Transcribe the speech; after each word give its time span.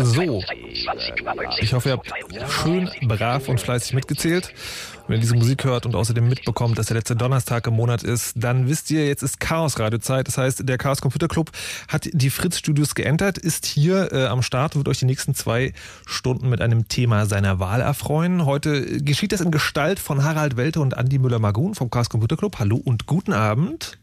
So, 0.00 0.42
ich 1.60 1.72
hoffe, 1.72 1.88
ihr 1.88 1.92
habt 1.92 2.10
schön 2.50 2.90
brav 3.02 3.48
und 3.48 3.60
fleißig 3.60 3.94
mitgezählt. 3.94 4.52
Wenn 5.08 5.16
ihr 5.16 5.20
diese 5.22 5.36
Musik 5.36 5.64
hört 5.64 5.86
und 5.86 5.94
außerdem 5.94 6.28
mitbekommt, 6.28 6.78
dass 6.78 6.86
der 6.86 6.98
letzte 6.98 7.16
Donnerstag 7.16 7.66
im 7.66 7.74
Monat 7.74 8.02
ist, 8.02 8.34
dann 8.36 8.68
wisst 8.68 8.90
ihr, 8.90 9.06
jetzt 9.06 9.22
ist 9.22 9.40
Chaos 9.40 9.78
Radiozeit. 9.78 10.28
Das 10.28 10.36
heißt, 10.36 10.68
der 10.68 10.76
Chaos 10.76 11.00
Computer 11.00 11.28
Club 11.28 11.50
hat 11.88 12.10
die 12.12 12.28
Fritz 12.28 12.58
Studios 12.58 12.94
geändert, 12.94 13.38
ist 13.38 13.64
hier 13.64 14.12
äh, 14.12 14.26
am 14.26 14.42
Start, 14.42 14.76
wird 14.76 14.86
euch 14.86 14.98
die 14.98 15.06
nächsten 15.06 15.34
zwei 15.34 15.72
Stunden 16.04 16.50
mit 16.50 16.60
einem 16.60 16.88
Thema 16.88 17.24
seiner 17.24 17.58
Wahl 17.58 17.80
erfreuen. 17.80 18.44
Heute 18.44 19.02
geschieht 19.02 19.32
das 19.32 19.40
in 19.40 19.50
Gestalt 19.50 19.98
von 19.98 20.24
Harald 20.24 20.58
Welte 20.58 20.80
und 20.80 20.94
Andi 20.94 21.18
Müller-Magun 21.18 21.74
vom 21.74 21.88
Chaos 21.88 22.10
Computer 22.10 22.36
Club. 22.36 22.58
Hallo 22.58 22.76
und 22.76 23.06
guten 23.06 23.32
Abend. 23.32 23.98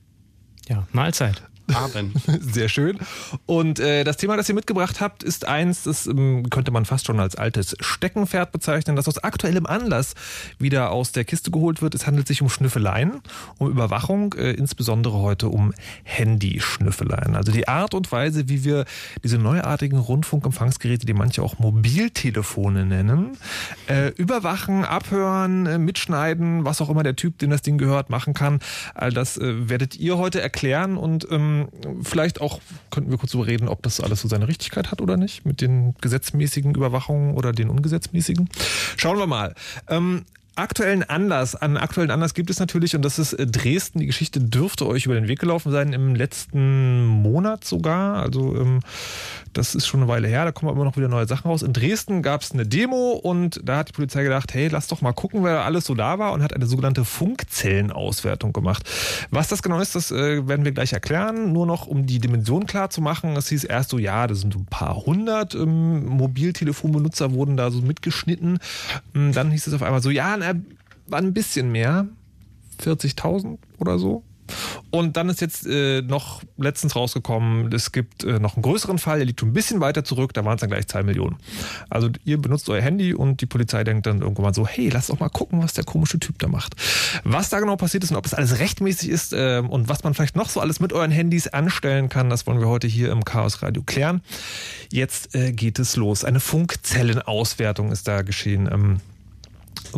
Ja, 0.68 0.88
Mahlzeit. 0.92 1.44
Abend. 1.74 2.16
Sehr 2.40 2.70
schön. 2.70 3.00
Und 3.46 3.80
äh, 3.80 4.04
das 4.04 4.18
Thema, 4.18 4.38
das 4.38 4.50
ihr 4.50 4.56
mitgebracht 4.56 5.02
habt, 5.02 5.24
ist 5.24 5.48
eins, 5.48 5.84
das 5.84 6.06
ähm, 6.08 6.50
könnte 6.50 6.72
man 6.72 6.86
fast 6.86 7.08
schon 7.08 7.20
als 7.20 7.36
altes 7.36 7.76
Steckenpferd 7.80 8.52
bezeichnen, 8.52 8.96
das 8.96 9.08
aus 9.08 9.18
aktuellem 9.18 9.66
Anlass 9.66 10.14
wieder 10.60 10.92
aus 10.92 11.12
der 11.12 11.26
Kiste 11.26 11.52
geholt 11.52 11.82
wird. 11.82 11.96
Es 11.96 12.06
handelt 12.06 12.28
sich 12.28 12.42
um 12.42 12.50
Schnüffeleien, 12.50 13.22
um 13.58 13.70
Überwachung, 13.70 14.34
äh, 14.34 14.52
insbesondere 14.52 15.20
heute 15.20 15.50
um 15.50 15.74
Handyschnüffeleien. 16.04 17.36
Also 17.36 17.52
die 17.52 17.68
Art 17.68 17.94
und 17.94 18.12
Weise, 18.12 18.48
wie 18.50 18.64
wir 18.64 18.86
diese 19.24 19.38
neuartigen 19.38 19.98
Rundfunkempfangsgeräte, 19.98 21.06
die 21.06 21.14
manche 21.14 21.42
auch 21.42 21.60
Mobiltelefone 21.60 22.86
nennen, 22.86 23.38
äh, 23.88 24.10
überwachen, 24.10 24.86
abhören, 24.86 25.66
äh, 25.66 25.78
mitschneiden, 25.78 26.66
was 26.66 26.82
auch 26.82 26.90
immer 26.90 27.04
der 27.04 27.16
Typ, 27.16 27.40
dem 27.40 27.50
das 27.50 27.62
Ding 27.62 27.78
gehört, 27.78 28.10
machen 28.10 28.34
kann. 28.34 28.60
All 28.94 29.12
das 29.12 29.38
äh, 29.38 29.70
werdet 29.70 29.98
ihr 29.98 30.18
heute 30.18 30.42
erklären 30.42 30.98
und 30.98 31.28
ähm, 31.32 31.55
Ähm, 31.56 32.04
vielleicht 32.04 32.42
auch 32.42 32.60
könnten 32.92 33.12
wir 33.12 33.18
kurz 33.18 33.32
darüber 33.32 33.48
reden, 33.48 33.68
ob 33.68 33.82
das 33.84 34.00
alles 34.00 34.22
so 34.22 34.28
seine 34.28 34.48
Richtigkeit 34.48 34.92
hat 34.92 35.02
oder 35.02 35.18
nicht, 35.18 35.46
mit 35.46 35.62
den 35.62 35.96
gesetzmäßigen 36.02 36.76
Überwachungen 36.76 37.36
oder 37.36 37.52
den 37.52 37.70
ungesetzmäßigen. 37.70 38.50
Schauen 38.98 39.18
wir 39.18 39.28
mal. 39.28 39.56
Ähm, 39.90 40.26
aktuellen 40.56 41.04
Anlass, 41.04 41.56
an 41.56 41.78
aktuellen 41.78 42.12
Anlass 42.12 42.34
gibt 42.34 42.50
es 42.50 42.60
natürlich, 42.60 42.96
und 42.96 43.04
das 43.04 43.20
ist 43.20 43.34
äh, 43.34 43.46
Dresden. 43.48 44.00
Die 44.00 44.06
Geschichte 44.06 44.40
dürfte 44.40 44.88
euch 44.88 45.06
über 45.06 45.16
den 45.16 45.28
Weg 45.28 45.40
gelaufen 45.40 45.72
sein 45.72 45.94
im 45.94 46.16
letzten 46.16 47.06
Monat 47.06 47.66
sogar. 47.66 48.22
Also 48.22 48.56
ähm, 48.56 48.80
das 49.54 49.74
ist 49.74 49.88
schon 49.88 50.02
eine 50.02 50.10
Weile 50.10 50.28
her, 50.28 50.44
da 50.46 50.52
kommen 50.52 50.72
immer 50.74 50.84
noch 50.84 50.98
wieder 50.98 51.08
neue 51.08 51.28
Sachen 51.28 51.50
raus. 51.50 51.62
In 51.62 51.74
Dresden 51.74 52.22
gab 52.22 52.42
es 52.42 52.52
eine 52.52 52.66
Demo 52.66 53.12
und 53.12 53.62
da 53.64 53.78
hat 53.78 53.90
die 53.90 53.94
Polizei 53.94 54.24
gedacht, 54.24 54.54
hey, 54.54 54.68
lass 54.68 54.88
doch 54.88 55.02
mal 55.02 55.14
gucken, 55.14 55.44
wer 55.44 55.64
alles 55.64 55.86
so 55.86 55.96
da 55.96 56.20
war 56.20 56.34
und 56.34 56.44
hat 56.44 56.54
eine 56.54 56.66
sogenannte 56.66 57.06
Funkzellenauswertung 57.06 58.52
gemacht. 58.52 58.84
Was 59.32 59.48
das 59.48 59.64
genau 59.64 59.80
ist, 59.80 59.96
das 59.96 60.12
äh, 60.12 60.48
werden 60.48 60.66
wir 60.66 60.72
gleich 60.74 60.94
erklären. 60.94 61.54
Nur 61.54 61.66
noch, 61.66 61.88
um 61.88 62.06
die 62.06 62.20
Dimension 62.20 62.66
klar 62.66 62.90
zu 62.90 63.02
machen. 63.02 63.36
Es 63.38 63.48
hieß 63.50 63.64
erst 63.64 63.90
so, 63.90 63.98
ja, 63.98 64.28
das 64.28 64.42
sind 64.42 64.54
so 64.54 64.60
ein 64.60 64.66
paar 64.66 65.06
hundert 65.06 65.56
ähm, 65.56 66.06
Mobiltelefonbenutzer 66.06 67.32
wurden 67.32 67.56
da 67.58 67.72
so 67.72 67.82
mitgeschnitten. 67.82 68.60
Ähm, 69.16 69.32
dann 69.32 69.52
hieß 69.52 69.68
es 69.68 69.74
auf 69.74 69.84
einmal 69.84 70.02
so, 70.02 70.10
ja, 70.10 70.36
war 71.08 71.20
ein 71.20 71.34
bisschen 71.34 71.72
mehr. 71.72 72.08
40.000 72.82 73.58
oder 73.80 73.98
so. 73.98 74.24
Und 74.92 75.18
dann 75.18 75.28
ist 75.30 75.42
jetzt 75.42 75.66
äh, 75.66 76.02
noch 76.02 76.44
letztens 76.58 76.96
rausgekommen, 76.96 77.72
es 77.74 77.92
gibt 77.92 78.24
äh, 78.24 78.40
noch 78.40 78.56
einen 78.56 78.62
größeren 78.62 79.00
Fall, 79.00 79.18
der 79.18 79.26
liegt 79.26 79.40
schon 79.40 79.50
ein 79.50 79.54
bisschen 79.54 79.82
weiter 79.82 80.04
zurück, 80.04 80.34
da 80.34 80.46
waren 80.46 80.56
es 80.56 80.62
dann 80.62 80.70
gleich 80.70 80.88
zwei 80.88 81.04
Millionen. 81.04 81.38
Also 81.90 82.10
ihr 82.24 82.40
benutzt 82.40 82.70
euer 82.70 82.82
Handy 82.82 83.14
und 83.14 83.42
die 83.42 83.46
Polizei 83.46 83.84
denkt 83.84 84.06
dann 84.06 84.22
irgendwann 84.22 84.54
so, 84.54 84.68
hey, 84.68 84.90
lass 84.90 85.08
doch 85.08 85.20
mal 85.20 85.30
gucken, 85.30 85.62
was 85.64 85.74
der 85.74 85.84
komische 85.84 86.20
Typ 86.20 86.38
da 86.40 86.48
macht. 86.48 86.76
Was 87.24 87.50
da 87.50 87.60
genau 87.60 87.76
passiert 87.76 88.04
ist 88.04 88.12
und 88.12 88.18
ob 88.18 88.26
es 88.26 88.34
alles 88.34 88.60
rechtmäßig 88.60 89.10
ist 89.10 89.34
äh, 89.34 89.64
und 89.68 89.90
was 89.90 90.04
man 90.04 90.14
vielleicht 90.14 90.36
noch 90.36 90.50
so 90.50 90.60
alles 90.60 90.80
mit 90.80 90.94
euren 90.94 91.12
Handys 91.12 91.48
anstellen 91.48 92.08
kann, 92.08 92.30
das 92.30 92.46
wollen 92.46 92.60
wir 92.60 92.68
heute 92.68 92.88
hier 92.88 93.12
im 93.12 93.26
Chaos 93.26 93.64
Radio 93.64 93.82
klären. 93.84 94.22
Jetzt 94.92 95.34
äh, 95.34 95.52
geht 95.52 95.80
es 95.80 95.96
los. 95.96 96.24
Eine 96.24 96.40
Funkzellenauswertung 96.40 97.92
ist 97.92 98.08
da 98.08 98.22
geschehen. 98.22 98.70
Ähm, 98.72 99.00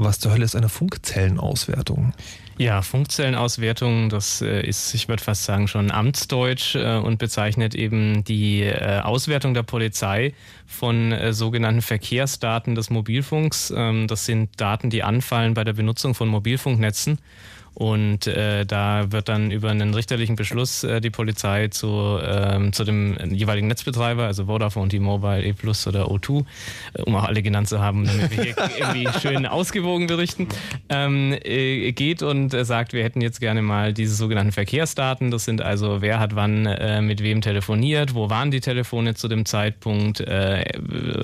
was 0.04 0.20
zur 0.20 0.32
Hölle 0.32 0.46
ist 0.46 0.56
eine 0.56 0.70
Funkzellenauswertung? 0.70 2.14
Ja, 2.58 2.82
Funkzellenauswertung, 2.82 4.10
das 4.10 4.42
äh, 4.42 4.62
ist, 4.66 4.94
ich 4.96 5.08
würde 5.08 5.24
fast 5.24 5.44
sagen, 5.44 5.68
schon 5.68 5.92
Amtsdeutsch 5.92 6.76
äh, 6.76 6.98
und 6.98 7.20
bezeichnet 7.20 7.76
eben 7.76 8.24
die 8.24 8.64
äh, 8.64 9.02
Auswertung 9.02 9.54
der 9.54 9.64
Polizei 9.64 10.34
von 10.66 11.14
sogenannten 11.32 11.82
Verkehrsdaten 11.82 12.74
des 12.74 12.90
Mobilfunks. 12.90 13.72
Ähm, 13.76 14.08
das 14.08 14.26
sind 14.26 14.60
Daten, 14.60 14.90
die 14.90 15.04
anfallen 15.04 15.54
bei 15.54 15.64
der 15.64 15.74
Benutzung 15.74 16.16
von 16.16 16.30
Mobilfunknetzen. 16.30 17.20
Und 17.78 18.26
äh, 18.26 18.66
da 18.66 19.12
wird 19.12 19.30
dann 19.30 19.52
über 19.52 19.70
einen 19.70 19.94
richterlichen 19.94 20.36
Beschluss 20.36 20.84
äh, 20.84 21.00
die 21.00 21.12
Polizei 21.12 21.68
zu, 21.68 22.18
ähm, 22.24 22.74
zu 22.74 22.84
dem 22.84 23.16
jeweiligen 23.32 23.68
Netzbetreiber, 23.68 24.24
also 24.24 24.46
Vodafone, 24.46 24.90
T-Mobile, 24.90 25.44
E-Plus 25.44 25.86
oder 25.86 26.08
O2, 26.08 26.44
äh, 26.96 27.04
um 27.04 27.16
auch 27.16 27.26
alle 27.26 27.44
genannt 27.44 27.70
zu 27.70 27.80
haben, 27.80 28.06
damit 28.06 28.36
wir 28.36 28.44
hier 28.46 28.56
irgendwie 28.80 29.08
schön 29.20 29.46
ausgewogen 29.46 30.08
berichten, 30.08 30.48
ähm, 30.90 31.38
äh, 31.44 31.92
geht 31.92 32.24
und 32.24 32.52
äh, 32.56 32.66
sagt, 32.66 32.94
wir 32.94 33.04
hätten 33.04 33.22
jetzt 33.22 33.40
gerne 33.42 33.62
mal 33.62 33.94
diese 33.94 34.16
sogenannten 34.16 34.54
Verkehrsdaten. 34.54 35.30
Das 35.30 35.46
sind 35.46 35.62
also, 35.62 36.02
wer 36.02 36.20
hat 36.20 36.36
wann 36.36 36.66
äh, 36.66 37.04
mit 37.04 37.22
wem 37.22 37.42
telefoniert, 37.42 38.16
wo 38.16 38.32
waren 38.32 38.50
die 38.50 38.60
Telefone 38.60 39.14
zu 39.14 39.28
dem 39.28 39.46
Zeitpunkt, 39.46 40.20
äh, 40.22 40.66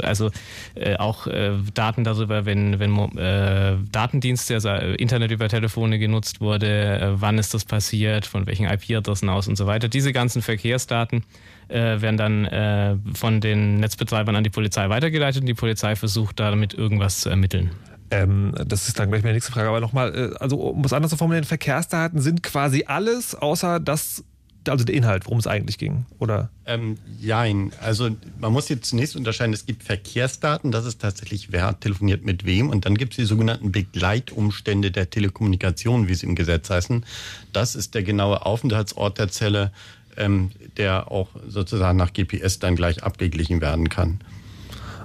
also 0.04 0.30
äh, 0.76 0.98
auch 0.98 1.26
äh, 1.26 1.54
Daten 1.74 2.04
darüber, 2.04 2.46
wenn, 2.46 2.78
wenn 2.78 2.96
äh, 3.18 3.78
Datendienste, 3.92 4.54
also 4.54 4.70
äh, 4.70 4.94
Internet 4.98 5.32
über 5.32 5.50
Telefone 5.50 5.98
genutzt 5.98 6.43
wurde, 6.44 7.00
äh, 7.00 7.22
wann 7.22 7.40
ist 7.40 7.54
das 7.54 7.66
passiert, 7.66 8.28
von 8.28 8.46
welchen 8.46 8.66
IP-Adressen 8.66 9.30
aus 9.30 9.48
und 9.48 9.56
so 9.56 9.66
weiter. 9.66 9.88
Diese 9.88 10.14
ganzen 10.14 10.44
Verkehrsdaten 10.44 11.24
äh, 11.70 12.02
werden 12.02 12.18
dann 12.18 12.46
äh, 12.46 12.98
von 13.16 13.42
den 13.42 13.80
Netzbetreibern 13.80 14.36
an 14.36 14.44
die 14.44 14.52
Polizei 14.52 14.90
weitergeleitet 14.90 15.42
und 15.42 15.48
die 15.48 15.56
Polizei 15.56 15.96
versucht 15.96 16.40
damit 16.40 16.74
irgendwas 16.74 17.22
zu 17.22 17.30
ermitteln. 17.30 17.72
Ähm, 18.12 18.54
das 18.66 18.88
ist 18.88 19.00
dann 19.00 19.10
gleich 19.10 19.24
meine 19.24 19.34
nächste 19.34 19.52
Frage. 19.52 19.70
Aber 19.70 19.80
nochmal, 19.80 20.14
äh, 20.16 20.36
also 20.40 20.58
um 20.58 20.86
es 20.86 20.94
anders 20.94 21.10
zu 21.10 21.18
formulieren, 21.18 21.46
Verkehrsdaten 21.46 22.22
sind 22.22 22.44
quasi 22.44 22.84
alles, 22.86 23.34
außer 23.34 23.80
das 23.80 24.24
also 24.70 24.86
der 24.86 24.96
Inhalt, 24.96 25.26
worum 25.26 25.40
es 25.40 25.48
eigentlich 25.48 25.78
ging, 25.78 26.06
oder? 26.20 26.50
Ähm, 26.66 26.98
jein. 27.20 27.72
Also 27.82 28.10
man 28.40 28.54
muss 28.54 28.70
jetzt 28.70 28.90
zunächst 28.90 29.16
unterscheiden, 29.16 29.54
es 29.54 29.66
gibt 29.66 29.84
Verkehrsdaten, 29.84 30.72
das 30.72 30.86
ist 30.86 31.02
tatsächlich, 31.02 31.52
wer 31.52 31.80
telefoniert 31.80 32.26
mit 32.26 32.46
wem. 32.46 32.70
Und 32.70 32.86
dann 32.86 32.96
gibt 32.96 33.14
es 33.14 33.18
die 33.18 33.26
sogenannten 33.26 33.72
Begleitumstände 33.72 34.92
der 34.92 35.10
Telekommunikation, 35.10 36.08
wie 36.08 36.16
sie 36.16 36.26
im 36.26 36.36
Gesetz 36.36 36.70
heißen. 36.70 37.06
Das 37.52 37.76
ist 37.76 37.96
der 37.96 38.04
genaue 38.04 38.46
Aufenthaltsort 38.46 39.20
der 39.20 39.30
Zelle, 39.30 39.72
ähm, 40.18 40.52
der 40.78 41.12
auch 41.12 41.30
sozusagen 41.48 41.98
nach 41.98 42.14
GPS 42.14 42.60
dann 42.60 42.76
gleich 42.76 43.04
abgeglichen 43.04 43.62
werden 43.62 43.90
kann. 43.90 44.20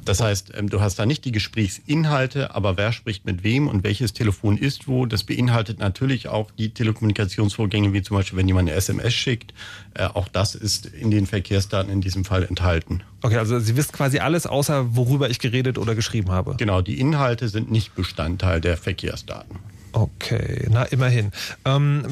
Das 0.08 0.22
heißt, 0.22 0.52
ähm, 0.56 0.70
du 0.70 0.80
hast 0.80 0.98
da 0.98 1.04
nicht 1.04 1.26
die 1.26 1.32
Gesprächsinhalte, 1.32 2.54
aber 2.54 2.78
wer 2.78 2.92
spricht 2.92 3.26
mit 3.26 3.44
wem 3.44 3.68
und 3.68 3.84
welches 3.84 4.14
Telefon 4.14 4.56
ist 4.56 4.88
wo. 4.88 5.04
Das 5.04 5.22
beinhaltet 5.22 5.78
natürlich 5.80 6.28
auch 6.28 6.50
die 6.50 6.70
Telekommunikationsvorgänge, 6.70 7.92
wie 7.92 8.00
zum 8.00 8.16
Beispiel, 8.16 8.38
wenn 8.38 8.48
jemand 8.48 8.70
eine 8.70 8.76
SMS 8.78 9.12
schickt. 9.12 9.52
Äh, 9.92 10.06
auch 10.06 10.28
das 10.28 10.54
ist 10.54 10.86
in 10.86 11.10
den 11.10 11.26
Verkehrsdaten 11.26 11.92
in 11.92 12.00
diesem 12.00 12.24
Fall 12.24 12.44
enthalten. 12.44 13.02
Okay, 13.20 13.36
also 13.36 13.58
Sie 13.58 13.76
wissen 13.76 13.92
quasi 13.92 14.18
alles, 14.18 14.46
außer 14.46 14.96
worüber 14.96 15.28
ich 15.28 15.40
geredet 15.40 15.76
oder 15.76 15.94
geschrieben 15.94 16.30
habe. 16.30 16.54
Genau, 16.56 16.80
die 16.80 16.98
Inhalte 16.98 17.50
sind 17.50 17.70
nicht 17.70 17.94
Bestandteil 17.94 18.62
der 18.62 18.78
Verkehrsdaten. 18.78 19.58
Okay, 19.92 20.68
na 20.70 20.84
immerhin. 20.84 21.32
Ähm, 21.66 22.02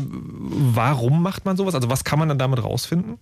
warum 0.75 1.23
macht 1.23 1.47
man 1.47 1.57
sowas? 1.57 1.75
Also 1.75 1.89
was 1.89 2.05
kann 2.05 2.19
man 2.19 2.29
dann 2.29 2.39
damit 2.39 2.63
rausfinden? 2.63 3.19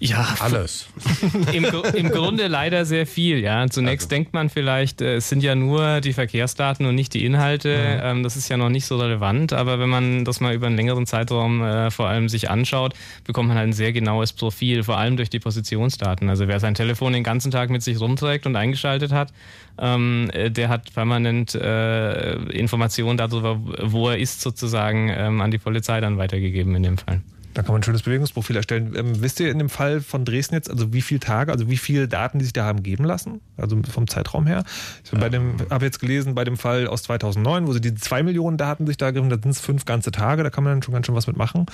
Ja, 0.00 0.36
alles. 0.40 0.86
Im, 1.52 1.64
Im, 1.64 2.10
Grunde 2.10 2.46
leider 2.46 2.84
sehr 2.84 3.06
viel. 3.06 3.38
Ja, 3.40 3.66
zunächst 3.68 4.06
also. 4.06 4.16
denkt 4.16 4.32
man 4.32 4.48
vielleicht, 4.48 5.00
äh, 5.00 5.16
es 5.16 5.28
sind 5.28 5.42
ja 5.42 5.54
nur 5.54 6.00
die 6.00 6.12
Verkehrsdaten 6.12 6.86
und 6.86 6.94
nicht 6.94 7.14
die 7.14 7.24
Inhalte. 7.24 7.76
Mhm. 7.76 8.00
Ähm, 8.02 8.22
das 8.22 8.36
ist 8.36 8.48
ja 8.48 8.56
noch 8.56 8.68
nicht 8.68 8.86
so 8.86 8.96
relevant. 8.96 9.52
Aber 9.52 9.78
wenn 9.78 9.88
man 9.88 10.24
das 10.24 10.40
mal 10.40 10.54
über 10.54 10.66
einen 10.66 10.76
längeren 10.76 11.06
Zeitraum 11.06 11.62
äh, 11.62 11.90
vor 11.90 12.08
allem 12.08 12.28
sich 12.28 12.48
anschaut, 12.48 12.94
bekommt 13.24 13.48
man 13.48 13.56
halt 13.56 13.68
ein 13.68 13.72
sehr 13.72 13.92
genaues 13.92 14.32
Profil, 14.32 14.84
vor 14.84 14.98
allem 14.98 15.16
durch 15.16 15.30
die 15.30 15.40
Positionsdaten. 15.40 16.28
Also 16.28 16.46
wer 16.46 16.60
sein 16.60 16.74
Telefon 16.74 17.12
den 17.12 17.24
ganzen 17.24 17.50
Tag 17.50 17.70
mit 17.70 17.82
sich 17.82 18.00
rumträgt 18.00 18.46
und 18.46 18.54
eingeschaltet 18.54 19.12
hat, 19.12 19.32
ähm, 19.80 20.30
äh, 20.32 20.50
der 20.50 20.68
hat 20.68 20.92
permanent 20.94 21.54
äh, 21.54 22.34
Informationen 22.50 23.18
darüber, 23.18 23.60
wo 23.82 24.10
er 24.10 24.18
ist, 24.18 24.40
sozusagen 24.40 25.08
ähm, 25.08 25.40
an 25.40 25.50
die 25.50 25.58
Polizei 25.58 26.00
dann 26.00 26.18
weitergegeben 26.18 26.74
in 26.76 26.82
dem 26.84 26.98
Fall. 26.98 27.20
Da 27.58 27.64
kann 27.64 27.72
man 27.72 27.80
ein 27.80 27.82
schönes 27.82 28.02
Bewegungsprofil 28.02 28.54
erstellen. 28.54 28.94
Ähm, 28.94 29.20
wisst 29.20 29.40
ihr 29.40 29.50
in 29.50 29.58
dem 29.58 29.68
Fall 29.68 30.00
von 30.00 30.24
Dresden 30.24 30.54
jetzt, 30.54 30.70
also 30.70 30.92
wie 30.92 31.02
viele 31.02 31.18
Tage, 31.18 31.50
also 31.50 31.68
wie 31.68 31.76
viele 31.76 32.06
Daten, 32.06 32.38
die 32.38 32.44
sich 32.44 32.52
da 32.52 32.64
haben 32.64 32.84
geben 32.84 33.02
lassen? 33.02 33.40
Also 33.56 33.82
vom 33.90 34.06
Zeitraum 34.06 34.46
her? 34.46 34.62
Ich 35.02 35.10
habe 35.10 35.84
jetzt 35.84 35.98
gelesen, 35.98 36.36
bei 36.36 36.44
dem 36.44 36.56
Fall 36.56 36.86
aus 36.86 37.02
2009, 37.02 37.66
wo 37.66 37.72
sie 37.72 37.80
die 37.80 37.96
zwei 37.96 38.22
Millionen 38.22 38.58
Daten 38.58 38.86
sich 38.86 38.96
da 38.96 39.10
gegeben, 39.10 39.28
da 39.28 39.38
sind 39.42 39.50
es 39.50 39.58
fünf 39.58 39.86
ganze 39.86 40.12
Tage, 40.12 40.44
da 40.44 40.50
kann 40.50 40.62
man 40.62 40.74
dann 40.74 40.82
schon 40.84 40.94
ganz 40.94 41.06
schön 41.06 41.16
was 41.16 41.26
mitmachen. 41.26 41.66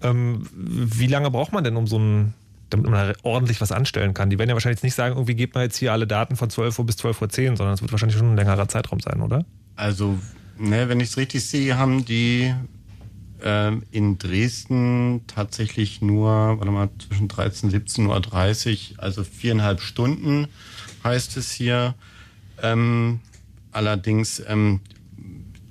Ähm, 0.00 0.48
wie 0.54 1.08
lange 1.08 1.30
braucht 1.30 1.52
man 1.52 1.62
denn, 1.62 1.76
um 1.76 1.86
so 1.86 1.98
ein 1.98 2.32
damit 2.70 2.90
man 2.90 3.12
ordentlich 3.22 3.60
was 3.60 3.70
anstellen 3.70 4.14
kann. 4.14 4.30
Die 4.30 4.38
werden 4.38 4.48
ja 4.48 4.54
wahrscheinlich 4.54 4.82
nicht 4.82 4.94
sagen, 4.94 5.14
irgendwie 5.14 5.34
gebt 5.34 5.54
mal 5.54 5.64
jetzt 5.64 5.76
hier 5.76 5.92
alle 5.92 6.06
Daten 6.06 6.36
von 6.36 6.48
12 6.48 6.78
Uhr 6.78 6.86
bis 6.86 6.96
12.10 6.96 7.50
Uhr, 7.50 7.56
sondern 7.58 7.74
es 7.74 7.82
wird 7.82 7.92
wahrscheinlich 7.92 8.16
schon 8.16 8.32
ein 8.32 8.36
längerer 8.36 8.66
Zeitraum 8.68 9.00
sein, 9.00 9.20
oder? 9.20 9.44
Also, 9.76 10.18
ne, 10.56 10.88
wenn 10.88 11.00
ich 11.00 11.10
es 11.10 11.16
richtig 11.18 11.44
sehe, 11.46 11.76
haben 11.76 12.06
die 12.06 12.54
ähm, 13.42 13.82
in 13.90 14.18
Dresden 14.18 15.22
tatsächlich 15.26 16.00
nur, 16.02 16.30
warte 16.58 16.70
mal, 16.70 16.88
zwischen 16.98 17.28
13 17.28 17.70
und 17.70 17.90
17.30 17.90 18.94
Uhr, 18.94 19.02
also 19.02 19.24
viereinhalb 19.24 19.80
Stunden 19.80 20.48
heißt 21.04 21.36
es 21.36 21.52
hier. 21.52 21.94
Ähm, 22.62 23.20
allerdings 23.72 24.42
ähm, 24.46 24.80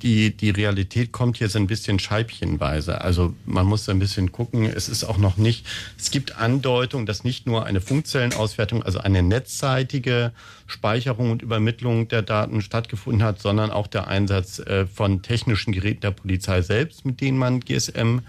die, 0.01 0.35
die 0.35 0.51
Realität 0.51 1.11
kommt 1.11 1.39
jetzt 1.39 1.55
ein 1.55 1.67
bisschen 1.67 1.99
scheibchenweise. 1.99 3.01
Also 3.01 3.33
man 3.45 3.65
muss 3.65 3.89
ein 3.89 3.99
bisschen 3.99 4.31
gucken. 4.31 4.65
Es 4.65 4.89
ist 4.89 5.03
auch 5.03 5.17
noch 5.17 5.37
nicht, 5.37 5.65
es 5.97 6.11
gibt 6.11 6.37
Andeutungen, 6.37 7.05
dass 7.05 7.23
nicht 7.23 7.47
nur 7.47 7.65
eine 7.65 7.81
Funkzellenauswertung, 7.81 8.83
also 8.83 8.99
eine 8.99 9.23
netzseitige 9.23 10.31
Speicherung 10.67 11.31
und 11.31 11.41
Übermittlung 11.41 12.07
der 12.07 12.21
Daten 12.21 12.61
stattgefunden 12.61 13.23
hat, 13.23 13.41
sondern 13.41 13.71
auch 13.71 13.87
der 13.87 14.07
Einsatz 14.07 14.59
äh, 14.59 14.85
von 14.85 15.21
technischen 15.21 15.71
Geräten 15.71 16.01
der 16.01 16.11
Polizei 16.11 16.61
selbst, 16.61 17.05
mit 17.05 17.21
denen 17.21 17.37
man 17.37 17.61
GSM 17.61 18.19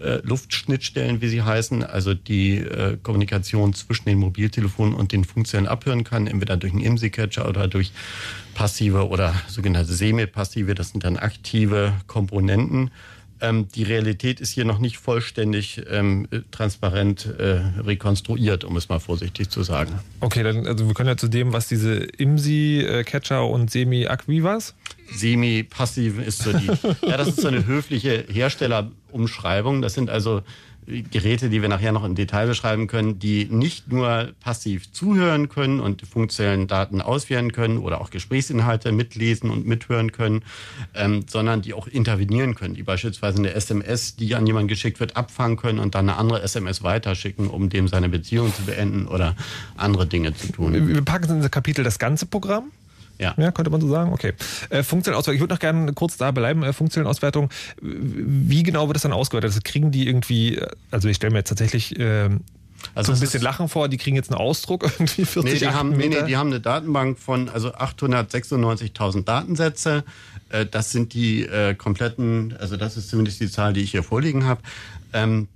äh, 0.00 0.18
Luftschnittstellen, 0.22 1.20
wie 1.20 1.28
sie 1.28 1.42
heißen, 1.42 1.84
also 1.84 2.14
die 2.14 2.58
äh, 2.58 2.96
Kommunikation 3.02 3.74
zwischen 3.74 4.06
den 4.06 4.18
Mobiltelefonen 4.18 4.94
und 4.94 5.12
den 5.12 5.24
Funkzellen 5.24 5.68
abhören 5.68 6.04
kann, 6.04 6.26
entweder 6.26 6.56
durch 6.56 6.72
einen 6.72 6.82
IMSI-Catcher 6.82 7.48
oder 7.48 7.68
durch 7.68 7.92
passive 8.54 9.08
oder 9.08 9.34
sogenannte 9.46 9.92
semi-passive, 9.92 10.74
das 10.74 10.90
sind 10.90 11.04
dann 11.04 11.16
aktive 11.16 11.92
Komponenten. 12.06 12.90
Ähm, 13.44 13.68
die 13.74 13.82
Realität 13.82 14.40
ist 14.40 14.52
hier 14.52 14.64
noch 14.64 14.78
nicht 14.78 14.98
vollständig 14.98 15.82
ähm, 15.90 16.26
transparent 16.50 17.26
äh, 17.38 17.60
rekonstruiert, 17.84 18.64
um 18.64 18.76
es 18.76 18.88
mal 18.88 19.00
vorsichtig 19.00 19.50
zu 19.50 19.62
sagen. 19.62 19.92
Okay, 20.20 20.42
dann 20.42 20.66
also 20.66 20.86
wir 20.86 20.94
können 20.94 21.08
ja 21.08 21.16
zu 21.16 21.28
dem, 21.28 21.52
was 21.52 21.68
diese 21.68 21.96
IMSI-Catcher 21.96 23.46
und 23.46 23.70
Semi-Aquivas? 23.70 24.74
Semi-passiv 25.14 26.18
ist 26.26 26.42
so 26.42 26.52
die, 26.52 26.66
ja, 27.06 27.16
das 27.16 27.28
ist 27.28 27.40
so 27.40 27.48
eine 27.48 27.66
höfliche 27.66 28.24
Hersteller- 28.28 28.90
Umschreibung. 29.14 29.80
Das 29.80 29.94
sind 29.94 30.10
also 30.10 30.42
Geräte, 30.86 31.48
die 31.48 31.62
wir 31.62 31.68
nachher 31.68 31.92
noch 31.92 32.04
im 32.04 32.14
Detail 32.14 32.46
beschreiben 32.46 32.86
können, 32.86 33.18
die 33.18 33.46
nicht 33.46 33.90
nur 33.90 34.32
passiv 34.40 34.90
zuhören 34.92 35.48
können 35.48 35.80
und 35.80 36.02
funktionellen 36.02 36.66
Daten 36.66 37.00
auswerten 37.00 37.52
können 37.52 37.78
oder 37.78 38.00
auch 38.00 38.10
Gesprächsinhalte 38.10 38.92
mitlesen 38.92 39.50
und 39.50 39.66
mithören 39.66 40.12
können, 40.12 40.42
ähm, 40.94 41.24
sondern 41.28 41.62
die 41.62 41.74
auch 41.74 41.86
intervenieren 41.86 42.54
können, 42.54 42.74
die 42.74 42.82
beispielsweise 42.82 43.38
eine 43.38 43.54
SMS, 43.54 44.16
die 44.16 44.34
an 44.34 44.46
jemanden 44.46 44.68
geschickt 44.68 45.00
wird, 45.00 45.16
abfangen 45.16 45.56
können 45.56 45.78
und 45.78 45.94
dann 45.94 46.08
eine 46.08 46.18
andere 46.18 46.42
SMS 46.42 46.82
weiterschicken, 46.82 47.48
um 47.48 47.70
dem 47.70 47.88
seine 47.88 48.08
Beziehung 48.08 48.54
zu 48.54 48.62
beenden 48.62 49.06
oder 49.06 49.36
andere 49.76 50.06
Dinge 50.06 50.34
zu 50.34 50.52
tun. 50.52 50.88
Wir 50.88 51.02
packen 51.02 51.30
in 51.30 51.42
das 51.42 51.50
Kapitel 51.50 51.84
das 51.84 51.98
ganze 51.98 52.26
Programm. 52.26 52.70
Ja. 53.18 53.34
ja, 53.36 53.50
könnte 53.52 53.70
man 53.70 53.80
so 53.80 53.88
sagen. 53.88 54.12
Okay. 54.12 54.32
Äh. 54.70 54.80
Ich 54.80 54.90
würde 54.92 55.54
noch 55.54 55.60
gerne 55.60 55.92
kurz 55.92 56.16
da 56.16 56.30
bleiben. 56.30 56.62
Äh, 56.62 56.72
funktionelle 56.72 57.08
Auswertung. 57.08 57.50
Wie 57.80 58.62
genau 58.62 58.88
wird 58.88 58.96
das 58.96 59.02
dann 59.02 59.12
ausgewertet? 59.12 59.50
Also 59.50 59.60
kriegen 59.62 59.90
die 59.90 60.06
irgendwie, 60.06 60.60
also 60.90 61.08
ich 61.08 61.16
stelle 61.16 61.32
mir 61.32 61.38
jetzt 61.38 61.48
tatsächlich 61.48 61.98
äh, 61.98 62.30
also 62.94 63.12
so 63.12 63.18
ein 63.18 63.20
bisschen 63.20 63.42
Lachen 63.42 63.68
vor, 63.68 63.88
die 63.88 63.96
kriegen 63.96 64.16
jetzt 64.16 64.30
einen 64.30 64.40
Ausdruck 64.40 64.82
irgendwie 64.98 65.24
40 65.24 65.52
nee, 65.52 65.58
die 65.58 65.68
haben, 65.68 65.96
nee, 65.96 66.08
nee, 66.08 66.22
die 66.26 66.36
haben 66.36 66.48
eine 66.48 66.60
Datenbank 66.60 67.18
von 67.18 67.48
also 67.48 67.70
896.000 67.70 69.24
Datensätze. 69.24 70.04
Äh, 70.50 70.66
das 70.66 70.90
sind 70.90 71.14
die 71.14 71.42
äh, 71.42 71.74
kompletten, 71.74 72.56
also 72.58 72.76
das 72.76 72.96
ist 72.96 73.08
zumindest 73.08 73.40
die 73.40 73.50
Zahl, 73.50 73.72
die 73.72 73.80
ich 73.80 73.92
hier 73.92 74.02
vorliegen 74.02 74.44
habe. 74.44 74.60
Ähm, 75.12 75.48
äh, 75.52 75.53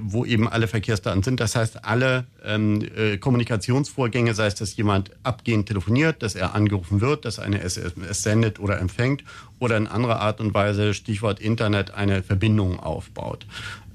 wo 0.00 0.24
eben 0.24 0.48
alle 0.48 0.68
Verkehrsdaten 0.68 1.22
sind. 1.22 1.40
Das 1.40 1.56
heißt, 1.56 1.84
alle 1.84 2.26
ähm, 2.44 2.86
äh, 2.96 3.16
Kommunikationsvorgänge, 3.16 4.34
sei 4.34 4.46
es, 4.46 4.54
dass 4.54 4.76
jemand 4.76 5.10
abgehend 5.22 5.66
telefoniert, 5.66 6.22
dass 6.22 6.34
er 6.34 6.54
angerufen 6.54 7.00
wird, 7.00 7.24
dass 7.24 7.38
eine 7.38 7.62
SMS 7.62 8.22
sendet 8.22 8.60
oder 8.60 8.78
empfängt 8.78 9.24
oder 9.58 9.76
in 9.76 9.86
anderer 9.86 10.20
Art 10.20 10.40
und 10.40 10.54
Weise, 10.54 10.94
Stichwort 10.94 11.40
Internet, 11.40 11.92
eine 11.92 12.22
Verbindung 12.22 12.78
aufbaut. 12.78 13.46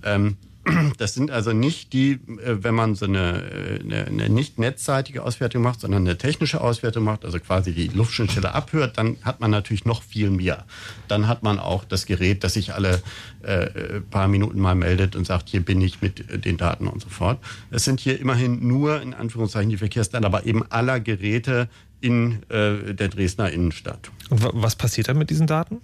Ähm, 0.04 0.38
das 0.98 1.14
sind 1.14 1.32
also 1.32 1.54
nicht 1.54 1.94
die, 1.94 2.14
äh, 2.14 2.64
wenn 2.64 2.76
man 2.76 2.96
so 2.96 3.06
eine, 3.06 3.44
äh, 3.44 3.80
eine, 3.82 4.06
eine 4.06 4.30
nicht 4.30 4.58
netzseitige 4.58 5.24
Auswertung 5.24 5.62
macht, 5.62 5.82
sondern 5.82 6.02
eine 6.02 6.18
technische 6.18 6.62
Auswertung 6.62 7.04
macht, 7.04 7.24
also 7.24 7.40
quasi 7.40 7.74
die 7.74 7.88
Luftschnittstelle 7.88 8.54
abhört, 8.54 8.98
dann 8.98 9.18
hat 9.24 9.40
man 9.40 9.52
natürlich 9.52 9.86
noch 9.86 10.02
viel 10.02 10.30
mehr. 10.30 10.66
Dann 11.08 11.28
hat 11.28 11.44
man 11.44 11.60
auch 11.60 11.84
das 11.84 12.06
Gerät, 12.06 12.44
das 12.44 12.54
sich 12.54 12.74
alle 12.74 13.02
äh, 13.44 14.02
paar 14.10 14.28
Minuten 14.28 14.60
mal 14.60 14.76
meldet 14.76 15.16
und 15.16 15.26
sagt, 15.26 15.50
hier 15.50 15.64
bin 15.64 15.82
ich 15.82 16.02
mit 16.02 16.30
äh, 16.30 16.40
den 16.40 16.58
Daten 16.58 16.88
und 16.88 17.02
so 17.02 17.10
fort. 17.10 17.40
Es 17.70 17.84
sind 17.84 18.00
hier 18.00 18.20
immerhin 18.20 18.68
nur 18.68 19.02
in 19.02 19.14
Anführungszeichen 19.14 19.70
die 19.70 19.78
Verkehrsdaten, 19.78 20.26
aber 20.26 20.46
eben 20.46 20.64
aller 20.72 21.00
Geräte 21.00 21.70
in 22.02 22.44
äh, 22.50 22.94
der 22.94 23.10
Dresdner 23.10 23.52
Innenstadt. 23.52 24.12
Und 24.30 24.42
was 24.54 24.76
passiert 24.76 25.08
dann 25.08 25.18
mit 25.18 25.30
diesen 25.30 25.48
Daten? 25.48 25.82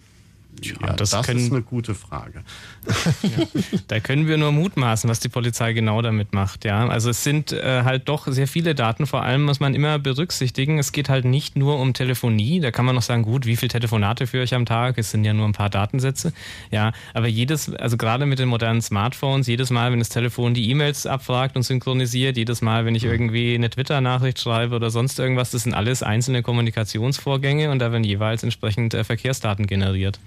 Ja, 0.63 0.93
das, 0.93 1.10
das 1.10 1.25
können, 1.25 1.39
ist 1.39 1.51
eine 1.51 1.62
gute 1.62 1.96
Frage. 1.96 2.43
Ja, 3.24 3.46
da 3.88 4.00
können 4.00 4.27
wir 4.27 4.38
nur 4.38 4.51
mutmaßen, 4.51 5.10
was 5.10 5.20
die 5.20 5.29
Polizei 5.29 5.74
genau 5.74 6.01
damit 6.01 6.34
macht. 6.34 6.65
Ja, 6.65 6.88
also 6.88 7.12
es 7.12 7.24
sind 7.24 7.51
äh, 7.51 7.84
halt 7.84 8.10
doch 8.10 8.27
sehr 8.27 8.48
viele 8.48 8.74
Daten. 8.74 9.05
Vor 9.05 9.22
allem 9.22 9.43
muss 9.43 9.60
man 9.60 9.75
immer 9.75 10.00
berücksichtigen, 10.00 10.79
es 10.79 10.91
geht 10.91 11.08
halt 11.08 11.24
nicht 11.24 11.55
nur 11.55 11.79
um 11.79 11.93
Telefonie. 11.93 12.60
Da 12.60 12.72
kann 12.72 12.86
man 12.86 12.96
noch 12.96 13.03
sagen, 13.03 13.24
gut, 13.24 13.46
wie 13.46 13.55
viele 13.55 13.70
Telefonate 13.70 14.27
führe 14.27 14.43
ich 14.43 14.55
am 14.55 14.65
Tag? 14.65 14.98
Es 14.98 15.12
sind 15.12 15.24
ja 15.24 15.34
nur 15.34 15.46
ein 15.46 15.53
paar 15.53 15.70
Datensätze. 15.70 16.34
Ja, 16.72 16.91
aber 17.13 17.27
jedes, 17.27 17.74
also 17.75 17.96
gerade 17.98 18.25
mit 18.25 18.39
den 18.39 18.50
modernen 18.50 18.81
Smartphones, 18.81 19.48
jedes 19.48 19.70
Mal, 19.70 19.91
wenn 19.91 20.00
das 20.00 20.10
Telefon 20.10 20.53
die 20.53 20.70
E-Mails 20.70 21.05
abfragt 21.05 21.55
und 21.55 21.63
synchronisiert, 21.63 22.38
jedes 22.38 22.62
Mal, 22.62 22.86
wenn 22.86 22.96
ich 22.96 23.03
mhm. 23.03 23.12
irgendwie 23.12 23.55
eine 23.55 23.70
Twitter-Nachricht 23.70 24.39
schreibe 24.39 24.75
oder 24.75 24.89
sonst 24.89 25.20
irgendwas, 25.20 25.51
das 25.51 25.63
sind 25.63 25.74
alles 25.74 26.03
einzelne 26.03 26.41
Kommunikationsvorgänge 26.41 27.70
und 27.72 27.79
da 27.79 27.91
werden 27.91 28.03
jeweils 28.03 28.43
entsprechend 28.43 28.93
äh, 28.93 29.03
Verkehrsdaten 29.03 29.67
generiert. 29.67 30.20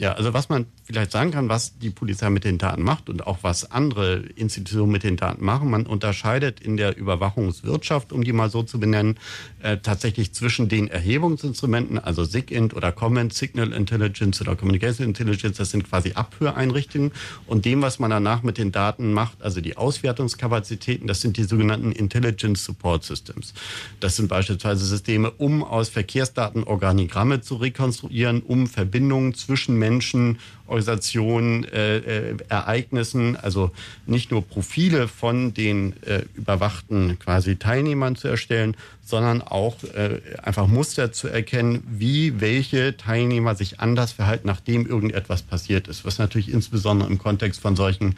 Ja, 0.00 0.12
also 0.12 0.32
was 0.32 0.48
man 0.48 0.64
vielleicht 0.82 1.12
sagen 1.12 1.30
kann, 1.30 1.50
was 1.50 1.76
die 1.76 1.90
Polizei 1.90 2.30
mit 2.30 2.44
den 2.44 2.56
Daten 2.56 2.82
macht 2.82 3.10
und 3.10 3.26
auch 3.26 3.40
was 3.42 3.70
andere 3.70 4.20
Institutionen 4.34 4.90
mit 4.90 5.02
den 5.02 5.18
Daten 5.18 5.44
machen, 5.44 5.68
man 5.68 5.84
unterscheidet 5.84 6.58
in 6.58 6.78
der 6.78 6.96
Überwachungswirtschaft, 6.96 8.10
um 8.10 8.24
die 8.24 8.32
mal 8.32 8.48
so 8.48 8.62
zu 8.62 8.80
benennen, 8.80 9.18
äh, 9.62 9.76
tatsächlich 9.76 10.32
zwischen 10.32 10.70
den 10.70 10.88
Erhebungsinstrumenten, 10.88 11.98
also 11.98 12.24
SIGINT 12.24 12.72
oder 12.72 12.92
Comment, 12.92 13.34
Signal 13.34 13.74
Intelligence 13.74 14.40
oder 14.40 14.56
Communication 14.56 15.06
Intelligence, 15.06 15.58
das 15.58 15.70
sind 15.70 15.86
quasi 15.86 16.12
Abhöreinrichtungen, 16.14 17.12
und 17.46 17.66
dem, 17.66 17.82
was 17.82 17.98
man 17.98 18.10
danach 18.10 18.42
mit 18.42 18.56
den 18.56 18.72
Daten 18.72 19.12
macht, 19.12 19.42
also 19.42 19.60
die 19.60 19.76
Auswertungskapazitäten, 19.76 21.08
das 21.08 21.20
sind 21.20 21.36
die 21.36 21.44
sogenannten 21.44 21.92
Intelligence 21.92 22.64
Support 22.64 23.04
Systems. 23.04 23.52
Das 24.00 24.16
sind 24.16 24.28
beispielsweise 24.28 24.86
Systeme, 24.86 25.30
um 25.30 25.62
aus 25.62 25.90
Verkehrsdaten 25.90 26.64
Organigramme 26.64 27.42
zu 27.42 27.56
rekonstruieren, 27.56 28.40
um 28.40 28.66
Verbindungen 28.66 29.34
zwischen 29.34 29.74
Menschen 29.74 29.89
Menschen, 29.90 30.38
Organisationen, 30.66 31.64
äh, 31.64 31.96
äh, 31.96 32.36
Ereignissen, 32.48 33.36
also 33.36 33.72
nicht 34.06 34.30
nur 34.30 34.42
Profile 34.42 35.08
von 35.08 35.52
den 35.52 35.94
äh, 36.04 36.22
überwachten 36.34 37.18
quasi 37.18 37.56
Teilnehmern 37.56 38.14
zu 38.14 38.28
erstellen, 38.28 38.76
sondern 39.04 39.42
auch 39.42 39.82
äh, 39.82 40.20
einfach 40.42 40.68
Muster 40.68 41.10
zu 41.10 41.26
erkennen, 41.26 41.82
wie 41.90 42.40
welche 42.40 42.96
Teilnehmer 42.96 43.56
sich 43.56 43.80
anders 43.80 44.12
verhalten, 44.12 44.46
nachdem 44.46 44.86
irgendetwas 44.86 45.42
passiert 45.42 45.88
ist, 45.88 46.04
was 46.04 46.18
natürlich 46.18 46.52
insbesondere 46.52 47.10
im 47.10 47.18
Kontext 47.18 47.60
von 47.60 47.74
solchen 47.74 48.16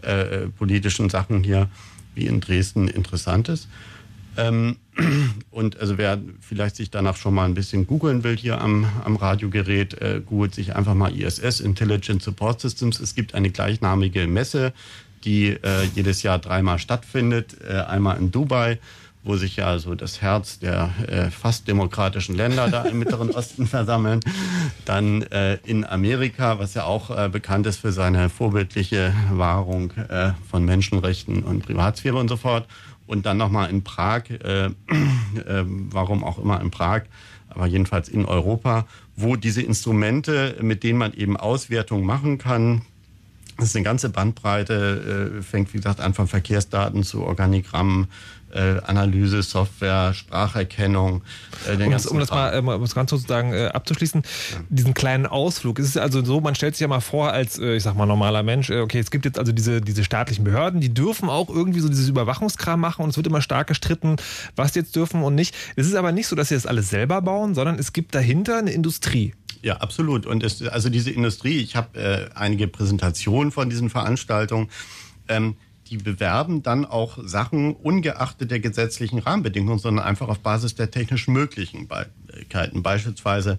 äh, 0.00 0.46
politischen 0.58 1.10
Sachen 1.10 1.44
hier 1.44 1.68
wie 2.14 2.26
in 2.26 2.40
Dresden 2.40 2.88
interessant 2.88 3.50
ist. 3.50 3.68
Ähm, 4.36 4.76
und 5.50 5.80
also 5.80 5.98
wer 5.98 6.18
vielleicht 6.40 6.76
sich 6.76 6.90
danach 6.90 7.16
schon 7.16 7.34
mal 7.34 7.44
ein 7.44 7.54
bisschen 7.54 7.86
googeln 7.86 8.24
will 8.24 8.36
hier 8.36 8.60
am, 8.60 8.86
am 9.04 9.16
Radiogerät, 9.16 10.00
äh, 10.00 10.20
googelt 10.24 10.54
sich 10.54 10.76
einfach 10.76 10.94
mal 10.94 11.14
ISS, 11.14 11.60
Intelligent 11.60 12.22
Support 12.22 12.60
Systems. 12.60 13.00
Es 13.00 13.14
gibt 13.14 13.34
eine 13.34 13.50
gleichnamige 13.50 14.26
Messe, 14.26 14.72
die 15.24 15.48
äh, 15.48 15.84
jedes 15.94 16.22
Jahr 16.22 16.38
dreimal 16.38 16.78
stattfindet. 16.78 17.56
Äh, 17.66 17.80
einmal 17.80 18.18
in 18.18 18.30
Dubai, 18.30 18.78
wo 19.22 19.36
sich 19.36 19.56
ja 19.56 19.78
so 19.78 19.94
das 19.94 20.22
Herz 20.22 20.58
der 20.58 20.90
äh, 21.06 21.30
fast 21.30 21.68
demokratischen 21.68 22.34
Länder 22.34 22.68
da 22.68 22.84
im 22.84 22.98
Mittleren 22.98 23.30
Osten 23.34 23.66
versammeln. 23.66 24.20
Dann 24.86 25.22
äh, 25.22 25.58
in 25.64 25.84
Amerika, 25.84 26.58
was 26.58 26.74
ja 26.74 26.84
auch 26.84 27.10
äh, 27.10 27.28
bekannt 27.28 27.66
ist 27.66 27.78
für 27.78 27.92
seine 27.92 28.30
vorbildliche 28.30 29.12
Wahrung 29.32 29.92
äh, 29.92 30.32
von 30.50 30.64
Menschenrechten 30.64 31.42
und 31.42 31.64
Privatsphäre 31.64 32.16
und 32.16 32.28
so 32.28 32.36
fort 32.36 32.66
und 33.10 33.26
dann 33.26 33.36
nochmal 33.36 33.70
in 33.70 33.82
Prag, 33.82 34.30
äh, 34.30 34.66
äh, 34.66 34.70
warum 35.66 36.22
auch 36.22 36.38
immer 36.38 36.60
in 36.60 36.70
Prag, 36.70 37.02
aber 37.48 37.66
jedenfalls 37.66 38.08
in 38.08 38.24
Europa, 38.24 38.86
wo 39.16 39.34
diese 39.34 39.62
Instrumente, 39.62 40.56
mit 40.62 40.84
denen 40.84 40.98
man 40.98 41.12
eben 41.12 41.36
Auswertungen 41.36 42.06
machen 42.06 42.38
kann, 42.38 42.82
das 43.56 43.70
ist 43.70 43.76
eine 43.76 43.84
ganze 43.84 44.08
Bandbreite, 44.08 45.38
äh, 45.38 45.42
fängt 45.42 45.74
wie 45.74 45.78
gesagt 45.78 46.00
an 46.00 46.14
von 46.14 46.28
Verkehrsdaten 46.28 47.02
zu 47.02 47.22
Organigrammen, 47.22 48.06
äh, 48.52 48.80
Analyse, 48.86 49.42
Software, 49.42 50.14
Spracherkennung. 50.14 51.22
Äh, 51.68 51.82
um, 51.82 51.90
das, 51.90 52.06
um 52.06 52.18
das 52.18 52.30
mal, 52.30 52.54
äh, 52.54 52.58
um 52.58 52.80
das 52.80 52.94
ganz 52.94 53.10
sozusagen 53.10 53.52
äh, 53.52 53.66
abzuschließen, 53.66 54.22
ja. 54.22 54.58
diesen 54.68 54.94
kleinen 54.94 55.26
Ausflug. 55.26 55.78
Es 55.78 55.86
ist 55.86 55.98
also 55.98 56.24
so, 56.24 56.40
man 56.40 56.54
stellt 56.54 56.74
sich 56.74 56.80
ja 56.80 56.88
mal 56.88 57.00
vor 57.00 57.32
als, 57.32 57.58
äh, 57.58 57.76
ich 57.76 57.82
sag 57.82 57.96
mal, 57.96 58.06
normaler 58.06 58.42
Mensch, 58.42 58.70
äh, 58.70 58.80
okay, 58.80 58.98
es 58.98 59.10
gibt 59.10 59.24
jetzt 59.24 59.38
also 59.38 59.52
diese, 59.52 59.80
diese 59.80 60.04
staatlichen 60.04 60.44
Behörden, 60.44 60.80
die 60.80 60.92
dürfen 60.92 61.28
auch 61.28 61.48
irgendwie 61.48 61.80
so 61.80 61.88
dieses 61.88 62.08
Überwachungskram 62.08 62.80
machen 62.80 63.02
und 63.02 63.10
es 63.10 63.16
wird 63.16 63.26
immer 63.26 63.42
stark 63.42 63.68
gestritten, 63.68 64.16
was 64.56 64.74
jetzt 64.74 64.96
dürfen 64.96 65.22
und 65.22 65.34
nicht. 65.34 65.54
Es 65.76 65.86
ist 65.86 65.94
aber 65.94 66.12
nicht 66.12 66.26
so, 66.26 66.36
dass 66.36 66.48
sie 66.48 66.54
das 66.54 66.66
alles 66.66 66.90
selber 66.90 67.22
bauen, 67.22 67.54
sondern 67.54 67.78
es 67.78 67.92
gibt 67.92 68.14
dahinter 68.14 68.58
eine 68.58 68.72
Industrie. 68.72 69.34
Ja, 69.62 69.76
absolut. 69.76 70.26
Und 70.26 70.42
es, 70.42 70.66
also 70.66 70.88
diese 70.88 71.10
Industrie, 71.10 71.58
ich 71.58 71.76
habe 71.76 71.98
äh, 71.98 72.30
einige 72.34 72.66
Präsentationen 72.66 73.52
von 73.52 73.68
diesen 73.68 73.90
Veranstaltungen. 73.90 74.70
Ähm, 75.28 75.56
die 75.90 75.96
bewerben 75.96 76.62
dann 76.62 76.84
auch 76.84 77.18
Sachen 77.22 77.74
ungeachtet 77.74 78.50
der 78.50 78.60
gesetzlichen 78.60 79.18
Rahmenbedingungen, 79.18 79.80
sondern 79.80 80.04
einfach 80.04 80.28
auf 80.28 80.38
Basis 80.38 80.76
der 80.76 80.90
technischen 80.90 81.32
Möglichkeiten. 81.32 82.82
Beispielsweise 82.82 83.58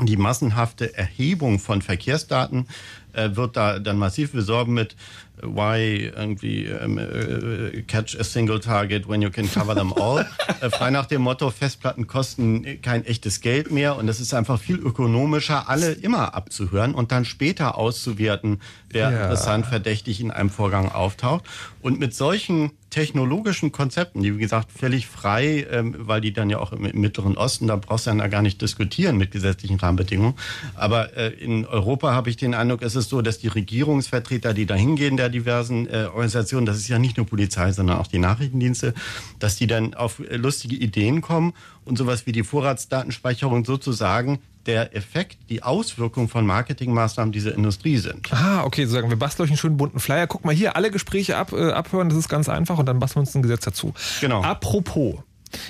die 0.00 0.16
massenhafte 0.16 0.96
Erhebung 0.96 1.58
von 1.58 1.82
Verkehrsdaten 1.82 2.66
äh, 3.12 3.36
wird 3.36 3.56
da 3.56 3.78
dann 3.78 3.98
massiv 3.98 4.32
besorgen 4.32 4.74
mit 4.74 4.96
why 5.42 6.12
irgendwie 6.16 6.72
um, 6.72 6.98
uh, 6.98 7.82
catch 7.86 8.18
a 8.18 8.24
single 8.24 8.60
target 8.60 9.08
when 9.08 9.22
you 9.22 9.30
can 9.30 9.50
cover 9.50 9.74
them 9.74 9.92
all. 9.92 10.26
äh, 10.60 10.70
frei 10.70 10.90
nach 10.90 11.06
dem 11.06 11.22
Motto, 11.22 11.50
Festplatten 11.50 12.06
kosten 12.06 12.80
kein 12.82 13.04
echtes 13.04 13.40
Geld 13.40 13.70
mehr 13.70 13.96
und 13.96 14.08
es 14.08 14.20
ist 14.20 14.34
einfach 14.34 14.60
viel 14.60 14.78
ökonomischer, 14.78 15.68
alle 15.68 15.92
immer 15.92 16.34
abzuhören 16.34 16.94
und 16.94 17.12
dann 17.12 17.24
später 17.24 17.76
auszuwerten, 17.76 18.60
wer 18.88 19.10
ja. 19.10 19.22
interessant 19.22 19.66
verdächtig 19.66 20.20
in 20.20 20.30
einem 20.30 20.50
Vorgang 20.50 20.90
auftaucht. 20.90 21.44
Und 21.80 21.98
mit 21.98 22.14
solchen 22.14 22.70
technologischen 22.92 23.72
Konzepten, 23.72 24.22
die 24.22 24.36
wie 24.36 24.40
gesagt 24.40 24.70
völlig 24.70 25.06
frei, 25.06 25.66
ähm, 25.70 25.96
weil 25.98 26.20
die 26.20 26.32
dann 26.32 26.50
ja 26.50 26.58
auch 26.58 26.72
im, 26.72 26.82
Mittleren 27.00 27.38
Osten, 27.38 27.66
da 27.66 27.76
brauchst 27.76 28.06
du 28.06 28.10
ja 28.10 28.26
gar 28.28 28.42
nicht 28.42 28.60
diskutieren 28.60 29.16
mit 29.16 29.30
gesetzlichen 29.30 29.80
Rahmenbedingungen. 29.80 30.34
Aber 30.74 31.16
äh, 31.16 31.28
in 31.30 31.64
Europa 31.64 32.12
habe 32.12 32.28
ich 32.28 32.36
den 32.36 32.52
Eindruck, 32.54 32.82
es 32.82 32.94
ist 32.94 33.08
so, 33.08 33.22
dass 33.22 33.38
die 33.38 33.48
Regierungsvertreter, 33.48 34.52
die 34.52 34.66
da 34.66 34.74
hingehen, 34.74 35.16
der 35.16 35.30
diversen 35.30 35.88
äh, 35.88 36.04
Organisationen, 36.04 36.66
das 36.66 36.76
ist 36.76 36.88
ja 36.88 36.98
nicht 36.98 37.16
nur 37.16 37.26
Polizei, 37.26 37.72
sondern 37.72 37.96
auch 37.96 38.06
die 38.06 38.18
Nachrichtendienste, 38.18 38.92
dass 39.38 39.56
die 39.56 39.66
dann 39.66 39.94
auf 39.94 40.20
äh, 40.20 40.36
lustige 40.36 40.76
Ideen 40.76 41.22
kommen 41.22 41.54
und 41.86 41.96
sowas 41.96 42.26
wie 42.26 42.32
die 42.32 42.44
Vorratsdatenspeicherung 42.44 43.64
sozusagen 43.64 44.38
der 44.66 44.94
Effekt, 44.96 45.38
die 45.48 45.62
Auswirkung 45.62 46.28
von 46.28 46.46
Marketingmaßnahmen 46.46 47.32
dieser 47.32 47.54
Industrie 47.54 47.98
sind. 47.98 48.32
Ah, 48.32 48.64
okay, 48.64 48.86
so 48.86 48.92
sagen 48.92 49.08
wir 49.08 49.16
basteln 49.16 49.44
euch 49.44 49.50
einen 49.50 49.58
schönen 49.58 49.76
bunten 49.76 50.00
Flyer. 50.00 50.26
Guck 50.26 50.44
mal 50.44 50.54
hier, 50.54 50.76
alle 50.76 50.90
Gespräche 50.90 51.36
ab, 51.36 51.52
äh, 51.52 51.70
abhören, 51.70 52.08
das 52.08 52.18
ist 52.18 52.28
ganz 52.28 52.48
einfach 52.48 52.78
und 52.78 52.86
dann 52.86 52.98
basteln 52.98 53.22
wir 53.22 53.28
uns 53.28 53.34
ein 53.34 53.42
Gesetz 53.42 53.64
dazu. 53.64 53.92
Genau. 54.20 54.42
Apropos, 54.42 55.16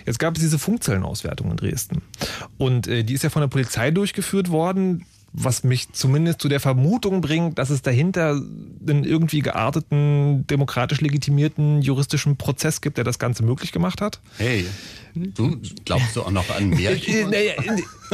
jetzt 0.07 0.19
gab 0.19 0.37
es 0.37 0.43
diese 0.43 0.59
Funkzellenauswertung 0.59 1.51
in 1.51 1.57
Dresden 1.57 2.03
und 2.59 2.87
äh, 2.87 3.05
die 3.05 3.15
ist 3.15 3.25
ja 3.25 3.31
von 3.31 3.41
der 3.41 3.49
Polizei 3.49 3.91
durchgeführt 3.91 4.51
worden 4.51 5.07
was 5.35 5.65
mich 5.65 5.93
zumindest 5.93 6.41
zu 6.43 6.49
der 6.49 6.61
Vermutung 6.61 7.21
bringt, 7.23 7.59
dass 7.59 7.71
es 7.71 7.81
dahinter 7.83 8.33
einen 8.87 9.05
irgendwie 9.05 9.41
gearteten, 9.41 10.47
demokratisch 10.47 11.01
legitimierten 11.01 11.81
juristischen 11.83 12.37
Prozess 12.37 12.81
gibt, 12.81 12.99
der 12.99 13.05
das 13.05 13.19
Ganze 13.19 13.43
möglich 13.43 13.73
gemacht 13.73 14.01
hat. 14.01 14.21
Hey, 14.37 14.67
du 15.15 15.59
glaubst 15.85 16.17
du 16.17 16.23
auch 16.23 16.31
noch 16.31 16.49
an 16.51 16.69
Märchen? 16.71 17.31
naja, 17.31 17.55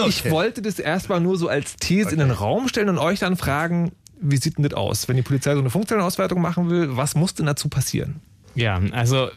ich 0.06 0.20
Okay. 0.20 0.30
wollte 0.30 0.62
das 0.62 0.78
erstmal 0.78 1.20
nur 1.20 1.36
so 1.36 1.48
als 1.48 1.74
These 1.76 2.10
in 2.10 2.18
den 2.20 2.30
Raum 2.30 2.68
stellen 2.68 2.88
und 2.88 2.98
euch 2.98 3.18
dann 3.18 3.36
fragen, 3.36 3.92
wie 4.20 4.36
sieht 4.36 4.56
denn 4.58 4.64
das 4.64 4.74
aus? 4.74 5.08
Wenn 5.08 5.16
die 5.16 5.22
Polizei 5.22 5.54
so 5.54 5.60
eine 5.60 5.70
Funkzellenauswertung 5.70 6.40
machen 6.40 6.70
will, 6.70 6.96
was 6.96 7.14
muss 7.16 7.34
denn 7.34 7.46
dazu 7.46 7.68
passieren? 7.68 8.20
Ja, 8.54 8.80
also 8.92 9.28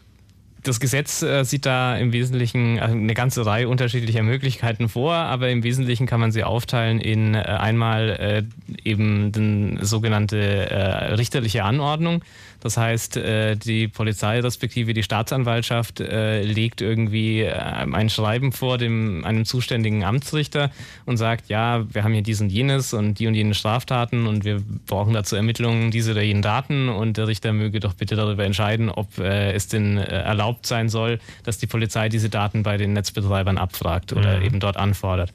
das 0.62 0.80
Gesetz 0.80 1.22
äh, 1.22 1.44
sieht 1.44 1.66
da 1.66 1.96
im 1.96 2.12
Wesentlichen 2.12 2.78
also 2.78 2.94
eine 2.94 3.14
ganze 3.14 3.44
Reihe 3.44 3.68
unterschiedlicher 3.68 4.22
Möglichkeiten 4.22 4.88
vor, 4.88 5.14
aber 5.14 5.50
im 5.50 5.64
Wesentlichen 5.64 6.06
kann 6.06 6.20
man 6.20 6.32
sie 6.32 6.44
aufteilen 6.44 7.00
in 7.00 7.34
äh, 7.34 7.38
einmal 7.38 8.10
äh, 8.10 8.88
eben 8.88 9.32
den 9.32 9.78
sogenannte 9.82 10.38
äh, 10.38 11.14
richterliche 11.14 11.64
Anordnung. 11.64 12.22
Das 12.62 12.76
heißt, 12.76 13.16
äh, 13.16 13.56
die 13.56 13.88
Polizei 13.88 14.38
respektive 14.38 14.94
die 14.94 15.02
Staatsanwaltschaft 15.02 16.00
äh, 16.00 16.42
legt 16.42 16.80
irgendwie 16.80 17.40
äh, 17.40 17.52
ein 17.52 18.08
Schreiben 18.08 18.52
vor 18.52 18.78
dem 18.78 19.24
einem 19.24 19.44
zuständigen 19.44 20.04
Amtsrichter 20.04 20.70
und 21.04 21.16
sagt, 21.16 21.48
ja, 21.48 21.84
wir 21.92 22.04
haben 22.04 22.12
hier 22.12 22.22
dies 22.22 22.40
und 22.40 22.50
jenes 22.50 22.94
und 22.94 23.18
die 23.18 23.26
und 23.26 23.34
jene 23.34 23.54
Straftaten 23.54 24.28
und 24.28 24.44
wir 24.44 24.62
brauchen 24.86 25.12
dazu 25.12 25.34
Ermittlungen 25.34 25.90
diese 25.90 26.12
oder 26.12 26.22
jenen 26.22 26.42
Daten 26.42 26.88
und 26.88 27.16
der 27.16 27.26
Richter 27.26 27.52
möge 27.52 27.80
doch 27.80 27.94
bitte 27.94 28.14
darüber 28.14 28.44
entscheiden, 28.44 28.90
ob 28.90 29.18
äh, 29.18 29.52
es 29.52 29.66
denn 29.66 29.96
erlaubt 29.96 30.66
sein 30.66 30.88
soll, 30.88 31.18
dass 31.42 31.58
die 31.58 31.66
Polizei 31.66 32.08
diese 32.08 32.28
Daten 32.28 32.62
bei 32.62 32.76
den 32.76 32.92
Netzbetreibern 32.92 33.58
abfragt 33.58 34.12
oder 34.12 34.40
eben 34.40 34.60
dort 34.60 34.76
anfordert. 34.76 35.32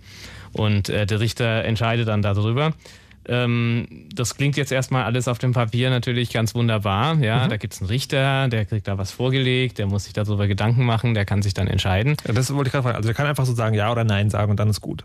Und 0.54 0.88
der 0.88 1.20
Richter 1.20 1.66
entscheidet 1.66 2.08
dann 2.08 2.22
darüber. 2.22 2.74
Ähm, 3.28 4.08
das 4.14 4.36
klingt 4.36 4.58
jetzt 4.58 4.72
erstmal 4.72 5.04
alles 5.04 5.28
auf 5.28 5.38
dem 5.38 5.52
Papier 5.54 5.90
natürlich 5.90 6.32
ganz 6.32 6.56
wunderbar. 6.56 7.18
Ja, 7.20 7.48
da 7.48 7.58
gibt's 7.58 7.82
einen 7.82 7.90
Richter, 7.90 8.48
der 8.48 8.66
kriegt 8.66 8.88
da 8.88 8.98
was 8.98 9.12
vorgelegt, 9.12 9.78
der 9.78 9.88
muss 9.88 10.06
sich 10.06 10.14
darüber 10.14 10.48
Gedanken 10.48 10.86
machen, 10.86 11.14
der 11.14 11.26
kann 11.26 11.42
sich 11.42 11.54
dann 11.54 11.68
entscheiden. 11.68 12.16
Ja, 12.28 12.34
Das 12.34 12.54
wollte 12.54 12.68
ich 12.70 12.72
gerade 12.72 12.84
fragen. 12.84 12.96
Also 12.98 13.08
der 13.08 13.16
kann 13.16 13.28
einfach 13.28 13.46
so 13.46 13.54
sagen 13.54 13.76
Ja 13.76 13.92
oder 13.92 14.04
Nein 14.04 14.30
sagen 14.30 14.52
und 14.52 14.60
dann 14.60 14.70
ist 14.70 14.82
gut. 14.82 15.04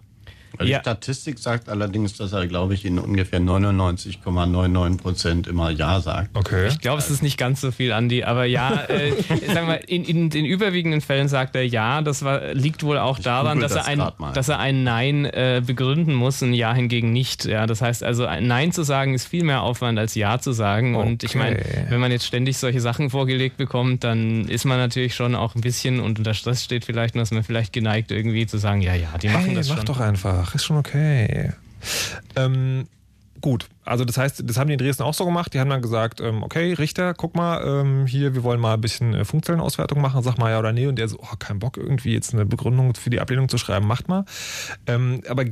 Weil 0.58 0.68
Ja. 0.68 0.78
Die 0.78 0.82
Statistik 0.82 1.38
sagt 1.38 1.68
allerdings, 1.68 2.16
dass 2.16 2.32
er, 2.32 2.46
glaube 2.46 2.74
ich, 2.74 2.84
in 2.84 2.98
ungefähr 2.98 3.40
99,99 3.40 4.98
Prozent 4.98 5.46
immer 5.46 5.70
Ja 5.70 6.00
sagt. 6.00 6.30
Okay. 6.36 6.68
Ich 6.68 6.80
glaube, 6.80 6.98
es 7.00 7.10
ist 7.10 7.22
nicht 7.22 7.38
ganz 7.38 7.60
so 7.60 7.70
viel, 7.70 7.92
Andi, 7.92 8.24
aber 8.24 8.44
ja, 8.44 8.84
äh, 8.88 9.12
sagen 9.52 9.68
wir, 9.68 9.88
in, 9.88 10.04
in 10.04 10.30
den 10.30 10.44
überwiegenden 10.44 11.00
Fällen 11.00 11.28
sagt 11.28 11.56
er 11.56 11.66
ja. 11.66 12.02
Das 12.02 12.24
war, 12.24 12.54
liegt 12.54 12.82
wohl 12.82 12.98
auch 12.98 13.18
daran, 13.18 13.58
google 13.58 13.62
dass 13.62 13.72
er, 13.72 13.78
das 13.78 13.86
ein, 13.88 13.98
grad 13.98 14.20
mal. 14.20 14.32
dass 14.32 14.48
er 14.48 14.58
ein 14.58 14.84
Nein 14.84 15.24
äh, 15.24 15.62
begründen 15.64 16.14
muss, 16.14 16.42
ein 16.42 16.54
Ja 16.54 16.74
hingegen 16.74 17.12
nicht. 17.12 17.44
Ja, 17.44 17.66
das 17.66 17.80
heißt 17.82 18.02
also, 18.04 18.26
ein 18.26 18.46
Nein 18.46 18.72
zu 18.72 18.82
sagen 18.82 19.14
ist 19.14 19.26
viel 19.26 19.44
mehr 19.44 19.62
Aufwand 19.62 19.98
als 19.98 20.14
Ja 20.14 20.38
zu 20.38 20.52
sagen. 20.52 20.94
Und 20.94 21.22
ich 21.22 21.30
Okay. 21.32 21.38
meine, 21.38 21.86
wenn 21.90 22.00
man 22.00 22.10
jetzt 22.12 22.26
ständig 22.26 22.58
solche 22.58 22.80
Sachen 22.80 23.08
vorgelegt 23.10 23.56
bekommt, 23.56 24.04
dann 24.04 24.46
ist 24.48 24.64
man 24.64 24.78
natürlich 24.78 25.14
schon 25.14 25.34
auch 25.34 25.54
ein 25.54 25.60
bisschen 25.62 26.00
und 26.00 26.18
unter 26.18 26.34
Stress 26.34 26.62
steht 26.62 26.84
vielleicht, 26.84 27.14
und 27.14 27.20
ist 27.20 27.32
man 27.32 27.42
vielleicht 27.42 27.72
geneigt 27.72 28.10
irgendwie 28.10 28.46
zu 28.46 28.58
sagen, 28.58 28.82
ja, 28.82 28.94
ja, 28.94 29.08
die 29.20 29.28
machen 29.28 29.46
Hey, 29.46 29.54
das 29.54 29.68
mach 29.68 29.76
schon. 29.78 29.86
doch 29.86 30.00
einfach. 30.00 30.41
Ist 30.54 30.64
schon 30.64 30.76
okay. 30.76 31.52
Ähm, 32.36 32.86
gut, 33.40 33.68
also 33.84 34.04
das 34.04 34.16
heißt, 34.16 34.42
das 34.46 34.56
haben 34.56 34.68
die 34.68 34.74
in 34.74 34.78
Dresden 34.78 35.02
auch 35.02 35.14
so 35.14 35.24
gemacht. 35.24 35.52
Die 35.54 35.60
haben 35.60 35.70
dann 35.70 35.82
gesagt, 35.82 36.20
ähm, 36.20 36.42
okay, 36.42 36.72
Richter, 36.74 37.14
guck 37.14 37.34
mal, 37.34 37.62
ähm, 37.64 38.06
hier, 38.06 38.34
wir 38.34 38.44
wollen 38.44 38.60
mal 38.60 38.74
ein 38.74 38.80
bisschen 38.80 39.14
äh, 39.14 39.24
Funkzellenauswertung 39.24 40.00
machen, 40.00 40.22
sag 40.22 40.38
mal 40.38 40.50
ja 40.50 40.58
oder 40.58 40.72
nee. 40.72 40.86
Und 40.86 40.96
der 40.96 41.08
so, 41.08 41.18
oh, 41.20 41.36
kein 41.38 41.58
Bock 41.58 41.76
irgendwie 41.76 42.12
jetzt 42.12 42.32
eine 42.32 42.46
Begründung 42.46 42.94
für 42.94 43.10
die 43.10 43.20
Ablehnung 43.20 43.48
zu 43.48 43.58
schreiben, 43.58 43.86
macht 43.86 44.08
mal. 44.08 44.24
Ähm, 44.86 45.22
aber 45.28 45.44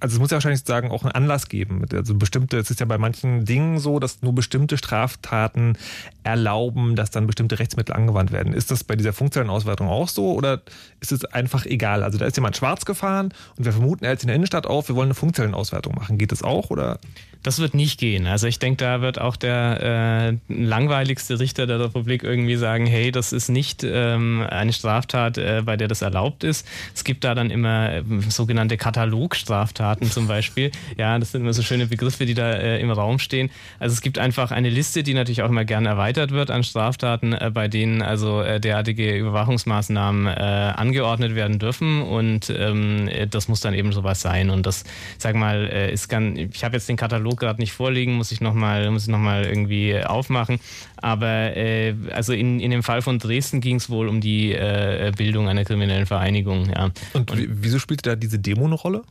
also 0.00 0.14
es 0.14 0.20
muss 0.20 0.30
ja 0.30 0.36
wahrscheinlich 0.36 0.62
sagen, 0.64 0.90
auch 0.90 1.02
einen 1.02 1.12
Anlass 1.12 1.48
geben. 1.48 1.84
Also 1.92 2.14
bestimmte, 2.14 2.58
es 2.58 2.70
ist 2.70 2.80
ja 2.80 2.86
bei 2.86 2.98
manchen 2.98 3.44
Dingen 3.44 3.78
so, 3.78 3.98
dass 3.98 4.22
nur 4.22 4.34
bestimmte 4.34 4.78
Straftaten 4.78 5.76
erlauben, 6.22 6.94
dass 6.94 7.10
dann 7.10 7.26
bestimmte 7.26 7.58
Rechtsmittel 7.58 7.94
angewandt 7.94 8.30
werden. 8.30 8.52
Ist 8.52 8.70
das 8.70 8.84
bei 8.84 8.96
dieser 8.96 9.12
Funkzellenauswertung 9.12 9.88
auch 9.88 10.08
so 10.08 10.32
oder 10.32 10.62
ist 11.00 11.12
es 11.12 11.24
einfach 11.24 11.66
egal? 11.66 12.02
Also 12.02 12.18
da 12.18 12.26
ist 12.26 12.36
jemand 12.36 12.56
schwarz 12.56 12.84
gefahren 12.84 13.32
und 13.56 13.64
wir 13.64 13.72
vermuten, 13.72 14.04
er 14.04 14.14
sich 14.14 14.24
in 14.24 14.28
der 14.28 14.36
Innenstadt 14.36 14.66
auf, 14.66 14.88
wir 14.88 14.94
wollen 14.94 15.08
eine 15.08 15.14
Funkzellenauswertung 15.14 15.94
machen. 15.94 16.18
Geht 16.18 16.32
das 16.32 16.42
auch 16.42 16.70
oder? 16.70 16.98
Das 17.42 17.60
wird 17.60 17.72
nicht 17.72 18.00
gehen. 18.00 18.26
Also 18.26 18.46
ich 18.48 18.58
denke, 18.58 18.84
da 18.84 19.00
wird 19.00 19.20
auch 19.20 19.36
der 19.36 20.32
äh, 20.50 20.52
langweiligste 20.52 21.38
Richter 21.38 21.66
der 21.66 21.78
Republik 21.78 22.24
irgendwie 22.24 22.56
sagen, 22.56 22.86
hey, 22.86 23.12
das 23.12 23.32
ist 23.32 23.48
nicht 23.48 23.84
ähm, 23.84 24.44
eine 24.48 24.72
Straftat, 24.72 25.38
äh, 25.38 25.62
bei 25.64 25.76
der 25.76 25.86
das 25.86 26.02
erlaubt 26.02 26.42
ist. 26.42 26.66
Es 26.94 27.04
gibt 27.04 27.22
da 27.22 27.34
dann 27.36 27.50
immer 27.50 27.92
ähm, 27.92 28.22
sogenannte 28.22 28.76
Katalogstraftaten 28.76 30.10
zum 30.10 30.26
Beispiel. 30.26 30.72
Ja, 30.96 31.18
das 31.18 31.32
sind 31.32 31.42
immer 31.42 31.52
so 31.52 31.62
schöne 31.62 31.86
Begriffe, 31.86 32.26
die 32.26 32.34
da 32.34 32.52
äh, 32.52 32.80
im 32.80 32.90
Raum 32.90 33.20
stehen. 33.20 33.50
Also 33.78 33.92
es 33.94 34.00
gibt 34.00 34.18
einfach 34.18 34.50
eine 34.50 34.68
Liste, 34.68 35.04
die 35.04 35.14
natürlich 35.14 35.42
auch 35.42 35.48
immer 35.48 35.64
gerne 35.64 35.88
erweitert 35.88 36.32
wird 36.32 36.50
an 36.50 36.64
Straftaten, 36.64 37.34
äh, 37.34 37.50
bei 37.54 37.68
denen 37.68 38.02
also 38.02 38.42
äh, 38.42 38.58
derartige 38.60 39.16
Überwachungsmaßnahmen 39.16 40.26
äh, 40.26 40.30
angeordnet 40.30 41.36
werden 41.36 41.60
dürfen 41.60 42.02
und 42.02 42.50
ähm, 42.50 43.06
äh, 43.08 43.26
das 43.28 43.46
muss 43.46 43.60
dann 43.60 43.74
eben 43.74 43.92
sowas 43.92 44.20
sein. 44.20 44.50
Und 44.50 44.66
das, 44.66 44.82
sag 45.18 45.36
mal, 45.36 45.68
äh, 45.72 45.92
ist 45.92 46.08
ganz, 46.08 46.38
ich 46.38 46.64
habe 46.64 46.76
jetzt 46.76 46.88
den 46.88 46.96
Katalog 46.96 47.27
gerade 47.36 47.60
nicht 47.60 47.72
vorliegen, 47.72 48.14
muss 48.14 48.32
ich 48.32 48.40
nochmal, 48.40 48.90
muss 48.90 49.02
ich 49.02 49.08
noch 49.08 49.18
mal 49.18 49.44
irgendwie 49.44 49.98
aufmachen. 50.02 50.60
Aber 50.96 51.56
äh, 51.56 51.94
also 52.12 52.32
in, 52.32 52.60
in 52.60 52.70
dem 52.70 52.82
Fall 52.82 53.02
von 53.02 53.18
Dresden 53.18 53.60
ging 53.60 53.76
es 53.76 53.90
wohl 53.90 54.08
um 54.08 54.20
die 54.20 54.52
äh, 54.52 55.12
Bildung 55.16 55.48
einer 55.48 55.64
kriminellen 55.64 56.06
Vereinigung, 56.06 56.70
ja. 56.70 56.90
Und, 57.12 57.36
wie- 57.36 57.48
wieso 57.50 57.78
spielt 57.78 58.06
da 58.06 58.16
diese 58.16 58.38
Demo 58.38 58.64
eine 58.66 58.74
Rolle? 58.74 59.02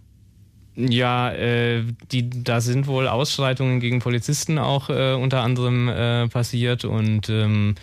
Ja, 0.77 1.31
äh, 1.31 1.83
die, 2.11 2.29
da 2.29 2.61
sind 2.61 2.85
wohl 2.85 3.07
Ausschreitungen 3.07 3.79
gegen 3.79 3.97
Polizisten 3.99 4.59
auch 4.59 4.91
äh, 4.91 5.13
unter 5.13 5.41
anderem 5.41 5.89
äh, 5.89 6.27
passiert 6.27 6.85
und 6.85 7.29
ähm, 7.29 7.73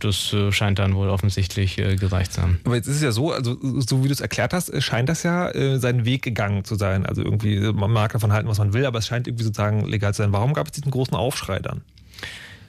das 0.00 0.34
äh, 0.34 0.52
scheint 0.52 0.78
dann 0.78 0.94
wohl 0.94 1.08
offensichtlich 1.08 1.78
äh, 1.78 1.96
gereicht 1.96 2.34
zu 2.34 2.42
haben. 2.42 2.60
Aber 2.64 2.74
jetzt 2.74 2.88
ist 2.88 2.96
es 2.96 3.02
ja 3.02 3.10
so, 3.10 3.32
also 3.32 3.56
so 3.80 4.04
wie 4.04 4.08
du 4.08 4.12
es 4.12 4.20
erklärt 4.20 4.52
hast, 4.52 4.68
äh, 4.68 4.82
scheint 4.82 5.08
das 5.08 5.22
ja 5.22 5.50
seinen 5.78 6.04
Weg 6.04 6.22
gegangen 6.22 6.64
zu 6.64 6.74
sein. 6.74 7.06
Also 7.06 7.22
irgendwie, 7.22 7.58
man 7.72 7.90
mag 7.90 8.12
davon 8.12 8.32
halten, 8.32 8.48
was 8.48 8.58
man 8.58 8.74
will, 8.74 8.84
aber 8.84 8.98
es 8.98 9.06
scheint 9.06 9.26
irgendwie 9.26 9.44
sozusagen 9.44 9.86
legal 9.86 10.12
zu 10.12 10.22
sein. 10.22 10.32
Warum 10.32 10.52
gab 10.52 10.66
es 10.66 10.72
diesen 10.72 10.90
großen 10.90 11.16
Aufschrei 11.16 11.58
dann? 11.58 11.80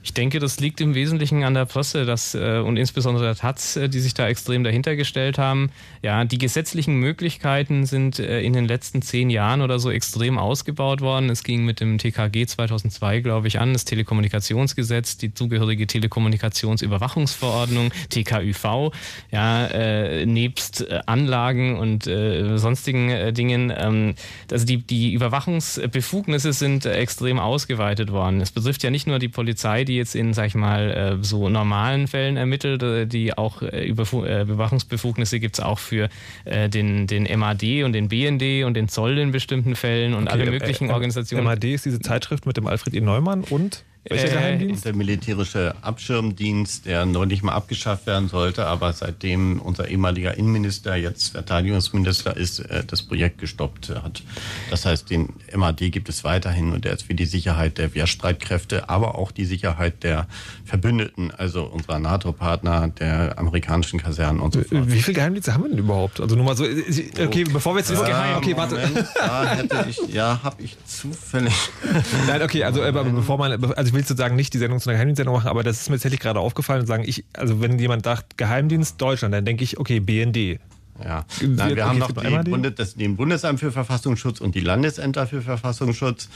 Ich 0.04 0.14
denke, 0.14 0.40
das 0.40 0.60
liegt 0.60 0.82
im 0.82 0.96
Wesentlichen 0.96 1.46
an 1.46 1.54
der 1.54 1.66
Presse 1.66 2.06
dass, 2.06 2.36
äh, 2.36 2.60
und 2.60 2.76
insbesondere 2.76 3.24
der 3.24 3.36
Taz, 3.36 3.78
äh, 3.78 3.88
die 3.88 4.02
sich 4.02 4.14
da 4.14 4.28
extrem 4.28 4.66
dahinter 4.66 4.98
gestellt 4.98 5.38
haben. 5.38 5.72
Ja, 6.02 6.26
die 6.26 6.38
gesetzlichen 6.38 6.96
Möglichkeiten 6.96 7.86
sind 7.86 8.20
äh, 8.20 8.42
in 8.42 8.52
den 8.52 8.66
letzten 8.66 9.02
zehn 9.02 9.30
Jahren 9.30 9.62
oder 9.62 9.80
so 9.80 9.90
extrem 9.90 10.38
ausgebaut 10.38 11.00
worden. 11.00 11.30
Es 11.30 11.44
ging 11.44 11.64
mit 11.64 11.80
dem 11.80 11.98
TKG 11.98 12.46
2002, 12.46 13.22
glaube 13.22 13.48
ich, 13.48 13.60
an, 13.60 13.72
das 13.72 13.86
Telekommunikationsgesetz, 13.86 15.18
die 15.18 15.34
zugehörige 15.34 15.88
Telekommunikationsüberwachungsverordnung, 15.88 17.92
TKÜV, 18.10 18.92
ja, 19.32 19.68
äh, 19.68 20.26
nebst 20.26 20.86
Anlagen 21.06 21.78
und 21.78 22.08
äh, 22.08 22.58
sonstigen 22.58 23.10
äh, 23.10 23.32
Dingen. 23.32 23.72
Ähm, 23.76 24.16
also 24.52 24.66
die, 24.66 24.78
die 24.78 25.14
Überwachungsbefugnisse 25.14 26.52
sind 26.52 26.86
extrem 26.86 27.40
ausgeweitet 27.40 28.12
worden. 28.12 28.42
Es 28.42 28.52
betrifft 28.52 28.84
ja 28.84 28.90
nicht 28.90 29.08
nur 29.08 29.20
die 29.20 29.30
Polizei, 29.30 29.86
die 29.86 29.93
jetzt 29.96 30.16
in, 30.16 30.34
sag 30.34 30.48
ich 30.48 30.56
mal, 30.56 30.92
äh, 30.92 31.24
so 31.24 31.50
normalen 31.50 32.08
Fällen 32.08 32.38
ermittelt, 32.38 32.84
äh, 32.84 33.06
die 33.06 33.38
auch 33.38 33.62
äh, 33.62 33.86
Überwachungsbefugnisse 33.86 35.40
gibt's 35.40 35.60
auch 35.60 35.80
für 35.80 36.10
den, 36.46 37.08
den 37.08 37.40
MAD 37.40 37.84
und 37.84 37.94
den 37.94 38.10
BND 38.10 38.66
und 38.66 38.74
den 38.74 38.88
Zoll 38.88 39.18
in 39.18 39.32
bestimmten 39.32 39.76
Fällen 39.76 40.14
und 40.14 40.28
alle 40.28 40.44
Okay, 40.44 40.52
möglichen 40.52 40.86
äh, 40.86 40.92
äh, 40.92 40.94
Organisationen. 40.94 41.46
MAD 41.46 41.64
ist 41.66 41.86
diese 41.86 42.00
Zeitschrift 42.00 42.46
mit 42.46 42.58
dem 42.58 42.68
Alfred 42.68 42.94
E. 42.94 43.02
Neumann 43.02 43.44
und 43.44 43.84
welcher 44.06 44.28
Äh, 44.28 44.32
Geheimdienst? 44.32 44.86
der 44.86 44.94
militärische 44.96 45.76
Abschirmdienst, 45.82 46.86
der 46.86 47.06
neulich 47.06 47.42
mal 47.44 47.54
abgeschafft 47.54 48.06
werden 48.06 48.28
sollte, 48.30 48.66
aber 48.66 48.92
seitdem 48.94 49.60
unser 49.62 49.88
ehemaliger 49.88 50.38
Innenminister 50.38 50.96
jetzt 50.96 51.30
Verteidigungsminister 51.32 52.36
ist, 52.36 52.60
äh, 52.60 52.84
das 52.86 53.04
Projekt 53.04 53.38
gestoppt 53.40 53.90
hat. 53.90 54.22
Das 54.70 54.86
heißt, 54.86 55.10
den 55.10 55.30
MAD 55.56 55.90
gibt 55.92 56.10
es 56.10 56.24
weiterhin 56.24 56.74
und 56.74 56.86
der 56.86 56.94
ist 56.94 57.04
für 57.04 57.14
die 57.16 57.26
Sicherheit 57.26 57.78
der 57.78 57.94
Wehrstreitkräfte, 57.96 58.90
aber 58.90 59.16
auch 59.18 59.32
die 59.32 59.46
Sicherheit 59.46 60.04
der 60.04 60.28
Verbündeten, 60.66 61.32
also 61.32 61.64
unserer 61.64 62.00
NATO-Partner, 62.00 62.90
der 62.90 63.38
amerikanischen 63.40 64.00
Kasernen 64.02 64.42
und 64.42 64.54
so 64.54 64.62
fort. 64.64 64.92
Wie 64.92 65.02
viele 65.02 65.16
Geheimdienste 65.16 65.54
haben 65.54 65.64
wir 65.64 65.70
denn 65.70 65.80
überhaupt? 65.80 66.20
Also 66.20 66.36
nur 66.36 66.46
mal 66.46 66.56
so, 66.58 66.66
äh, 66.66 66.84
okay, 67.26 67.44
bevor 67.46 67.74
wir 67.76 67.80
jetzt 67.80 67.92
ins 67.92 68.04
Geheim, 68.04 68.38
okay, 68.38 68.56
warte. 68.58 68.76
Moment, 68.76 69.08
da 69.16 69.56
hätte 69.56 69.86
ich, 69.90 69.98
ja, 70.14 70.40
habe 70.44 70.62
ich 70.62 70.76
zufällig. 70.86 71.54
Nein, 72.28 72.42
okay, 72.42 72.64
also 72.64 72.82
äh, 72.82 72.88
aber 72.88 73.04
bevor 73.06 73.38
man, 73.38 73.64
also 73.74 73.93
ich 73.94 73.98
will 74.00 74.06
sozusagen 74.06 74.36
nicht 74.36 74.54
die 74.56 74.58
Sendung 74.58 74.80
zu 74.80 74.90
einer 74.90 74.98
Geheimdienstsendung 74.98 75.36
machen, 75.36 75.50
aber 75.50 75.62
das 75.62 75.82
ist 75.82 75.90
mir 75.90 75.98
tatsächlich 75.98 76.20
gerade 76.20 76.40
aufgefallen 76.40 76.82
und 76.82 76.88
sagen, 76.88 77.04
ich, 77.06 77.26
also 77.34 77.62
wenn 77.62 77.78
jemand 77.78 78.04
sagt 78.06 78.40
Geheimdienst 78.40 79.00
Deutschland, 79.00 79.36
dann 79.36 79.46
denke 79.46 79.64
ich, 79.64 79.80
okay, 79.80 80.00
BND. 80.00 80.60
Ja. 81.04 81.26
Nein, 81.42 81.76
wir 81.76 81.86
haben 81.86 82.00
noch 82.00 82.12
die 82.12 82.50
Bundes, 82.50 82.74
das, 82.76 82.96
den 82.96 83.16
Bundesamt 83.18 83.60
für 83.60 83.72
Verfassungsschutz 83.72 84.42
und 84.42 84.56
die 84.56 84.62
Landesämter 84.62 85.28
für 85.28 85.42
Verfassungsschutz. 85.42 86.28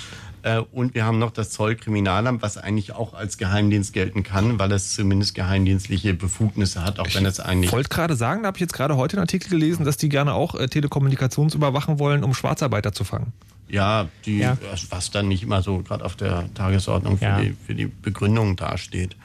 Äh, 0.44 0.60
und 0.72 0.94
wir 0.94 1.06
haben 1.06 1.18
noch 1.18 1.32
das 1.32 1.50
Zollkriminalamt, 1.50 2.42
was 2.42 2.58
eigentlich 2.58 2.94
auch 2.94 3.14
als 3.14 3.38
Geheimdienst 3.38 3.94
gelten 3.94 4.24
kann, 4.24 4.60
weil 4.60 4.72
es 4.72 4.94
zumindest 4.94 5.34
geheimdienstliche 5.34 6.14
Befugnisse 6.14 6.84
hat, 6.84 7.00
auch 7.00 7.08
ich 7.08 7.16
wenn 7.16 7.26
es 7.26 7.40
eigentlich. 7.40 7.70
Ich 7.70 7.74
wollte 7.74 7.90
gerade 7.90 8.16
sagen, 8.16 8.44
da 8.44 8.48
habe 8.48 8.58
ich 8.58 8.62
jetzt 8.62 8.74
gerade 8.74 8.98
heute 8.98 9.18
einen 9.18 9.24
Artikel 9.24 9.50
gelesen, 9.50 9.84
dass 9.84 9.98
die 9.98 10.10
gerne 10.10 10.34
auch 10.34 10.54
äh, 10.56 10.68
Telekommunikationsüberwachen 10.68 11.98
wollen, 11.98 12.24
um 12.24 12.34
Schwarzarbeiter 12.34 12.94
zu 12.94 13.04
fangen. 13.04 13.34
Ja, 13.70 14.08
die, 14.26 14.40
ja. 14.40 14.58
was 14.90 15.12
dann 15.12 15.28
nicht 15.28 15.44
immer 15.44 15.62
so 15.62 15.80
gerade 15.80 16.06
auf 16.06 16.16
der 16.16 16.54
Tagesordnung 16.54 17.18
für, 17.18 17.26
ja. 17.26 17.42
die, 17.42 17.56
für 17.66 17.76
die 17.76 17.88
Begründung 17.88 18.56
dasteht. 18.56 19.16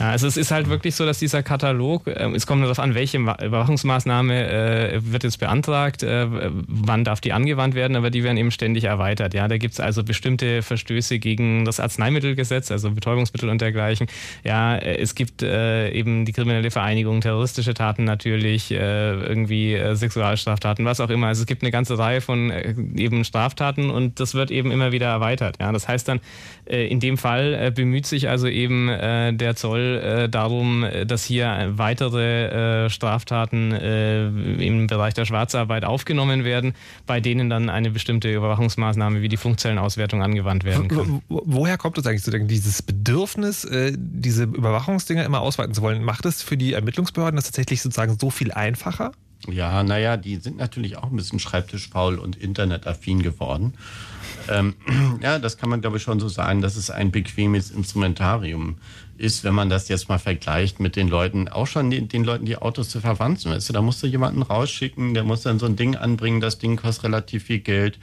Ja, 0.00 0.08
also 0.08 0.26
es 0.26 0.38
ist 0.38 0.50
halt 0.50 0.70
wirklich 0.70 0.94
so, 0.94 1.04
dass 1.04 1.18
dieser 1.18 1.42
Katalog, 1.42 2.06
äh, 2.06 2.30
es 2.34 2.46
kommt 2.46 2.64
darauf 2.64 2.78
an, 2.78 2.94
welche 2.94 3.18
Überwachungsmaßnahme 3.18 4.50
äh, 4.50 5.00
wird 5.02 5.24
jetzt 5.24 5.38
beantragt, 5.38 6.02
äh, 6.02 6.26
wann 6.30 7.04
darf 7.04 7.20
die 7.20 7.34
angewandt 7.34 7.74
werden, 7.74 7.96
aber 7.96 8.08
die 8.08 8.24
werden 8.24 8.38
eben 8.38 8.50
ständig 8.50 8.84
erweitert. 8.84 9.34
Ja, 9.34 9.46
da 9.46 9.58
gibt 9.58 9.74
es 9.74 9.80
also 9.80 10.02
bestimmte 10.02 10.62
Verstöße 10.62 11.18
gegen 11.18 11.66
das 11.66 11.80
Arzneimittelgesetz, 11.80 12.70
also 12.70 12.92
Betäubungsmittel 12.92 13.50
und 13.50 13.60
dergleichen. 13.60 14.06
Ja, 14.42 14.74
äh, 14.76 14.96
es 14.96 15.14
gibt 15.14 15.42
äh, 15.42 15.90
eben 15.90 16.24
die 16.24 16.32
kriminelle 16.32 16.70
Vereinigung, 16.70 17.20
terroristische 17.20 17.74
Taten 17.74 18.04
natürlich, 18.04 18.70
äh, 18.70 18.76
irgendwie 19.12 19.78
Sexualstraftaten, 19.92 20.82
was 20.86 21.00
auch 21.00 21.10
immer. 21.10 21.26
Also 21.26 21.42
es 21.42 21.46
gibt 21.46 21.62
eine 21.62 21.70
ganze 21.70 21.98
Reihe 21.98 22.22
von 22.22 22.50
eben 22.96 23.22
Straftaten 23.24 23.90
und 23.90 24.18
das 24.18 24.32
wird 24.32 24.50
eben 24.50 24.70
immer 24.70 24.92
wieder 24.92 25.08
erweitert. 25.08 25.56
Ja, 25.60 25.72
das 25.72 25.86
heißt 25.86 26.08
dann, 26.08 26.20
in 26.70 27.00
dem 27.00 27.18
Fall 27.18 27.54
äh, 27.54 27.72
bemüht 27.74 28.06
sich 28.06 28.28
also 28.28 28.46
eben 28.46 28.88
äh, 28.88 29.32
der 29.32 29.56
Zoll 29.56 30.00
äh, 30.02 30.28
darum, 30.28 30.86
dass 31.06 31.24
hier 31.24 31.72
weitere 31.72 32.84
äh, 32.84 32.90
Straftaten 32.90 33.72
äh, 33.72 34.28
im 34.28 34.86
Bereich 34.86 35.14
der 35.14 35.24
Schwarzarbeit 35.24 35.84
aufgenommen 35.84 36.44
werden, 36.44 36.74
bei 37.06 37.20
denen 37.20 37.50
dann 37.50 37.68
eine 37.68 37.90
bestimmte 37.90 38.32
Überwachungsmaßnahme 38.32 39.20
wie 39.22 39.28
die 39.28 39.36
Funkzellenauswertung 39.36 40.22
angewandt 40.22 40.64
werden 40.64 40.88
kann. 40.88 41.22
Woher 41.28 41.76
kommt 41.76 41.98
es 41.98 42.06
eigentlich 42.06 42.22
zu 42.22 42.30
denken, 42.30 42.48
dieses 42.48 42.82
Bedürfnis, 42.82 43.64
äh, 43.64 43.92
diese 43.96 44.44
Überwachungsdinger 44.44 45.24
immer 45.24 45.40
ausweiten 45.40 45.74
zu 45.74 45.82
wollen? 45.82 46.04
Macht 46.04 46.24
es 46.24 46.42
für 46.42 46.56
die 46.56 46.74
Ermittlungsbehörden 46.74 47.36
das 47.36 47.46
tatsächlich 47.46 47.82
sozusagen 47.82 48.16
so 48.20 48.30
viel 48.30 48.52
einfacher? 48.52 49.12
Ja, 49.48 49.82
naja, 49.82 50.16
die 50.16 50.36
sind 50.36 50.58
natürlich 50.58 50.98
auch 50.98 51.10
ein 51.10 51.16
bisschen 51.16 51.38
schreibtischfaul 51.38 52.18
und 52.18 52.36
internetaffin 52.36 53.22
geworden. 53.22 53.74
Ähm, 54.48 54.74
ja, 55.22 55.38
das 55.38 55.56
kann 55.58 55.68
man, 55.70 55.80
glaube 55.80 55.98
ich, 55.98 56.02
schon 56.02 56.20
so 56.20 56.28
sagen, 56.28 56.60
dass 56.60 56.76
es 56.76 56.90
ein 56.90 57.10
bequemes 57.10 57.70
Instrumentarium 57.70 58.76
ist, 59.18 59.44
wenn 59.44 59.54
man 59.54 59.68
das 59.68 59.88
jetzt 59.88 60.08
mal 60.08 60.18
vergleicht 60.18 60.80
mit 60.80 60.96
den 60.96 61.08
Leuten, 61.08 61.48
auch 61.48 61.66
schon 61.66 61.90
den, 61.90 62.08
den 62.08 62.24
Leuten, 62.24 62.46
die 62.46 62.56
Autos 62.56 62.88
zu 62.88 63.00
verwanzen. 63.00 63.52
Weißt 63.52 63.68
du, 63.68 63.72
da 63.72 63.82
musst 63.82 64.02
du 64.02 64.06
jemanden 64.06 64.42
rausschicken, 64.42 65.14
der 65.14 65.24
muss 65.24 65.42
dann 65.42 65.58
so 65.58 65.66
ein 65.66 65.76
Ding 65.76 65.94
anbringen, 65.96 66.40
das 66.40 66.58
Ding 66.58 66.76
kostet 66.76 67.04
relativ 67.04 67.44
viel 67.44 67.60
Geld. 67.60 67.98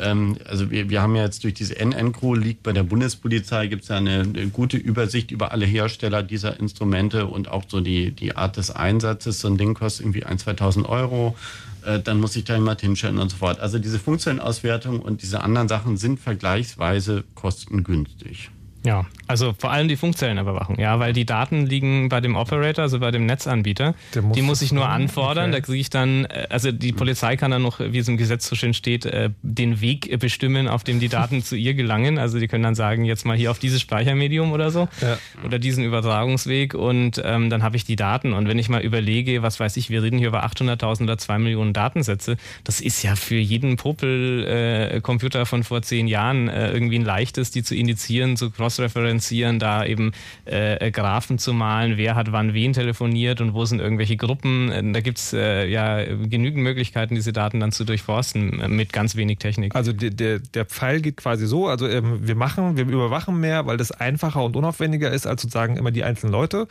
Ähm, 0.00 0.36
also 0.44 0.70
wir, 0.70 0.88
wir 0.90 1.02
haben 1.02 1.14
ja 1.16 1.24
jetzt 1.24 1.44
durch 1.44 1.54
diese 1.54 1.74
NN-Crew 1.78 2.34
liegt 2.34 2.62
bei 2.62 2.72
der 2.72 2.82
Bundespolizei 2.82 3.66
gibt 3.66 3.82
es 3.82 3.88
ja 3.88 3.96
eine, 3.96 4.20
eine, 4.20 4.48
gute 4.48 4.76
Übersicht 4.76 5.30
über 5.30 5.52
alle 5.52 5.66
Hersteller 5.66 6.22
dieser 6.22 6.58
Instrumente 6.58 7.26
und 7.26 7.48
auch 7.48 7.64
so 7.68 7.80
die, 7.80 8.10
die 8.10 8.36
Art 8.36 8.56
des 8.56 8.70
Einsatzes. 8.70 9.40
So 9.40 9.48
ein 9.48 9.56
Ding 9.56 9.74
kostet 9.74 10.06
irgendwie 10.06 10.26
1.000, 10.26 10.58
2.000 10.58 10.88
Euro. 10.88 11.36
Äh, 11.84 12.00
dann 12.00 12.20
muss 12.20 12.36
ich 12.36 12.44
da 12.44 12.54
jemand 12.54 12.80
hinstellen 12.80 13.18
und 13.18 13.30
so 13.30 13.36
fort. 13.36 13.60
Also 13.60 13.78
diese 13.78 13.98
Funktionenauswertung 13.98 15.00
und 15.00 15.22
diese 15.22 15.42
anderen 15.42 15.68
Sachen 15.68 15.96
sind 15.96 16.20
vergleichsweise 16.20 17.24
kostengünstig. 17.34 18.50
Ja, 18.82 19.04
also 19.26 19.54
vor 19.58 19.70
allem 19.70 19.88
die 19.88 19.96
Funkzellenüberwachung, 19.96 20.78
ja, 20.78 20.98
weil 20.98 21.12
die 21.12 21.26
Daten 21.26 21.66
liegen 21.66 22.08
bei 22.08 22.22
dem 22.22 22.34
Operator, 22.34 22.82
also 22.82 22.98
bei 22.98 23.10
dem 23.10 23.26
Netzanbieter. 23.26 23.94
Muss 24.22 24.34
die 24.34 24.42
muss 24.42 24.62
ich 24.62 24.72
nur 24.72 24.88
anfordern, 24.88 25.50
okay. 25.50 25.60
da 25.60 25.66
kriege 25.66 25.78
ich 25.78 25.90
dann, 25.90 26.24
äh, 26.24 26.46
also 26.48 26.72
die 26.72 26.92
Polizei 26.92 27.36
kann 27.36 27.50
dann 27.50 27.60
noch, 27.60 27.80
wie 27.80 27.98
es 27.98 28.08
im 28.08 28.16
Gesetz 28.16 28.48
so 28.48 28.56
schön 28.56 28.72
steht, 28.72 29.04
äh, 29.04 29.30
den 29.42 29.82
Weg 29.82 30.18
bestimmen, 30.18 30.66
auf 30.66 30.82
dem 30.82 30.98
die 30.98 31.08
Daten 31.08 31.42
zu 31.44 31.56
ihr 31.56 31.74
gelangen. 31.74 32.18
Also 32.18 32.38
die 32.38 32.48
können 32.48 32.62
dann 32.62 32.74
sagen, 32.74 33.04
jetzt 33.04 33.26
mal 33.26 33.36
hier 33.36 33.50
auf 33.50 33.58
dieses 33.58 33.82
Speichermedium 33.82 34.52
oder 34.52 34.70
so 34.70 34.88
ja. 35.02 35.18
oder 35.44 35.58
diesen 35.58 35.84
Übertragungsweg 35.84 36.72
und 36.74 37.20
ähm, 37.22 37.50
dann 37.50 37.62
habe 37.62 37.76
ich 37.76 37.84
die 37.84 37.96
Daten. 37.96 38.32
Und 38.32 38.48
wenn 38.48 38.58
ich 38.58 38.70
mal 38.70 38.80
überlege, 38.80 39.42
was 39.42 39.60
weiß 39.60 39.76
ich, 39.76 39.90
wir 39.90 40.02
reden 40.02 40.18
hier 40.18 40.28
über 40.28 40.46
800.000 40.46 41.02
oder 41.02 41.18
2 41.18 41.38
Millionen 41.38 41.74
Datensätze, 41.74 42.38
das 42.64 42.80
ist 42.80 43.02
ja 43.02 43.14
für 43.14 43.36
jeden 43.36 43.76
Popel-Computer 43.76 45.42
äh, 45.42 45.46
von 45.46 45.64
vor 45.64 45.82
zehn 45.82 46.08
Jahren 46.08 46.48
äh, 46.48 46.72
irgendwie 46.72 46.98
ein 46.98 47.04
leichtes, 47.04 47.50
die 47.50 47.62
zu 47.62 47.74
indizieren, 47.74 48.38
zu 48.38 48.50
cross 48.50 48.69
cross-referenzieren, 48.70 49.58
da 49.58 49.84
eben 49.84 50.12
äh, 50.44 50.90
Graphen 50.90 51.38
zu 51.38 51.52
malen, 51.52 51.96
wer 51.96 52.14
hat 52.14 52.32
wann 52.32 52.54
wen 52.54 52.72
telefoniert 52.72 53.40
und 53.40 53.54
wo 53.54 53.64
sind 53.64 53.80
irgendwelche 53.80 54.16
Gruppen. 54.16 54.70
Äh, 54.70 54.92
da 54.92 55.00
gibt 55.00 55.18
es 55.18 55.32
äh, 55.32 55.66
ja 55.66 56.02
genügend 56.04 56.62
Möglichkeiten, 56.62 57.14
diese 57.14 57.32
Daten 57.32 57.60
dann 57.60 57.72
zu 57.72 57.84
durchforsten 57.84 58.60
äh, 58.60 58.68
mit 58.68 58.92
ganz 58.92 59.16
wenig 59.16 59.38
Technik. 59.38 59.74
Also 59.74 59.92
der, 59.92 60.10
der, 60.10 60.38
der 60.38 60.64
Pfeil 60.64 61.00
geht 61.00 61.16
quasi 61.16 61.46
so, 61.46 61.66
also 61.66 61.88
ähm, 61.88 62.26
wir 62.26 62.36
machen, 62.36 62.76
wir 62.76 62.86
überwachen 62.86 63.40
mehr, 63.40 63.66
weil 63.66 63.76
das 63.76 63.90
einfacher 63.90 64.44
und 64.44 64.56
unaufwendiger 64.56 65.10
ist, 65.10 65.26
als 65.26 65.42
sozusagen 65.42 65.76
immer 65.76 65.90
die 65.90 66.04
einzelnen 66.04 66.32
Leute 66.32 66.68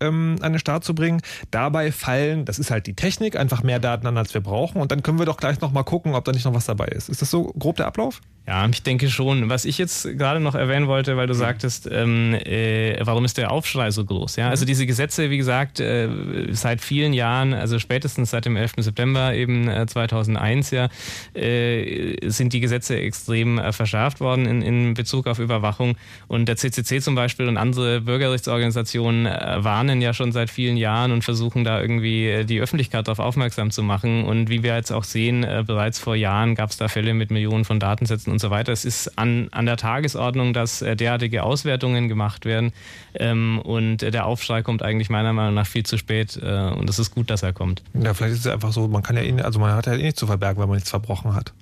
ähm, 0.00 0.36
an 0.40 0.52
den 0.52 0.58
Start 0.58 0.84
zu 0.84 0.94
bringen. 0.94 1.20
Dabei 1.50 1.92
fallen, 1.92 2.44
das 2.44 2.58
ist 2.58 2.70
halt 2.70 2.86
die 2.86 2.94
Technik, 2.94 3.36
einfach 3.36 3.62
mehr 3.62 3.78
Daten 3.78 4.06
an, 4.06 4.16
als 4.16 4.32
wir 4.32 4.40
brauchen 4.40 4.80
und 4.80 4.90
dann 4.90 5.02
können 5.02 5.18
wir 5.18 5.26
doch 5.26 5.36
gleich 5.36 5.60
nochmal 5.60 5.84
gucken, 5.84 6.14
ob 6.14 6.24
da 6.24 6.32
nicht 6.32 6.44
noch 6.44 6.54
was 6.54 6.66
dabei 6.66 6.86
ist. 6.86 7.08
Ist 7.08 7.20
das 7.20 7.30
so 7.30 7.52
grob 7.58 7.76
der 7.76 7.86
Ablauf? 7.86 8.20
Ja, 8.44 8.68
ich 8.68 8.82
denke 8.82 9.08
schon. 9.08 9.48
Was 9.50 9.64
ich 9.64 9.78
jetzt 9.78 10.18
gerade 10.18 10.40
noch 10.40 10.56
erwähnen 10.56 10.88
wollte, 10.88 11.16
weil 11.16 11.28
du 11.28 11.34
sagtest, 11.34 11.88
ähm, 11.90 12.34
äh, 12.34 12.98
warum 13.00 13.24
ist 13.24 13.38
der 13.38 13.52
Aufschrei 13.52 13.92
so 13.92 14.04
groß? 14.04 14.34
Ja, 14.34 14.48
also 14.48 14.64
diese 14.64 14.84
Gesetze, 14.84 15.30
wie 15.30 15.36
gesagt, 15.36 15.78
äh, 15.78 16.08
seit 16.50 16.80
vielen 16.80 17.12
Jahren, 17.12 17.54
also 17.54 17.78
spätestens 17.78 18.30
seit 18.30 18.44
dem 18.44 18.56
11. 18.56 18.72
September 18.78 19.32
eben 19.32 19.68
äh, 19.68 19.86
2001 19.86 20.72
ja, 20.72 20.88
äh, 21.34 22.16
sind 22.28 22.52
die 22.52 22.58
Gesetze 22.58 22.98
extrem 22.98 23.58
äh, 23.58 23.70
verschärft 23.70 24.18
worden 24.18 24.46
in, 24.46 24.62
in 24.62 24.94
Bezug 24.94 25.28
auf 25.28 25.38
Überwachung. 25.38 25.96
Und 26.26 26.46
der 26.46 26.56
CCC 26.56 27.00
zum 27.00 27.14
Beispiel 27.14 27.46
und 27.46 27.56
andere 27.56 28.00
Bürgerrechtsorganisationen 28.00 29.26
äh, 29.26 29.62
warnen 29.62 30.02
ja 30.02 30.12
schon 30.14 30.32
seit 30.32 30.50
vielen 30.50 30.76
Jahren 30.76 31.12
und 31.12 31.22
versuchen 31.22 31.62
da 31.62 31.80
irgendwie 31.80 32.44
die 32.44 32.60
Öffentlichkeit 32.60 33.06
darauf 33.06 33.20
aufmerksam 33.20 33.70
zu 33.70 33.84
machen. 33.84 34.24
Und 34.24 34.50
wie 34.50 34.64
wir 34.64 34.74
jetzt 34.74 34.90
auch 34.90 35.04
sehen, 35.04 35.46
bereits 35.64 36.00
vor 36.00 36.16
Jahren 36.16 36.56
gab 36.56 36.70
es 36.70 36.76
da 36.76 36.88
Fälle 36.88 37.14
mit 37.14 37.30
Millionen 37.30 37.64
von 37.64 37.78
Datensätzen 37.78 38.31
und 38.32 38.40
so 38.40 38.50
weiter. 38.50 38.72
Es 38.72 38.84
ist 38.84 39.18
an, 39.18 39.48
an 39.52 39.66
der 39.66 39.76
Tagesordnung, 39.76 40.52
dass 40.52 40.82
äh, 40.82 40.96
derartige 40.96 41.44
Auswertungen 41.44 42.08
gemacht 42.08 42.44
werden. 42.44 42.72
Ähm, 43.14 43.60
und 43.60 43.98
der 43.98 44.26
Aufschrei 44.26 44.62
kommt 44.62 44.82
eigentlich 44.82 45.10
meiner 45.10 45.32
Meinung 45.32 45.54
nach 45.54 45.66
viel 45.66 45.84
zu 45.84 45.96
spät. 45.98 46.38
Äh, 46.42 46.70
und 46.70 46.90
es 46.90 46.98
ist 46.98 47.14
gut, 47.14 47.30
dass 47.30 47.42
er 47.42 47.52
kommt. 47.52 47.82
Ja, 47.94 48.14
vielleicht 48.14 48.34
ist 48.34 48.46
es 48.46 48.52
einfach 48.52 48.72
so, 48.72 48.88
man 48.88 49.02
kann 49.02 49.16
ja 49.16 49.22
ihn, 49.22 49.40
also 49.40 49.60
man 49.60 49.72
hat 49.72 49.86
ja 49.86 49.94
eh 49.94 50.02
nichts 50.02 50.18
zu 50.18 50.26
verbergen, 50.26 50.58
weil 50.58 50.66
man 50.66 50.76
nichts 50.76 50.90
verbrochen 50.90 51.34
hat. 51.34 51.52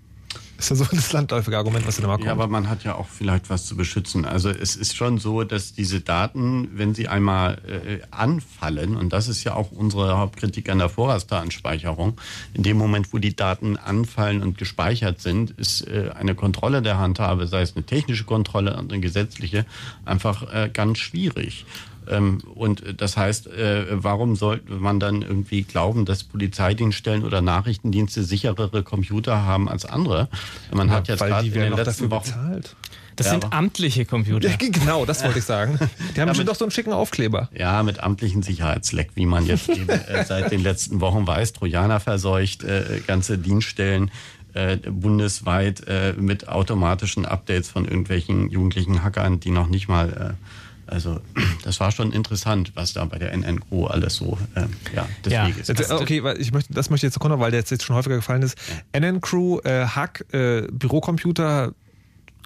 Ist 0.60 0.68
ja 0.68 0.76
so 0.76 0.84
das 0.84 1.10
landläufige 1.14 1.56
Argument, 1.56 1.86
was 1.86 1.96
dann 1.96 2.04
immer 2.04 2.16
kommt. 2.16 2.26
Ja, 2.26 2.32
aber 2.32 2.46
man 2.46 2.68
hat 2.68 2.84
ja 2.84 2.94
auch 2.94 3.08
vielleicht 3.08 3.48
was 3.48 3.64
zu 3.64 3.78
beschützen. 3.78 4.26
Also 4.26 4.50
es 4.50 4.76
ist 4.76 4.94
schon 4.94 5.16
so, 5.16 5.42
dass 5.42 5.72
diese 5.72 6.02
Daten, 6.02 6.68
wenn 6.74 6.94
sie 6.94 7.08
einmal 7.08 7.54
äh, 7.66 8.00
anfallen, 8.10 8.94
und 8.94 9.10
das 9.14 9.28
ist 9.28 9.42
ja 9.42 9.54
auch 9.54 9.72
unsere 9.72 10.18
Hauptkritik 10.18 10.68
an 10.68 10.76
der 10.76 10.90
Vorratsdatenspeicherung, 10.90 12.20
in 12.52 12.62
dem 12.62 12.76
Moment, 12.76 13.10
wo 13.14 13.16
die 13.16 13.34
Daten 13.34 13.78
anfallen 13.78 14.42
und 14.42 14.58
gespeichert 14.58 15.22
sind, 15.22 15.52
ist 15.52 15.88
äh, 15.88 16.10
eine 16.14 16.34
Kontrolle 16.34 16.82
der 16.82 16.98
Handhabe, 16.98 17.46
sei 17.46 17.62
es 17.62 17.74
eine 17.74 17.86
technische 17.86 18.24
Kontrolle 18.24 18.76
und 18.76 18.92
eine 18.92 19.00
gesetzliche, 19.00 19.64
einfach 20.04 20.52
äh, 20.52 20.68
ganz 20.70 20.98
schwierig. 20.98 21.64
Ähm, 22.08 22.38
und 22.54 23.00
das 23.00 23.16
heißt, 23.16 23.48
äh, 23.48 23.86
warum 23.90 24.36
sollte 24.36 24.72
man 24.72 25.00
dann 25.00 25.22
irgendwie 25.22 25.62
glauben, 25.62 26.04
dass 26.04 26.24
Polizeidienststellen 26.24 27.24
oder 27.24 27.40
Nachrichtendienste 27.40 28.22
sicherere 28.22 28.82
Computer 28.82 29.44
haben 29.44 29.68
als 29.68 29.84
andere? 29.84 30.28
Man 30.72 30.88
ja, 30.88 30.94
hat 30.94 31.08
jetzt 31.08 31.20
gerade 31.20 31.46
in 31.46 31.52
den 31.52 31.72
letzten 31.74 32.10
Wochen 32.10 32.30
bezahlt. 32.30 32.76
Das 33.16 33.26
ja, 33.26 33.32
sind 33.32 33.52
amtliche 33.52 34.06
Computer. 34.06 34.48
Ja, 34.48 34.56
genau, 34.58 35.04
das 35.04 35.22
wollte 35.22 35.40
ich 35.40 35.44
sagen. 35.44 35.78
Die 35.78 35.82
haben 35.82 36.16
ja, 36.16 36.24
bestimmt 36.26 36.48
doch 36.48 36.54
so 36.54 36.64
einen 36.64 36.70
schicken 36.70 36.92
Aufkleber. 36.92 37.50
Ja, 37.54 37.82
mit 37.82 38.00
amtlichen 38.00 38.42
Sicherheitsleck, 38.42 39.10
wie 39.14 39.26
man 39.26 39.44
jetzt 39.44 39.68
eben, 39.68 39.88
äh, 39.88 40.24
seit 40.24 40.50
den 40.50 40.62
letzten 40.62 41.02
Wochen 41.02 41.26
weiß. 41.26 41.52
Trojaner 41.52 42.00
verseucht 42.00 42.64
äh, 42.64 43.02
ganze 43.06 43.36
Dienststellen 43.36 44.10
äh, 44.54 44.76
bundesweit 44.76 45.86
äh, 45.86 46.14
mit 46.14 46.48
automatischen 46.48 47.26
Updates 47.26 47.68
von 47.68 47.84
irgendwelchen 47.84 48.48
jugendlichen 48.48 49.02
Hackern, 49.04 49.38
die 49.38 49.50
noch 49.50 49.68
nicht 49.68 49.88
mal 49.88 50.36
äh, 50.38 50.59
also 50.90 51.20
das 51.64 51.80
war 51.80 51.92
schon 51.92 52.12
interessant, 52.12 52.72
was 52.74 52.92
da 52.92 53.04
bei 53.04 53.18
der 53.18 53.36
NNCO 53.36 53.86
alles 53.86 54.16
so 54.16 54.38
äh, 54.54 54.66
ja, 54.94 55.08
des 55.24 55.32
ja. 55.32 55.46
Weges 55.46 55.68
ist. 55.68 55.90
Okay, 55.90 56.22
ich 56.38 56.52
möchte, 56.52 56.72
das 56.74 56.90
möchte 56.90 57.06
ich 57.06 57.10
jetzt 57.10 57.16
erkunden, 57.16 57.40
weil 57.40 57.50
der 57.50 57.60
jetzt 57.60 57.82
schon 57.82 57.96
häufiger 57.96 58.16
gefallen 58.16 58.42
ist. 58.42 58.58
Ja. 58.92 59.00
NN-Crew, 59.00 59.60
äh, 59.60 59.86
Hack, 59.86 60.24
äh, 60.32 60.62
Bürocomputer, 60.70 61.72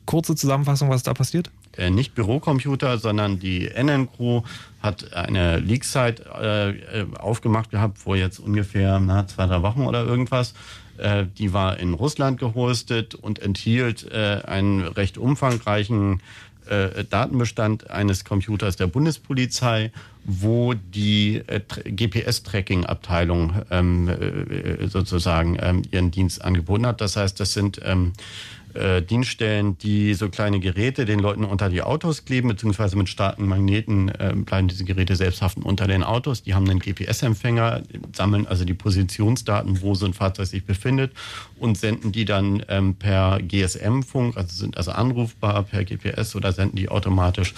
kurze 0.07 0.37
Zusammenfassung, 0.37 0.91
was 0.91 1.03
da 1.03 1.15
passiert? 1.15 1.51
Äh, 1.77 1.91
nicht 1.91 2.15
Bürocomputer, 2.15 2.99
sondern 2.99 3.39
die 3.39 3.69
NN-Crew 3.69 4.43
hat 4.81 5.13
eine 5.13 5.59
Leak-Site 5.59 6.25
äh, 6.93 7.19
aufgemacht 7.19 7.71
gehabt, 7.71 7.99
vor 7.99 8.17
jetzt 8.17 8.39
ungefähr 8.39 9.01
na, 9.01 9.27
zwei, 9.27 9.47
drei 9.47 9.63
Wochen 9.63 9.83
oder 9.83 10.05
irgendwas. 10.05 10.55
Äh, 10.99 11.27
die 11.39 11.53
war 11.53 11.79
in 11.79 11.95
Russland 11.95 12.39
gehostet 12.39 13.15
und 13.15 13.41
enthielt 13.41 14.11
äh, 14.13 14.41
einen 14.47 14.83
recht 14.83 15.19
umfangreichen 15.19 16.21
äh, 16.69 17.05
Datenbestand 17.05 17.91
eines 17.91 18.25
Computers 18.25 18.77
der 18.77 18.87
Bundespolizei, 18.87 19.93
wo 20.25 20.75
die 20.75 21.43
äh, 21.47 21.61
GPS-Tracking-Abteilung 21.85 23.63
ähm, 23.71 24.09
äh, 24.09 24.87
sozusagen 24.87 25.59
ähm, 25.61 25.83
ihren 25.91 26.11
Dienst 26.11 26.43
angeboten 26.43 26.87
hat. 26.87 27.01
Das 27.01 27.17
heißt, 27.17 27.39
das 27.39 27.53
sind 27.53 27.81
ähm, 27.85 28.13
äh, 28.75 29.03
Dienststellen, 29.03 29.79
die 29.79 30.15
so 30.15 30.29
kleine 30.29 30.61
Geräte 30.61 31.05
den 31.05 31.19
Leuten 31.21 31.45
unter 31.45 31.69
die 31.69 31.83
Autos 31.83 32.25
kleben, 32.25 32.49
beziehungsweise 32.49 32.97
mit 32.97 33.09
starken 33.09 33.47
Magneten 33.47 34.09
äh, 34.09 34.33
bleiben 34.35 34.69
diese 34.69 34.85
Geräte 34.85 35.17
selbst 35.17 35.43
haften 35.43 35.63
unter 35.63 35.87
den 35.87 36.03
Autos. 36.03 36.43
Die 36.43 36.55
haben 36.55 36.69
einen 36.69 36.81
GPS-Empfänger, 36.81 37.83
sammeln 38.13 38.47
also 38.47 38.65
die 38.65 38.75
Positionsdaten, 38.75 39.81
wo 39.81 39.95
so 39.95 40.07
ein 40.07 40.15
Fahrzeug 40.15 40.47
sich 40.47 40.65
befindet 40.65 41.13
und 41.59 41.79
senden 41.79 42.13
die 42.13 42.25
dann 42.25 42.63
ähm, 42.69 42.95
per 42.95 43.41
GSM-Funk, 43.41 44.37
also 44.37 44.55
sind 44.55 44.77
also 44.77 44.91
anrufbar 44.91 45.63
per 45.63 45.85
GPS 45.85 46.35
oder 46.37 46.53
senden 46.53 46.77
die 46.77 46.89
automatisch 46.89 47.55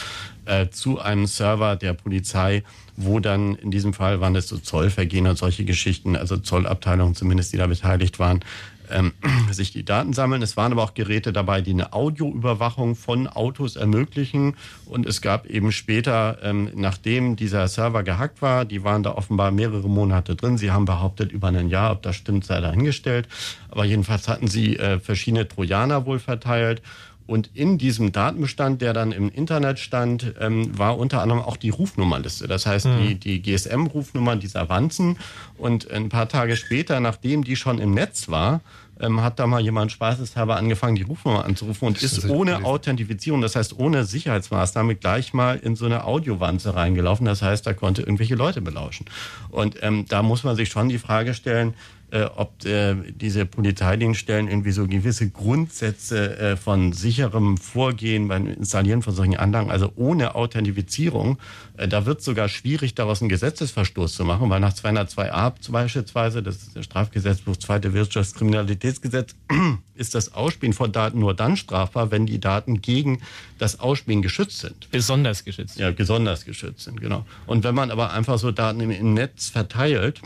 äh, 0.46 0.68
zu 0.68 1.00
einem 1.00 1.26
Server 1.26 1.76
der 1.76 1.92
Polizei, 1.92 2.62
wo 2.96 3.20
dann 3.20 3.56
in 3.56 3.70
diesem 3.70 3.92
Fall 3.92 4.20
waren 4.20 4.34
es 4.36 4.48
so 4.48 4.58
Zollvergehen 4.58 5.26
und 5.26 5.36
solche 5.36 5.64
Geschichten, 5.64 6.16
also 6.16 6.36
Zollabteilungen 6.36 7.14
zumindest, 7.14 7.52
die 7.52 7.58
da 7.58 7.66
beteiligt 7.66 8.18
waren, 8.18 8.40
ähm, 8.90 9.12
sich 9.50 9.72
die 9.72 9.84
Daten 9.84 10.12
sammeln. 10.12 10.42
Es 10.42 10.56
waren 10.56 10.72
aber 10.72 10.82
auch 10.82 10.94
Geräte 10.94 11.32
dabei, 11.32 11.60
die 11.60 11.72
eine 11.72 11.92
Audioüberwachung 11.92 12.94
von 12.94 13.26
Autos 13.26 13.76
ermöglichen. 13.76 14.56
Und 14.86 15.06
es 15.06 15.22
gab 15.22 15.46
eben 15.46 15.72
später, 15.72 16.38
ähm, 16.42 16.70
nachdem 16.74 17.36
dieser 17.36 17.68
Server 17.68 18.02
gehackt 18.02 18.42
war, 18.42 18.64
die 18.64 18.84
waren 18.84 19.02
da 19.02 19.12
offenbar 19.12 19.50
mehrere 19.50 19.88
Monate 19.88 20.36
drin. 20.36 20.58
Sie 20.58 20.70
haben 20.70 20.84
behauptet, 20.84 21.32
über 21.32 21.48
ein 21.48 21.68
Jahr, 21.68 21.92
ob 21.92 22.02
das 22.02 22.16
stimmt, 22.16 22.44
sei 22.44 22.60
dahingestellt. 22.60 23.28
Aber 23.68 23.84
jedenfalls 23.84 24.28
hatten 24.28 24.48
sie 24.48 24.76
äh, 24.76 24.98
verschiedene 24.98 25.48
Trojaner 25.48 26.06
wohl 26.06 26.18
verteilt. 26.18 26.82
Und 27.26 27.50
in 27.54 27.78
diesem 27.78 28.12
Datenbestand, 28.12 28.80
der 28.82 28.92
dann 28.92 29.12
im 29.12 29.28
Internet 29.30 29.78
stand, 29.78 30.34
ähm, 30.40 30.78
war 30.78 30.98
unter 30.98 31.22
anderem 31.22 31.42
auch 31.42 31.56
die 31.56 31.70
Rufnummerliste. 31.70 32.46
Das 32.46 32.66
heißt, 32.66 32.86
mhm. 32.86 32.98
die, 32.98 33.14
die 33.16 33.42
GSM-Rufnummern 33.42 34.40
dieser 34.40 34.68
Wanzen. 34.68 35.18
Und 35.58 35.90
ein 35.90 36.08
paar 36.08 36.28
Tage 36.28 36.56
später, 36.56 37.00
nachdem 37.00 37.42
die 37.42 37.56
schon 37.56 37.78
im 37.78 37.92
Netz 37.92 38.28
war, 38.28 38.60
ähm, 39.00 39.20
hat 39.22 39.38
da 39.38 39.46
mal 39.46 39.60
jemand 39.60 39.92
spaßeshalber 39.92 40.56
angefangen, 40.56 40.96
die 40.96 41.02
Rufnummer 41.02 41.44
anzurufen 41.44 41.88
und 41.88 42.02
ist 42.02 42.28
ohne 42.28 42.64
Authentifizierung, 42.64 43.42
das 43.42 43.56
heißt 43.56 43.78
ohne 43.78 44.04
Sicherheitsmaßnahme, 44.04 44.94
gleich 44.94 45.34
mal 45.34 45.56
in 45.58 45.76
so 45.76 45.84
eine 45.84 46.04
Audiowanze 46.04 46.74
reingelaufen. 46.74 47.26
Das 47.26 47.42
heißt, 47.42 47.66
da 47.66 47.74
konnte 47.74 48.02
irgendwelche 48.02 48.36
Leute 48.36 48.62
belauschen. 48.62 49.06
Und 49.50 49.76
ähm, 49.82 50.06
da 50.08 50.22
muss 50.22 50.44
man 50.44 50.56
sich 50.56 50.68
schon 50.70 50.88
die 50.88 50.98
Frage 50.98 51.34
stellen, 51.34 51.74
äh, 52.10 52.24
ob 52.36 52.64
äh, 52.64 52.94
diese 53.12 53.46
Polizeidienststellen 53.46 54.48
irgendwie 54.48 54.70
so 54.70 54.86
gewisse 54.86 55.28
Grundsätze 55.28 56.38
äh, 56.38 56.56
von 56.56 56.92
sicherem 56.92 57.56
Vorgehen 57.56 58.28
beim 58.28 58.46
Installieren 58.46 59.02
von 59.02 59.14
solchen 59.14 59.36
Anlagen, 59.36 59.70
also 59.70 59.92
ohne 59.96 60.36
Authentifizierung, 60.36 61.38
äh, 61.76 61.88
da 61.88 62.06
wird 62.06 62.22
sogar 62.22 62.48
schwierig, 62.48 62.94
daraus 62.94 63.22
einen 63.22 63.28
Gesetzesverstoß 63.28 64.14
zu 64.14 64.24
machen, 64.24 64.48
weil 64.50 64.60
nach 64.60 64.72
202a 64.72 65.70
beispielsweise, 65.70 66.42
das 66.42 66.56
ist 66.56 66.76
der 66.76 66.84
Strafgesetzbuch, 66.84 67.56
zweite 67.56 67.92
Wirtschaftskriminalitätsgesetz, 67.92 69.34
ist 69.94 70.14
das 70.14 70.32
Ausspielen 70.32 70.74
von 70.74 70.92
Daten 70.92 71.18
nur 71.18 71.34
dann 71.34 71.56
strafbar, 71.56 72.12
wenn 72.12 72.26
die 72.26 72.38
Daten 72.38 72.82
gegen 72.82 73.20
das 73.58 73.80
Ausspielen 73.80 74.22
geschützt 74.22 74.60
sind. 74.60 74.90
Besonders 74.90 75.44
geschützt. 75.44 75.78
Ja, 75.78 75.90
besonders 75.90 76.44
geschützt 76.44 76.84
sind, 76.84 77.00
genau. 77.00 77.26
Und 77.46 77.64
wenn 77.64 77.74
man 77.74 77.90
aber 77.90 78.12
einfach 78.12 78.38
so 78.38 78.52
Daten 78.52 78.80
im, 78.80 78.90
im 78.90 79.14
Netz 79.14 79.48
verteilt, 79.48 80.22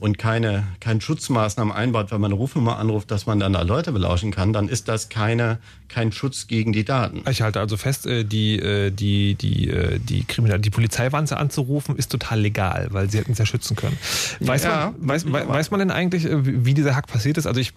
und 0.00 0.18
keine, 0.18 0.66
keine 0.80 1.00
Schutzmaßnahmen 1.00 1.72
einbaut, 1.72 2.10
wenn 2.10 2.20
man 2.20 2.32
eine 2.32 2.38
Rufnummer 2.38 2.78
anruft, 2.78 3.10
dass 3.10 3.26
man 3.26 3.40
dann 3.40 3.52
da 3.52 3.62
Leute 3.62 3.92
belauschen 3.92 4.30
kann, 4.30 4.52
dann 4.52 4.68
ist 4.68 4.88
das 4.88 5.08
keine, 5.08 5.58
kein 5.88 6.12
Schutz 6.12 6.46
gegen 6.46 6.72
die 6.72 6.84
Daten. 6.84 7.22
Ich 7.30 7.42
halte 7.42 7.60
also 7.60 7.76
fest, 7.76 8.06
äh, 8.06 8.24
die, 8.24 8.58
äh, 8.58 8.90
die, 8.90 9.34
die, 9.34 9.68
äh, 9.70 9.98
die, 9.98 10.24
Kriminal 10.24 10.58
die 10.58 10.70
Polizeiwanze 10.70 11.36
anzurufen, 11.36 11.96
ist 11.96 12.10
total 12.10 12.40
legal, 12.40 12.88
weil 12.90 13.10
sie 13.10 13.18
hätten 13.18 13.32
es 13.32 13.38
ja 13.38 13.46
schützen 13.46 13.76
können. 13.76 13.98
Weiß, 14.40 14.64
ja, 14.64 14.94
man, 14.98 15.08
weiß, 15.08 15.26
weiß 15.48 15.70
man 15.70 15.80
denn 15.80 15.90
eigentlich, 15.90 16.26
wie 16.28 16.74
dieser 16.74 16.94
Hack 16.94 17.06
passiert 17.06 17.38
ist? 17.38 17.46
Also 17.46 17.60
ich 17.60 17.72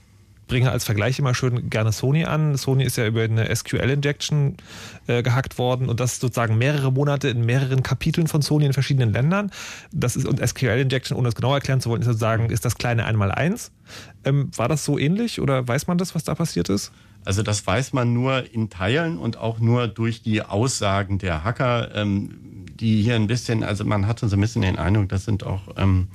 bringe 0.52 0.70
als 0.70 0.84
Vergleich 0.84 1.18
immer 1.18 1.34
schön 1.34 1.70
gerne 1.70 1.94
Sony 1.94 2.26
an. 2.26 2.58
Sony 2.58 2.84
ist 2.84 2.98
ja 2.98 3.08
über 3.08 3.22
eine 3.22 3.56
SQL-Injection 3.56 4.58
äh, 5.08 5.24
gehackt 5.24 5.58
worden 5.58 5.88
und 5.88 6.02
das 6.02 6.20
sozusagen 6.20 6.58
mehrere 6.58 6.92
Monate 6.92 7.30
in 7.30 7.46
mehreren 7.46 7.84
Kapiteln 7.84 8.28
von 8.28 8.42
Sony 8.42 8.66
in 8.66 8.74
verschiedenen 8.74 9.14
Ländern. 9.14 9.50
Das 9.94 10.18
ist 10.18 10.28
und 10.28 10.46
SQL-Injection, 10.46 11.18
ohne 11.18 11.30
es 11.30 11.36
genau 11.36 11.54
erklären 11.54 11.80
zu 11.80 11.90
wollen, 11.90 12.02
ist 12.02 12.08
sozusagen, 12.08 12.50
ist 12.50 12.66
das 12.66 12.76
kleine 12.78 13.06
Einmaleins. 13.06 13.72
Ähm, 14.26 14.52
war 14.58 14.68
das 14.68 14.84
so 14.84 15.00
ähnlich 15.00 15.40
oder 15.40 15.66
weiß 15.66 15.88
man 15.88 15.98
das, 15.98 16.16
was 16.16 16.26
da 16.26 16.36
passiert 16.36 16.68
ist? 16.68 16.92
Also 17.24 17.44
das 17.44 17.66
weiß 17.66 17.94
man 17.94 18.12
nur 18.12 18.54
in 18.54 18.70
Teilen 18.70 19.18
und 19.18 19.38
auch 19.38 19.62
nur 19.62 19.88
durch 19.88 20.22
die 20.22 20.42
Aussagen 20.42 21.18
der 21.18 21.46
Hacker, 21.46 21.96
ähm, 21.96 22.66
die 22.78 23.02
hier 23.02 23.16
ein 23.16 23.28
bisschen, 23.28 23.64
also 23.64 23.86
man 23.86 24.06
hatte 24.06 24.28
so 24.28 24.36
ein 24.36 24.42
bisschen 24.42 24.64
den 24.64 24.78
Eindruck, 24.78 25.08
das 25.08 25.24
sind 25.24 25.46
auch 25.46 25.62
ähm, 25.78 26.10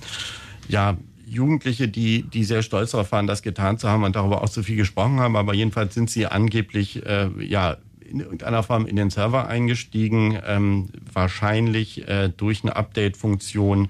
ja 0.69 0.99
Jugendliche, 1.27 1.89
die, 1.89 2.23
die 2.23 2.45
sehr 2.45 2.63
stolz 2.63 2.93
darauf 2.93 3.11
waren, 3.13 3.27
das 3.27 3.43
getan 3.43 3.79
zu 3.79 3.89
haben 3.89 4.05
und 4.05 4.15
darüber 4.15 4.43
auch 4.43 4.49
so 4.49 4.63
viel 4.63 4.77
gesprochen 4.77 5.19
haben. 5.19 5.37
Aber 5.37 5.55
jedenfalls 5.55 5.95
sind 5.95 6.09
sie 6.09 6.27
angeblich 6.27 7.05
äh, 7.05 7.29
ja 7.45 7.77
in 8.09 8.21
irgendeiner 8.21 8.63
Form 8.63 8.87
in 8.87 8.97
den 8.97 9.11
Server 9.11 9.49
eingestiegen, 9.49 10.39
ähm, 10.47 10.89
wahrscheinlich 11.13 12.07
äh, 12.09 12.29
durch 12.29 12.63
eine 12.63 12.77
Update-Funktion 12.77 13.89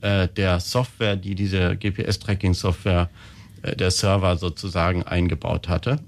äh, 0.00 0.28
der 0.28 0.60
Software, 0.60 1.16
die 1.16 1.34
diese 1.34 1.76
GPS-Tracking-Software 1.76 3.10
äh, 3.62 3.74
der 3.74 3.90
Server 3.90 4.36
sozusagen 4.36 5.02
eingebaut 5.02 5.68
hatte. 5.68 6.00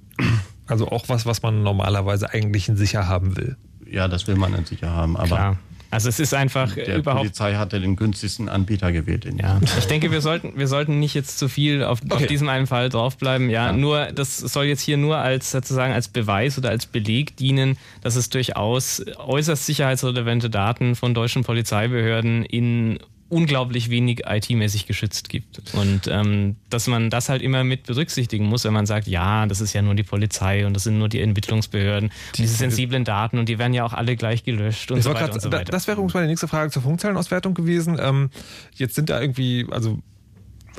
Also 0.67 0.89
auch 0.89 1.09
was, 1.09 1.27
was 1.27 1.43
man 1.43 1.63
normalerweise 1.63 2.31
eigentlich 2.31 2.69
in 2.69 2.77
sicher 2.77 3.09
haben 3.09 3.37
will. 3.37 3.57
Ja, 3.91 4.07
das 4.07 4.27
will 4.27 4.37
man 4.37 4.55
in 4.55 4.67
sicher 4.67 4.91
haben, 4.91 5.17
aber 5.17 5.27
Klar. 5.27 5.59
Also 5.91 6.09
es 6.09 6.21
ist 6.21 6.35
einfach 6.35 6.75
der 6.75 6.99
überhaupt. 6.99 7.25
Die 7.25 7.29
Polizei 7.29 7.55
hatte 7.55 7.81
den 7.81 7.97
günstigsten 7.97 8.49
Anbieter 8.49 8.93
gewählt. 8.93 9.27
ja, 9.41 9.59
ich 9.79 9.87
denke, 9.87 10.11
wir 10.11 10.21
sollten, 10.21 10.53
wir 10.57 10.69
sollten 10.69 10.99
nicht 10.99 11.15
jetzt 11.15 11.39
zu 11.39 11.49
viel 11.49 11.83
auf, 11.83 12.01
okay. 12.03 12.15
auf 12.15 12.27
diesem 12.27 12.49
einen 12.49 12.67
Fall 12.67 12.91
draufbleiben. 12.91 13.49
Ja, 13.49 13.67
ja, 13.67 13.73
nur 13.73 14.07
das 14.13 14.39
soll 14.39 14.67
jetzt 14.67 14.83
hier 14.83 14.99
nur 14.99 15.17
als 15.17 15.51
sozusagen 15.51 15.95
als 15.95 16.09
Beweis 16.09 16.59
oder 16.59 16.69
als 16.71 16.87
Beleg 16.87 17.37
dienen, 17.37 17.79
dass 18.03 18.17
es 18.17 18.29
durchaus 18.29 19.03
äußerst 19.17 19.65
sicherheitsrelevante 19.65 20.51
Daten 20.51 20.95
von 20.95 21.15
deutschen 21.15 21.43
Polizeibehörden 21.45 22.45
in 22.45 22.99
unglaublich 23.29 23.91
wenig 23.91 24.23
IT-mäßig 24.27 24.87
geschützt 24.87 25.29
gibt. 25.29 25.63
Und 25.75 26.07
ähm, 26.09 26.57
dass 26.71 26.87
man 26.87 27.11
das 27.11 27.29
halt 27.29 27.43
immer 27.43 27.65
mit 27.65 27.85
berücksichtigen 27.85 28.47
muss, 28.47 28.65
wenn 28.65 28.73
man 28.73 28.87
sagt, 28.87 29.07
ja, 29.07 29.47
das 29.47 29.61
ist 29.61 29.73
ja 29.73 29.83
nur 29.83 29.95
die 29.95 30.03
Polizei 30.03 30.67
und 30.67 30.75
das 30.75 30.85
sind 30.85 30.99
nur 30.99 31.09
die 31.09 31.21
Entwicklungsbehörden, 31.21 32.11
die, 32.37 32.43
diese 32.43 32.55
sensiblen 32.55 33.05
Daten 33.05 33.39
und 33.39 33.49
die 33.49 33.59
werden 33.59 33.75
ja 33.75 33.85
auch 33.85 33.93
alle 33.93 34.17
gleich 34.17 34.45
gelöscht 34.45 34.91
und, 34.91 35.03
so 35.03 35.11
weiter, 35.11 35.27
grad, 35.27 35.35
und 35.35 35.41
so 35.41 35.53
weiter. 35.53 35.71
Das 35.71 35.87
wäre 35.87 35.97
übrigens 35.97 36.15
meine 36.15 36.27
nächste 36.27 36.49
Frage 36.49 36.71
zur 36.71 36.83
Funkzellenauswertung 36.83 37.55
gewesen. 37.55 37.99
Ähm, 38.01 38.31
jetzt 38.75 38.95
sind 38.95 39.11
da 39.11 39.21
irgendwie, 39.21 39.67
also 39.71 40.03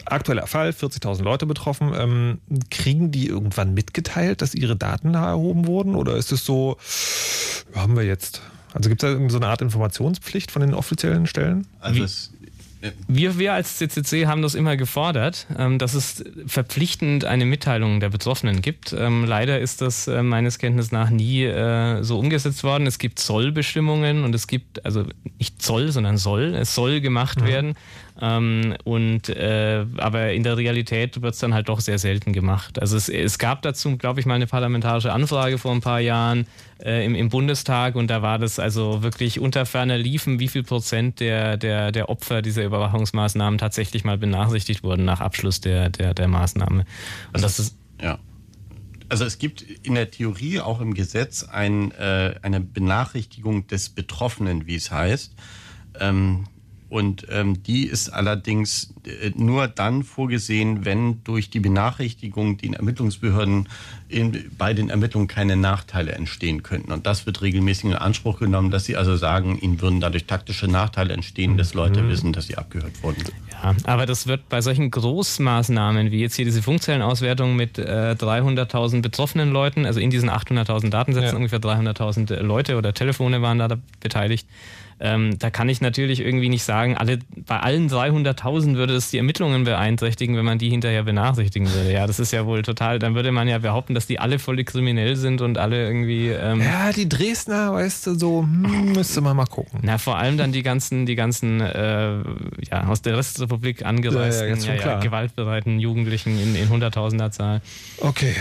aktueller 0.05 0.47
Fall, 0.47 0.69
40.000 0.69 1.23
Leute 1.23 1.45
betroffen. 1.45 1.93
Ähm, 1.95 2.39
kriegen 2.71 3.12
die 3.12 3.27
irgendwann 3.27 3.73
mitgeteilt, 3.73 4.41
dass 4.41 4.55
ihre 4.55 4.75
Daten 4.75 5.13
da 5.13 5.29
erhoben 5.29 5.67
wurden? 5.67 5.95
Oder 5.95 6.15
ist 6.15 6.31
es 6.31 6.45
so, 6.45 6.77
haben 7.75 7.95
wir 7.95 8.03
jetzt? 8.03 8.41
Also 8.73 8.89
gibt 8.89 9.03
es 9.03 9.13
da 9.13 9.29
so 9.29 9.38
eine 9.38 9.47
Art 9.47 9.62
Informationspflicht 9.62 10.51
von 10.51 10.62
den 10.62 10.73
offiziellen 10.73 11.25
Stellen? 11.25 11.65
Also 11.79 12.03
es 12.03 12.31
wir, 13.08 13.38
wir 13.38 13.54
als 13.54 13.78
CCC 13.78 14.28
haben 14.28 14.42
das 14.42 14.56
immer 14.56 14.78
gefordert, 14.78 15.48
ähm, 15.58 15.80
dass 15.80 15.94
es 15.94 16.24
verpflichtend 16.48 17.26
eine 17.26 17.46
Mitteilung 17.46 18.00
der 18.00 18.10
Betroffenen 18.10 18.62
gibt. 18.62 18.94
Ähm, 18.94 19.26
leider 19.26 19.60
ist 19.60 19.82
das 19.82 20.08
äh, 20.08 20.24
meines 20.24 20.60
Kenntnisses 20.60 20.92
nach 20.92 21.10
nie 21.10 21.44
äh, 21.44 22.02
so 22.04 22.18
umgesetzt 22.18 22.63
worden. 22.63 22.88
Es 22.88 22.98
gibt 22.98 23.20
Zollbestimmungen 23.20 24.24
und 24.24 24.34
es 24.34 24.48
gibt, 24.48 24.86
also 24.86 25.06
nicht 25.38 25.62
Zoll, 25.62 25.92
sondern 25.92 26.18
soll, 26.18 26.56
es 26.56 26.74
soll 26.74 27.02
gemacht 27.02 27.42
mhm. 27.42 27.48
werden. 27.48 27.76
Ähm, 28.21 28.75
und 28.84 29.29
äh, 29.29 29.86
aber 29.97 30.34
in 30.34 30.43
der 30.43 30.58
Realität 30.58 31.21
wird 31.21 31.34
es 31.34 31.39
dann 31.39 31.53
halt 31.53 31.69
doch 31.69 31.79
sehr 31.79 31.99
selten 31.99 32.34
gemacht. 32.34 32.79
Also 32.79 32.97
es, 32.97 33.08
es 33.08 33.39
gab 33.39 33.62
dazu, 33.62 33.95
glaube 33.97 34.19
ich, 34.19 34.25
mal 34.25 34.34
eine 34.34 34.47
parlamentarische 34.47 35.13
Anfrage 35.13 35.58
vor 35.58 35.71
ein 35.71 35.79
paar 35.79 36.01
Jahren 36.01 36.45
äh, 36.84 37.05
im, 37.05 37.15
im 37.15 37.29
Bundestag 37.29 37.95
und 37.95 38.08
da 38.08 38.21
war 38.21 38.38
das 38.38 38.60
also 38.60 39.03
wirklich 39.03 39.39
unter 39.39 39.65
ferner 39.65 39.97
liefen, 39.97 40.39
wie 40.39 40.49
viel 40.49 40.63
Prozent 40.63 41.21
der, 41.21 41.55
der, 41.55 41.91
der 41.93 42.10
Opfer 42.10 42.41
dieser 42.41 42.65
Überwachungsmaßnahmen 42.65 43.58
tatsächlich 43.58 44.03
mal 44.03 44.17
benachrichtigt 44.17 44.84
wurden 44.84 45.05
nach 45.05 45.21
Abschluss 45.21 45.62
der, 45.62 45.89
der, 45.89 46.13
der 46.13 46.27
Maßnahme. 46.27 46.79
Und 46.79 46.86
also, 47.34 47.45
das 47.45 47.60
ist 47.60 47.77
ja. 48.01 48.19
Also 49.12 49.25
es 49.25 49.39
gibt 49.39 49.62
in 49.62 49.95
der 49.95 50.12
Theorie 50.12 50.60
auch 50.60 50.82
im 50.82 50.93
Gesetz 50.93 51.43
ein, 51.43 51.91
äh, 51.93 52.36
eine 52.43 52.60
Benachrichtigung 52.60 53.65
des 53.65 53.89
Betroffenen, 53.89 54.67
wie 54.67 54.75
es 54.75 54.91
heißt. 54.91 55.34
Ähm, 55.99 56.45
Und 56.89 57.28
ähm, 57.30 57.62
die 57.62 57.86
ist 57.86 58.10
allerdings 58.10 58.93
äh, 59.06 59.32
nur 59.36 59.67
dann 59.67 60.04
vorgesehen, 60.04 60.86
wenn 60.86 61.23
durch 61.23 61.52
die 61.52 61.60
Benachrichtigung 61.60 62.58
den 62.58 62.73
Ermittlungsbehörden 62.73 63.69
in, 64.08 64.49
bei 64.58 64.73
den 64.73 64.89
Ermittlungen 64.89 65.28
keine 65.28 65.56
Nachteile 65.56 66.13
entstehen 66.13 66.63
könnten. 66.63 66.91
Und 66.91 67.06
das 67.06 67.28
wird 67.28 67.43
regelmäßig 67.43 67.86
in 67.86 67.93
Anspruch 67.93 68.39
genommen, 68.39 68.71
dass 68.71 68.86
sie 68.86 68.97
also 68.97 69.15
sagen, 69.17 69.60
ihnen 69.60 69.80
würden 69.82 69.99
dadurch 69.99 70.25
taktische 70.25 70.67
Nachteile 70.67 71.13
entstehen, 71.13 71.58
dass 71.58 71.75
Leute 71.75 72.02
mhm. 72.02 72.10
wissen, 72.10 72.34
dass 72.34 72.47
sie 72.47 72.58
abgehört 72.58 73.04
wurden. 73.04 73.23
Ja, 73.52 73.75
aber 73.84 74.08
das 74.08 74.25
wird 74.25 74.49
bei 74.49 74.62
solchen 74.62 74.89
Großmaßnahmen 74.89 76.12
wie 76.12 76.21
jetzt 76.21 76.36
hier 76.36 76.45
diese 76.45 76.63
Funkzellenauswertung 76.63 77.56
mit 77.56 77.78
äh, 77.78 78.15
300.000 78.17 79.04
betroffenen 79.04 79.52
Leuten, 79.52 79.86
also 79.86 79.99
in 79.99 80.10
diesen 80.10 80.30
800.000 80.32 80.89
Datensätzen 80.89 81.32
ja. 81.32 81.36
ungefähr 81.36 81.60
300.000 81.60 82.41
Leute 82.41 82.78
oder 82.78 82.95
Telefone 82.95 83.43
waren 83.43 83.60
da 83.60 83.78
beteiligt. 83.99 84.47
Ähm, 84.99 85.39
da 85.39 85.49
kann 85.49 85.69
ich 85.69 85.81
natürlich 85.81 86.19
irgendwie 86.19 86.49
nicht 86.49 86.63
sagen, 86.63 86.97
alle, 86.97 87.19
bei 87.35 87.59
allen 87.59 87.89
300.000 87.89 88.75
würde 88.75 88.95
es 88.95 89.09
die 89.09 89.17
Ermittlungen 89.17 89.63
beeinträchtigen, 89.63 90.35
wenn 90.35 90.45
man 90.45 90.57
die 90.57 90.69
hinterher 90.69 91.03
benachrichtigen 91.03 91.71
würde. 91.73 91.91
Ja, 91.91 92.05
das 92.05 92.19
ist 92.19 92.31
ja 92.31 92.45
wohl 92.45 92.63
total, 92.63 92.99
dann 92.99 93.15
würde 93.15 93.31
man 93.31 93.47
ja 93.47 93.59
behaupten, 93.59 93.93
dass 93.93 94.07
die 94.07 94.19
alle 94.19 94.39
voll 94.39 94.63
kriminell 94.63 95.15
sind 95.15 95.41
und 95.41 95.57
alle 95.57 95.88
irgendwie. 95.88 96.29
Ähm, 96.29 96.62
ja, 96.62 96.91
die 96.91 97.07
Dresdner, 97.07 97.73
weißt 97.73 98.07
du, 98.07 98.15
so, 98.15 98.41
hm, 98.41 98.93
müsste 98.93 99.21
man 99.21 99.38
mal 99.38 99.45
gucken. 99.45 99.79
Na, 99.83 99.97
vor 99.97 100.17
allem 100.17 100.38
dann 100.38 100.51
die 100.51 100.63
ganzen, 100.63 101.05
die 101.05 101.15
ganzen, 101.15 101.62
äh, 101.62 102.17
ja, 102.69 102.88
aus 102.88 103.01
der 103.01 103.17
Restrepublik 103.17 103.85
angereisten, 103.85 104.62
ja, 104.62 104.73
ja, 104.75 104.85
ja, 104.85 104.99
gewaltbereiten 104.99 105.79
Jugendlichen 105.79 106.38
in, 106.38 106.55
in 106.55 106.69
Hunderttausender 106.69 107.31
Zahl. 107.31 107.62
Okay. 107.99 108.35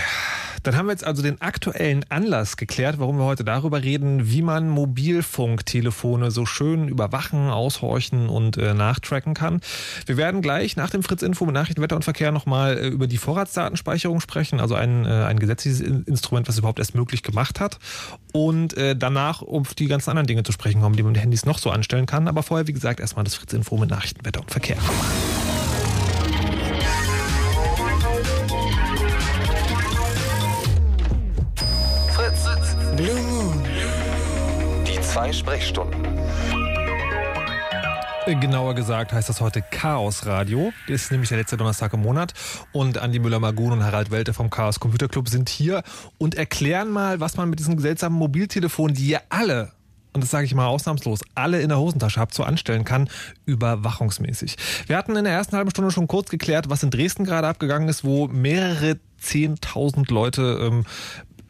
Dann 0.62 0.76
haben 0.76 0.86
wir 0.86 0.92
jetzt 0.92 1.04
also 1.04 1.22
den 1.22 1.40
aktuellen 1.40 2.04
Anlass 2.08 2.56
geklärt, 2.56 2.98
warum 2.98 3.18
wir 3.18 3.24
heute 3.24 3.44
darüber 3.44 3.82
reden, 3.82 4.30
wie 4.30 4.42
man 4.42 4.68
Mobilfunktelefone 4.68 6.30
so 6.30 6.46
schön 6.46 6.88
überwachen, 6.88 7.50
aushorchen 7.50 8.28
und 8.28 8.56
äh, 8.56 8.74
nachtracken 8.74 9.34
kann. 9.34 9.60
Wir 10.06 10.16
werden 10.16 10.42
gleich 10.42 10.76
nach 10.76 10.90
dem 10.90 11.02
Fritz-Info 11.02 11.44
mit 11.44 11.54
Nachrichten, 11.54 11.82
Wetter 11.82 11.96
und 11.96 12.04
Verkehr 12.04 12.32
nochmal 12.32 12.78
äh, 12.78 12.88
über 12.88 13.06
die 13.06 13.18
Vorratsdatenspeicherung 13.18 14.20
sprechen, 14.20 14.60
also 14.60 14.74
ein, 14.74 15.04
äh, 15.04 15.08
ein 15.08 15.38
gesetzliches 15.38 15.80
Instrument, 15.80 16.48
was 16.48 16.58
überhaupt 16.58 16.78
erst 16.78 16.94
möglich 16.94 17.22
gemacht 17.22 17.60
hat. 17.60 17.78
Und 18.32 18.76
äh, 18.76 18.96
danach 18.96 19.42
um 19.42 19.64
die 19.78 19.86
ganzen 19.86 20.10
anderen 20.10 20.26
Dinge 20.26 20.42
zu 20.42 20.52
sprechen 20.52 20.80
kommen, 20.80 20.96
die 20.96 21.02
man 21.02 21.12
mit 21.12 21.22
Handys 21.22 21.44
noch 21.44 21.58
so 21.58 21.70
anstellen 21.70 22.06
kann. 22.06 22.28
Aber 22.28 22.42
vorher, 22.42 22.66
wie 22.66 22.72
gesagt, 22.72 23.00
erstmal 23.00 23.24
das 23.24 23.34
Fritz-Info 23.34 23.76
mit 23.76 23.90
Nachrichten, 23.90 24.24
Wetter 24.24 24.40
und 24.40 24.50
Verkehr. 24.50 24.76
Zwei 35.18 35.33
Sprechstunden. 35.33 36.00
Genauer 38.40 38.76
gesagt 38.76 39.12
heißt 39.12 39.28
das 39.28 39.40
heute 39.40 39.62
Chaos 39.62 40.26
Radio. 40.26 40.72
Das 40.87 41.02
ist 41.02 41.11
nämlich 41.11 41.28
der 41.28 41.38
letzte 41.38 41.57
Donnerstag 41.57 41.92
im 41.92 42.02
Monat. 42.02 42.35
Und 42.70 42.98
Andi 42.98 43.18
Müller-Magun 43.18 43.72
und 43.72 43.83
Harald 43.83 44.12
Welte 44.12 44.33
vom 44.33 44.48
Chaos 44.48 44.78
Computer 44.78 45.09
Club 45.09 45.28
sind 45.28 45.48
hier 45.48 45.83
und 46.18 46.37
erklären 46.37 46.88
mal, 46.90 47.18
was 47.18 47.37
man 47.37 47.50
mit 47.50 47.59
diesen 47.59 47.81
seltsamen 47.81 48.16
Mobiltelefonen, 48.16 48.94
die 48.94 49.09
ihr 49.09 49.22
alle 49.28 49.72
und 50.12 50.22
das 50.22 50.31
sage 50.31 50.46
ich 50.46 50.54
mal 50.54 50.66
ausnahmslos, 50.66 51.20
alle 51.35 51.61
in 51.61 51.68
der 51.68 51.78
Hosentasche 51.78 52.18
habt, 52.18 52.35
so 52.35 52.42
anstellen 52.42 52.85
kann, 52.85 53.09
überwachungsmäßig. 53.44 54.57
Wir 54.87 54.96
hatten 54.96 55.14
in 55.14 55.24
der 55.24 55.33
ersten 55.33 55.57
halben 55.57 55.70
Stunde 55.70 55.90
schon 55.90 56.09
kurz 56.09 56.31
geklärt, 56.31 56.70
was 56.70 56.83
in 56.83 56.90
Dresden 56.90 57.24
gerade 57.24 57.46
abgegangen 57.46 57.88
ist, 57.88 58.04
wo 58.04 58.26
mehrere 58.26 58.98
10.000 59.22 60.12
Leute 60.12 60.59
ähm, 60.61 60.85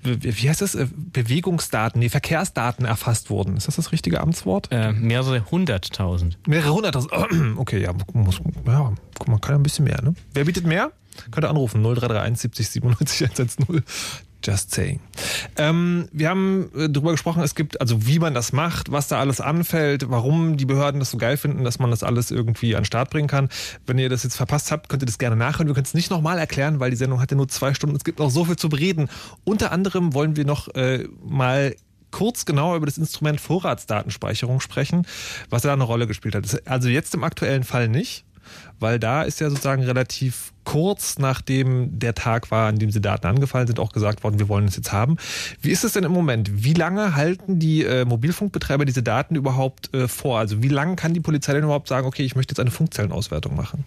wie 0.02 0.48
heißt 0.48 0.60
das, 0.60 0.74
äh, 0.74 0.86
Bewegungsdaten, 0.94 2.00
nee, 2.00 2.08
Verkehrsdaten 2.08 2.84
erfasst 2.84 3.30
wurden. 3.30 3.56
Ist 3.56 3.68
das 3.68 3.76
das 3.76 3.92
richtige 3.92 4.20
Amtswort? 4.20 4.68
Äh, 4.70 4.92
mehrere 4.92 5.50
hunderttausend. 5.50 6.38
Mehrere 6.46 6.74
hunderttausend. 6.74 7.12
Okay, 7.58 7.82
ja, 7.82 7.92
muss, 8.12 8.40
ja, 8.66 8.92
man 9.26 9.40
kann 9.40 9.52
ja 9.52 9.58
ein 9.58 9.62
bisschen 9.62 9.84
mehr, 9.84 10.00
ne? 10.02 10.14
Wer 10.32 10.44
bietet 10.44 10.66
mehr? 10.66 10.92
Könnt 11.30 11.44
ihr 11.44 11.50
anrufen, 11.50 11.82
0331 11.82 12.40
70 12.40 12.68
97 12.68 13.22
110. 13.22 13.82
Just 14.48 14.70
saying. 14.70 14.98
Ähm, 15.56 16.08
wir 16.10 16.30
haben 16.30 16.70
äh, 16.74 16.88
darüber 16.88 17.10
gesprochen, 17.10 17.42
es 17.42 17.54
gibt, 17.54 17.82
also 17.82 18.06
wie 18.06 18.18
man 18.18 18.32
das 18.32 18.54
macht, 18.54 18.90
was 18.90 19.06
da 19.06 19.20
alles 19.20 19.42
anfällt, 19.42 20.08
warum 20.08 20.56
die 20.56 20.64
Behörden 20.64 21.00
das 21.00 21.10
so 21.10 21.18
geil 21.18 21.36
finden, 21.36 21.64
dass 21.64 21.78
man 21.78 21.90
das 21.90 22.02
alles 22.02 22.30
irgendwie 22.30 22.74
an 22.74 22.80
den 22.80 22.86
Start 22.86 23.10
bringen 23.10 23.28
kann. 23.28 23.50
Wenn 23.84 23.98
ihr 23.98 24.08
das 24.08 24.22
jetzt 24.22 24.36
verpasst 24.36 24.72
habt, 24.72 24.88
könnt 24.88 25.02
ihr 25.02 25.06
das 25.06 25.18
gerne 25.18 25.36
nachhören. 25.36 25.66
Wir 25.66 25.74
können 25.74 25.84
es 25.84 25.92
nicht 25.92 26.10
nochmal 26.10 26.38
erklären, 26.38 26.80
weil 26.80 26.90
die 26.90 26.96
Sendung 26.96 27.20
hat 27.20 27.30
ja 27.30 27.36
nur 27.36 27.48
zwei 27.48 27.74
Stunden. 27.74 27.94
Es 27.94 28.04
gibt 28.04 28.20
noch 28.20 28.30
so 28.30 28.46
viel 28.46 28.56
zu 28.56 28.70
bereden. 28.70 29.10
Unter 29.44 29.70
anderem 29.70 30.14
wollen 30.14 30.34
wir 30.34 30.46
noch 30.46 30.74
äh, 30.74 31.06
mal 31.22 31.76
kurz 32.10 32.46
genauer 32.46 32.76
über 32.76 32.86
das 32.86 32.96
Instrument 32.96 33.38
Vorratsdatenspeicherung 33.42 34.60
sprechen, 34.60 35.06
was 35.50 35.60
da 35.60 35.74
eine 35.74 35.84
Rolle 35.84 36.06
gespielt 36.06 36.34
hat. 36.34 36.62
Also 36.66 36.88
jetzt 36.88 37.14
im 37.14 37.22
aktuellen 37.22 37.64
Fall 37.64 37.88
nicht 37.88 38.24
weil 38.80 38.98
da 38.98 39.22
ist 39.22 39.40
ja 39.40 39.50
sozusagen 39.50 39.82
relativ 39.82 40.52
kurz 40.64 41.18
nachdem 41.18 41.98
der 41.98 42.14
Tag 42.14 42.50
war, 42.50 42.68
an 42.68 42.78
dem 42.78 42.88
diese 42.88 43.00
Daten 43.00 43.26
angefallen 43.26 43.66
sind, 43.66 43.80
auch 43.80 43.92
gesagt 43.92 44.22
worden, 44.22 44.38
wir 44.38 44.48
wollen 44.48 44.66
es 44.66 44.76
jetzt 44.76 44.92
haben. 44.92 45.16
Wie 45.62 45.70
ist 45.70 45.82
es 45.82 45.92
denn 45.92 46.04
im 46.04 46.12
Moment? 46.12 46.62
Wie 46.62 46.74
lange 46.74 47.16
halten 47.16 47.58
die 47.58 47.84
äh, 47.84 48.04
Mobilfunkbetreiber 48.04 48.84
diese 48.84 49.02
Daten 49.02 49.34
überhaupt 49.34 49.94
äh, 49.94 50.08
vor? 50.08 50.38
Also 50.38 50.62
wie 50.62 50.68
lange 50.68 50.96
kann 50.96 51.14
die 51.14 51.20
Polizei 51.20 51.54
denn 51.54 51.64
überhaupt 51.64 51.88
sagen, 51.88 52.06
okay, 52.06 52.22
ich 52.22 52.36
möchte 52.36 52.52
jetzt 52.52 52.60
eine 52.60 52.70
Funkzellenauswertung 52.70 53.56
machen? 53.56 53.86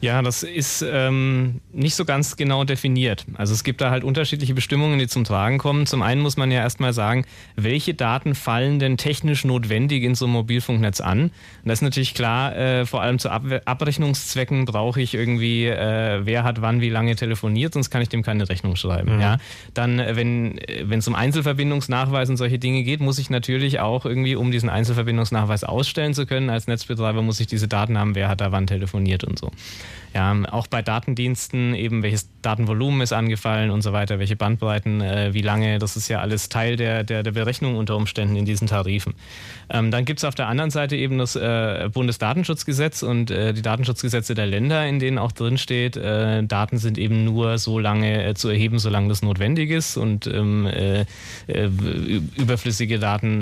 Ja, 0.00 0.22
das 0.22 0.44
ist 0.44 0.84
ähm, 0.88 1.60
nicht 1.72 1.96
so 1.96 2.04
ganz 2.04 2.36
genau 2.36 2.62
definiert. 2.64 3.26
Also 3.34 3.52
es 3.52 3.64
gibt 3.64 3.80
da 3.80 3.90
halt 3.90 4.04
unterschiedliche 4.04 4.54
Bestimmungen, 4.54 4.98
die 4.98 5.08
zum 5.08 5.24
Tragen 5.24 5.58
kommen. 5.58 5.86
Zum 5.86 6.02
einen 6.02 6.20
muss 6.20 6.36
man 6.36 6.52
ja 6.52 6.60
erstmal 6.60 6.92
sagen, 6.92 7.24
welche 7.56 7.94
Daten 7.94 8.36
fallen 8.36 8.78
denn 8.78 8.96
technisch 8.96 9.44
notwendig 9.44 10.04
in 10.04 10.14
so 10.14 10.26
einem 10.26 10.34
Mobilfunknetz 10.34 11.00
an? 11.00 11.22
Und 11.22 11.32
das 11.64 11.78
ist 11.78 11.82
natürlich 11.82 12.14
klar, 12.14 12.56
äh, 12.56 12.86
vor 12.86 13.02
allem 13.02 13.18
zu 13.18 13.30
Ab 13.30 13.42
Abrechnungszwecken 13.64 14.66
brauche 14.66 15.00
ich 15.00 15.14
irgendwie, 15.14 15.66
äh, 15.66 16.20
wer 16.24 16.44
hat 16.44 16.62
wann 16.62 16.80
wie 16.80 16.90
lange 16.90 17.16
telefoniert, 17.16 17.74
sonst 17.74 17.90
kann 17.90 18.00
ich 18.00 18.08
dem 18.08 18.22
keine 18.22 18.48
Rechnung 18.48 18.76
schreiben. 18.76 19.16
Mhm. 19.16 19.20
Ja? 19.20 19.38
Dann, 19.74 19.98
äh, 19.98 20.14
wenn 20.14 20.58
äh, 20.58 20.84
wenn 20.84 21.00
es 21.00 21.08
um 21.08 21.16
Einzelverbindungsnachweis 21.16 22.30
und 22.30 22.36
solche 22.36 22.58
Dinge 22.58 22.84
geht, 22.84 23.00
muss 23.00 23.18
ich 23.18 23.30
natürlich 23.30 23.80
auch 23.80 24.04
irgendwie, 24.06 24.36
um 24.36 24.52
diesen 24.52 24.68
Einzelverbindungsnachweis 24.68 25.64
ausstellen 25.64 26.14
zu 26.14 26.24
können, 26.24 26.50
als 26.50 26.68
Netzbetreiber 26.68 27.22
muss 27.22 27.40
ich 27.40 27.48
diese 27.48 27.66
Daten 27.66 27.98
haben, 27.98 28.14
wer 28.14 28.28
hat 28.28 28.40
da 28.40 28.52
wann 28.52 28.68
telefoniert 28.68 29.24
und 29.24 29.38
so. 29.38 29.50
Ja, 30.14 30.34
auch 30.50 30.66
bei 30.66 30.80
Datendiensten 30.82 31.74
eben, 31.74 32.02
welches 32.02 32.28
Datenvolumen 32.42 33.02
ist 33.02 33.12
angefallen 33.12 33.70
und 33.70 33.82
so 33.82 33.92
weiter, 33.92 34.18
welche 34.18 34.36
Bandbreiten, 34.36 35.00
äh, 35.00 35.34
wie 35.34 35.42
lange, 35.42 35.78
das 35.78 35.96
ist 35.96 36.08
ja 36.08 36.20
alles 36.20 36.48
Teil 36.48 36.76
der, 36.76 37.04
der, 37.04 37.22
der 37.22 37.32
Berechnung 37.32 37.76
unter 37.76 37.94
Umständen 37.94 38.36
in 38.36 38.44
diesen 38.44 38.68
Tarifen. 38.68 39.14
Ähm, 39.70 39.90
dann 39.90 40.04
gibt 40.04 40.20
es 40.20 40.24
auf 40.24 40.34
der 40.34 40.48
anderen 40.48 40.70
Seite 40.70 40.96
eben 40.96 41.18
das 41.18 41.36
äh, 41.36 41.90
Bundesdatenschutzgesetz 41.92 43.02
und 43.02 43.30
äh, 43.30 43.52
die 43.52 43.62
Datenschutzgesetze 43.62 44.34
der 44.34 44.46
Länder, 44.46 44.86
in 44.86 44.98
denen 44.98 45.18
auch 45.18 45.32
drin 45.32 45.58
steht, 45.58 45.96
äh, 45.96 46.42
Daten 46.42 46.78
sind 46.78 46.96
eben 46.96 47.24
nur 47.24 47.58
so 47.58 47.78
lange 47.78 48.24
äh, 48.24 48.34
zu 48.34 48.48
erheben, 48.48 48.78
solange 48.78 49.08
das 49.08 49.22
notwendig 49.22 49.70
ist 49.70 49.96
und 49.96 50.26
ähm, 50.26 50.66
äh, 50.66 51.04
überflüssige 52.36 52.98
Daten 52.98 53.38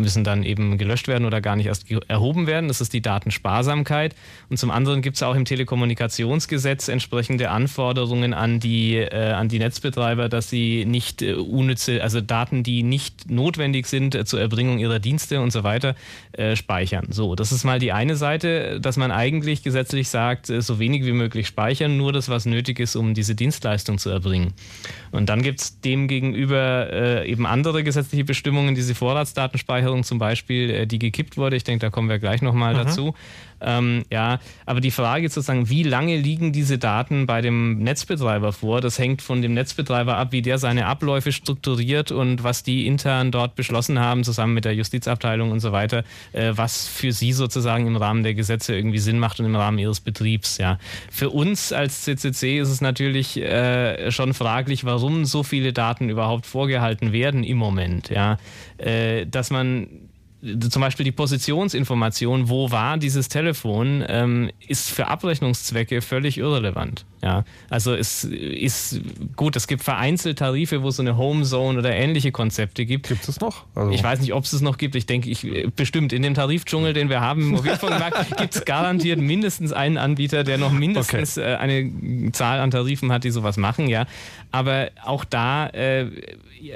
müssen 0.00 0.24
dann 0.24 0.42
eben 0.42 0.78
gelöscht 0.78 1.08
werden 1.08 1.24
oder 1.24 1.40
gar 1.40 1.56
nicht 1.56 1.66
erst 1.66 1.86
erhoben 2.08 2.46
werden. 2.46 2.68
Das 2.68 2.80
ist 2.80 2.92
die 2.92 3.00
Datensparsamkeit. 3.00 4.14
Und 4.48 4.58
zum 4.58 4.70
anderen 4.70 5.02
gibt 5.02 5.16
es 5.16 5.22
auch 5.22 5.34
im 5.34 5.44
Telekommunikations 5.44 5.87
Telekommunikationsgesetz 5.88 6.88
entsprechende 6.88 7.50
Anforderungen 7.50 8.34
an 8.34 8.60
die, 8.60 8.96
äh, 8.96 9.32
an 9.32 9.48
die 9.48 9.58
Netzbetreiber, 9.58 10.28
dass 10.28 10.50
sie 10.50 10.84
nicht 10.84 11.22
äh, 11.22 11.34
unnütze, 11.34 12.02
also 12.02 12.20
Daten, 12.20 12.62
die 12.62 12.82
nicht 12.82 13.30
notwendig 13.30 13.86
sind 13.86 14.14
äh, 14.14 14.24
zur 14.24 14.40
Erbringung 14.40 14.78
ihrer 14.78 14.98
Dienste 14.98 15.40
und 15.40 15.52
so 15.52 15.64
weiter, 15.64 15.94
äh, 16.32 16.56
speichern. 16.56 17.06
So, 17.10 17.34
das 17.34 17.52
ist 17.52 17.64
mal 17.64 17.78
die 17.78 17.92
eine 17.92 18.16
Seite, 18.16 18.80
dass 18.80 18.96
man 18.96 19.10
eigentlich 19.10 19.62
gesetzlich 19.62 20.08
sagt, 20.08 20.50
äh, 20.50 20.60
so 20.60 20.78
wenig 20.78 21.04
wie 21.04 21.12
möglich 21.12 21.46
speichern, 21.46 21.96
nur 21.96 22.12
das, 22.12 22.28
was 22.28 22.46
nötig 22.46 22.80
ist, 22.80 22.96
um 22.96 23.14
diese 23.14 23.34
Dienstleistung 23.34 23.98
zu 23.98 24.10
erbringen. 24.10 24.52
Und 25.10 25.28
dann 25.28 25.42
gibt 25.42 25.60
es 25.60 25.80
demgegenüber 25.80 26.92
äh, 26.92 27.30
eben 27.30 27.46
andere 27.46 27.82
gesetzliche 27.82 28.24
Bestimmungen, 28.24 28.74
diese 28.74 28.94
Vorratsdatenspeicherung 28.94 30.04
zum 30.04 30.18
Beispiel, 30.18 30.86
die 30.86 30.98
gekippt 30.98 31.36
wurde. 31.36 31.56
Ich 31.56 31.64
denke, 31.64 31.86
da 31.86 31.90
kommen 31.90 32.08
wir 32.08 32.18
gleich 32.18 32.42
nochmal 32.42 32.74
mhm. 32.74 32.78
dazu. 32.78 33.14
Ähm, 33.60 34.04
ja, 34.10 34.38
aber 34.66 34.80
die 34.80 34.90
Frage 34.90 35.26
ist 35.26 35.34
sozusagen, 35.34 35.68
wie 35.68 35.82
lange 35.82 36.16
liegen 36.16 36.52
diese 36.52 36.78
Daten 36.78 37.26
bei 37.26 37.40
dem 37.40 37.78
Netzbetreiber 37.78 38.52
vor? 38.52 38.80
Das 38.80 38.98
hängt 38.98 39.22
von 39.22 39.42
dem 39.42 39.54
Netzbetreiber 39.54 40.16
ab, 40.16 40.32
wie 40.32 40.42
der 40.42 40.58
seine 40.58 40.86
Abläufe 40.86 41.32
strukturiert 41.32 42.12
und 42.12 42.44
was 42.44 42.62
die 42.62 42.86
intern 42.86 43.30
dort 43.30 43.54
beschlossen 43.54 43.98
haben, 43.98 44.24
zusammen 44.24 44.54
mit 44.54 44.64
der 44.64 44.74
Justizabteilung 44.74 45.50
und 45.50 45.60
so 45.60 45.72
weiter, 45.72 46.04
äh, 46.32 46.52
was 46.54 46.86
für 46.86 47.12
sie 47.12 47.32
sozusagen 47.32 47.86
im 47.86 47.96
Rahmen 47.96 48.22
der 48.22 48.34
Gesetze 48.34 48.74
irgendwie 48.74 48.98
Sinn 48.98 49.18
macht 49.18 49.40
und 49.40 49.46
im 49.46 49.56
Rahmen 49.56 49.78
ihres 49.78 50.00
Betriebs. 50.00 50.58
Ja, 50.58 50.78
für 51.10 51.30
uns 51.30 51.72
als 51.72 52.02
CCC 52.02 52.58
ist 52.58 52.68
es 52.70 52.80
natürlich 52.80 53.36
äh, 53.36 54.10
schon 54.10 54.34
fraglich, 54.34 54.84
warum 54.84 55.24
so 55.24 55.42
viele 55.42 55.72
Daten 55.72 56.08
überhaupt 56.08 56.46
vorgehalten 56.46 57.12
werden 57.12 57.44
im 57.44 57.56
Moment. 57.56 58.10
Ja, 58.10 58.38
äh, 58.78 59.26
dass 59.26 59.50
man 59.50 60.07
zum 60.40 60.80
Beispiel 60.80 61.04
die 61.04 61.12
Positionsinformation, 61.12 62.48
wo 62.48 62.70
war 62.70 62.96
dieses 62.96 63.28
Telefon, 63.28 64.04
ähm, 64.06 64.50
ist 64.66 64.90
für 64.90 65.08
Abrechnungszwecke 65.08 66.00
völlig 66.00 66.38
irrelevant. 66.38 67.04
Ja, 67.22 67.44
also 67.68 67.94
es 67.94 68.22
ist 68.22 69.00
gut, 69.34 69.56
es 69.56 69.66
gibt 69.66 69.82
vereinzelt 69.82 70.38
Tarife, 70.38 70.82
wo 70.82 70.88
es 70.88 70.96
so 70.96 71.02
eine 71.02 71.16
Homezone 71.16 71.78
oder 71.78 71.92
ähnliche 71.92 72.30
Konzepte 72.30 72.86
gibt. 72.86 73.08
Gibt 73.08 73.28
es 73.28 73.40
noch? 73.40 73.64
Also 73.74 73.90
ich 73.90 74.02
weiß 74.02 74.20
nicht, 74.20 74.32
ob 74.34 74.44
es 74.44 74.52
es 74.52 74.60
noch 74.60 74.78
gibt. 74.78 74.94
Ich 74.94 75.06
denke, 75.06 75.28
ich 75.28 75.68
bestimmt 75.74 76.12
in 76.12 76.22
dem 76.22 76.34
Tarifdschungel, 76.34 76.92
den 76.92 77.08
wir 77.08 77.20
haben 77.20 77.42
im 77.42 77.48
Mobilfunkmarkt, 77.48 78.36
gibt 78.36 78.54
es 78.54 78.64
garantiert 78.64 79.18
mindestens 79.18 79.72
einen 79.72 79.98
Anbieter, 79.98 80.44
der 80.44 80.58
noch 80.58 80.70
mindestens 80.70 81.38
okay. 81.38 81.54
Äh, 81.54 81.56
eine 81.56 82.30
Zahl 82.32 82.60
an 82.60 82.70
Tarifen 82.70 83.10
hat, 83.10 83.24
die 83.24 83.30
sowas 83.30 83.56
machen. 83.56 83.88
Ja, 83.88 84.06
aber 84.52 84.90
auch 85.04 85.24
da, 85.24 85.68
äh, 85.70 86.06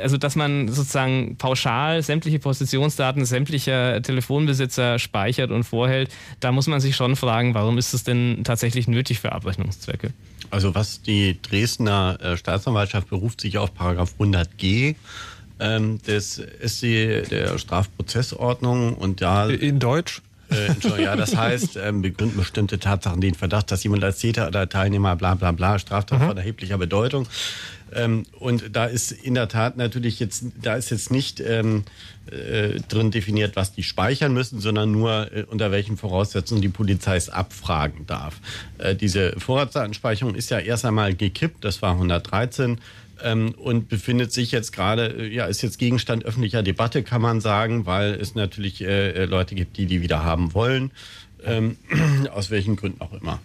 also 0.03 0.17
dass 0.17 0.35
man 0.35 0.69
sozusagen 0.69 1.37
pauschal 1.37 2.03
sämtliche 2.03 2.41
Positionsdaten 2.41 3.25
sämtlicher 3.53 4.01
Telefonbesitzer 4.01 4.99
speichert 4.99 5.51
und 5.51 5.65
vorhält, 5.65 6.11
da 6.41 6.53
muss 6.53 6.67
man 6.67 6.81
sich 6.81 6.97
schon 6.97 7.17
fragen, 7.17 7.55
warum 7.55 7.77
ist 7.77 7.93
es 7.93 8.03
denn 8.03 8.41
tatsächlich 8.45 8.89
nötig 8.89 9.21
für 9.21 9.33
Abrechnungszwecke? 9.33 10.13
Also 10.51 10.75
was 10.75 11.03
die 11.03 11.41
Dresdner 11.41 12.19
äh, 12.23 12.37
Staatsanwaltschaft 12.37 13.11
beruft 13.11 13.41
sich 13.43 13.59
auf 13.59 13.75
Paragraph 13.75 14.15
100g 14.19 14.97
ähm, 15.61 16.01
des 16.03 16.43
SC 16.65 17.29
der 17.29 17.59
Strafprozessordnung 17.59 18.95
und 18.95 19.21
da 19.21 19.49
in 19.49 19.79
Deutsch 19.79 20.23
äh, 20.51 21.03
ja, 21.03 21.17
das 21.17 21.35
heißt, 21.35 21.79
ähm, 21.83 22.03
begründen 22.03 22.37
bestimmte 22.37 22.79
Tatsachen 22.79 23.21
den 23.21 23.35
Verdacht, 23.35 23.71
dass 23.71 23.83
jemand 23.85 24.05
als 24.05 24.19
Täter 24.19 24.49
oder 24.49 24.69
Teilnehmer 24.69 25.17
bla 25.17 25.35
bla 25.35 25.53
bla 25.53 25.79
Straftat 25.79 26.21
mhm. 26.21 26.27
von 26.27 26.37
erheblicher 26.37 26.79
Bedeutung. 26.79 27.27
Ähm, 27.95 28.25
und 28.39 28.75
da 28.75 28.87
ist 28.87 29.13
in 29.13 29.35
der 29.35 29.49
Tat 29.49 29.77
natürlich 29.77 30.21
jetzt, 30.21 30.45
da 30.61 30.75
ist 30.75 30.91
jetzt 30.91 31.11
nicht 31.11 31.41
ähm, 31.41 31.85
äh, 32.31 32.81
drin 32.89 33.11
definiert, 33.11 33.57
was 33.57 33.73
die 33.73 33.83
speichern 33.83 34.33
müssen, 34.33 34.61
sondern 34.61 34.93
nur 34.93 35.33
äh, 35.33 35.45
unter 35.45 35.71
welchen 35.71 35.97
Voraussetzungen 35.97 36.63
die 36.63 36.69
Polizei 36.69 37.17
es 37.17 37.29
abfragen 37.29 38.07
darf. 38.07 38.41
Äh, 38.79 38.95
diese 38.95 39.39
Vorratsdatenspeicherung 39.39 40.35
ist 40.35 40.51
ja 40.51 40.59
erst 40.59 40.85
einmal 40.85 41.15
gekippt, 41.15 41.65
das 41.65 41.83
war 41.83 41.93
113 41.93 42.79
ähm, 43.23 43.55
und 43.57 43.89
befindet 43.89 44.33
sich 44.33 44.53
jetzt 44.53 44.73
gerade, 44.73 45.07
äh, 45.07 45.29
ja, 45.29 45.47
ist 45.47 45.63
jetzt 45.63 45.79
Gegenstand 45.79 46.25
öffentlicher 46.25 46.63
Debatte, 46.63 47.03
kann 47.03 47.23
man 47.23 47.41
sagen, 47.41 47.87
weil 47.87 48.15
es 48.15 48.35
natürlich 48.35 48.83
äh, 48.83 49.11
äh 49.11 49.25
Leute 49.25 49.55
gibt, 49.55 49.77
die 49.77 49.87
die 49.87 50.03
wieder 50.03 50.25
haben 50.25 50.55
wollen, 50.55 50.91
ähm, 51.45 51.77
aus 52.33 52.51
welchen 52.51 52.77
Gründen 52.77 53.01
auch 53.01 53.13
immer. 53.13 53.41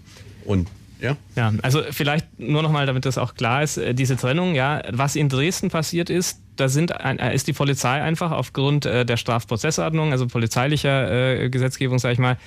Und 0.46 0.68
ja. 1.00 1.16
Ja, 1.36 1.54
also 1.62 1.84
vielleicht 1.92 2.40
nur 2.40 2.64
nochmal, 2.64 2.86
damit 2.86 3.06
das 3.06 3.18
auch 3.18 3.36
klar 3.36 3.64
ist, 3.64 3.78
äh, 3.78 3.94
diese 3.94 4.18
Trennung, 4.18 4.56
ja, 4.56 4.82
was 4.92 5.16
in 5.16 5.30
Dresden 5.30 5.70
passiert 5.70 6.10
ist, 6.10 6.42
da 6.60 6.70
sind, 6.70 6.92
äh, 6.92 7.34
ist 7.34 7.48
die 7.48 7.54
Polizei 7.54 8.02
einfach 8.02 8.32
aufgrund 8.32 8.86
äh, 8.86 9.06
der 9.06 9.18
Strafprozessordnung, 9.18 10.12
also 10.12 10.28
polizeilicher 10.28 11.44
äh, 11.44 11.50
Gesetzgebung, 11.50 12.00
sage 12.00 12.14
ich 12.14 12.20
mal, 12.20 12.38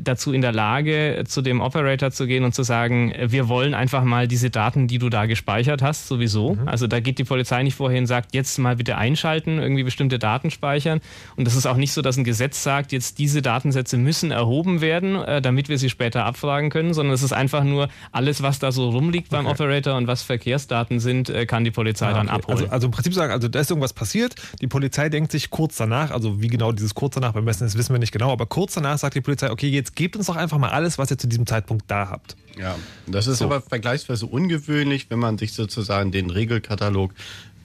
dazu 0.00 0.32
in 0.32 0.42
der 0.42 0.52
Lage, 0.52 1.24
zu 1.26 1.42
dem 1.42 1.60
Operator 1.60 2.10
zu 2.10 2.26
gehen 2.26 2.44
und 2.44 2.54
zu 2.54 2.62
sagen, 2.62 3.12
wir 3.18 3.48
wollen 3.48 3.74
einfach 3.74 4.04
mal 4.04 4.28
diese 4.28 4.50
Daten, 4.50 4.86
die 4.88 4.98
du 4.98 5.08
da 5.08 5.26
gespeichert 5.26 5.82
hast, 5.82 6.08
sowieso. 6.08 6.54
Mhm. 6.54 6.68
Also 6.68 6.86
da 6.86 7.00
geht 7.00 7.18
die 7.18 7.24
Polizei 7.24 7.62
nicht 7.62 7.74
vorher 7.74 7.98
und 7.98 8.06
sagt, 8.06 8.34
jetzt 8.34 8.58
mal 8.58 8.76
bitte 8.76 8.96
einschalten, 8.98 9.58
irgendwie 9.58 9.84
bestimmte 9.84 10.18
Daten 10.18 10.50
speichern. 10.50 11.00
Und 11.36 11.46
das 11.46 11.54
ist 11.54 11.66
auch 11.66 11.76
nicht 11.76 11.92
so, 11.92 12.02
dass 12.02 12.16
ein 12.16 12.24
Gesetz 12.24 12.62
sagt, 12.62 12.92
jetzt 12.92 13.18
diese 13.18 13.42
Datensätze 13.42 13.96
müssen 13.96 14.30
erhoben 14.30 14.80
werden, 14.80 15.18
damit 15.42 15.68
wir 15.68 15.78
sie 15.78 15.90
später 15.90 16.24
abfragen 16.24 16.70
können, 16.70 16.94
sondern 16.94 17.14
es 17.14 17.22
ist 17.22 17.32
einfach 17.32 17.64
nur 17.64 17.88
alles, 18.12 18.42
was 18.42 18.58
da 18.58 18.72
so 18.72 18.90
rumliegt 18.90 19.30
beim 19.30 19.46
okay. 19.46 19.54
Operator 19.54 19.96
und 19.96 20.06
was 20.06 20.22
Verkehrsdaten 20.22 21.00
sind, 21.00 21.32
kann 21.46 21.64
die 21.64 21.70
Polizei 21.70 22.06
ah, 22.06 22.10
okay. 22.10 22.18
dann 22.18 22.28
abholen. 22.28 22.58
Also, 22.58 22.72
also 22.72 22.86
im 22.86 22.90
Prinzip 22.92 23.14
sagen 23.14 23.27
sagen, 23.28 23.32
also 23.34 23.48
da 23.48 23.60
ist 23.60 23.70
irgendwas 23.70 23.92
passiert. 23.92 24.34
Die 24.60 24.66
Polizei 24.66 25.08
denkt 25.08 25.32
sich 25.32 25.50
kurz 25.50 25.76
danach, 25.76 26.10
also 26.10 26.40
wie 26.40 26.48
genau 26.48 26.72
dieses 26.72 26.94
kurz 26.94 27.14
danach 27.14 27.32
bemessen 27.32 27.66
ist, 27.66 27.76
wissen 27.76 27.94
wir 27.94 27.98
nicht 27.98 28.12
genau, 28.12 28.32
aber 28.32 28.46
kurz 28.46 28.74
danach 28.74 28.98
sagt 28.98 29.14
die 29.14 29.20
Polizei, 29.20 29.50
okay, 29.50 29.68
jetzt 29.68 29.94
gebt 29.94 30.16
uns 30.16 30.26
doch 30.26 30.36
einfach 30.36 30.58
mal 30.58 30.70
alles, 30.70 30.98
was 30.98 31.10
ihr 31.10 31.18
zu 31.18 31.28
diesem 31.28 31.46
Zeitpunkt 31.46 31.84
da 31.88 32.08
habt. 32.08 32.36
Ja, 32.58 32.74
das 33.06 33.26
ist 33.26 33.38
so. 33.38 33.44
aber 33.44 33.60
vergleichsweise 33.60 34.26
ungewöhnlich, 34.26 35.10
wenn 35.10 35.18
man 35.18 35.38
sich 35.38 35.52
sozusagen 35.52 36.10
den 36.10 36.30
Regelkatalog 36.30 37.12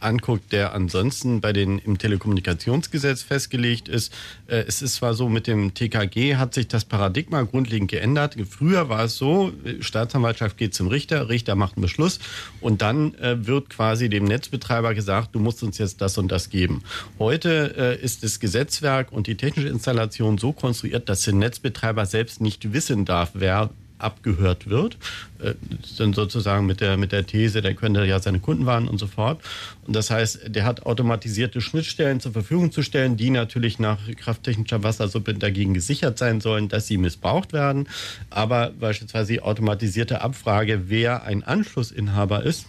anguckt, 0.04 0.52
der 0.52 0.74
ansonsten 0.74 1.42
bei 1.42 1.54
den 1.54 1.80
im 1.80 1.98
Telekommunikationsgesetz 1.98 3.24
festgelegt 3.24 3.88
ist. 3.88 4.14
Äh, 4.48 4.64
es 4.68 4.82
ist 4.82 4.96
zwar 4.96 5.14
so, 5.14 5.30
mit 5.30 5.48
dem 5.48 5.74
TKG 5.74 6.36
hat 6.36 6.54
sich 6.54 6.68
das 6.68 6.86
Paradigma 6.86 7.44
grundlegend 7.44 7.90
geändert. 7.90 8.36
Früher 8.50 8.90
war 8.90 9.06
es 9.06 9.18
so, 9.18 9.52
Staatsanwaltschaft 9.80 10.58
geht 10.58 10.74
zum 10.74 10.88
Richter, 10.88 11.30
Richter 11.30 11.56
macht 11.56 11.78
einen 11.78 11.84
Beschluss 11.84 12.20
und 12.62 12.82
dann 12.82 13.16
äh, 13.16 13.46
wird 13.46 13.70
quasi 13.70 14.10
dem 14.10 14.26
Netzbetreiber 14.26 14.94
gesagt, 14.94 15.36
du 15.36 15.40
musst 15.40 15.64
uns 15.64 15.78
jetzt 15.78 16.02
das 16.02 16.18
und 16.18 16.32
das 16.32 16.50
geben. 16.50 16.84
Heute 17.20 17.76
äh, 17.78 18.04
ist 18.04 18.24
das 18.24 18.40
Gesetzwerk 18.40 19.12
und 19.12 19.28
die 19.28 19.36
technische 19.36 19.70
Installation 19.70 20.38
so 20.38 20.52
konstruiert, 20.52 21.10
dass 21.10 21.22
der 21.24 21.34
Netzbetreiber 21.34 22.06
selbst 22.06 22.42
nicht 22.42 22.74
wissen 22.74 23.06
darf, 23.06 23.32
wer 23.34 23.70
abgehört 24.04 24.70
wird. 24.70 24.98
Äh, 25.40 25.54
dann 25.98 26.14
sozusagen 26.14 26.66
mit 26.66 26.82
der, 26.82 26.98
mit 26.98 27.12
der 27.12 27.26
These, 27.26 27.62
der 27.62 27.74
könnte 27.74 28.06
ja 28.06 28.20
seine 28.20 28.40
Kunden 28.40 28.66
warnen 28.66 28.88
und 28.88 28.98
so 28.98 29.08
fort. 29.08 29.42
Und 29.86 29.96
das 29.96 30.10
heißt, 30.10 30.42
der 30.48 30.66
hat 30.66 30.86
automatisierte 30.86 31.62
Schnittstellen 31.62 32.20
zur 32.20 32.32
Verfügung 32.32 32.72
zu 32.72 32.82
stellen, 32.82 33.18
die 33.18 33.30
natürlich 33.30 33.80
nach 33.80 34.00
krafttechnischer 34.18 34.84
Wassersuppe 34.84 35.34
dagegen 35.34 35.74
gesichert 35.74 36.18
sein 36.18 36.42
sollen, 36.42 36.70
dass 36.70 36.88
sie 36.88 36.98
missbraucht 36.98 37.54
werden. 37.54 37.88
Aber 38.30 38.72
beispielsweise 38.80 39.34
die 39.34 39.42
automatisierte 39.42 40.22
Abfrage, 40.22 40.90
wer 40.90 41.24
ein 41.24 41.44
Anschlussinhaber 41.44 42.44
ist, 42.44 42.68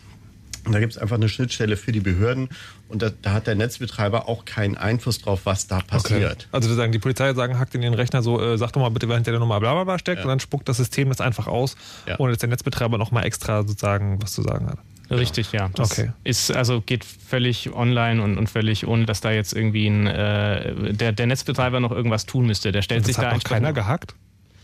da 0.72 0.80
gibt 0.80 0.92
es 0.92 0.98
einfach 0.98 1.16
eine 1.16 1.28
Schnittstelle 1.28 1.76
für 1.76 1.92
die 1.92 2.00
Behörden 2.00 2.48
und 2.88 3.02
da, 3.02 3.10
da, 3.22 3.32
hat 3.32 3.46
der 3.46 3.54
Netzbetreiber 3.54 4.28
auch 4.28 4.44
keinen 4.44 4.76
Einfluss 4.76 5.20
drauf, 5.20 5.42
was 5.44 5.66
da 5.66 5.80
passiert. 5.80 6.32
Okay. 6.32 6.48
Also 6.52 6.74
sagen 6.74 6.92
die 6.92 6.98
Polizei 6.98 7.32
sagen, 7.34 7.58
hackt 7.58 7.74
in 7.74 7.80
den 7.80 7.94
Rechner 7.94 8.22
so, 8.22 8.40
äh, 8.40 8.56
sag 8.56 8.72
doch 8.72 8.80
mal 8.80 8.90
bitte, 8.90 9.08
wer 9.08 9.16
hinter 9.16 9.32
der 9.32 9.40
Nummer 9.40 9.60
bla 9.60 9.74
bla 9.74 9.84
bla 9.84 9.98
steckt 9.98 10.18
ja. 10.18 10.24
und 10.24 10.28
dann 10.28 10.40
spuckt 10.40 10.68
das 10.68 10.78
System 10.78 11.08
das 11.08 11.20
einfach 11.20 11.46
aus, 11.46 11.76
ja. 12.06 12.18
ohne 12.18 12.32
dass 12.32 12.38
der 12.38 12.48
Netzbetreiber 12.48 12.98
nochmal 12.98 13.26
extra 13.26 13.62
sozusagen 13.62 14.22
was 14.22 14.32
zu 14.32 14.42
sagen 14.42 14.66
hat. 14.66 14.78
Richtig, 15.10 15.52
ja. 15.52 15.68
Das 15.74 15.92
okay. 15.92 16.12
ist 16.24 16.50
also 16.50 16.80
geht 16.80 17.04
völlig 17.04 17.72
online 17.74 18.22
und, 18.22 18.38
und 18.38 18.48
völlig 18.48 18.86
ohne, 18.86 19.04
dass 19.04 19.20
da 19.20 19.32
jetzt 19.32 19.52
irgendwie 19.52 19.86
ein 19.86 20.06
äh, 20.06 20.92
der, 20.94 21.12
der 21.12 21.26
Netzbetreiber 21.26 21.80
noch 21.80 21.92
irgendwas 21.92 22.26
tun 22.26 22.46
müsste. 22.46 22.72
Der 22.72 22.82
stellt 22.82 23.00
und 23.00 23.06
sich 23.06 23.16
das 23.16 23.24
da 23.24 23.30
hat 23.30 23.36
noch 23.36 23.44
keiner 23.44 23.72
gehackt. 23.72 24.14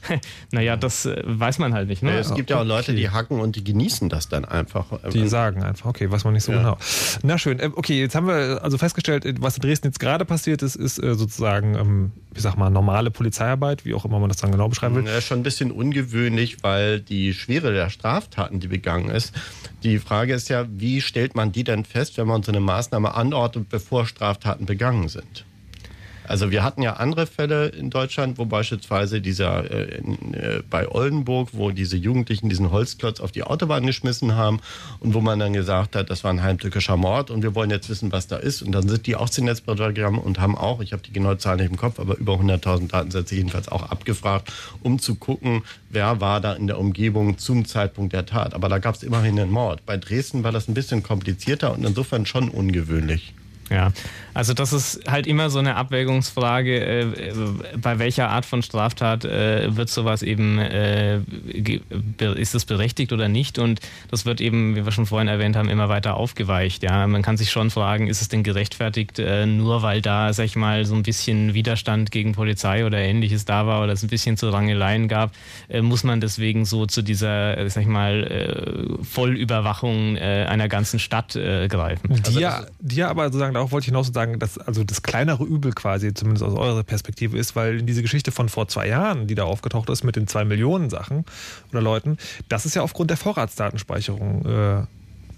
naja, 0.51 0.77
das 0.77 1.07
äh, 1.07 1.23
weiß 1.25 1.59
man 1.59 1.75
halt 1.75 1.89
nicht. 1.89 2.03
Ne? 2.03 2.19
Es 2.19 2.35
gibt 2.35 2.51
ja 2.51 2.61
auch 2.61 2.65
Leute, 2.65 2.95
die 2.95 3.11
hacken 3.11 3.41
und 3.41 3.57
die 3.57 3.65
genießen 3.65 4.09
das 4.09 4.29
dann 4.29 4.45
einfach. 4.45 4.87
Die 5.13 5.29
sagen 5.29 5.63
einfach, 5.63 5.87
okay, 5.87 6.11
weiß 6.11 6.25
man 6.25 6.35
nicht 6.35 6.45
so 6.45 6.53
ja. 6.53 6.59
genau. 6.59 6.79
Na 7.23 7.39
schön, 7.39 7.59
äh, 7.61 7.71
okay, 7.75 8.01
jetzt 8.01 8.15
haben 8.15 8.27
wir 8.27 8.61
also 8.63 8.79
festgestellt, 8.79 9.25
was 9.41 9.57
in 9.57 9.63
Dresden 9.63 9.89
jetzt 9.89 10.01
gerade 10.01 10.25
passiert 10.25 10.63
ist, 10.63 10.77
ist 10.77 11.03
äh, 11.03 11.15
sozusagen, 11.15 11.75
ähm, 11.77 12.13
wie 12.33 12.41
sag 12.41 12.57
mal, 12.57 12.71
normale 12.71 13.11
Polizeiarbeit, 13.11 13.85
wie 13.85 13.95
auch 13.95 14.05
immer 14.05 14.19
man 14.19 14.29
das 14.29 14.39
dann 14.39 14.53
genau 14.53 14.69
beschreiben 14.69 14.97
will. 14.97 15.07
Ja, 15.07 15.21
schon 15.21 15.41
ein 15.41 15.43
bisschen 15.43 15.71
ungewöhnlich, 15.71 16.63
weil 16.63 17.01
die 17.01 17.35
Schwere 17.35 17.73
der 17.73 17.91
Straftaten, 17.91 18.61
die 18.61 18.69
begangen 18.69 19.11
ist, 19.11 19.35
die 19.83 19.99
Frage 19.99 20.35
ist 20.35 20.49
ja, 20.49 20.67
wie 20.71 21.01
stellt 21.01 21.35
man 21.35 21.53
die 21.53 21.65
denn 21.65 21.85
fest, 21.85 22.19
wenn 22.19 22.27
man 22.27 22.43
so 22.43 22.53
eine 22.53 22.61
Maßnahme 22.61 23.15
anordnet, 23.15 23.69
bevor 23.69 24.07
Straftaten 24.07 24.67
begangen 24.67 25.09
sind? 25.09 25.45
Also 26.31 26.53
wir 26.53 26.63
hatten 26.63 26.81
ja 26.81 26.93
andere 26.93 27.27
Fälle 27.27 27.67
in 27.71 27.91
Deutschland, 27.91 28.39
wo 28.39 28.45
beispielsweise 28.45 29.21
dieser 29.21 29.69
äh, 29.69 29.97
in, 29.97 30.33
äh, 30.33 30.63
bei 30.71 30.89
Oldenburg, 30.89 31.49
wo 31.55 31.73
diese 31.73 31.97
Jugendlichen 31.97 32.49
diesen 32.49 32.71
Holzklotz 32.71 33.19
auf 33.19 33.33
die 33.33 33.43
Autobahn 33.43 33.85
geschmissen 33.85 34.37
haben 34.37 34.61
und 35.01 35.13
wo 35.13 35.21
man 35.21 35.41
dann 35.41 35.55
gesagt 35.55 35.97
hat, 35.97 36.09
das 36.09 36.23
war 36.23 36.33
ein 36.33 36.41
heimtückischer 36.41 36.97
Mord 36.97 37.33
und 37.33 37.43
wir 37.43 37.57
wollen 37.57 37.71
jetzt 37.71 37.91
wissen, 37.91 38.13
was 38.13 38.29
da 38.29 38.37
ist. 38.37 38.63
Und 38.63 38.71
dann 38.71 38.89
sind 38.89 39.09
die 39.09 39.17
auch 39.17 39.29
zu 39.29 39.43
Netzprogramm 39.43 40.21
und 40.21 40.39
haben 40.39 40.57
auch, 40.57 40.81
ich 40.81 40.93
habe 40.93 41.03
die 41.03 41.13
genaue 41.13 41.39
Zahl 41.39 41.57
nicht 41.57 41.69
im 41.69 41.77
Kopf, 41.77 41.99
aber 41.99 42.17
über 42.17 42.35
100.000 42.35 42.87
Datensätze 42.87 43.35
jedenfalls 43.35 43.67
auch 43.67 43.91
abgefragt, 43.91 44.53
um 44.85 45.01
zu 45.01 45.17
gucken, 45.17 45.65
wer 45.89 46.21
war 46.21 46.41
da 46.41 46.53
in 46.53 46.69
der 46.69 46.79
Umgebung 46.79 47.39
zum 47.39 47.65
Zeitpunkt 47.65 48.13
der 48.13 48.27
Tat. 48.27 48.55
Aber 48.55 48.69
da 48.69 48.79
gab 48.79 48.95
es 48.95 49.03
immerhin 49.03 49.37
einen 49.41 49.51
Mord. 49.51 49.85
Bei 49.85 49.97
Dresden 49.97 50.45
war 50.45 50.53
das 50.53 50.69
ein 50.69 50.75
bisschen 50.75 51.03
komplizierter 51.03 51.73
und 51.73 51.85
insofern 51.85 52.25
schon 52.25 52.51
ungewöhnlich. 52.51 53.35
Ja, 53.71 53.93
also 54.35 54.53
das 54.53 54.73
ist 54.73 55.09
halt 55.09 55.29
immer 55.29 55.49
so 55.49 55.61
eine 55.61 55.77
Abwägungsfrage, 55.77 56.81
äh, 56.81 57.07
bei 57.77 58.01
welcher 58.01 58.29
Art 58.29 58.45
von 58.45 58.63
Straftat 58.63 59.25
äh, 59.25 59.77
wird 59.77 59.89
sowas 59.89 60.23
eben, 60.23 60.59
äh, 60.59 61.21
ist 62.35 62.55
es 62.55 62.65
berechtigt 62.65 63.13
oder 63.13 63.29
nicht? 63.29 63.61
Und 63.61 63.81
das 64.11 64.27
wird 64.27 64.41
eben, 64.41 64.75
wie 64.75 64.85
wir 64.85 64.91
schon 64.91 65.07
vorhin 65.07 65.29
erwähnt 65.29 65.55
haben, 65.55 65.69
immer 65.69 65.89
weiter 65.89 66.17
aufgeweicht. 66.17 66.83
Ja, 66.83 67.07
man 67.07 67.23
kann 67.23 67.37
sich 67.37 67.51
schon 67.51 67.71
fragen, 67.71 68.09
ist 68.09 68.21
es 68.21 68.29
denn 68.29 68.43
gerechtfertigt, 68.43 69.21
äh, 69.21 69.47
nur 69.47 69.83
weil 69.83 70.03
da, 70.03 70.33
sag 70.33 70.47
ich 70.47 70.57
mal, 70.57 70.85
so 70.85 70.97
ein 70.97 71.05
bisschen 71.05 71.55
Widerstand 71.55 72.11
gegen 72.11 72.33
Polizei 72.33 72.85
oder 72.85 72.99
ähnliches 72.99 73.45
da 73.45 73.67
war 73.67 73.85
oder 73.85 73.93
es 73.93 74.03
ein 74.03 74.09
bisschen 74.09 74.37
zu 74.37 74.51
Rangeleien 74.51 75.07
gab, 75.07 75.33
äh, 75.69 75.81
muss 75.81 76.03
man 76.03 76.21
deswegen 76.21 76.65
so 76.65 76.87
zu 76.87 77.03
dieser, 77.03 77.57
äh, 77.57 77.71
sag 77.71 77.83
ich 77.83 77.89
mal, 77.89 78.11
Vollüberwachung 79.03 80.17
einer 80.19 80.69
ganzen 80.69 80.99
Stadt 80.99 81.33
greifen? 81.33 82.09
Die 82.09 82.25
also 82.25 82.41
ja, 82.41 82.67
die 82.81 82.97
ja 82.97 83.09
aber 83.09 83.27
sozusagen 83.27 83.57
darauf 83.61 83.73
wollte 83.73 83.85
ich 83.85 83.89
hinaus 83.89 84.09
sagen, 84.13 84.39
dass 84.39 84.59
also 84.59 84.85
das 84.85 85.03
kleinere 85.03 85.45
Übel 85.45 85.73
quasi, 85.73 86.15
zumindest 86.15 86.45
aus 86.45 86.55
eurer 86.55 86.83
Perspektive 86.83 87.39
ist, 87.39 87.55
weil 87.57 87.83
diese 87.83 88.03
Geschichte 88.03 88.33
von 88.33 88.49
vor 88.49 88.69
zwei 88.69 88.89
Jahren, 88.89 89.27
die 89.27 89.35
da 89.35 89.45
aufgetaucht 89.45 89.91
ist 89.91 90.03
mit 90.03 90.17
den 90.17 90.27
zwei 90.27 90.45
Millionen 90.45 90.89
Sachen 90.91 91.25
oder 91.71 91.83
Leuten, 91.83 92.17
das 92.49 92.67
ist 92.67 92.75
ja 92.75 92.83
aufgrund 92.83 93.11
der 93.11 93.19
Vorratsdatenspeicherung 93.19 94.47
äh, 94.47 94.83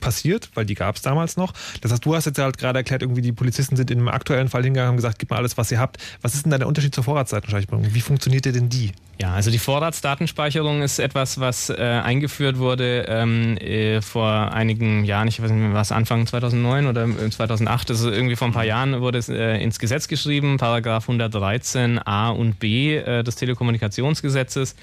passiert, 0.03 0.51
weil 0.53 0.67
die 0.67 0.75
gab 0.75 0.97
es 0.97 1.03
damals 1.03 1.39
noch. 1.39 1.55
Das 1.81 1.91
heißt, 1.91 2.05
du 2.05 2.15
hast 2.15 2.27
jetzt 2.27 2.39
halt 2.39 2.59
gerade 2.59 2.81
erklärt, 2.81 3.01
irgendwie 3.01 3.23
die 3.23 3.33
Polizisten 3.33 3.77
sind 3.77 3.91
in 3.91 4.01
einem 4.01 4.09
aktuellen 4.09 4.51
Fall 4.51 4.63
hingegangen 4.63 4.91
und 4.91 4.97
gesagt, 4.97 5.19
gib 5.19 5.31
mal 5.31 5.37
alles, 5.37 5.57
was 5.57 5.73
ihr 5.73 5.81
habt. 5.81 5.97
Was 6.21 6.35
ist 6.35 6.45
denn 6.45 6.51
da 6.51 6.59
der 6.59 6.69
Unterschied 6.69 6.95
zur 6.95 7.05
Vorratsdatenspeicherung? 7.05 7.95
Wie 7.95 8.01
funktioniert 8.03 8.45
denn 8.45 8.69
die? 8.69 8.93
Ja, 9.21 9.35
also 9.35 9.51
die 9.51 9.59
Vorratsdatenspeicherung 9.59 10.83
ist 10.83 10.99
etwas, 10.99 11.39
was 11.39 11.71
äh, 11.71 11.75
eingeführt 11.77 12.59
wurde 12.59 13.07
ähm, 13.09 13.57
äh, 13.59 14.03
vor 14.03 14.53
einigen 14.53 15.05
Jahren, 15.05 15.29
ich 15.29 15.41
weiß 15.41 15.51
nicht 15.51 15.61
mehr, 15.61 15.75
was 15.75 15.93
Anfang 15.93 16.27
2009 16.27 16.87
oder 16.87 17.07
2008, 17.31 17.91
also 17.91 18.11
irgendwie 18.11 18.35
vor 18.35 18.49
ein 18.49 18.53
paar 18.53 18.65
Jahren 18.65 19.01
wurde 19.01 19.19
es 19.19 19.29
äh, 19.29 19.59
ins 19.59 19.79
Gesetz 19.79 20.09
geschrieben, 20.09 20.57
Paragraph 20.57 21.05
113 21.05 22.01
a 22.05 22.31
und 22.31 22.59
b 22.59 22.97
äh, 22.97 23.23
des 23.23 23.37
Telekommunikationsgesetzes 23.37 24.75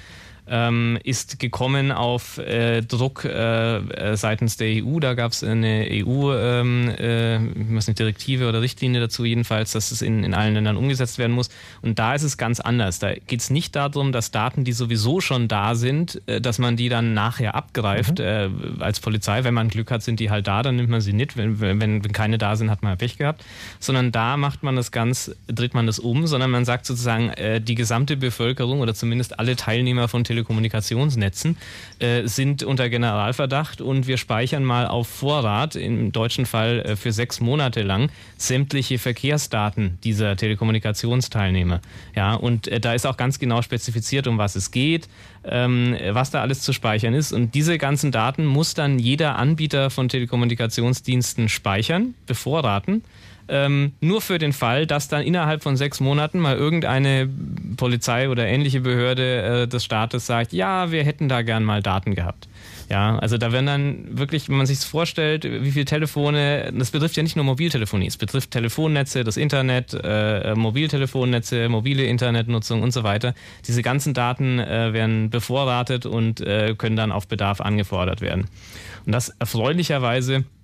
ähm, 0.50 0.97
ist 1.04 1.39
gekommen 1.39 1.91
auf 1.91 2.38
äh, 2.39 2.82
Druck 2.82 3.24
äh, 3.24 3.78
äh 3.78 4.18
seitens 4.18 4.58
der 4.58 4.84
EU. 4.84 5.00
Da 5.00 5.14
gab 5.14 5.32
es 5.32 5.43
eine 5.43 5.88
EU, 5.89 6.34
ähm, 6.34 6.89
äh, 6.97 7.38
ich 7.38 7.88
nicht, 7.88 8.00
Direktive 8.00 8.50
oder 8.50 8.62
Richtlinie 8.62 9.00
dazu 9.00 9.26
jedenfalls, 9.26 9.72
dass 9.72 9.91
es 9.91 10.02
in, 10.02 10.24
in 10.24 10.34
allen 10.34 10.56
Ländern 10.56 10.78
umgesetzt 10.78 11.18
werden 11.18 11.34
muss. 11.34 11.50
Und 11.82 12.00
da 12.00 12.16
ist 12.16 12.24
es 12.24 12.38
ganz 12.38 12.60
anders. 12.60 13.00
Da 13.00 13.14
geht 13.14 13.39
es 13.39 13.50
nicht 13.50 13.76
darum, 13.76 14.12
dass 14.12 14.32
Daten, 14.32 14.64
die 14.64 14.74
sowieso 14.74 15.22
schon 15.22 15.47
da 15.47 15.76
sind, 15.76 16.22
äh, 16.28 16.41
dass 16.41 16.58
man 16.58 16.76
die 16.76 16.89
dann 16.89 17.14
nachher 17.14 17.56
abgreift 17.56 18.20
mhm. 18.20 18.26
äh, 18.26 18.50
als 18.80 19.00
Polizei. 19.00 19.43
Wenn 19.43 19.54
man 19.54 19.70
Glück 19.70 19.91
hat, 19.91 20.02
sind 20.02 20.20
die 20.20 20.32
halt 20.32 20.47
da, 20.47 20.64
dann 20.64 20.76
nimmt 20.76 20.89
man 20.89 21.02
sie 21.02 21.14
nicht. 21.14 21.38
Wenn, 21.38 21.60
wenn, 21.60 21.80
wenn 21.82 22.12
keine 22.12 22.38
da 22.38 22.56
sind, 22.56 22.72
hat 22.72 22.82
man 22.82 22.97
Pech 22.97 23.18
gehabt. 23.18 23.45
Sondern 23.80 24.12
da 24.12 24.36
macht 24.36 24.64
man 24.64 24.76
das 24.76 24.91
ganz, 24.91 25.32
dreht 25.47 25.74
man 25.74 25.86
das 25.86 26.00
um, 26.00 26.26
sondern 26.26 26.50
man 26.50 26.66
sagt 26.66 26.86
sozusagen, 26.86 27.32
die 27.62 27.76
gesamte 27.76 28.18
Bevölkerung 28.18 28.80
oder 28.80 28.93
zumindest 28.93 29.39
alle 29.39 29.56
Teilnehmer 29.56 30.08
von 30.08 30.24
Telekom 30.24 30.39
Telekommunikationsnetzen 30.40 31.58
äh, 32.00 32.28
sind 32.28 32.64
unter 32.64 32.90
Generalverdacht 32.90 33.82
und 33.82 34.08
wir 34.08 34.18
speichern 34.18 34.64
mal 34.64 34.88
auf 34.88 35.08
Vorrat, 35.08 35.76
im 35.76 36.12
deutschen 36.12 36.46
Fall 36.46 36.80
äh, 36.80 36.96
für 36.96 37.12
sechs 37.12 37.40
Monate 37.40 37.82
lang, 37.84 38.10
sämtliche 38.38 38.98
Verkehrsdaten 38.98 39.98
dieser 40.04 40.36
Telekommunikationsteilnehmer. 40.36 41.82
Ja, 42.16 42.34
und 42.36 42.68
äh, 42.68 42.80
da 42.80 42.94
ist 42.94 43.06
auch 43.06 43.18
ganz 43.18 43.40
genau 43.40 43.62
spezifiziert, 43.62 44.28
um 44.28 44.38
was 44.38 44.56
es 44.56 44.72
geht, 44.72 45.10
ähm, 45.44 45.96
was 46.12 46.32
da 46.32 46.42
alles 46.42 46.62
zu 46.62 46.74
speichern 46.74 47.14
ist. 47.14 47.34
Und 47.34 47.56
diese 47.56 47.78
ganzen 47.78 48.12
Daten 48.12 48.46
muss 48.46 48.74
dann 48.74 49.00
jeder 49.00 49.36
Anbieter 49.36 49.90
von 49.90 50.10
Telekommunikationsdiensten 50.10 51.50
speichern, 51.50 52.14
bevorraten 52.26 53.04
ähm, 53.50 53.93
nur 54.02 54.22
für 54.22 54.38
den 54.38 54.54
Fall, 54.54 54.86
dass 54.88 55.08
dann 55.08 55.24
innerhalb 55.24 55.64
von 55.64 55.76
sechs 55.76 56.00
Monaten 56.00 56.39
mal 56.39 56.56
irgendeine 56.56 57.30
Polizei 57.78 58.30
oder 58.30 58.47
ähnliche 58.47 58.82
Behörde 58.82 59.64
äh, 59.64 59.68
des 59.68 59.84
Staates 59.84 60.26
sagt, 60.26 60.54
ja, 60.54 60.91
wir 60.91 61.04
hätten 61.04 61.30
da 61.30 61.41
gern 61.41 61.64
mal 61.64 61.82
Daten 61.82 62.16
gehabt. 62.16 62.47
Ja, 62.89 63.20
also 63.20 63.38
da 63.38 63.52
werden 63.52 63.68
dann 63.68 64.18
wirklich, 64.18 64.50
wenn 64.50 64.58
man 64.58 64.66
sich 64.66 64.80
vorstellt, 64.80 65.43
wie 65.43 65.72
viele 65.72 65.86
Telefone, 65.86 66.72
das 66.74 66.89
betrifft 66.89 67.16
ja 67.18 67.24
nicht 67.24 67.36
nur 67.36 67.45
Mobiltelefonie, 67.45 68.08
es 68.08 68.18
betrifft 68.18 68.50
Telefonnetze, 68.50 69.24
das 69.24 69.38
Internet, 69.38 69.93
äh, 69.93 70.56
Mobiltelefonnetze, 70.56 71.70
mobile 71.70 72.04
Internetnutzung 72.06 72.82
und 72.82 72.91
so 72.91 73.04
weiter. 73.04 73.36
Diese 73.68 73.84
ganzen 73.84 74.16
Daten 74.16 74.58
äh, 74.58 74.91
werden 74.91 75.30
bevorratet 75.30 76.08
und 76.08 76.41
äh, 76.41 76.74
können 76.76 76.95
dann 76.95 77.12
auf 77.12 77.28
Bedarf 77.28 77.62
angefordert 77.62 78.22
werden. 78.22 78.47
Und 79.06 79.12
das 79.12 79.30
erfreulicherweise 79.30 80.36
äh, 80.36 80.59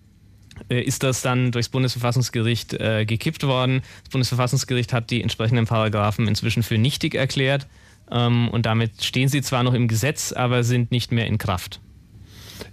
ist 0.69 1.03
das 1.03 1.21
dann 1.21 1.51
durchs 1.51 1.69
Bundesverfassungsgericht 1.69 2.73
äh, 2.73 3.05
gekippt 3.05 3.43
worden. 3.43 3.81
Das 4.03 4.11
Bundesverfassungsgericht 4.11 4.93
hat 4.93 5.11
die 5.11 5.21
entsprechenden 5.21 5.65
Paragraphen 5.65 6.27
inzwischen 6.27 6.63
für 6.63 6.77
nichtig 6.77 7.15
erklärt 7.15 7.67
ähm, 8.11 8.49
und 8.49 8.65
damit 8.65 9.03
stehen 9.03 9.29
sie 9.29 9.41
zwar 9.41 9.63
noch 9.63 9.73
im 9.73 9.87
Gesetz, 9.87 10.31
aber 10.31 10.63
sind 10.63 10.91
nicht 10.91 11.11
mehr 11.11 11.27
in 11.27 11.37
Kraft. 11.37 11.79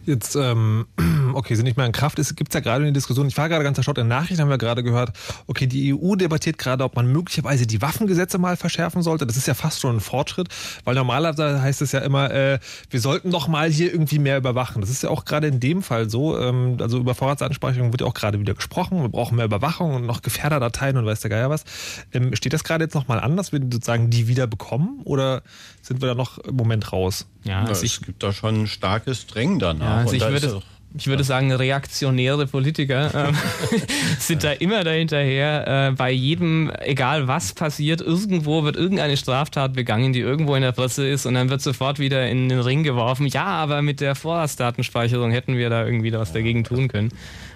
Jetzt, 0.04 0.34
ähm, 0.34 0.86
okay, 1.34 1.54
sind 1.54 1.64
nicht 1.64 1.76
mehr 1.76 1.86
in 1.86 1.92
Kraft. 1.92 2.18
Es 2.18 2.34
gibt 2.34 2.52
ja 2.54 2.60
gerade 2.60 2.82
eine 2.82 2.92
Diskussion. 2.92 3.28
Ich 3.28 3.36
war 3.36 3.48
gerade 3.48 3.62
ganz 3.62 3.78
erstaunt. 3.78 3.98
In 3.98 4.08
Nachrichten 4.08 4.40
haben 4.40 4.48
wir 4.48 4.58
gerade 4.58 4.82
gehört, 4.82 5.12
okay, 5.46 5.66
die 5.66 5.94
EU 5.94 6.16
debattiert 6.16 6.58
gerade, 6.58 6.82
ob 6.84 6.96
man 6.96 7.06
möglicherweise 7.06 7.66
die 7.66 7.80
Waffengesetze 7.82 8.38
mal 8.38 8.56
verschärfen 8.56 9.02
sollte. 9.02 9.26
Das 9.26 9.36
ist 9.36 9.46
ja 9.46 9.54
fast 9.54 9.80
schon 9.80 9.96
ein 9.96 10.00
Fortschritt, 10.00 10.48
weil 10.84 10.94
normalerweise 10.94 11.62
heißt 11.62 11.82
es 11.82 11.92
ja 11.92 12.00
immer, 12.00 12.30
äh, 12.32 12.58
wir 12.90 13.00
sollten 13.00 13.30
doch 13.30 13.46
mal 13.46 13.70
hier 13.70 13.92
irgendwie 13.92 14.18
mehr 14.18 14.38
überwachen. 14.38 14.80
Das 14.80 14.90
ist 14.90 15.02
ja 15.02 15.10
auch 15.10 15.24
gerade 15.24 15.46
in 15.46 15.60
dem 15.60 15.82
Fall 15.82 16.10
so. 16.10 16.38
Ähm, 16.38 16.78
also 16.80 16.98
über 16.98 17.14
Vorratsansprechungen 17.14 17.92
wird 17.92 18.00
ja 18.00 18.06
auch 18.06 18.14
gerade 18.14 18.40
wieder 18.40 18.54
gesprochen. 18.54 19.02
Wir 19.02 19.08
brauchen 19.08 19.36
mehr 19.36 19.44
Überwachung 19.44 19.94
und 19.94 20.06
noch 20.06 20.22
Gefährderdateien 20.22 20.96
und 20.96 21.06
weiß 21.06 21.20
der 21.20 21.30
Geier 21.30 21.50
was. 21.50 21.64
Ähm, 22.12 22.34
steht 22.34 22.52
das 22.52 22.64
gerade 22.64 22.84
jetzt 22.84 22.94
nochmal 22.94 23.20
an, 23.20 23.36
dass 23.36 23.52
wir 23.52 23.60
sozusagen 23.60 24.10
die 24.10 24.26
wieder 24.26 24.46
bekommen 24.46 25.00
oder 25.04 25.42
sind 25.80 26.00
wir 26.00 26.08
da 26.08 26.14
noch 26.14 26.38
im 26.38 26.56
Moment 26.56 26.92
raus? 26.92 27.26
Ja, 27.44 27.64
also 27.64 27.84
es 27.84 28.00
gibt 28.00 28.22
da 28.22 28.32
schon 28.32 28.62
ein 28.62 28.66
starkes 28.66 29.26
Drängen 29.26 29.58
danach. 29.58 29.84
Ja, 29.84 29.91
also 29.96 30.14
ich, 30.14 30.22
würde, 30.22 30.62
ich 30.94 31.06
würde 31.06 31.24
sagen, 31.24 31.52
reaktionäre 31.52 32.46
Politiker 32.46 33.28
äh, 33.28 33.32
sind 34.18 34.44
da 34.44 34.52
immer 34.52 34.84
dahinterher. 34.84 35.88
Äh, 35.88 35.92
bei 35.92 36.10
jedem, 36.10 36.70
egal 36.80 37.28
was 37.28 37.52
passiert, 37.52 38.00
irgendwo 38.00 38.64
wird 38.64 38.76
irgendeine 38.76 39.16
Straftat 39.16 39.72
begangen, 39.72 40.12
die 40.12 40.20
irgendwo 40.20 40.54
in 40.54 40.62
der 40.62 40.72
Presse 40.72 41.06
ist 41.06 41.26
und 41.26 41.34
dann 41.34 41.50
wird 41.50 41.62
sofort 41.62 41.98
wieder 41.98 42.28
in 42.28 42.48
den 42.48 42.60
Ring 42.60 42.82
geworfen. 42.82 43.26
Ja, 43.26 43.46
aber 43.46 43.82
mit 43.82 44.00
der 44.00 44.14
Vorratsdatenspeicherung 44.14 45.30
hätten 45.30 45.56
wir 45.56 45.70
da 45.70 45.84
irgendwie 45.84 46.12
was 46.12 46.32
dagegen 46.32 46.64
tun 46.64 46.88
können. 46.88 47.12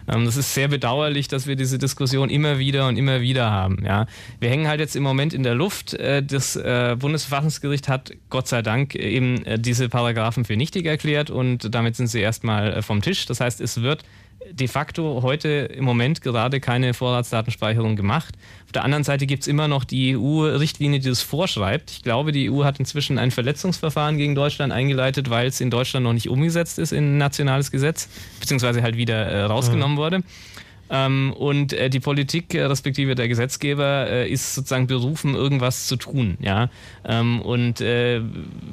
Ähm, 0.09 0.25
das 0.25 0.37
ist 0.37 0.55
sehr 0.55 0.69
bedauerlich, 0.69 1.29
dass 1.29 1.47
wir 1.47 1.57
diese 1.57 1.79
Diskussion 1.79 2.31
immer 2.31 2.59
wieder 2.59 2.89
und 2.89 2.97
immer 2.97 3.21
wieder 3.21 3.51
haben. 3.51 3.85
Ja. 3.85 4.07
Wir 4.41 4.51
hängen 4.51 4.69
halt 4.69 4.81
jetzt 4.81 4.97
im 4.97 5.03
Moment 5.03 5.35
in 5.35 5.43
der 5.43 5.55
Luft. 5.55 5.95
Äh, 5.95 6.23
das 6.23 6.57
äh, 6.57 6.97
Bundesverfassungsgericht 6.99 7.89
hat 7.89 8.13
Gott 8.31 8.49
sei 8.49 8.63
Dank 8.63 8.95
eben 8.95 9.45
äh, 9.45 9.59
diese 9.59 9.89
Paragraphen 9.89 10.45
für 10.45 10.57
nichtig 10.57 10.87
erklärt 10.87 11.31
und 11.31 11.75
damit 11.75 11.97
sind 11.97 12.09
sie 12.09 12.21
erstmal 12.21 12.83
vom 12.83 13.03
Tisch. 13.03 13.27
Das 13.27 13.41
heißt, 13.41 13.61
es 13.61 13.83
wird 13.83 14.05
de 14.53 14.69
facto 14.69 15.21
heute 15.23 15.49
im 15.49 15.85
Moment 15.85 16.21
gerade 16.21 16.61
keine 16.61 16.95
Vorratsdatenspeicherung 16.95 17.97
gemacht. 17.97 18.35
Auf 18.65 18.73
der 18.73 18.85
anderen 18.85 19.05
Seite 19.05 19.27
gibt 19.27 19.43
es 19.43 19.49
immer 19.49 19.69
noch 19.69 19.85
die 19.85 20.17
EU-Richtlinie, 20.17 21.01
die 21.01 21.09
das 21.09 21.23
vorschreibt. 21.23 21.91
Ich 21.91 22.03
glaube, 22.03 22.33
die 22.33 22.51
EU 22.51 22.65
hat 22.65 22.79
inzwischen 22.79 23.19
ein 23.19 23.31
Verletzungsverfahren 23.31 24.17
gegen 24.17 24.35
Deutschland 24.35 24.73
eingeleitet, 24.73 25.31
weil 25.31 25.47
es 25.47 25.61
in 25.61 25.71
Deutschland 25.71 26.05
noch 26.05 26.13
nicht 26.13 26.29
umgesetzt 26.29 26.79
ist 26.79 26.93
in 26.93 27.19
nationales 27.19 27.71
Gesetz, 27.71 28.09
beziehungsweise 28.41 28.83
halt 28.83 28.97
wieder 28.97 29.27
äh, 29.27 29.43
rausgenommen 29.43 29.97
mhm. 29.97 30.01
wurde. 30.01 30.23
Ähm, 30.91 31.33
und 31.33 31.73
äh, 31.73 31.91
die 31.91 32.01
Politik, 32.01 32.55
äh, 32.55 32.65
respektive 32.65 33.15
der 33.15 33.29
Gesetzgeber, 33.29 34.09
äh, 34.09 34.31
ist 34.31 34.55
sozusagen 34.55 34.87
berufen, 34.87 35.35
irgendwas 35.35 35.87
zu 35.87 35.97
tun. 35.97 36.37
Ja? 36.41 36.71
Ähm, 37.05 37.41
und 37.43 37.81
äh, 37.81 38.21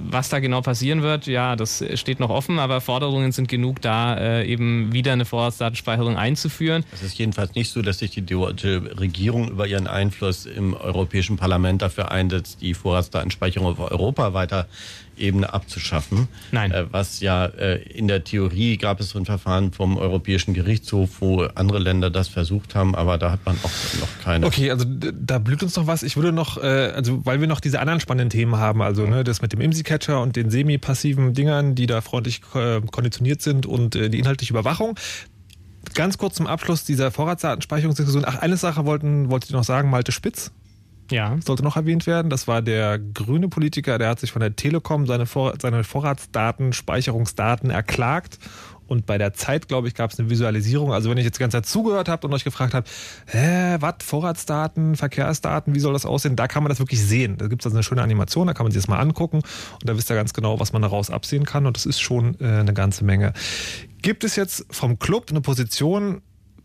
was 0.09 0.29
da 0.29 0.39
genau 0.39 0.61
passieren 0.61 1.01
wird, 1.01 1.27
ja, 1.27 1.55
das 1.55 1.83
steht 1.95 2.19
noch 2.19 2.29
offen, 2.29 2.59
aber 2.59 2.81
Forderungen 2.81 3.31
sind 3.31 3.47
genug 3.47 3.81
da, 3.81 4.17
äh, 4.17 4.45
eben 4.45 4.93
wieder 4.93 5.13
eine 5.13 5.25
Vorratsdatenspeicherung 5.25 6.17
einzuführen. 6.17 6.83
Es 6.93 7.01
ist 7.01 7.17
jedenfalls 7.17 7.55
nicht 7.55 7.71
so, 7.71 7.81
dass 7.81 7.99
sich 7.99 8.11
die 8.11 8.25
deutsche 8.25 8.99
Regierung 8.99 9.49
über 9.49 9.67
ihren 9.67 9.87
Einfluss 9.87 10.45
im 10.45 10.73
Europäischen 10.73 11.37
Parlament 11.37 11.81
dafür 11.81 12.11
einsetzt, 12.11 12.61
die 12.61 12.73
Vorratsdatenspeicherung 12.73 13.67
auf 13.67 13.91
Europa 13.91 14.33
weiter 14.33 14.67
Ebene 15.17 15.53
abzuschaffen. 15.53 16.27
Nein. 16.51 16.71
Äh, 16.71 16.85
was 16.91 17.19
ja 17.19 17.45
äh, 17.45 17.81
in 17.83 18.07
der 18.07 18.23
Theorie 18.23 18.77
gab 18.77 18.99
es 18.99 19.09
so 19.09 19.19
ein 19.19 19.25
Verfahren 19.25 19.71
vom 19.71 19.97
Europäischen 19.97 20.53
Gerichtshof, 20.53 21.21
wo 21.21 21.43
andere 21.55 21.79
Länder 21.79 22.09
das 22.09 22.27
versucht 22.27 22.75
haben, 22.75 22.95
aber 22.95 23.17
da 23.17 23.31
hat 23.31 23.45
man 23.45 23.57
auch 23.63 23.99
noch 23.99 24.23
keine. 24.23 24.45
Okay, 24.45 24.71
also 24.71 24.85
da 24.87 25.39
blüht 25.39 25.63
uns 25.63 25.75
noch 25.75 25.87
was. 25.87 26.03
Ich 26.03 26.15
würde 26.15 26.31
noch, 26.31 26.57
äh, 26.57 26.91
also 26.95 27.25
weil 27.25 27.39
wir 27.39 27.47
noch 27.47 27.59
diese 27.59 27.79
anderen 27.79 27.99
spannenden 27.99 28.29
Themen 28.29 28.57
haben, 28.57 28.81
also 28.81 29.05
ne, 29.05 29.23
das 29.23 29.41
mit 29.41 29.53
dem 29.53 29.61
IMSI-Catcher 29.61 30.21
und 30.21 30.35
den 30.35 30.49
semi-passiven 30.49 31.33
Dingern, 31.33 31.75
die 31.75 31.87
da 31.87 32.01
freundlich 32.01 32.41
konditioniert 32.41 33.41
sind 33.41 33.65
und 33.65 33.95
die 33.95 34.19
inhaltliche 34.19 34.53
Überwachung. 34.53 34.97
Ganz 35.93 36.17
kurz 36.17 36.35
zum 36.35 36.47
Abschluss 36.47 36.85
dieser 36.85 37.11
Vorratsdatenspeicherungsdiskussion. 37.11 38.25
Ach, 38.25 38.39
eine 38.39 38.57
Sache 38.57 38.85
wollten, 38.85 39.29
wollte 39.29 39.47
ich 39.47 39.51
noch 39.51 39.63
sagen, 39.63 39.89
Malte 39.89 40.11
Spitz 40.11 40.51
ja. 41.11 41.37
sollte 41.45 41.63
noch 41.63 41.75
erwähnt 41.75 42.07
werden. 42.07 42.29
Das 42.29 42.47
war 42.47 42.61
der 42.61 42.99
grüne 42.99 43.49
Politiker, 43.49 43.97
der 43.97 44.09
hat 44.09 44.19
sich 44.19 44.31
von 44.31 44.39
der 44.39 44.55
Telekom 44.55 45.05
seine, 45.05 45.25
Vor 45.25 45.53
seine 45.61 45.83
Vorratsdaten, 45.83 46.73
Speicherungsdaten 46.73 47.69
erklagt. 47.69 48.39
Und 48.87 49.05
bei 49.05 49.17
der 49.17 49.33
Zeit, 49.33 49.67
glaube 49.67 49.87
ich, 49.87 49.95
gab 49.95 50.11
es 50.11 50.19
eine 50.19 50.29
Visualisierung. 50.29 50.93
Also 50.93 51.09
wenn 51.09 51.17
ich 51.17 51.23
jetzt 51.23 51.37
die 51.37 51.39
ganze 51.39 51.57
Zeit 51.57 51.65
zugehört 51.65 52.09
habe 52.09 52.27
und 52.27 52.33
euch 52.33 52.43
gefragt 52.43 52.73
habe, 52.73 52.85
hä, 53.27 53.77
was, 53.79 53.95
Vorratsdaten, 54.03 54.95
Verkehrsdaten, 54.95 55.73
wie 55.73 55.79
soll 55.79 55.93
das 55.93 56.05
aussehen? 56.05 56.35
Da 56.35 56.47
kann 56.47 56.63
man 56.63 56.69
das 56.69 56.79
wirklich 56.79 57.01
sehen. 57.01 57.37
Da 57.37 57.47
gibt 57.47 57.61
es 57.61 57.65
also 57.65 57.77
eine 57.77 57.83
schöne 57.83 58.01
Animation, 58.01 58.47
da 58.47 58.53
kann 58.53 58.65
man 58.65 58.71
sich 58.71 58.81
das 58.81 58.89
mal 58.89 58.99
angucken. 58.99 59.37
Und 59.37 59.89
da 59.89 59.97
wisst 59.97 60.11
ihr 60.11 60.15
ganz 60.15 60.33
genau, 60.33 60.59
was 60.59 60.73
man 60.73 60.81
daraus 60.81 61.09
absehen 61.09 61.45
kann. 61.45 61.65
Und 61.65 61.77
das 61.77 61.85
ist 61.85 62.01
schon 62.01 62.37
äh, 62.39 62.45
eine 62.45 62.73
ganze 62.73 63.05
Menge. 63.05 63.33
Gibt 64.01 64.23
es 64.23 64.35
jetzt 64.35 64.65
vom 64.69 64.99
Club 64.99 65.27
eine 65.29 65.41
Position, 65.41 66.21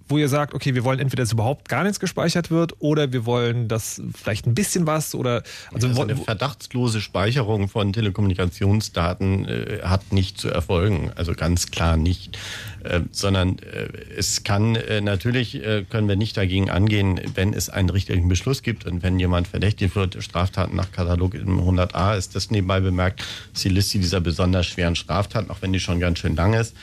wo 0.08 0.18
ihr 0.18 0.28
sagt, 0.28 0.54
okay, 0.54 0.74
wir 0.74 0.84
wollen 0.84 0.98
entweder, 0.98 1.22
dass 1.22 1.32
überhaupt 1.32 1.68
gar 1.68 1.82
nichts 1.84 2.00
gespeichert 2.00 2.50
wird 2.50 2.74
oder 2.80 3.12
wir 3.12 3.26
wollen, 3.26 3.68
dass 3.68 4.00
vielleicht 4.14 4.46
ein 4.46 4.54
bisschen 4.54 4.86
was 4.86 5.14
oder 5.14 5.42
also, 5.72 5.88
also 5.88 6.02
eine 6.02 6.16
verdachtslose 6.16 7.00
Speicherung 7.00 7.68
von 7.68 7.92
Telekommunikationsdaten 7.92 9.46
äh, 9.46 9.78
hat 9.82 10.12
nicht 10.12 10.38
zu 10.38 10.48
erfolgen, 10.48 11.10
also 11.14 11.34
ganz 11.34 11.70
klar 11.70 11.96
nicht, 11.96 12.38
äh, 12.84 13.00
sondern 13.12 13.58
äh, 13.58 13.88
es 14.16 14.44
kann 14.44 14.76
äh, 14.76 15.00
natürlich 15.00 15.62
äh, 15.62 15.84
können 15.88 16.08
wir 16.08 16.16
nicht 16.16 16.36
dagegen 16.36 16.70
angehen, 16.70 17.20
wenn 17.34 17.52
es 17.52 17.68
einen 17.68 17.90
richtigen 17.90 18.28
Beschluss 18.28 18.62
gibt 18.62 18.86
und 18.86 19.02
wenn 19.02 19.18
jemand 19.18 19.48
verdächtigt 19.48 19.94
wird, 19.94 20.22
Straftaten 20.22 20.74
nach 20.74 20.90
Katalog 20.90 21.34
im 21.34 21.60
100a 21.60 22.16
ist 22.16 22.34
das 22.34 22.50
nebenbei 22.50 22.80
bemerkt, 22.80 23.24
ist 23.54 23.64
die 23.64 23.68
Liste 23.68 23.98
dieser 23.98 24.20
besonders 24.20 24.66
schweren 24.66 24.96
Straftaten, 24.96 25.50
auch 25.50 25.60
wenn 25.60 25.72
die 25.72 25.80
schon 25.80 26.00
ganz 26.00 26.18
schön 26.18 26.34
lang 26.34 26.54
ist 26.54 26.74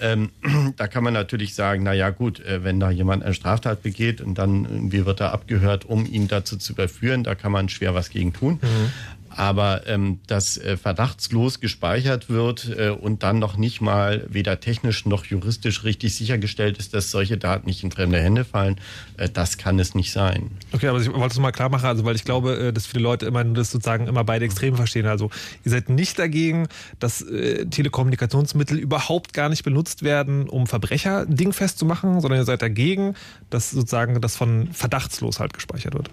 Ähm, 0.00 0.30
da 0.76 0.86
kann 0.86 1.04
man 1.04 1.12
natürlich 1.12 1.54
sagen, 1.54 1.82
na 1.82 1.92
ja 1.92 2.10
gut, 2.10 2.40
äh, 2.40 2.64
wenn 2.64 2.80
da 2.80 2.90
jemand 2.90 3.22
eine 3.22 3.34
Straftat 3.34 3.82
begeht 3.82 4.20
und 4.20 4.36
dann 4.38 4.64
irgendwie 4.64 5.06
wird 5.06 5.20
er 5.20 5.32
abgehört, 5.32 5.84
um 5.84 6.06
ihn 6.06 6.28
dazu 6.28 6.56
zu 6.56 6.72
überführen, 6.72 7.24
da 7.24 7.34
kann 7.34 7.52
man 7.52 7.68
schwer 7.68 7.94
was 7.94 8.10
gegen 8.10 8.32
tun. 8.32 8.60
Mhm 8.62 8.92
aber 9.36 9.86
ähm, 9.86 10.20
dass 10.26 10.56
äh, 10.56 10.76
verdachtslos 10.76 11.60
gespeichert 11.60 12.30
wird 12.30 12.70
äh, 12.76 12.88
und 12.88 13.22
dann 13.22 13.38
noch 13.38 13.56
nicht 13.58 13.80
mal 13.82 14.24
weder 14.28 14.60
technisch 14.60 15.04
noch 15.04 15.26
juristisch 15.26 15.84
richtig 15.84 16.14
sichergestellt 16.14 16.78
ist, 16.78 16.94
dass 16.94 17.10
solche 17.10 17.36
Daten 17.36 17.66
nicht 17.66 17.84
in 17.84 17.90
fremde 17.90 18.18
Hände 18.18 18.44
fallen, 18.44 18.80
äh, 19.18 19.28
das 19.28 19.58
kann 19.58 19.78
es 19.78 19.94
nicht 19.94 20.10
sein. 20.10 20.50
Okay, 20.72 20.88
aber 20.88 21.00
ich 21.00 21.12
wollte 21.12 21.34
es 21.34 21.38
mal 21.38 21.52
klar 21.52 21.68
machen, 21.68 21.86
also 21.86 22.04
weil 22.04 22.16
ich 22.16 22.24
glaube, 22.24 22.56
äh, 22.56 22.72
dass 22.72 22.86
viele 22.86 23.02
Leute 23.02 23.26
immer 23.26 23.44
das 23.44 23.70
sozusagen 23.70 24.06
immer 24.06 24.24
beide 24.24 24.46
Extreme 24.46 24.76
verstehen. 24.76 25.06
Also 25.06 25.30
ihr 25.64 25.70
seid 25.70 25.90
nicht 25.90 26.18
dagegen, 26.18 26.68
dass 26.98 27.20
äh, 27.20 27.66
Telekommunikationsmittel 27.66 28.78
überhaupt 28.78 29.34
gar 29.34 29.50
nicht 29.50 29.64
benutzt 29.64 30.02
werden, 30.02 30.48
um 30.48 30.66
Verbrecher 30.66 31.26
dingfest 31.26 31.78
zu 31.78 31.84
machen, 31.84 32.22
sondern 32.22 32.40
ihr 32.40 32.44
seid 32.44 32.62
dagegen, 32.62 33.14
dass 33.50 33.70
sozusagen 33.70 34.18
das 34.20 34.34
von 34.34 34.72
verdachtslos 34.72 35.40
halt 35.40 35.52
gespeichert 35.52 35.94
wird. 35.94 36.10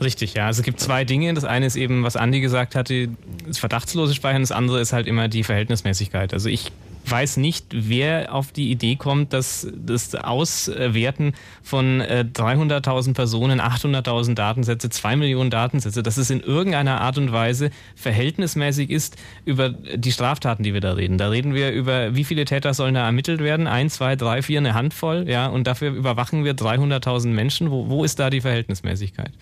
Richtig, 0.00 0.34
ja. 0.34 0.46
Also 0.46 0.60
es 0.60 0.64
gibt 0.64 0.80
zwei 0.80 1.04
Dinge. 1.04 1.32
Das 1.34 1.44
eine 1.44 1.66
ist 1.66 1.76
eben, 1.76 2.02
was 2.02 2.16
Andi 2.16 2.40
gesagt 2.40 2.74
hatte, 2.74 3.08
das 3.46 3.58
verdachtslose 3.58 4.14
Speichern. 4.14 4.42
Das 4.42 4.52
andere 4.52 4.80
ist 4.80 4.92
halt 4.92 5.06
immer 5.06 5.28
die 5.28 5.42
Verhältnismäßigkeit. 5.42 6.32
Also 6.34 6.48
ich 6.48 6.70
weiß 7.08 7.36
nicht, 7.36 7.66
wer 7.72 8.34
auf 8.34 8.52
die 8.52 8.70
Idee 8.70 8.96
kommt, 8.96 9.32
dass 9.32 9.68
das 9.74 10.14
Auswerten 10.14 11.34
von 11.62 12.02
300.000 12.02 13.10
äh, 13.10 13.12
Personen, 13.14 13.60
800.000 13.60 14.34
Datensätze, 14.34 14.90
2 14.90 15.16
Millionen 15.16 15.50
Datensätze, 15.50 16.02
dass 16.02 16.16
es 16.16 16.30
in 16.30 16.40
irgendeiner 16.40 17.00
Art 17.00 17.16
und 17.18 17.32
Weise 17.32 17.70
verhältnismäßig 17.94 18.90
ist 18.90 19.16
über 19.44 19.70
die 19.70 20.12
Straftaten, 20.12 20.62
die 20.62 20.74
wir 20.74 20.80
da 20.80 20.92
reden. 20.92 21.18
Da 21.18 21.28
reden 21.28 21.54
wir 21.54 21.70
über, 21.70 22.14
wie 22.16 22.24
viele 22.24 22.44
Täter 22.44 22.74
sollen 22.74 22.94
da 22.94 23.06
ermittelt 23.06 23.40
werden? 23.40 23.66
Ein, 23.66 23.88
zwei, 23.88 24.16
drei, 24.16 24.42
vier, 24.42 24.58
eine 24.58 24.74
Handvoll, 24.74 25.28
ja, 25.28 25.46
und 25.46 25.66
dafür 25.66 25.90
überwachen 25.92 26.44
wir 26.44 26.54
300.000 26.54 27.28
Menschen. 27.28 27.70
Wo, 27.70 27.88
wo 27.88 28.04
ist 28.04 28.18
da 28.18 28.30
die 28.30 28.40
Verhältnismäßigkeit? 28.40 29.32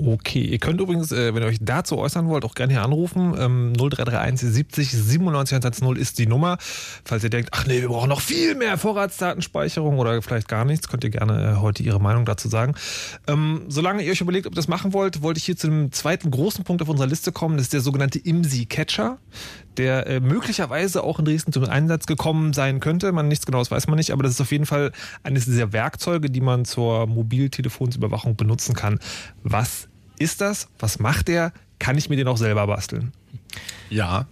Okay, 0.00 0.42
ihr 0.42 0.58
könnt 0.58 0.80
übrigens, 0.80 1.10
äh, 1.10 1.34
wenn 1.34 1.42
ihr 1.42 1.48
euch 1.48 1.58
dazu 1.60 1.98
äußern 1.98 2.28
wollt, 2.28 2.44
auch 2.44 2.54
gerne 2.54 2.72
hier 2.72 2.82
anrufen. 2.82 3.34
Ähm, 3.36 3.72
0331 3.72 4.48
70 4.48 4.92
97 4.92 5.56
110 5.56 5.96
ist 5.96 6.20
die 6.20 6.26
Nummer. 6.26 6.56
Falls 7.04 7.24
ihr 7.24 7.30
denkt, 7.30 7.50
ach 7.52 7.66
nee, 7.66 7.80
wir 7.80 7.88
brauchen 7.88 8.08
noch 8.08 8.20
viel 8.20 8.54
mehr 8.54 8.78
Vorratsdatenspeicherung 8.78 9.98
oder 9.98 10.22
vielleicht 10.22 10.46
gar 10.46 10.64
nichts, 10.64 10.88
könnt 10.88 11.02
ihr 11.02 11.10
gerne 11.10 11.54
äh, 11.54 11.60
heute 11.60 11.82
Ihre 11.82 12.00
Meinung 12.00 12.24
dazu 12.26 12.48
sagen. 12.48 12.76
Ähm, 13.26 13.62
solange 13.66 14.04
ihr 14.04 14.12
euch 14.12 14.20
überlegt, 14.20 14.46
ob 14.46 14.52
ihr 14.52 14.56
das 14.56 14.68
machen 14.68 14.92
wollt, 14.92 15.20
wollte 15.22 15.38
ich 15.38 15.44
hier 15.44 15.56
zu 15.56 15.66
einem 15.66 15.90
zweiten 15.90 16.30
großen 16.30 16.62
Punkt 16.62 16.80
auf 16.80 16.88
unserer 16.88 17.08
Liste 17.08 17.32
kommen. 17.32 17.56
Das 17.56 17.64
ist 17.64 17.72
der 17.72 17.80
sogenannte 17.80 18.20
IMSI-Catcher, 18.20 19.18
der 19.78 20.06
äh, 20.06 20.20
möglicherweise 20.20 21.02
auch 21.02 21.18
in 21.18 21.24
Dresden 21.24 21.52
zum 21.52 21.64
Einsatz 21.64 22.06
gekommen 22.06 22.52
sein 22.52 22.78
könnte. 22.78 23.10
Man 23.10 23.26
nichts 23.26 23.46
genaues 23.46 23.72
weiß 23.72 23.88
man 23.88 23.96
nicht, 23.96 24.12
aber 24.12 24.22
das 24.22 24.32
ist 24.32 24.40
auf 24.40 24.52
jeden 24.52 24.66
Fall 24.66 24.92
eines 25.24 25.46
dieser 25.46 25.72
Werkzeuge, 25.72 26.30
die 26.30 26.40
man 26.40 26.64
zur 26.64 27.08
Mobiltelefonsüberwachung 27.08 28.36
benutzen 28.36 28.74
kann. 28.74 29.00
Was 29.42 29.87
ist 30.18 30.40
das? 30.40 30.68
Was 30.78 30.98
macht 30.98 31.28
der? 31.28 31.52
Kann 31.78 31.96
ich 31.96 32.08
mir 32.08 32.16
den 32.16 32.28
auch 32.28 32.36
selber 32.36 32.66
basteln? 32.66 33.12
Ja. 33.90 34.26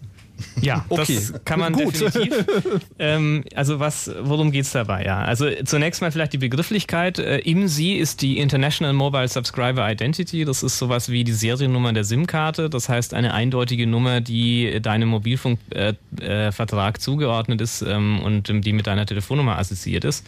Ja, 0.61 0.85
okay. 0.91 1.15
das 1.15 1.45
kann 1.45 1.61
man 1.61 1.73
Gut. 1.73 2.01
definitiv. 2.01 2.45
Ähm, 2.99 3.45
also 3.55 3.79
was, 3.79 4.11
worum 4.23 4.51
geht's 4.51 4.73
dabei? 4.73 5.05
Ja, 5.05 5.19
also 5.19 5.51
zunächst 5.65 6.01
mal 6.01 6.11
vielleicht 6.11 6.33
die 6.33 6.39
Begrifflichkeit. 6.39 7.19
Äh, 7.19 7.39
IMSI 7.39 7.95
ist 7.95 8.23
die 8.23 8.39
International 8.39 8.95
Mobile 8.95 9.29
Subscriber 9.29 9.91
Identity. 9.91 10.45
Das 10.47 10.63
ist 10.63 10.79
sowas 10.79 11.11
wie 11.11 11.25
die 11.25 11.33
Seriennummer 11.33 11.93
der 11.93 12.05
SIM-Karte. 12.05 12.71
Das 12.71 12.89
heißt 12.89 13.13
eine 13.13 13.35
eindeutige 13.35 13.87
Nummer, 13.87 14.23
die 14.23 14.81
deinem 14.81 15.11
Mobilfunkvertrag 15.11 16.95
äh, 16.95 16.97
äh, 16.97 17.01
zugeordnet 17.01 17.61
ist 17.61 17.83
ähm, 17.83 18.21
und 18.21 18.49
die 18.65 18.73
mit 18.73 18.87
deiner 18.87 19.05
Telefonnummer 19.05 19.59
assoziiert 19.59 20.05
ist. 20.05 20.25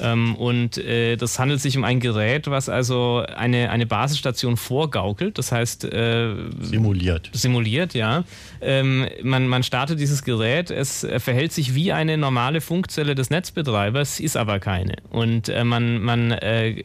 Ähm, 0.00 0.34
und 0.36 0.78
äh, 0.78 1.16
das 1.16 1.38
handelt 1.38 1.60
sich 1.60 1.76
um 1.76 1.84
ein 1.84 2.00
Gerät, 2.00 2.48
was 2.48 2.68
also 2.68 3.24
eine, 3.36 3.70
eine 3.70 3.86
Basisstation 3.86 4.56
vorgaukelt, 4.56 5.38
das 5.38 5.52
heißt 5.52 5.84
äh, 5.84 6.34
simuliert. 6.60 7.30
Simuliert, 7.32 7.94
ja. 7.94 8.24
Ähm, 8.60 9.06
man, 9.22 9.48
man 9.48 9.62
startet 9.62 10.00
dieses 10.00 10.24
Gerät, 10.24 10.70
es 10.70 11.06
verhält 11.18 11.52
sich 11.52 11.74
wie 11.74 11.92
eine 11.92 12.16
normale 12.16 12.60
Funkzelle 12.60 13.14
des 13.14 13.30
Netzbetreibers, 13.30 14.20
ist 14.20 14.36
aber 14.36 14.58
keine. 14.58 14.96
Und 15.10 15.48
äh, 15.48 15.64
man, 15.64 16.00
man 16.00 16.32
äh, 16.32 16.82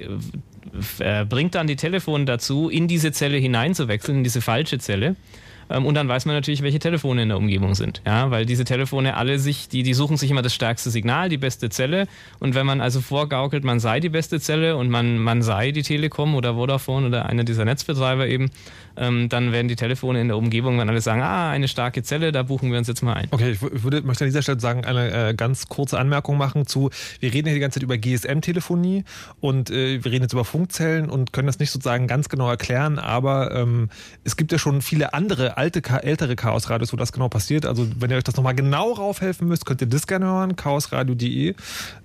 äh, 0.99 1.25
bringt 1.25 1.55
dann 1.55 1.67
die 1.67 1.75
Telefone 1.75 2.25
dazu, 2.25 2.69
in 2.69 2.87
diese 2.87 3.11
Zelle 3.11 3.37
hineinzuwechseln, 3.37 4.19
in 4.19 4.23
diese 4.23 4.41
falsche 4.41 4.79
Zelle. 4.79 5.15
Ähm, 5.73 5.85
und 5.85 5.95
dann 5.95 6.07
weiß 6.07 6.25
man 6.25 6.35
natürlich, 6.35 6.61
welche 6.61 6.79
Telefone 6.79 7.23
in 7.23 7.29
der 7.29 7.37
Umgebung 7.37 7.75
sind. 7.75 8.01
Ja, 8.05 8.31
weil 8.31 8.45
diese 8.45 8.63
Telefone 8.63 9.17
alle 9.17 9.39
sich, 9.39 9.67
die, 9.67 9.83
die 9.83 9.93
suchen 9.93 10.17
sich 10.17 10.29
immer 10.31 10.41
das 10.41 10.53
stärkste 10.53 10.89
Signal, 10.89 11.29
die 11.29 11.37
beste 11.37 11.69
Zelle. 11.69 12.07
Und 12.39 12.55
wenn 12.55 12.65
man 12.65 12.79
also 12.79 13.01
vorgaukelt, 13.01 13.63
man 13.63 13.79
sei 13.79 13.99
die 13.99 14.09
beste 14.09 14.39
Zelle 14.39 14.77
und 14.77 14.89
man, 14.89 15.17
man 15.17 15.41
sei 15.41 15.71
die 15.71 15.83
Telekom 15.83 16.35
oder 16.35 16.55
Vodafone 16.55 17.07
oder 17.07 17.25
einer 17.25 17.43
dieser 17.43 17.65
Netzbetreiber 17.65 18.27
eben, 18.27 18.51
ähm, 18.95 19.29
dann 19.29 19.51
werden 19.51 19.67
die 19.67 19.75
Telefone 19.75 20.21
in 20.21 20.27
der 20.27 20.37
Umgebung, 20.37 20.77
wenn 20.79 20.89
alle 20.89 21.01
sagen, 21.01 21.21
ah, 21.21 21.49
eine 21.49 21.67
starke 21.67 22.03
Zelle, 22.03 22.31
da 22.31 22.43
buchen 22.43 22.71
wir 22.71 22.77
uns 22.77 22.87
jetzt 22.87 23.01
mal 23.01 23.13
ein. 23.13 23.27
Okay, 23.31 23.51
ich 23.51 23.83
würde, 23.83 24.01
möchte 24.01 24.23
an 24.23 24.29
dieser 24.29 24.43
Stelle 24.43 24.59
sagen, 24.59 24.85
eine 24.85 25.29
äh, 25.29 25.33
ganz 25.33 25.67
kurze 25.67 25.97
Anmerkung 25.97 26.37
machen 26.37 26.67
zu, 26.67 26.89
wir 27.19 27.33
reden 27.33 27.47
hier 27.47 27.55
die 27.55 27.59
ganze 27.59 27.79
Zeit 27.79 27.83
über 27.83 27.97
GSM-Telefonie 27.97 29.03
und 29.39 29.71
äh, 29.71 30.03
wir 30.03 30.11
reden 30.11 30.23
jetzt 30.23 30.33
über 30.33 30.45
Funkzellen 30.45 31.09
und 31.09 31.33
können 31.33 31.47
das 31.47 31.59
nicht 31.59 31.71
sozusagen 31.71 32.07
ganz 32.07 32.29
genau 32.29 32.49
erklären, 32.49 32.99
aber 32.99 33.55
ähm, 33.55 33.89
es 34.23 34.37
gibt 34.37 34.51
ja 34.51 34.59
schon 34.59 34.81
viele 34.81 35.13
andere 35.13 35.57
alte, 35.63 35.81
ältere 36.03 36.35
Chaosradios, 36.35 36.91
wo 36.91 36.97
das 36.97 37.11
genau 37.11 37.29
passiert. 37.29 37.65
Also 37.65 37.87
wenn 37.97 38.11
ihr 38.11 38.17
euch 38.17 38.23
das 38.23 38.35
nochmal 38.35 38.55
genau 38.55 38.91
raufhelfen 38.91 39.47
müsst, 39.47 39.65
könnt 39.65 39.81
ihr 39.81 39.87
das 39.87 40.07
gerne 40.07 40.25
hören, 40.25 40.55
chaosradio.de. 40.55 41.55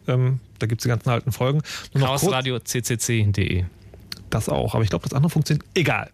Ähm, 0.07 0.41
da 0.59 0.67
gibt 0.67 0.81
es 0.81 0.83
die 0.85 0.89
ganzen 0.89 1.11
alten 1.11 1.33
Folgen. 1.33 1.63
Chaosradio.ccc.de 1.95 3.65
das 4.31 4.49
auch. 4.49 4.75
Aber 4.75 4.83
ich 4.83 4.91
glaube, 4.91 5.05
das 5.05 5.15
andere 5.15 5.31
funktioniert. 5.31 5.65
Egal. 5.75 6.11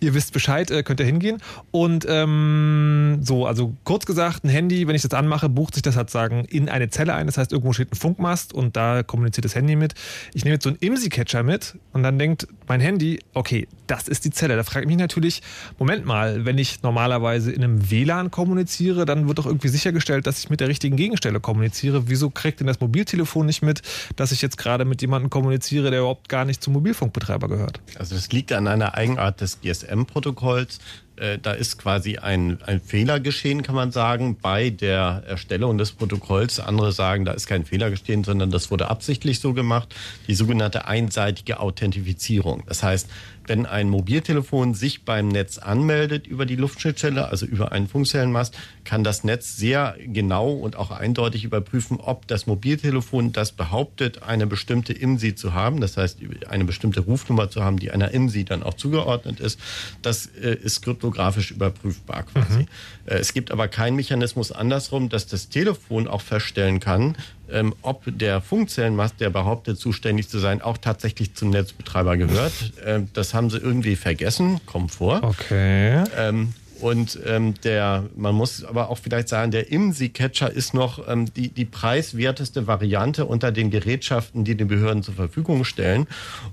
Ihr 0.00 0.14
wisst 0.14 0.32
Bescheid, 0.32 0.70
äh, 0.70 0.82
könnt 0.82 1.00
ihr 1.00 1.06
hingehen. 1.06 1.38
Und 1.70 2.06
ähm, 2.08 3.20
so, 3.22 3.46
also 3.46 3.74
kurz 3.84 4.06
gesagt, 4.06 4.44
ein 4.44 4.48
Handy, 4.48 4.86
wenn 4.86 4.94
ich 4.94 5.02
das 5.02 5.12
anmache, 5.12 5.48
bucht 5.48 5.74
sich 5.74 5.82
das 5.82 5.96
halt 5.96 6.10
sagen 6.10 6.44
in 6.44 6.68
eine 6.68 6.90
Zelle 6.90 7.14
ein. 7.14 7.26
Das 7.26 7.38
heißt, 7.38 7.52
irgendwo 7.52 7.72
steht 7.72 7.92
ein 7.92 7.96
Funkmast 7.96 8.52
und 8.52 8.76
da 8.76 9.02
kommuniziert 9.02 9.44
das 9.44 9.54
Handy 9.54 9.76
mit. 9.76 9.94
Ich 10.34 10.44
nehme 10.44 10.54
jetzt 10.54 10.64
so 10.64 10.70
einen 10.70 10.78
IMSI-Catcher 10.78 11.42
mit 11.42 11.76
und 11.92 12.02
dann 12.02 12.18
denkt 12.18 12.46
mein 12.68 12.80
Handy, 12.80 13.20
okay, 13.34 13.68
das 13.86 14.08
ist 14.08 14.24
die 14.24 14.30
Zelle. 14.30 14.56
Da 14.56 14.64
frage 14.64 14.84
ich 14.84 14.88
mich 14.88 14.96
natürlich, 14.96 15.42
Moment 15.78 16.04
mal, 16.04 16.44
wenn 16.44 16.58
ich 16.58 16.82
normalerweise 16.82 17.52
in 17.52 17.62
einem 17.62 17.90
WLAN 17.90 18.30
kommuniziere, 18.30 19.04
dann 19.04 19.28
wird 19.28 19.38
doch 19.38 19.46
irgendwie 19.46 19.68
sichergestellt, 19.68 20.26
dass 20.26 20.38
ich 20.38 20.50
mit 20.50 20.60
der 20.60 20.68
richtigen 20.68 20.96
Gegenstelle 20.96 21.40
kommuniziere. 21.40 22.08
Wieso 22.08 22.30
kriegt 22.30 22.60
denn 22.60 22.66
das 22.66 22.80
Mobiltelefon 22.80 23.46
nicht 23.46 23.62
mit, 23.62 23.82
dass 24.16 24.32
ich 24.32 24.42
jetzt 24.42 24.58
gerade 24.58 24.84
mit 24.84 25.00
jemandem 25.02 25.30
kommuniziere, 25.30 25.90
der 25.90 26.00
überhaupt 26.00 26.28
gar 26.28 26.44
nicht 26.44 26.62
zum 26.62 26.72
Mobilfunkbetreiber 26.74 27.48
gehört? 27.48 27.55
Gehört. 27.56 27.80
Also 27.98 28.14
das 28.14 28.30
liegt 28.32 28.52
an 28.52 28.66
einer 28.68 28.94
Eigenart 28.94 29.40
des 29.40 29.60
GSM-Protokolls. 29.60 30.78
Äh, 31.16 31.38
da 31.38 31.52
ist 31.52 31.78
quasi 31.78 32.18
ein, 32.18 32.58
ein 32.66 32.80
Fehler 32.80 33.20
geschehen, 33.20 33.62
kann 33.62 33.74
man 33.74 33.90
sagen, 33.90 34.36
bei 34.40 34.70
der 34.70 35.22
Erstellung 35.26 35.78
des 35.78 35.92
Protokolls. 35.92 36.60
Andere 36.60 36.92
sagen, 36.92 37.24
da 37.24 37.32
ist 37.32 37.46
kein 37.46 37.64
Fehler 37.64 37.90
geschehen, 37.90 38.22
sondern 38.24 38.50
das 38.50 38.70
wurde 38.70 38.88
absichtlich 38.88 39.40
so 39.40 39.54
gemacht. 39.54 39.94
Die 40.28 40.34
sogenannte 40.34 40.86
einseitige 40.86 41.60
Authentifizierung. 41.60 42.64
Das 42.66 42.82
heißt, 42.82 43.08
wenn 43.46 43.66
ein 43.66 43.88
Mobiltelefon 43.88 44.74
sich 44.74 45.04
beim 45.04 45.28
Netz 45.28 45.58
anmeldet 45.58 46.26
über 46.26 46.46
die 46.46 46.56
Luftschnittstelle, 46.56 47.28
also 47.28 47.46
über 47.46 47.72
einen 47.72 47.88
Funkzellenmast, 47.88 48.56
kann 48.84 49.04
das 49.04 49.24
Netz 49.24 49.56
sehr 49.56 49.96
genau 50.06 50.52
und 50.52 50.76
auch 50.76 50.90
eindeutig 50.90 51.44
überprüfen, 51.44 51.98
ob 52.00 52.26
das 52.26 52.46
Mobiltelefon, 52.46 53.32
das 53.32 53.52
behauptet, 53.52 54.22
eine 54.22 54.46
bestimmte 54.46 54.92
IMSI 54.92 55.34
zu 55.34 55.54
haben, 55.54 55.80
das 55.80 55.96
heißt 55.96 56.18
eine 56.48 56.64
bestimmte 56.64 57.00
Rufnummer 57.00 57.50
zu 57.50 57.62
haben, 57.62 57.78
die 57.78 57.90
einer 57.90 58.12
IMSI 58.12 58.44
dann 58.44 58.62
auch 58.62 58.74
zugeordnet 58.74 59.40
ist, 59.40 59.60
das 60.02 60.26
äh, 60.26 60.54
ist 60.54 60.82
kryptografisch 60.82 61.50
überprüfbar 61.50 62.24
quasi. 62.24 62.60
Mhm. 62.60 62.68
Äh, 63.06 63.14
es 63.16 63.32
gibt 63.32 63.50
aber 63.50 63.68
keinen 63.68 63.96
Mechanismus 63.96 64.52
andersrum, 64.52 65.08
dass 65.08 65.26
das 65.26 65.48
Telefon 65.48 66.08
auch 66.08 66.20
feststellen 66.22 66.80
kann, 66.80 67.16
ähm, 67.50 67.74
ob 67.82 68.02
der 68.06 68.40
Funkzellenmast, 68.40 69.20
der 69.20 69.30
behauptet, 69.30 69.78
zuständig 69.78 70.28
zu 70.28 70.38
sein, 70.38 70.62
auch 70.62 70.78
tatsächlich 70.78 71.34
zum 71.34 71.50
Netzbetreiber 71.50 72.16
gehört. 72.16 72.72
Ähm, 72.84 73.08
das 73.12 73.34
haben 73.34 73.50
sie 73.50 73.58
irgendwie 73.58 73.96
vergessen, 73.96 74.60
kommt 74.66 74.92
vor. 74.92 75.22
Okay. 75.22 76.04
Ähm, 76.16 76.52
und 76.80 77.18
ähm, 77.24 77.54
der, 77.64 78.04
man 78.16 78.34
muss 78.34 78.62
aber 78.64 78.90
auch 78.90 78.98
vielleicht 78.98 79.28
sagen, 79.28 79.50
der 79.50 79.70
IMSI-Catcher 79.70 80.52
ist 80.52 80.74
noch 80.74 81.08
ähm, 81.08 81.32
die, 81.32 81.48
die 81.48 81.64
preiswerteste 81.64 82.66
Variante 82.66 83.24
unter 83.24 83.50
den 83.50 83.70
Gerätschaften, 83.70 84.44
die 84.44 84.56
den 84.56 84.68
Behörden 84.68 85.02
zur 85.02 85.14
Verfügung 85.14 85.64
stellen. 85.64 86.06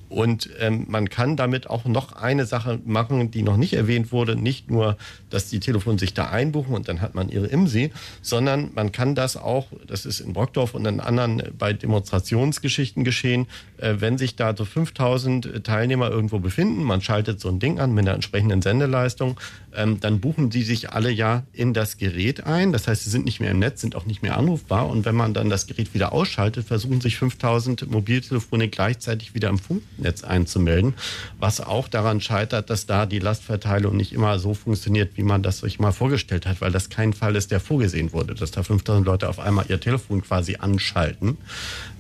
Und 0.10 0.50
ähm, 0.60 0.86
man 0.88 1.10
kann 1.10 1.36
damit 1.36 1.70
auch 1.70 1.86
noch 1.86 2.14
eine 2.14 2.46
Sache 2.46 2.80
machen, 2.86 3.32
die 3.32 3.44
noch 3.44 3.58
nicht 3.58 3.74
erwähnt 3.74 4.12
wurde. 4.12 4.36
Nicht 4.36 4.72
nur, 4.72 4.98
dass 5.30 5.50
die 5.50 5.60
Telefone 5.60 6.00
sich 6.00 6.14
da 6.14 6.30
einbuchen 6.30 6.74
und 6.74 6.88
dann 6.88 7.02
hat 7.02 7.16
man 7.16 7.30
ihre 7.30 7.48
IMSI, 7.48 7.92
sondern 8.22 8.72
man 8.74 8.92
kann 8.92 9.16
das 9.16 9.36
auch, 9.36 9.68
das 9.88 10.06
ist 10.06 10.22
in 10.22 10.34
Brockdorf 10.34 10.74
und 10.74 10.86
in 10.86 11.00
anderen 11.02 11.42
äh, 11.42 11.52
bei 11.58 11.74
Demonstrationsgeschichten 11.74 13.04
geschehen, 13.04 13.48
äh, 13.78 13.96
wenn 14.00 14.18
sich 14.18 14.38
da 14.38 14.56
so 14.56 14.64
5000 14.64 15.66
Teilnehmer 15.66 16.10
irgendwo 16.10 16.40
befinden, 16.40 16.84
man 16.84 17.02
schaltet 17.02 17.42
so 17.42 17.50
ein 17.50 17.60
Ding 17.60 17.80
an 17.80 17.94
mit 17.94 18.06
einer 18.06 18.16
entsprechenden 18.16 18.62
Sendeleistung, 18.62 19.38
ähm, 19.76 20.00
dann 20.00 20.20
buchen 20.20 20.50
die 20.50 20.64
sich 20.64 20.92
alle 20.92 21.12
ja 21.12 21.44
in 21.54 21.74
das 21.74 21.98
Gerät 21.98 22.46
ein. 22.46 22.72
Das 22.72 22.88
heißt, 22.88 23.04
sie 23.04 23.10
sind 23.10 23.26
nicht 23.26 23.40
mehr 23.40 23.52
im 23.52 23.60
Netz, 23.60 23.82
sind 23.82 23.96
auch 23.96 24.06
nicht 24.06 24.22
mehr 24.22 24.38
anrufbar. 24.38 24.88
Und 24.90 25.06
wenn 25.06 25.16
man 25.16 25.34
dann 25.34 25.50
das 25.50 25.68
Gerät 25.68 25.94
wieder 25.94 26.14
ausschaltet, 26.14 26.68
versuchen 26.68 27.02
sich 27.02 27.18
5000 27.18 27.90
Mobiltelefone 27.90 28.70
gleichzeitig 28.70 29.34
wieder 29.34 29.50
im 29.50 29.58
Funknetz 29.58 30.24
einzumelden, 30.24 30.94
was 31.40 31.62
auch 31.62 31.88
daran 31.88 32.22
scheitert, 32.22 32.70
dass 32.70 32.86
da 32.86 33.06
die 33.06 33.20
Lastverteilung 33.20 33.96
nicht 33.96 34.14
immer 34.14 34.40
so 34.40 34.54
funktioniert, 34.54 35.18
wie 35.18 35.24
man 35.24 35.44
das 35.44 35.60
sich 35.60 35.80
mal 35.80 35.92
vorgestellt 35.92 36.46
hat, 36.46 36.62
weil 36.62 36.72
das 36.72 36.90
kein 36.90 37.14
Fall 37.14 37.36
ist, 37.36 37.52
der 37.52 37.60
vorgesehen 37.60 38.14
wurde, 38.14 38.36
dass 38.36 38.52
da 38.52 38.64
5000 38.64 39.06
Leute 39.06 39.30
auf 39.30 39.40
einmal 39.40 39.66
ihr 39.70 39.80
Telefon 39.80 40.22
quasi 40.22 40.58
anschalten. 40.58 41.38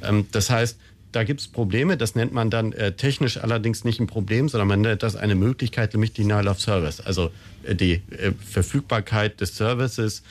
Ähm, 0.01 0.25
das 0.31 0.49
heißt, 0.49 0.77
da 1.13 1.23
gibt 1.23 1.39
es 1.39 1.47
Probleme, 1.47 1.95
das 1.95 2.15
nennt 2.15 2.33
man 2.33 2.49
dann 2.49 2.73
äh, 2.73 2.91
technisch 2.93 3.37
allerdings 3.37 3.83
nicht 3.83 3.99
ein 3.99 4.07
Problem, 4.07 4.49
sondern 4.49 4.67
man 4.67 4.81
nennt 4.81 5.03
das 5.03 5.15
eine 5.15 5.35
Möglichkeit, 5.35 5.93
nämlich 5.93 6.13
Denial 6.13 6.47
of 6.47 6.59
Service, 6.59 6.99
also 6.99 7.31
äh, 7.63 7.75
die 7.75 8.01
äh, 8.11 8.33
Verfügbarkeit 8.43 9.39
des 9.39 9.55
Services 9.55 10.23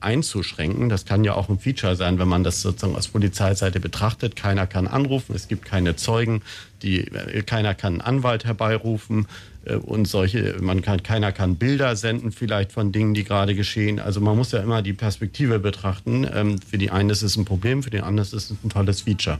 einzuschränken. 0.00 0.88
Das 0.88 1.04
kann 1.04 1.24
ja 1.24 1.34
auch 1.34 1.48
ein 1.48 1.58
Feature 1.58 1.96
sein, 1.96 2.18
wenn 2.18 2.28
man 2.28 2.44
das 2.44 2.62
sozusagen 2.62 2.96
aus 2.96 3.08
Polizeiseite 3.08 3.80
betrachtet. 3.80 4.36
Keiner 4.36 4.66
kann 4.66 4.86
anrufen, 4.86 5.34
es 5.34 5.48
gibt 5.48 5.64
keine 5.64 5.96
Zeugen, 5.96 6.42
die, 6.82 7.00
äh, 7.08 7.42
keiner 7.42 7.74
kann 7.74 7.94
einen 7.94 8.00
Anwalt 8.00 8.44
herbeirufen 8.44 9.26
äh, 9.64 9.74
und 9.74 10.06
solche, 10.06 10.56
man 10.60 10.82
kann, 10.82 11.02
keiner 11.02 11.32
kann 11.32 11.56
Bilder 11.56 11.96
senden 11.96 12.32
vielleicht 12.32 12.72
von 12.72 12.92
Dingen, 12.92 13.14
die 13.14 13.24
gerade 13.24 13.54
geschehen. 13.54 13.98
Also 13.98 14.20
man 14.20 14.36
muss 14.36 14.52
ja 14.52 14.60
immer 14.60 14.82
die 14.82 14.92
Perspektive 14.92 15.58
betrachten. 15.58 16.26
Ähm, 16.32 16.58
für 16.60 16.78
die 16.78 16.90
einen 16.90 17.10
ist 17.10 17.22
es 17.22 17.36
ein 17.36 17.44
Problem, 17.44 17.82
für 17.82 17.90
den 17.90 18.02
anderen 18.02 18.26
ist 18.26 18.32
es 18.32 18.50
ein 18.50 18.70
tolles 18.70 19.02
Feature. 19.02 19.38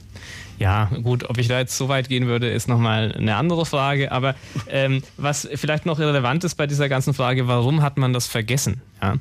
Ja, 0.59 0.91
gut, 1.03 1.29
ob 1.29 1.39
ich 1.39 1.49
da 1.49 1.59
jetzt 1.59 1.77
so 1.77 1.89
weit 1.89 2.09
gehen 2.09 2.27
würde, 2.27 2.51
ist 2.51 2.67
nochmal 2.69 3.13
eine 3.13 3.37
andere 3.37 3.67
Frage. 3.67 4.11
Aber 4.11 4.35
ähm, 4.69 5.03
was 5.17 5.49
vielleicht 5.55 5.85
noch 5.85 5.99
relevant 5.99 6.45
ist 6.45 6.55
bei 6.55 6.67
dieser 6.67 6.89
ganzen 6.89 7.13
Frage, 7.13 7.47
warum 7.47 7.83
hat 7.83 7.99
man 7.99 8.13
das 8.13 8.27
vergessen? 8.27 8.81
Ja, 9.03 9.17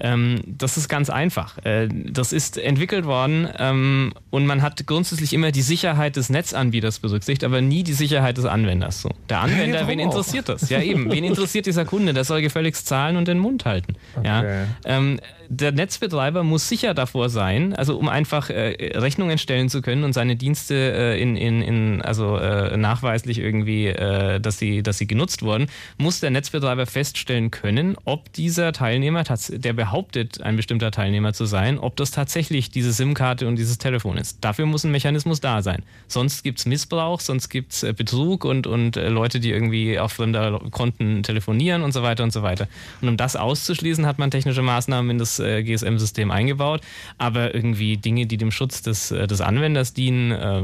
ähm, 0.00 0.40
das 0.46 0.76
ist 0.76 0.88
ganz 0.88 1.10
einfach. 1.10 1.58
Äh, 1.64 1.88
das 1.88 2.32
ist 2.32 2.56
entwickelt 2.58 3.04
worden 3.04 3.48
ähm, 3.58 4.12
und 4.30 4.46
man 4.46 4.62
hat 4.62 4.86
grundsätzlich 4.86 5.32
immer 5.32 5.52
die 5.52 5.62
Sicherheit 5.62 6.16
des 6.16 6.30
Netzanbieters 6.30 6.98
berücksichtigt, 6.98 7.44
aber 7.44 7.60
nie 7.60 7.82
die 7.82 7.92
Sicherheit 7.92 8.36
des 8.36 8.46
Anwenders. 8.46 9.02
So. 9.02 9.10
Der 9.28 9.40
Anwender, 9.40 9.86
wen 9.86 9.98
interessiert 9.98 10.48
das? 10.48 10.70
Ja, 10.70 10.80
eben. 10.80 11.10
Wen 11.10 11.24
interessiert 11.24 11.66
dieser 11.66 11.84
Kunde? 11.84 12.14
Der 12.14 12.24
soll 12.24 12.42
gefälligst 12.42 12.86
zahlen 12.86 13.16
und 13.16 13.28
den 13.28 13.38
Mund 13.38 13.64
halten. 13.64 13.94
Okay. 14.16 14.26
Ja, 14.26 14.66
ähm, 14.84 15.20
der 15.52 15.72
Netzbetreiber 15.72 16.44
muss 16.44 16.68
sicher 16.68 16.94
davor 16.94 17.28
sein, 17.28 17.74
also 17.74 17.98
um 17.98 18.08
einfach 18.08 18.50
äh, 18.50 18.92
Rechnungen 18.96 19.36
stellen 19.36 19.68
zu 19.68 19.82
können 19.82 20.04
und 20.04 20.12
seine 20.12 20.36
Dienste 20.36 20.74
äh, 20.76 21.20
in, 21.20 21.36
in, 21.36 21.60
in 21.60 22.02
also 22.02 22.36
äh, 22.36 22.76
nachweislich 22.76 23.40
irgendwie, 23.40 23.88
äh, 23.88 24.38
dass 24.38 24.58
sie, 24.58 24.84
dass 24.84 24.98
sie 24.98 25.08
genutzt 25.08 25.42
wurden, 25.42 25.66
muss 25.98 26.20
der 26.20 26.30
Netzbetreiber 26.30 26.86
feststellen 26.86 27.50
können, 27.50 27.96
ob 28.04 28.32
dieser 28.32 28.72
Teilnehmer, 28.72 29.24
der 29.24 29.72
behauptet, 29.72 30.40
ein 30.40 30.54
bestimmter 30.54 30.92
Teilnehmer 30.92 31.32
zu 31.32 31.46
sein, 31.46 31.80
ob 31.80 31.96
das 31.96 32.12
tatsächlich 32.12 32.70
diese 32.70 32.92
SIM-Karte 32.92 33.48
und 33.48 33.56
dieses 33.56 33.78
Telefon 33.78 34.18
ist. 34.18 34.44
Dafür 34.44 34.66
muss 34.66 34.84
ein 34.84 34.92
Mechanismus 34.92 35.40
da 35.40 35.62
sein. 35.62 35.82
Sonst 36.06 36.44
gibt's 36.44 36.64
Missbrauch, 36.64 37.18
sonst 37.18 37.48
gibt's 37.48 37.82
äh, 37.82 37.92
Betrug 37.92 38.44
und, 38.44 38.68
und 38.68 38.96
äh, 38.96 39.08
Leute, 39.08 39.40
die 39.40 39.50
irgendwie 39.50 39.98
auf 39.98 40.12
fremder 40.12 40.60
Konten 40.70 41.24
telefonieren 41.24 41.82
und 41.82 41.90
so 41.90 42.04
weiter 42.04 42.22
und 42.22 42.32
so 42.32 42.44
weiter. 42.44 42.68
Und 43.00 43.08
um 43.08 43.16
das 43.16 43.34
auszuschließen, 43.34 44.06
hat 44.06 44.20
man 44.20 44.30
technische 44.30 44.62
Maßnahmen 44.62 45.10
in 45.10 45.18
das 45.18 45.39
äh, 45.40 45.62
GSM-System 45.62 46.30
eingebaut, 46.30 46.82
aber 47.18 47.54
irgendwie 47.54 47.96
Dinge, 47.96 48.26
die 48.26 48.36
dem 48.36 48.50
Schutz 48.50 48.82
des, 48.82 49.10
äh, 49.10 49.26
des 49.26 49.40
Anwenders 49.40 49.92
dienen. 49.92 50.30
Äh, 50.30 50.62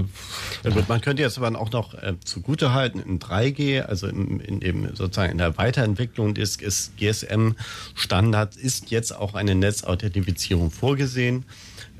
ja, 0.65 0.71
gut, 0.71 0.89
man 0.89 1.01
könnte 1.01 1.23
jetzt 1.23 1.39
aber 1.39 1.59
auch 1.59 1.71
noch 1.73 1.95
äh, 1.95 2.15
zugute 2.25 2.73
halten, 2.73 3.01
in 3.01 3.19
3G, 3.19 3.83
also 3.83 4.07
in, 4.07 4.41
in 4.41 4.63
eben 4.63 4.89
sozusagen 4.95 5.33
in 5.33 5.39
der 5.39 5.57
Weiterentwicklung 5.59 6.35
des, 6.35 6.59
des 6.59 6.93
GSM-Standards 6.99 8.57
ist 8.57 8.91
jetzt 8.91 9.17
auch 9.17 9.35
eine 9.35 9.55
Netzauthentifizierung 9.55 10.71
vorgesehen. 10.71 11.45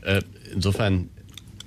Äh, 0.03 0.23
insofern 0.53 1.09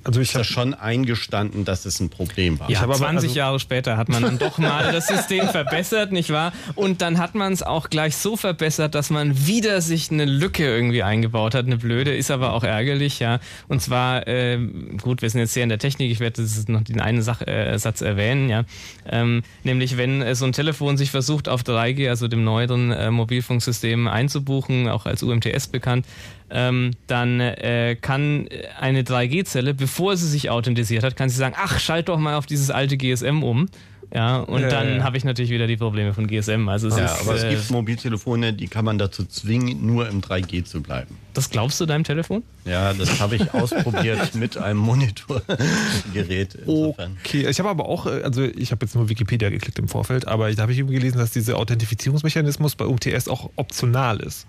also 0.03 0.21
ich 0.21 0.33
habe 0.33 0.45
schon 0.45 0.73
eingestanden, 0.73 1.65
dass 1.65 1.85
es 1.85 1.99
ein 1.99 2.09
Problem 2.09 2.59
war. 2.59 2.69
Ja, 2.69 2.81
aber 2.81 2.95
20 2.95 3.29
also 3.29 3.37
Jahre 3.37 3.59
später 3.59 3.97
hat 3.97 4.09
man 4.09 4.23
dann 4.23 4.37
doch 4.37 4.57
mal 4.57 4.91
das 4.91 5.07
System 5.07 5.47
verbessert, 5.47 6.11
nicht 6.11 6.29
wahr? 6.29 6.53
Und 6.75 7.01
dann 7.01 7.17
hat 7.17 7.35
man 7.35 7.51
es 7.51 7.63
auch 7.63 7.89
gleich 7.89 8.15
so 8.15 8.37
verbessert, 8.37 8.95
dass 8.95 9.09
man 9.09 9.45
wieder 9.47 9.81
sich 9.81 10.09
eine 10.11 10.25
Lücke 10.25 10.65
irgendwie 10.65 11.03
eingebaut 11.03 11.53
hat. 11.53 11.65
Eine 11.65 11.77
blöde, 11.77 12.15
ist 12.15 12.31
aber 12.31 12.53
auch 12.53 12.63
ärgerlich, 12.63 13.19
ja. 13.19 13.39
Und 13.67 13.81
zwar, 13.81 14.27
äh, 14.27 14.57
gut, 15.01 15.21
wir 15.21 15.29
sind 15.29 15.41
jetzt 15.41 15.53
sehr 15.53 15.63
in 15.63 15.69
der 15.69 15.79
Technik, 15.79 16.11
ich 16.11 16.19
werde 16.19 16.45
noch 16.67 16.83
den 16.83 17.01
einen 17.01 17.21
Sach, 17.21 17.41
äh, 17.41 17.77
Satz 17.77 18.01
erwähnen, 18.01 18.49
ja. 18.49 18.63
Ähm, 19.05 19.43
nämlich, 19.63 19.97
wenn 19.97 20.21
äh, 20.21 20.35
so 20.35 20.45
ein 20.45 20.53
Telefon 20.53 20.97
sich 20.97 21.11
versucht, 21.11 21.49
auf 21.49 21.63
3G, 21.63 22.09
also 22.09 22.27
dem 22.27 22.43
neueren 22.43 22.91
äh, 22.91 23.11
Mobilfunksystem 23.11 24.07
einzubuchen, 24.07 24.87
auch 24.87 25.05
als 25.05 25.23
UMTS 25.23 25.67
bekannt, 25.67 26.05
ähm, 26.51 26.91
dann 27.07 27.39
äh, 27.39 27.95
kann 27.99 28.47
eine 28.79 29.03
3G-Zelle, 29.03 29.73
bevor 29.73 30.17
sie 30.17 30.27
sich 30.27 30.49
authentisiert 30.49 31.03
hat, 31.03 31.15
kann 31.15 31.29
sie 31.29 31.37
sagen, 31.37 31.55
ach, 31.57 31.79
schalt 31.79 32.09
doch 32.09 32.17
mal 32.17 32.35
auf 32.35 32.45
dieses 32.45 32.69
alte 32.69 32.97
GSM 32.97 33.43
um. 33.43 33.67
Ja, 34.13 34.37
und 34.37 34.61
ja, 34.61 34.69
dann 34.69 34.97
ja. 34.97 35.03
habe 35.03 35.17
ich 35.17 35.23
natürlich 35.23 35.51
wieder 35.51 35.67
die 35.67 35.77
Probleme 35.77 36.13
von 36.13 36.25
GSM. 36.25 36.67
Also 36.67 36.87
es 36.87 36.97
ja, 36.97 37.05
ist, 37.05 37.21
aber 37.21 37.35
es 37.35 37.43
äh, 37.43 37.51
gibt 37.51 37.69
Mobiltelefone, 37.69 38.53
die 38.53 38.67
kann 38.67 38.83
man 38.83 38.97
dazu 38.97 39.23
zwingen, 39.23 39.85
nur 39.85 40.09
im 40.09 40.21
3G 40.21 40.63
zu 40.63 40.81
bleiben. 40.81 41.15
Das 41.35 41.51
glaubst 41.51 41.79
du 41.79 41.85
deinem 41.85 42.03
Telefon? 42.03 42.41
Ja, 42.65 42.93
das 42.93 43.19
habe 43.19 43.35
ich 43.35 43.53
ausprobiert 43.53 44.33
mit 44.33 44.57
einem 44.57 44.79
Monitorgerät. 44.79 46.57
Okay, 46.65 47.47
ich 47.47 47.59
habe 47.59 47.69
aber 47.69 47.87
auch, 47.87 48.07
äh, 48.07 48.23
also 48.23 48.41
ich 48.43 48.71
habe 48.71 48.83
jetzt 48.83 48.95
nur 48.95 49.09
Wikipedia 49.09 49.49
geklickt 49.49 49.77
im 49.77 49.87
Vorfeld, 49.87 50.27
aber 50.27 50.51
da 50.51 50.63
habe 50.63 50.71
ich 50.71 50.79
eben 50.79 50.89
gelesen, 50.89 51.19
dass 51.19 51.29
dieser 51.31 51.57
Authentifizierungsmechanismus 51.57 52.75
bei 52.75 52.85
UMTS 52.85 53.27
auch 53.27 53.51
optional 53.57 54.19
ist. 54.21 54.47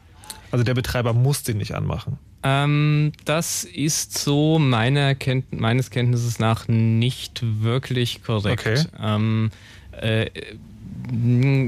Also 0.50 0.64
der 0.64 0.74
Betreiber 0.74 1.12
muss 1.12 1.42
den 1.42 1.58
nicht 1.58 1.74
anmachen. 1.74 2.18
Ähm, 2.42 3.12
das 3.24 3.64
ist 3.64 4.18
so 4.18 4.58
meiner 4.58 5.14
Kennt 5.14 5.58
meines 5.58 5.90
Kenntnisses 5.90 6.38
nach 6.38 6.68
nicht 6.68 7.42
wirklich 7.42 8.22
korrekt. 8.22 8.66
Okay. 8.66 8.84
Ähm, 9.00 9.50
äh, 9.92 10.30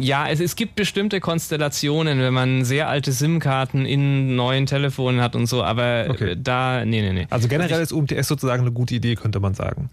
ja, 0.00 0.28
es, 0.28 0.40
es 0.40 0.56
gibt 0.56 0.76
bestimmte 0.76 1.20
Konstellationen, 1.20 2.20
wenn 2.20 2.32
man 2.32 2.64
sehr 2.64 2.88
alte 2.88 3.12
SIM-Karten 3.12 3.86
in 3.86 4.36
neuen 4.36 4.66
Telefonen 4.66 5.20
hat 5.20 5.34
und 5.34 5.46
so, 5.46 5.62
aber 5.62 6.06
okay. 6.08 6.36
da, 6.40 6.84
nee, 6.84 7.02
nee, 7.02 7.12
nee. 7.12 7.26
Also 7.30 7.48
generell 7.48 7.80
ist 7.80 7.92
UMTS 7.92 8.28
sozusagen 8.28 8.62
eine 8.62 8.72
gute 8.72 8.94
Idee, 8.94 9.16
könnte 9.16 9.40
man 9.40 9.54
sagen. 9.54 9.90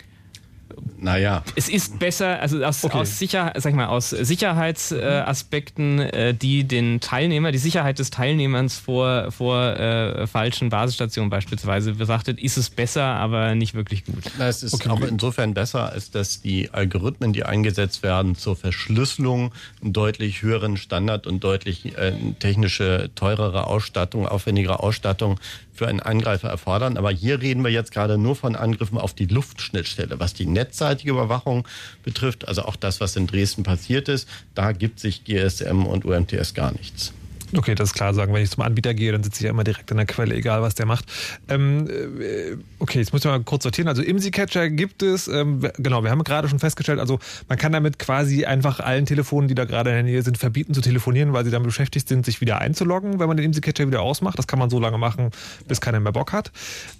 Naja. 0.97 1.43
Es 1.55 1.69
ist 1.69 1.99
besser, 1.99 2.39
also 2.39 2.63
aus, 2.63 2.84
okay. 2.84 2.97
aus, 2.97 3.19
Sicher, 3.19 3.53
sag 3.55 3.71
ich 3.71 3.75
mal, 3.75 3.88
aus 3.88 4.09
Sicherheitsaspekten, 4.09 5.99
äh, 5.99 6.34
die 6.34 6.63
den 6.63 6.99
Teilnehmer, 6.99 7.51
die 7.51 7.57
Sicherheit 7.57 7.99
des 7.99 8.09
Teilnehmers 8.09 8.77
vor, 8.77 9.32
vor 9.32 9.61
äh, 9.61 10.27
falschen 10.27 10.69
Basisstationen 10.69 11.30
beispielsweise 11.30 11.93
betrachtet, 11.93 12.39
ist 12.39 12.57
es 12.57 12.69
besser, 12.69 13.03
aber 13.03 13.55
nicht 13.55 13.73
wirklich 13.73 14.05
gut. 14.05 14.23
Na, 14.38 14.47
es 14.47 14.63
ist 14.63 14.73
okay. 14.73 14.89
auch 14.89 15.01
insofern 15.01 15.53
besser, 15.53 15.91
als 15.91 16.11
dass 16.11 16.41
die 16.41 16.71
Algorithmen, 16.71 17.34
die 17.34 17.43
eingesetzt 17.43 18.03
werden 18.03 18.36
zur 18.36 18.55
Verschlüsselung, 18.55 19.51
einen 19.82 19.93
deutlich 19.93 20.41
höheren 20.41 20.77
Standard 20.77 21.27
und 21.27 21.43
deutlich 21.43 21.97
äh, 21.97 22.13
technische, 22.39 23.09
teurere 23.15 23.67
Ausstattung, 23.67 24.27
aufwendigere 24.27 24.82
Ausstattung 24.82 25.39
für 25.80 25.88
einen 25.88 26.01
Angreifer 26.01 26.49
erfordern. 26.49 26.97
Aber 26.97 27.09
hier 27.09 27.41
reden 27.41 27.63
wir 27.63 27.71
jetzt 27.71 27.91
gerade 27.91 28.17
nur 28.17 28.36
von 28.36 28.55
Angriffen 28.55 28.97
auf 28.97 29.13
die 29.13 29.25
Luftschnittstelle. 29.25 30.19
Was 30.19 30.34
die 30.34 30.45
netzseitige 30.45 31.11
Überwachung 31.11 31.65
betrifft, 32.03 32.47
also 32.47 32.63
auch 32.63 32.75
das, 32.75 32.99
was 32.99 33.15
in 33.15 33.27
Dresden 33.27 33.63
passiert 33.63 34.09
ist, 34.09 34.27
da 34.55 34.73
gibt 34.73 34.99
sich 34.99 35.23
GSM 35.23 35.86
und 35.86 36.03
UMTS 36.03 36.53
gar 36.53 36.73
nichts. 36.73 37.13
Okay, 37.56 37.74
das 37.74 37.89
ist 37.89 37.95
klar 37.95 38.14
sagen. 38.14 38.34
Wenn 38.34 38.43
ich 38.43 38.52
zum 38.52 38.64
Anbieter 38.64 38.93
gehe, 38.93 39.12
dann 39.12 39.24
sitze 39.24 39.39
ich 39.39 39.43
ja 39.45 39.50
immer 39.50 39.64
direkt 39.64 39.89
an 39.91 39.97
der 39.97 40.06
Quelle, 40.06 40.36
egal 40.36 40.62
was 40.62 40.76
der 40.76 40.86
macht. 40.86 41.06
Ähm, 41.47 41.88
äh, 41.89 42.58
okay, 42.78 43.00
jetzt 43.00 43.12
muss 43.12 43.26
ich 43.26 43.26
mal 43.26 43.41
kurz 43.41 43.64
sortieren. 43.64 43.88
Also 43.88 44.04
IMSI-Catcher 44.04 44.70
gibt 44.70 45.02
es, 45.02 45.28
ähm, 45.28 45.68
genau, 45.78 46.04
wir 46.04 46.12
haben 46.12 46.24
gerade 46.24 46.47
schon 46.47 46.60
festgestellt, 46.60 47.00
also 47.00 47.20
man 47.47 47.58
kann 47.58 47.72
damit 47.72 47.97
quasi 47.97 48.45
einfach 48.45 48.80
allen 48.80 49.06
Telefonen, 49.06 49.47
die 49.47 49.56
da 49.56 49.66
gerade 49.66 49.89
in 49.89 49.95
der 49.95 50.04
Nähe 50.04 50.22
sind, 50.22 50.38
verbieten 50.38 50.74
zu 50.74 50.82
telefonieren, 50.82 51.34
weil 51.34 51.43
sie 51.43 51.52
damit 51.52 51.68
beschäftigt 51.68 52.08
sind, 52.08 52.26
sich 52.26 52.39
wieder 52.41 52.60
einzuloggen, 52.60 53.20
wenn 53.20 53.28
man 53.28 53.38
den 53.38 53.45
IMSI-Catcher 53.47 53.88
wieder 53.88 54.02
ausmacht. 54.02 54.38
Das 54.38 54.47
kann 54.47 54.60
man 54.60 54.70
so 54.70 54.80
lange 54.80 54.97
machen, 54.97 55.32
bis 55.68 55.82
keiner 55.82 56.00
mehr 56.00 56.12
Bock 56.12 56.34
hat. 56.34 56.52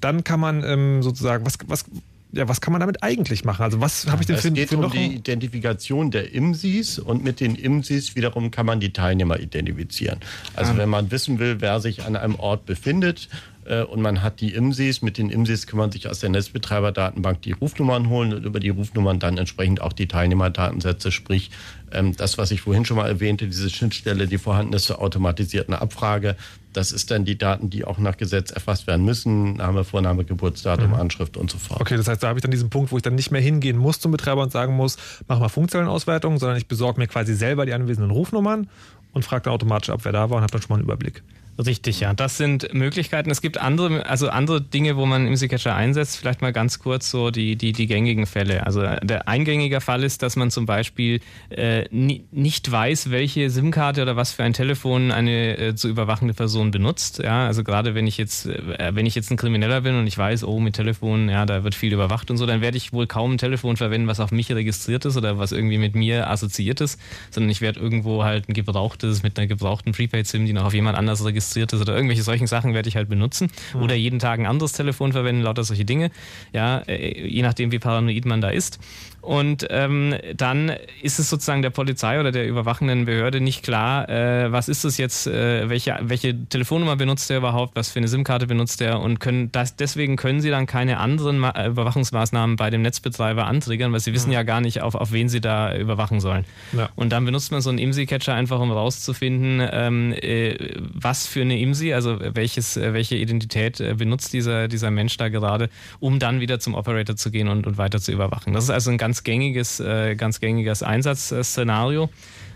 Dann 0.02 0.24
kann 0.24 0.39
man 0.39 0.64
ähm, 0.64 1.04
sozusagen, 1.04 1.45
was, 1.45 1.58
was 1.68 1.86
ja, 2.32 2.47
was 2.47 2.61
kann 2.61 2.71
man 2.71 2.80
damit 2.80 3.01
eigentlich 3.01 3.43
machen? 3.43 3.63
Also 3.63 3.82
was 3.82 4.05
habe 4.07 4.21
ich 4.21 4.27
denn 4.27 4.36
es 4.36 4.43
für, 4.43 4.51
geht 4.51 4.69
für 4.69 4.75
um 4.75 4.82
noch 4.82 4.91
die 4.91 5.15
Identifikation 5.15 6.11
der 6.11 6.34
IMSIs 6.34 6.99
und 6.99 7.23
mit 7.23 7.39
den 7.39 7.55
IMSIs 7.55 8.15
wiederum 8.15 8.51
kann 8.51 8.65
man 8.65 8.80
die 8.80 8.93
Teilnehmer 8.93 9.39
identifizieren. 9.39 10.19
Also 10.55 10.73
ah. 10.73 10.77
wenn 10.77 10.89
man 10.89 11.09
wissen 11.11 11.39
will, 11.39 11.59
wer 11.59 11.80
sich 11.80 12.03
an 12.03 12.15
einem 12.15 12.36
Ort 12.36 12.65
befindet 12.67 13.30
äh, 13.65 13.82
und 13.82 14.01
man 14.01 14.21
hat 14.21 14.41
die 14.41 14.53
IMSIs, 14.53 15.01
mit 15.01 15.17
den 15.17 15.32
IMSIs 15.32 15.65
kann 15.65 15.80
man 15.80 15.91
sich 15.91 16.07
aus 16.07 16.19
der 16.19 16.30
Netzbetreiberdatenbank 16.30 17.41
die 17.41 17.53
Rufnummern 17.53 18.09
holen 18.09 18.34
und 18.34 18.45
über 18.45 18.59
die 18.59 18.69
Rufnummern 18.69 19.19
dann 19.19 19.38
entsprechend 19.38 19.82
auch 19.82 19.93
die 19.93 20.07
Teilnehmerdatensätze, 20.07 21.11
sprich 21.11 21.49
ähm, 21.91 22.15
das, 22.15 22.38
was 22.38 22.51
ich 22.51 22.61
vorhin 22.61 22.86
schon 22.86 22.97
mal 22.97 23.07
erwähnte, 23.07 23.47
diese 23.47 23.69
Schnittstelle, 23.71 24.27
die 24.27 24.38
vorhanden 24.38 24.73
ist 24.73 24.86
zur 24.86 25.01
automatisierten 25.01 25.73
Abfrage, 25.73 26.36
das 26.74 26.91
ist 26.91 27.09
dann 27.09 27.26
die 27.26 27.38
Daten, 27.38 27.70
die 27.70 27.84
auch 27.86 27.97
nach 27.97 28.17
Gesetz 28.17 28.51
erfasst 28.51 28.86
werden 28.88 29.03
müssen. 29.03 29.53
Name, 29.53 29.84
Vorname, 29.84 30.24
Geburtsdatum, 30.24 30.89
mhm. 30.89 30.95
Anschrift 30.95 31.36
und 31.36 31.49
so 31.49 31.57
fort. 31.57 31.82
Okay, 31.82 31.97
das 31.97 32.07
heißt, 32.07 32.22
da 32.22 32.28
habe 32.28 32.39
ich 32.39 32.41
dann 32.41 32.51
diesen 32.51 32.70
Punkt, 32.70 32.91
wo 32.91 32.97
ich 32.97 33.03
dann 33.03 33.15
nicht 33.15 33.32
mehr 33.32 33.41
hingehen 33.41 33.78
muss 33.78 33.99
zum 33.99 34.11
Betreiber 34.11 34.43
und 34.43 34.51
sagen 34.51 34.76
muss, 34.76 34.97
mach 35.28 35.39
mal 35.39 35.49
Funkzellenauswertung, 35.49 36.38
sondern 36.38 36.57
ich 36.57 36.67
besorge 36.67 36.99
mir 36.99 37.07
quasi 37.07 37.34
selber 37.34 37.65
die 37.65 37.74
anwesenden 37.74 38.11
Rufnummern 38.11 38.70
und 39.13 39.26
fragt 39.26 39.47
dann 39.47 39.53
automatisch 39.53 39.89
ab, 39.89 40.01
wer 40.03 40.11
da 40.11 40.30
war 40.30 40.38
und 40.38 40.43
hat 40.43 40.53
dann 40.53 40.61
schon 40.61 40.70
mal 40.70 40.76
einen 40.76 40.84
Überblick. 40.84 41.24
Richtig, 41.66 41.99
ja. 41.99 42.14
Das 42.14 42.38
sind 42.38 42.74
Möglichkeiten. 42.74 43.30
Es 43.30 43.41
gibt 43.41 43.57
andere, 43.57 44.05
also 44.05 44.30
andere 44.30 44.62
Dinge, 44.62 44.95
wo 44.95 45.05
man 45.05 45.28
IMSI-Catcher 45.28 45.76
einsetzt. 45.76 46.16
Vielleicht 46.16 46.41
mal 46.41 46.53
ganz 46.53 46.80
kurz 46.80 47.12
so 47.12 47.32
die, 47.32 47.57
die, 47.57 47.74
die 47.74 47.86
gängigen 47.86 48.28
Fälle. 48.28 48.66
Also 48.66 48.82
der 48.82 49.28
eingängige 49.28 49.82
Fall 49.82 50.03
ist, 50.03 50.24
dass 50.24 50.38
man 50.38 50.51
zum 50.51 50.66
Beispiel 50.66 51.20
äh, 51.49 51.84
nicht 51.91 52.72
weiß, 52.72 53.12
welche 53.12 53.49
SIM-Karte 53.49 54.03
oder 54.03 54.16
was 54.16 54.32
für 54.32 54.43
ein 54.43 54.53
Telefon 54.53 55.12
eine 55.12 55.57
äh, 55.57 55.76
zu 55.76 55.89
überwachende 55.89 56.34
Person 56.34 56.72
benutzt. 56.72 57.20
Ja, 57.20 57.47
also 57.47 57.66
gerade 57.66 57.93
wenn 57.93 58.07
ich 58.07 58.18
jetzt, 58.18 58.45
äh, 58.45 58.95
wenn 58.95 59.05
ich 59.05 59.16
jetzt 59.16 59.30
ein 59.30 59.36
Krimineller 59.36 59.82
bin 59.82 59.95
und 59.95 60.07
ich 60.07 60.18
weiß, 60.18 60.45
oh, 60.45 60.62
mit 60.62 60.76
Telefon, 60.76 61.28
ja, 61.28 61.45
da 61.45 61.66
wird 61.66 61.76
viel 61.76 61.91
überwacht 61.91 62.32
und 62.32 62.38
so, 62.38 62.45
dann 62.45 62.62
werde 62.62 62.78
ich 62.78 62.93
wohl 62.93 63.05
kaum 63.05 63.34
ein 63.34 63.38
Telefon 63.38 63.76
verwenden, 63.76 64.07
was 64.07 64.22
auf 64.22 64.32
mich 64.32 64.49
registriert 64.49 65.03
ist 65.03 65.18
oder 65.18 65.38
was 65.38 65.51
irgendwie 65.51 65.78
mit 65.78 65.93
mir 65.93 66.30
assoziiert 66.30 66.80
ist, 66.80 67.01
sondern 67.32 67.49
ich 67.49 67.60
werde 67.60 67.82
irgendwo 67.82 68.24
halt 68.24 68.47
ein 68.47 68.53
gebrauchtes 68.53 69.24
mit 69.24 69.38
einer 69.38 69.47
gebrauchten 69.47 69.91
Prepaid-SIM, 69.91 70.45
die 70.45 70.53
noch 70.53 70.64
auf 70.64 70.74
jemand 70.74 70.97
anders 70.97 71.26
registriert 71.26 71.49
registriert 71.50 71.74
ist 71.74 71.82
oder 71.82 71.95
irgendwelche 71.95 72.24
solchen 72.24 72.47
Sachen 72.47 72.74
werde 72.74 72.89
ich 72.89 72.95
halt 72.95 73.10
benutzen. 73.10 73.50
Mhm. 73.74 73.82
Oder 73.82 73.95
jeden 73.95 74.20
Tag 74.20 74.39
ein 74.39 74.45
anderes 74.45 74.74
Telefon 74.74 75.12
verwenden, 75.12 75.41
lauter 75.41 75.64
solche 75.64 75.86
Dinge. 75.86 76.12
Ja, 76.54 76.80
äh, 76.88 77.28
je 77.28 77.41
nachdem, 77.41 77.72
wie 77.72 77.80
paranoid 77.80 78.26
man 78.26 78.41
da 78.41 78.50
ist. 78.50 78.80
Und 79.22 79.68
ähm, 79.70 80.16
dann 80.36 80.72
ist 81.02 81.20
es 81.20 81.30
sozusagen 81.30 81.62
der 81.62 81.72
Polizei 81.72 82.20
oder 82.20 82.32
der 82.32 82.47
überwachenden 82.47 83.06
Behörde 83.06 83.41
nicht 83.41 83.64
klar, 83.64 84.08
äh, 84.08 84.52
was 84.52 84.70
ist 84.70 84.86
das 84.86 84.97
jetzt, 84.97 85.28
äh, 85.28 85.70
welche, 85.70 85.97
welche 86.02 86.47
Telefonnummer 86.47 86.95
benutzt 86.95 87.30
er 87.30 87.38
überhaupt, 87.38 87.76
was 87.76 87.91
für 87.91 88.00
eine 88.00 88.08
SIM-Karte 88.08 88.47
benutzt 88.47 88.82
er 88.82 89.02
und 89.02 89.20
können 89.20 89.52
das, 89.52 89.76
deswegen 89.76 90.16
können 90.16 90.39
sie 90.41 90.50
dann 90.50 90.66
keine 90.68 91.00
anderen 91.00 91.38
Ma 91.38 91.50
äh, 91.50 91.68
Überwachungsmaßnahmen 91.68 92.56
bei 92.56 92.70
dem 92.70 92.82
Netzbetreiber 92.82 93.45
antriggern, 93.45 93.91
weil 93.91 94.00
sie 94.00 94.14
wissen 94.14 94.30
mhm. 94.30 94.36
ja 94.36 94.43
gar 94.43 94.62
nicht, 94.62 94.82
auf, 94.82 94.95
auf 94.95 95.12
wen 95.12 95.28
sie 95.28 95.41
da 95.41 95.76
überwachen 95.76 96.22
sollen. 96.22 96.45
Ja. 96.72 96.89
Und 96.95 97.12
dann 97.12 97.26
benutzt 97.26 97.52
man 97.52 97.62
so 97.62 97.70
einen 97.70 97.80
IMSI-Catcher 97.80 98.34
einfach, 98.34 98.60
um 98.60 98.72
rauszufinden, 98.72 99.68
ähm, 99.72 100.14
äh, 100.14 100.56
was 100.78 101.28
für 101.28 101.39
eine 101.42 101.60
IMSI, 101.60 101.94
also 101.94 102.20
welches, 102.20 102.78
äh, 102.78 102.94
welche 102.94 103.16
Identität 103.16 103.80
äh, 103.80 103.94
benutzt 103.94 104.34
dieser, 104.34 104.68
dieser 104.68 104.92
Mensch 104.92 105.18
da 105.18 105.30
gerade, 105.30 105.70
um 106.00 106.20
dann 106.20 106.40
wieder 106.40 106.60
zum 106.60 106.76
Operator 106.76 107.16
zu 107.16 107.32
gehen 107.32 107.48
und, 107.48 107.68
und 107.68 107.78
weiter 107.78 108.00
zu 108.00 108.12
überwachen. 108.12 108.54
Das 108.54 108.66
ist 108.66 108.70
also 108.70 108.92
ein 108.92 108.98
ganz 108.98 109.24
gängiges, 109.24 109.80
äh, 109.80 110.16
ganz 110.16 110.40
gängiges 110.40 110.84
Einsatzszenario. 110.84 112.10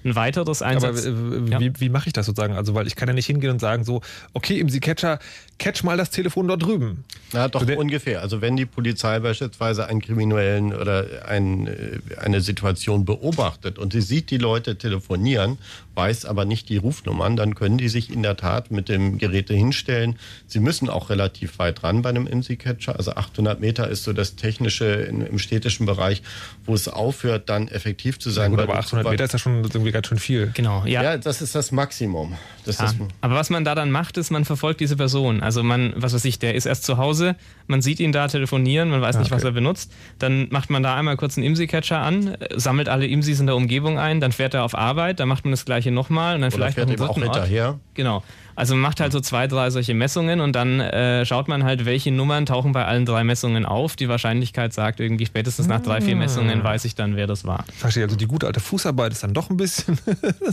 Ein 0.03 0.15
weiteres 0.15 0.61
Einsatz. 0.61 1.05
Aber 1.05 1.35
äh, 1.35 1.49
ja. 1.49 1.59
wie, 1.59 1.71
wie 1.79 1.89
mache 1.89 2.07
ich 2.07 2.13
das 2.13 2.25
sozusagen? 2.25 2.55
Also, 2.55 2.73
weil 2.73 2.87
ich 2.87 2.95
kann 2.95 3.07
ja 3.07 3.13
nicht 3.13 3.25
hingehen 3.25 3.51
und 3.51 3.59
sagen 3.59 3.83
so, 3.83 4.01
okay, 4.33 4.59
im 4.59 4.67
Catcher, 4.67 5.19
catch 5.59 5.83
mal 5.83 5.97
das 5.97 6.09
Telefon 6.09 6.47
dort 6.47 6.63
drüben. 6.63 7.03
Na, 7.31 7.47
doch 7.47 7.65
so, 7.65 7.73
ungefähr. 7.73 8.21
Also, 8.21 8.41
wenn 8.41 8.57
die 8.57 8.65
Polizei 8.65 9.19
beispielsweise 9.19 9.87
einen 9.87 10.01
Kriminellen 10.01 10.73
oder 10.73 11.25
ein, 11.27 11.67
äh, 11.67 11.99
eine 12.19 12.41
Situation 12.41 13.05
beobachtet 13.05 13.79
und 13.79 13.93
sie 13.93 14.01
sieht 14.01 14.29
die 14.31 14.37
Leute 14.37 14.77
telefonieren, 14.77 15.57
weiß 15.95 16.25
aber 16.25 16.45
nicht 16.45 16.69
die 16.69 16.77
Rufnummern, 16.77 17.35
dann 17.35 17.55
können 17.55 17.77
die 17.77 17.89
sich 17.89 18.11
in 18.11 18.23
der 18.23 18.35
Tat 18.35 18.71
mit 18.71 18.89
dem 18.89 19.17
Gerät 19.17 19.49
hinstellen. 19.49 20.17
Sie 20.47 20.59
müssen 20.59 20.89
auch 20.89 21.09
relativ 21.09 21.59
weit 21.59 21.83
ran 21.83 22.01
bei 22.01 22.09
einem 22.09 22.27
IMSI-Catcher. 22.27 22.97
Also 22.97 23.11
800 23.13 23.59
Meter 23.59 23.87
ist 23.87 24.03
so 24.03 24.13
das 24.13 24.35
technische 24.35 24.85
im 24.85 25.39
städtischen 25.39 25.85
Bereich, 25.85 26.21
wo 26.65 26.73
es 26.73 26.87
aufhört, 26.87 27.49
dann 27.49 27.67
effektiv 27.67 28.19
zu 28.19 28.29
sein. 28.29 28.51
Ja, 28.51 28.57
gut, 28.57 28.69
aber 28.69 28.79
800 28.79 29.09
Meter 29.09 29.23
ist 29.23 29.33
ja 29.33 29.39
schon 29.39 29.63
irgendwie 29.63 29.91
ganz 29.93 30.07
schön 30.07 30.17
viel. 30.17 30.51
Genau, 30.53 30.85
ja. 30.85 31.01
Ja, 31.01 31.17
das 31.17 31.41
ist 31.41 31.55
das 31.55 31.71
Maximum. 31.71 32.35
Das 32.65 32.79
ja. 32.79 32.85
ist 32.85 32.95
aber 33.21 33.35
was 33.35 33.49
man 33.49 33.63
da 33.63 33.75
dann 33.75 33.91
macht, 33.91 34.17
ist, 34.17 34.31
man 34.31 34.43
verfolgt 34.45 34.81
diese 34.81 34.97
Person. 34.97 35.41
Also 35.41 35.63
man, 35.63 35.93
was 35.95 36.13
weiß 36.13 36.25
ich, 36.25 36.39
der 36.39 36.55
ist 36.55 36.65
erst 36.65 36.83
zu 36.83 36.97
Hause, 36.97 37.35
man 37.67 37.81
sieht 37.81 37.99
ihn 37.99 38.11
da 38.11 38.27
telefonieren, 38.27 38.89
man 38.89 39.01
weiß 39.01 39.17
nicht, 39.17 39.27
okay. 39.27 39.35
was 39.35 39.43
er 39.43 39.51
benutzt. 39.51 39.91
Dann 40.19 40.47
macht 40.49 40.69
man 40.69 40.83
da 40.83 40.95
einmal 40.95 41.17
kurz 41.17 41.37
einen 41.37 41.45
IMSI-Catcher 41.47 41.99
an, 41.99 42.37
sammelt 42.55 42.89
alle 42.89 43.07
IMSIs 43.07 43.39
in 43.39 43.45
der 43.45 43.55
Umgebung 43.55 43.99
ein, 43.99 44.19
dann 44.19 44.31
fährt 44.31 44.53
er 44.53 44.63
auf 44.63 44.75
Arbeit, 44.75 45.19
dann 45.19 45.27
macht 45.27 45.45
man 45.45 45.51
das 45.51 45.65
gleiche 45.65 45.91
nochmal 45.91 46.35
und 46.35 46.41
dann 46.41 46.49
Oder 46.49 46.57
vielleicht 46.57 46.75
fährt 46.75 46.89
noch 46.89 46.95
einen 46.97 47.07
dritten 47.07 47.29
auch 47.29 47.33
hinterher. 47.35 47.79
Genau. 47.93 48.23
Also 48.55 48.75
man 48.75 48.81
macht 48.81 48.99
halt 48.99 49.11
so 49.11 49.19
zwei, 49.19 49.47
drei 49.47 49.69
solche 49.71 49.93
Messungen 49.93 50.39
und 50.39 50.55
dann 50.55 50.79
äh, 50.79 51.25
schaut 51.25 51.47
man 51.47 51.63
halt, 51.63 51.85
welche 51.85 52.11
Nummern 52.11 52.45
tauchen 52.45 52.71
bei 52.71 52.85
allen 52.85 53.05
drei 53.05 53.23
Messungen 53.23 53.65
auf. 53.65 53.95
Die 53.95 54.09
Wahrscheinlichkeit 54.09 54.73
sagt 54.73 54.99
irgendwie 54.99 55.25
spätestens 55.25 55.67
nach 55.67 55.81
drei, 55.81 56.01
vier 56.01 56.15
Messungen 56.15 56.61
ah. 56.61 56.63
weiß 56.63 56.85
ich 56.85 56.95
dann, 56.95 57.15
wer 57.15 57.25
das 57.25 57.45
war. 57.45 57.65
Verstehe, 57.75 58.03
also 58.03 58.15
die 58.15 58.27
gute 58.27 58.45
alte 58.45 58.59
Fußarbeit 58.59 59.11
ist 59.11 59.23
dann 59.23 59.33
doch 59.33 59.49
ein 59.49 59.57
bisschen 59.57 59.97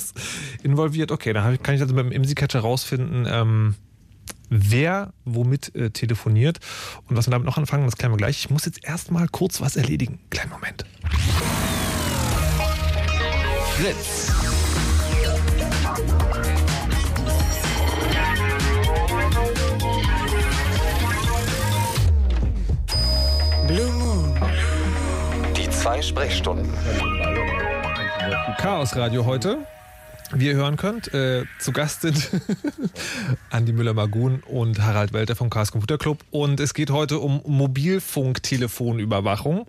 involviert. 0.63 1.13
Okay, 1.13 1.33
dann 1.33 1.63
kann 1.63 1.75
ich 1.75 1.83
also 1.83 1.95
mit 1.95 2.07
dem 2.07 2.13
IMSI-Catcher 2.13 2.61
rausfinden, 2.61 3.27
ähm, 3.31 3.75
wer 4.51 5.13
womit 5.25 5.75
äh, 5.75 5.91
telefoniert. 5.91 6.59
Und 7.09 7.17
was 7.17 7.27
wir 7.27 7.31
damit 7.31 7.47
noch 7.47 7.57
anfangen, 7.57 7.87
das 7.87 7.97
klären 7.97 8.13
wir 8.13 8.19
gleich. 8.19 8.41
Ich 8.41 8.51
muss 8.51 8.67
jetzt 8.67 8.85
erstmal 8.85 9.29
kurz 9.29 9.61
was 9.61 9.77
erledigen. 9.77 10.19
Kleinen 10.29 10.51
Moment. 10.51 10.85
Fritz. 13.77 14.31
Blue 23.67 23.93
Moon. 23.93 24.35
Die 25.57 25.71
zwei 25.71 26.03
Sprechstunden. 26.03 26.69
Chaos 28.59 28.95
Radio 28.97 29.25
heute. 29.25 29.59
Wie 30.33 30.47
ihr 30.47 30.55
hören 30.55 30.77
könnt, 30.77 31.13
äh, 31.13 31.45
zu 31.59 31.73
Gast 31.73 32.03
sind 32.03 32.31
Andi 33.51 33.73
Müller-Magun 33.73 34.45
und 34.47 34.81
Harald 34.81 35.13
Welter 35.13 35.35
vom 35.35 35.51
Chaos 35.51 35.73
Computer 35.73 35.99
Club. 35.99 36.19
Und 36.31 36.61
es 36.61 36.73
geht 36.73 36.91
heute 36.91 37.19
um 37.19 37.43
Mobilfunktelefonüberwachung. 37.47 39.67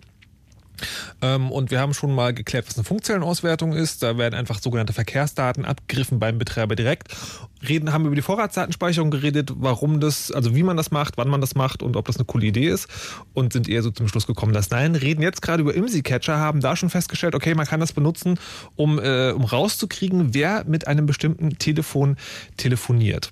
Ähm, 1.20 1.50
und 1.50 1.72
wir 1.72 1.80
haben 1.80 1.94
schon 1.94 2.14
mal 2.14 2.32
geklärt, 2.32 2.68
was 2.68 2.76
eine 2.76 2.84
Funkzellenauswertung 2.84 3.72
ist. 3.72 4.04
Da 4.04 4.18
werden 4.18 4.34
einfach 4.34 4.60
sogenannte 4.60 4.92
Verkehrsdaten 4.92 5.64
abgegriffen 5.64 6.20
beim 6.20 6.38
Betreiber 6.38 6.76
direkt. 6.76 7.08
Reden, 7.68 7.92
haben 7.92 8.06
über 8.06 8.14
die 8.14 8.22
Vorratsdatenspeicherung 8.22 9.10
geredet, 9.10 9.52
warum 9.56 10.00
das, 10.00 10.30
also 10.30 10.54
wie 10.54 10.62
man 10.62 10.76
das 10.76 10.90
macht, 10.90 11.16
wann 11.16 11.28
man 11.28 11.40
das 11.40 11.54
macht 11.54 11.82
und 11.82 11.96
ob 11.96 12.06
das 12.06 12.16
eine 12.16 12.24
coole 12.24 12.46
Idee 12.46 12.68
ist. 12.68 12.88
Und 13.32 13.52
sind 13.52 13.68
eher 13.68 13.82
so 13.82 13.90
zum 13.90 14.08
Schluss 14.08 14.26
gekommen, 14.26 14.52
dass 14.52 14.70
nein, 14.70 14.94
reden 14.94 15.22
jetzt 15.22 15.42
gerade 15.42 15.62
über 15.62 15.74
IMSI-Catcher, 15.74 16.38
haben 16.38 16.60
da 16.60 16.76
schon 16.76 16.90
festgestellt, 16.90 17.34
okay, 17.34 17.54
man 17.54 17.66
kann 17.66 17.80
das 17.80 17.92
benutzen, 17.92 18.38
um, 18.76 18.98
äh, 18.98 19.30
um 19.30 19.44
rauszukriegen, 19.44 20.34
wer 20.34 20.64
mit 20.66 20.86
einem 20.86 21.06
bestimmten 21.06 21.58
Telefon 21.58 22.16
telefoniert. 22.56 23.30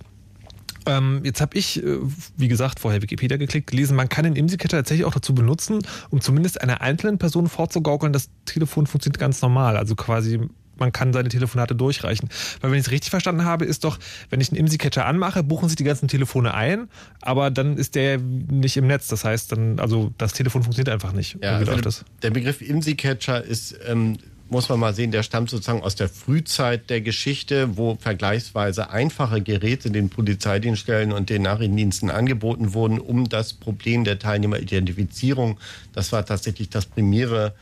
Ähm, 0.87 1.21
jetzt 1.25 1.41
habe 1.41 1.57
ich, 1.59 1.83
äh, 1.83 1.99
wie 2.37 2.49
gesagt, 2.49 2.81
vorher 2.81 3.03
Wikipedia 3.03 3.37
geklickt, 3.37 3.71
gelesen, 3.71 3.97
man 3.97 4.09
kann 4.09 4.25
den 4.25 4.37
IMSI-Catcher 4.37 4.79
tatsächlich 4.79 5.05
auch 5.05 5.15
dazu 5.15 5.35
benutzen, 5.35 5.81
um 6.11 6.21
zumindest 6.21 6.61
einer 6.63 6.81
einzelnen 6.81 7.19
Person 7.19 7.49
vorzugaukeln, 7.49 8.13
das 8.13 8.31
Telefon 8.47 8.87
funktioniert 8.87 9.19
ganz 9.19 9.43
normal. 9.43 9.77
Also 9.77 9.95
quasi 9.95 10.41
man 10.81 10.93
kann 10.93 11.13
seine 11.13 11.29
Telefonate 11.29 11.75
durchreichen. 11.75 12.29
Weil 12.61 12.71
wenn 12.73 12.79
ich 12.79 12.87
es 12.87 12.91
richtig 12.91 13.11
verstanden 13.11 13.45
habe, 13.45 13.65
ist 13.65 13.85
doch, 13.85 13.99
wenn 14.31 14.41
ich 14.41 14.51
einen 14.51 14.59
IMSI-Catcher 14.59 15.07
anmache, 15.07 15.43
buchen 15.43 15.69
sich 15.69 15.77
die 15.77 15.85
ganzen 15.85 16.09
Telefone 16.09 16.55
ein, 16.55 16.89
aber 17.21 17.51
dann 17.51 17.77
ist 17.77 17.95
der 17.95 18.19
nicht 18.19 18.77
im 18.77 18.87
Netz. 18.87 19.09
Das 19.09 19.25
heißt, 19.25 19.53
dann, 19.53 19.79
also 19.79 20.13
das 20.19 20.33
Telefon 20.33 20.63
funktioniert 20.63 20.93
einfach 20.93 21.13
nicht. 21.13 21.39
Ja, 21.43 21.57
also 21.57 22.03
der 22.23 22.31
Begriff 22.31 22.61
IMSI-Catcher 22.61 23.45
ist 23.45 23.79
ähm, 23.87 24.17
muss 24.51 24.69
man 24.69 24.81
mal 24.81 24.95
sehen, 24.95 25.13
der 25.13 25.23
stammt 25.23 25.49
sozusagen 25.49 25.83
aus 25.83 25.95
der 25.95 26.09
Frühzeit 26.09 26.91
der 26.91 27.01
Geschichte, 27.01 27.77
wo 27.77 27.97
vergleichsweise 28.01 28.91
einfache 28.91 29.41
Geräte 29.41 29.91
den 29.91 30.11
Polizeidienststellen 30.11 31.13
und 31.13 31.31
den 31.31 31.43
Nachrichtendiensten 31.43 32.11
angeboten 32.11 32.75
wurden, 32.75 32.99
um 32.99 33.29
das 33.29 33.53
Problem 33.53 34.05
der 34.05 34.19
Teilnehmeridentifizierung, 34.19 35.59
das 35.93 36.11
war 36.11 36.27
tatsächlich 36.27 36.69
das 36.69 36.87
primäre 36.87 37.55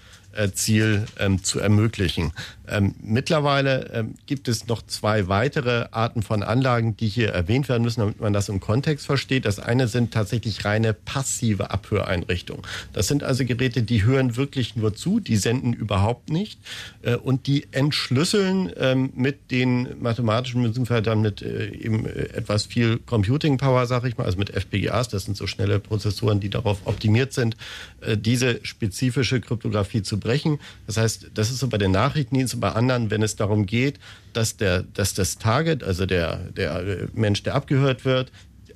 Ziel 0.52 1.06
ähm, 1.18 1.42
zu 1.42 1.58
ermöglichen. 1.58 2.32
Ähm, 2.70 2.94
mittlerweile 3.02 3.90
ähm, 3.92 4.14
gibt 4.26 4.48
es 4.48 4.66
noch 4.66 4.82
zwei 4.86 5.28
weitere 5.28 5.86
Arten 5.90 6.22
von 6.22 6.42
Anlagen, 6.42 6.96
die 6.96 7.08
hier 7.08 7.30
erwähnt 7.30 7.68
werden 7.68 7.82
müssen, 7.82 8.00
damit 8.00 8.20
man 8.20 8.32
das 8.32 8.48
im 8.48 8.60
Kontext 8.60 9.06
versteht. 9.06 9.46
Das 9.46 9.58
eine 9.58 9.88
sind 9.88 10.12
tatsächlich 10.12 10.64
reine 10.64 10.92
passive 10.92 11.70
Abhöreinrichtungen. 11.70 12.62
Das 12.92 13.08
sind 13.08 13.22
also 13.24 13.44
Geräte, 13.44 13.82
die 13.82 14.04
hören 14.04 14.36
wirklich 14.36 14.76
nur 14.76 14.94
zu, 14.94 15.20
die 15.20 15.36
senden 15.36 15.72
überhaupt 15.72 16.30
nicht 16.30 16.60
äh, 17.02 17.16
und 17.16 17.46
die 17.46 17.66
entschlüsseln 17.72 18.70
ähm, 18.76 19.10
mit 19.14 19.50
den 19.50 20.00
mathematischen 20.00 20.62
beziehungsweise 20.62 21.02
dann 21.02 21.22
mit 21.22 21.42
äh, 21.42 21.68
eben 21.68 22.06
äh, 22.06 22.28
etwas 22.34 22.66
viel 22.66 22.98
Computing 22.98 23.56
Power, 23.56 23.86
sag 23.86 24.04
ich 24.04 24.18
mal, 24.18 24.24
also 24.24 24.38
mit 24.38 24.50
FPGAs, 24.50 25.08
das 25.08 25.24
sind 25.24 25.36
so 25.36 25.46
schnelle 25.46 25.78
Prozessoren, 25.80 26.40
die 26.40 26.50
darauf 26.50 26.80
optimiert 26.84 27.32
sind, 27.32 27.56
äh, 28.00 28.16
diese 28.16 28.60
spezifische 28.62 29.40
Kryptographie 29.40 30.02
zu 30.02 30.17
brechen. 30.20 30.58
Das 30.86 30.96
heißt, 30.96 31.30
das 31.34 31.50
ist 31.50 31.58
so 31.58 31.68
bei 31.68 31.78
den 31.78 31.92
Nachrichtendiensten, 31.92 32.60
bei 32.60 32.72
anderen, 32.72 33.10
wenn 33.10 33.22
es 33.22 33.36
darum 33.36 33.66
geht, 33.66 33.98
dass 34.32 34.56
der, 34.56 34.82
dass 34.82 35.14
das 35.14 35.38
Target, 35.38 35.82
also 35.82 36.06
der, 36.06 36.36
der 36.56 37.08
Mensch, 37.14 37.42
der 37.42 37.54
abgehört 37.54 38.04
wird, 38.04 38.30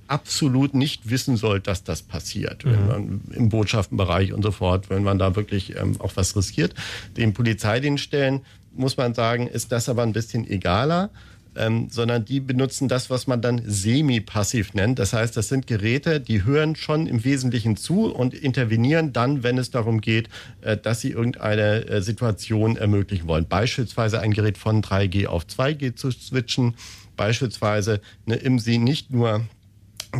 absolut 0.09 0.75
nicht 0.75 1.09
wissen 1.09 1.37
soll, 1.37 1.61
dass 1.61 1.85
das 1.85 2.03
passiert, 2.03 2.65
mhm. 2.65 2.71
wenn 2.71 2.87
man 2.87 3.21
im 3.33 3.49
Botschaftenbereich 3.49 4.33
und 4.33 4.43
so 4.43 4.51
fort, 4.51 4.91
wenn 4.91 5.03
man 5.03 5.19
da 5.19 5.37
wirklich 5.37 5.77
ähm, 5.77 6.01
auch 6.01 6.13
was 6.17 6.37
riskiert. 6.37 6.75
Den 7.17 7.33
Polizeidienststellen 7.33 8.43
muss 8.75 8.97
man 8.97 9.15
sagen, 9.15 9.47
ist 9.47 9.73
das 9.73 9.89
aber 9.89 10.03
ein 10.03 10.13
bisschen 10.13 10.49
egaler. 10.49 11.11
Ähm, 11.57 11.89
sondern 11.91 12.25
die 12.25 12.41
benutzen 12.41 12.89
das, 12.89 13.11
was 13.11 13.27
man 13.27 13.43
dann 13.43 13.63
semi-passiv 13.65 14.75
nennt. 14.75 14.99
Das 14.99 15.13
heißt, 15.13 15.37
das 15.37 15.49
sind 15.49 15.67
Geräte, 15.67 16.21
die 16.21 16.45
hören 16.45 16.77
schon 16.77 17.07
im 17.07 17.25
Wesentlichen 17.25 17.77
zu 17.77 18.13
und 18.13 18.35
intervenieren 18.35 19.13
dann, 19.13 19.43
wenn 19.43 19.59
es 19.59 19.71
darum 19.71 20.01
geht, 20.01 20.29
äh, 20.63 20.77
dass 20.77 21.01
sie 21.01 21.11
irgendeine 21.11 21.87
äh, 21.87 22.03
Situation 22.03 22.77
ermöglichen 22.77 23.29
wollen. 23.29 23.47
Beispielsweise 23.47 24.21
ein 24.21 24.33
Gerät 24.33 24.59
von 24.59 24.83
3G 24.83 25.27
auf 25.27 25.45
2G 25.45 25.95
zu 25.95 26.11
switchen, 26.11 26.75
beispielsweise 27.17 28.01
eine 28.27 28.37
IMSI 28.37 28.79
nicht 28.79 29.11
nur 29.11 29.43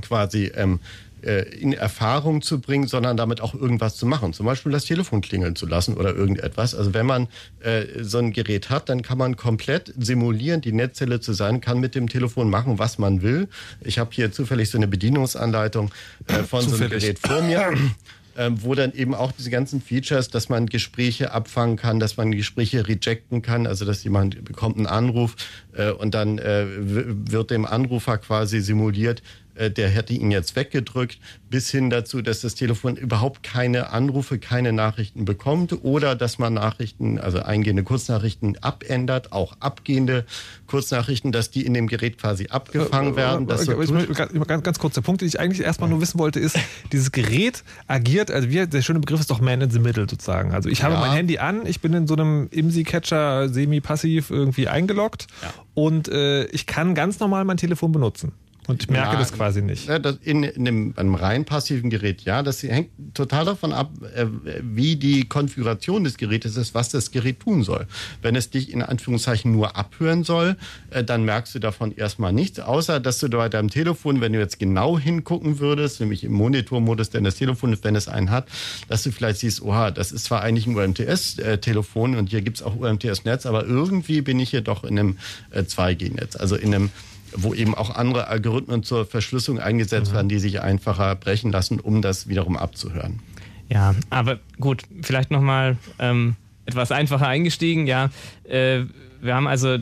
quasi 0.01 0.53
ähm, 0.55 0.81
äh, 0.81 1.12
in 1.23 1.73
Erfahrung 1.73 2.43
zu 2.43 2.61
bringen, 2.61 2.89
sondern 2.89 3.17
damit 3.17 3.41
auch 3.41 3.55
irgendwas 3.55 3.97
zu 3.97 4.07
machen. 4.07 4.33
Zum 4.33 4.47
Beispiel 4.47 4.73
das 4.73 4.85
Telefon 4.85 5.21
klingeln 5.21 5.57
zu 5.57 5.67
lassen 5.67 5.95
oder 5.95 6.15
irgendetwas. 6.15 6.75
Also 6.75 6.95
wenn 6.95 7.07
man 7.07 7.29
äh, 7.61 7.85
so 8.01 8.19
ein 8.19 8.33
Gerät 8.33 8.71
hat, 8.71 8.89
dann 8.89 9.03
kann 9.03 9.19
man 9.19 9.37
komplett 9.37 9.93
simulieren, 9.97 10.61
die 10.61 10.73
Netzzelle 10.73 11.21
zu 11.21 11.33
sein, 11.33 11.61
kann 11.61 11.79
mit 11.79 11.95
dem 11.95 12.09
Telefon 12.09 12.51
machen, 12.51 12.79
was 12.79 12.99
man 12.99 13.23
will. 13.23 13.49
Ich 13.81 13.99
habe 13.99 14.11
hier 14.13 14.33
zufällig 14.33 14.71
so 14.71 14.79
eine 14.79 14.89
Bedienungsanleitung 14.89 15.93
äh, 16.27 16.43
von 16.43 16.63
zufällig. 16.63 16.71
so 16.71 16.85
einem 16.85 16.91
Gerät 16.91 17.19
vor 17.19 17.43
mir. 17.43 17.73
Ähm, 18.35 18.63
wo 18.63 18.75
dann 18.75 18.95
eben 18.95 19.15
auch 19.15 19.31
diese 19.31 19.51
ganzen 19.51 19.83
Features, 19.83 20.31
dass 20.31 20.49
man 20.49 20.65
Gespräche 20.65 21.33
abfangen 21.33 21.77
kann, 21.77 22.01
dass 22.01 22.17
man 22.17 22.33
Gespräche 22.33 22.89
rejecten 22.89 23.43
kann, 23.43 23.67
also 23.67 23.85
dass 23.85 24.03
jemand 24.05 24.43
bekommt 24.43 24.79
einen 24.79 24.87
Anruf 24.87 25.37
äh, 25.75 25.91
und 25.91 26.15
dann 26.15 26.39
äh, 26.39 26.65
wird 26.67 27.51
dem 27.51 27.67
Anrufer 27.67 28.17
quasi 28.17 28.63
simuliert, 28.63 29.21
äh, 29.21 29.23
der 29.71 29.89
hätte 29.89 30.13
ihn 30.13 30.31
jetzt 30.31 30.57
weggedrückt, 30.57 31.19
bis 31.51 31.71
hin 31.71 31.91
dazu, 31.91 32.23
dass 32.23 32.41
das 32.41 32.55
Telefon 32.55 32.97
überhaupt 32.97 33.43
keine 33.43 33.91
Anrufe, 33.91 34.39
keine 34.39 34.73
Nachrichten 34.73 35.25
bekommt 35.25 35.85
oder 35.85 36.15
dass 36.15 36.39
man 36.39 36.55
Nachrichten, 36.55 37.19
also 37.19 37.41
eingehende 37.41 37.83
Kurznachrichten 37.85 38.57
abändert, 38.63 39.33
auch 39.33 39.55
abgehende 39.61 40.25
Kurznachrichten, 40.67 41.31
dass 41.31 41.51
die 41.51 41.67
in 41.67 41.75
dem 41.75 41.89
Gerät 41.89 42.19
quasi 42.19 42.47
abgefangen 42.49 43.17
werden. 43.17 43.47
Das 43.47 43.65
so 43.67 43.77
ganz, 43.77 44.63
ganz 44.63 44.79
kurz, 44.79 44.95
der 44.95 45.03
Punkt, 45.03 45.21
den 45.21 45.29
ich 45.29 45.39
eigentlich 45.39 45.61
erstmal 45.61 45.91
nur 45.91 46.01
wissen 46.01 46.19
wollte, 46.19 46.41
ist, 46.41 46.59
dieses 46.91 47.13
Gerät 47.13 47.65
agiert, 47.87 48.31
also 48.31 48.49
wir, 48.49 48.67
der 48.67 48.83
schöne 48.83 49.01
Begriff 49.01 49.21
ist 49.21 49.31
doch 49.31 49.41
Man 49.41 49.61
in 49.61 49.71
the 49.71 49.79
Middle 49.79 50.07
sozusagen. 50.09 50.53
Also 50.53 50.69
ich 50.69 50.83
habe 50.83 50.95
ja. 50.95 51.01
mein 51.01 51.13
Handy 51.13 51.39
an, 51.39 51.67
ich 51.67 51.81
bin 51.81 51.93
in 51.93 52.07
so 52.07 52.15
einem 52.15 52.49
IMSI-Catcher 52.51 53.49
semi-passiv 53.51 54.31
irgendwie 54.31 54.69
eingeloggt 54.69 55.27
ja. 55.43 55.53
und 55.75 56.09
äh, 56.09 56.45
ich 56.47 56.67
kann 56.67 56.95
ganz 56.95 57.21
normal 57.21 57.45
mein 57.45 57.59
Telefon 57.59 57.93
benutzen. 57.93 58.33
Und 58.69 58.81
ich 58.81 58.89
merke 58.89 59.15
ja, 59.15 59.19
das 59.19 59.33
quasi 59.33 59.61
nicht. 59.61 59.89
In, 60.23 60.45
in 60.45 60.69
einem, 60.69 60.95
einem 60.97 61.17
rein 61.17 61.45
passiven 61.45 61.91
Gerät, 61.91 62.23
ja. 62.23 62.45
Das 62.45 62.63
hängt 62.63 62.91
total 63.13 63.45
davon 63.45 63.73
ab, 63.73 63.91
äh, 64.15 64.27
wie 64.63 64.95
die 64.95 65.29
Konfiguration 65.29 66.05
des 66.05 66.17
Gerätes 66.17 66.57
ist, 66.57 66.73
was 66.73 66.89
das 66.91 67.11
Gerät 67.11 67.41
tun 67.41 67.65
soll. 67.65 67.89
Wenn 68.21 68.37
es 68.37 68.51
dich 68.51 68.73
in 68.73 68.83
Anführungszeichen 68.83 69.51
nur 69.51 69.77
abhören 69.77 70.23
soll, 70.23 70.57
äh, 70.91 71.03
dann 71.03 71.25
merkst 71.25 71.57
du 71.57 71.59
davon 71.59 71.93
erstmal 71.97 72.33
nichts, 72.33 72.61
außer 72.61 73.01
dass 73.01 73.19
du 73.19 73.29
bei 73.31 73.49
deinem 73.49 73.69
Telefon, 73.69 74.21
wenn 74.21 74.33
du 74.33 74.39
jetzt 74.39 74.61
genau 74.61 74.97
hingucken 74.97 75.59
würdest, 75.59 75.99
nämlich 75.99 76.23
im 76.23 76.33
Monitormodus, 76.33 77.11
denn 77.11 77.25
das 77.25 77.35
Telefon 77.35 77.73
ist, 77.73 77.83
wenn 77.83 77.97
es 77.97 78.07
einen 78.07 78.31
hat, 78.31 78.47
dass 78.87 79.03
du 79.03 79.11
vielleicht 79.11 79.41
siehst, 79.41 79.61
oha, 79.63 79.91
das 79.91 80.13
ist 80.13 80.27
zwar 80.27 80.43
eigentlich 80.43 80.69
ein 80.69 80.77
UMTS-Telefon 80.77 82.15
und 82.15 82.31
hier 82.31 82.43
gibt's 82.43 82.63
auch 82.63 82.77
UMTS-Netz, 82.77 83.45
aber 83.45 83.67
irgendwie 83.67 84.21
bin 84.21 84.39
ich 84.39 84.51
hier 84.51 84.61
doch 84.61 84.85
in 84.85 84.99
einem 84.99 85.19
2G-Netz, 85.53 86.37
also 86.37 86.55
in 86.55 86.73
einem 86.73 86.91
wo 87.37 87.55
eben 87.55 87.75
auch 87.75 87.95
andere 87.95 88.29
Algorithmen 88.29 88.83
zur 88.83 89.07
Verschlüsselung 89.07 89.61
eingesetzt 89.61 90.11
mhm. 90.11 90.17
werden, 90.17 90.29
die 90.29 90.39
sich 90.39 90.61
einfacher 90.61 91.15
brechen 91.17 91.53
lassen, 91.53 91.81
um 91.81 92.03
das 92.03 92.29
wiederum 92.29 92.57
abzuhören. 92.57 93.21
Ja, 93.69 93.95
aber 94.11 94.39
gut, 94.61 94.83
vielleicht 95.03 95.31
nochmal 95.31 95.77
ähm, 95.99 96.37
etwas 96.67 96.93
einfacher 96.93 97.27
eingestiegen. 97.27 97.87
Ja, 97.87 98.11
äh, 98.45 98.85
wir 99.21 99.35
haben 99.35 99.47
also 99.47 99.79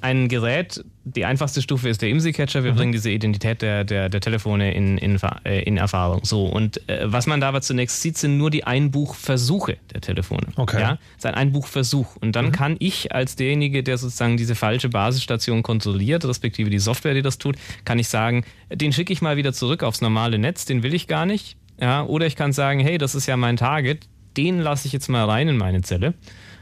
ein 0.00 0.28
Gerät, 0.28 0.84
die 1.08 1.24
einfachste 1.24 1.62
Stufe 1.62 1.88
ist 1.88 2.02
der 2.02 2.08
IMSI-Catcher. 2.08 2.64
Wir 2.64 2.72
mhm. 2.72 2.76
bringen 2.76 2.92
diese 2.92 3.10
Identität 3.10 3.62
der, 3.62 3.84
der, 3.84 4.08
der 4.08 4.20
Telefone 4.20 4.74
in, 4.74 4.98
in, 4.98 5.20
äh, 5.44 5.62
in 5.62 5.76
Erfahrung. 5.76 6.24
So, 6.24 6.46
und 6.46 6.88
äh, 6.88 7.00
was 7.04 7.28
man 7.28 7.40
da 7.40 7.48
aber 7.48 7.60
zunächst 7.62 8.02
sieht, 8.02 8.18
sind 8.18 8.36
nur 8.36 8.50
die 8.50 8.64
Einbuchversuche 8.64 9.76
der 9.94 10.00
Telefone. 10.00 10.48
Okay. 10.56 10.80
Ja, 10.80 10.98
es 11.12 11.18
ist 11.18 11.26
ein 11.26 11.34
Einbuchversuch. 11.34 12.16
Und 12.16 12.34
dann 12.34 12.46
mhm. 12.46 12.52
kann 12.52 12.76
ich 12.80 13.14
als 13.14 13.36
derjenige, 13.36 13.84
der 13.84 13.98
sozusagen 13.98 14.36
diese 14.36 14.56
falsche 14.56 14.88
Basisstation 14.88 15.62
kontrolliert, 15.62 16.24
respektive 16.24 16.70
die 16.70 16.80
Software, 16.80 17.14
die 17.14 17.22
das 17.22 17.38
tut, 17.38 17.54
kann 17.84 18.00
ich 18.00 18.08
sagen, 18.08 18.44
den 18.68 18.92
schicke 18.92 19.12
ich 19.12 19.22
mal 19.22 19.36
wieder 19.36 19.52
zurück 19.52 19.84
aufs 19.84 20.00
normale 20.00 20.40
Netz, 20.40 20.64
den 20.64 20.82
will 20.82 20.92
ich 20.92 21.06
gar 21.06 21.24
nicht. 21.24 21.56
Ja, 21.80 22.04
oder 22.04 22.26
ich 22.26 22.34
kann 22.34 22.52
sagen, 22.52 22.80
hey, 22.80 22.98
das 22.98 23.14
ist 23.14 23.26
ja 23.26 23.36
mein 23.36 23.56
Target, 23.56 24.08
den 24.36 24.58
lasse 24.58 24.88
ich 24.88 24.92
jetzt 24.92 25.08
mal 25.08 25.24
rein 25.24 25.46
in 25.46 25.56
meine 25.56 25.82
Zelle. 25.82 26.14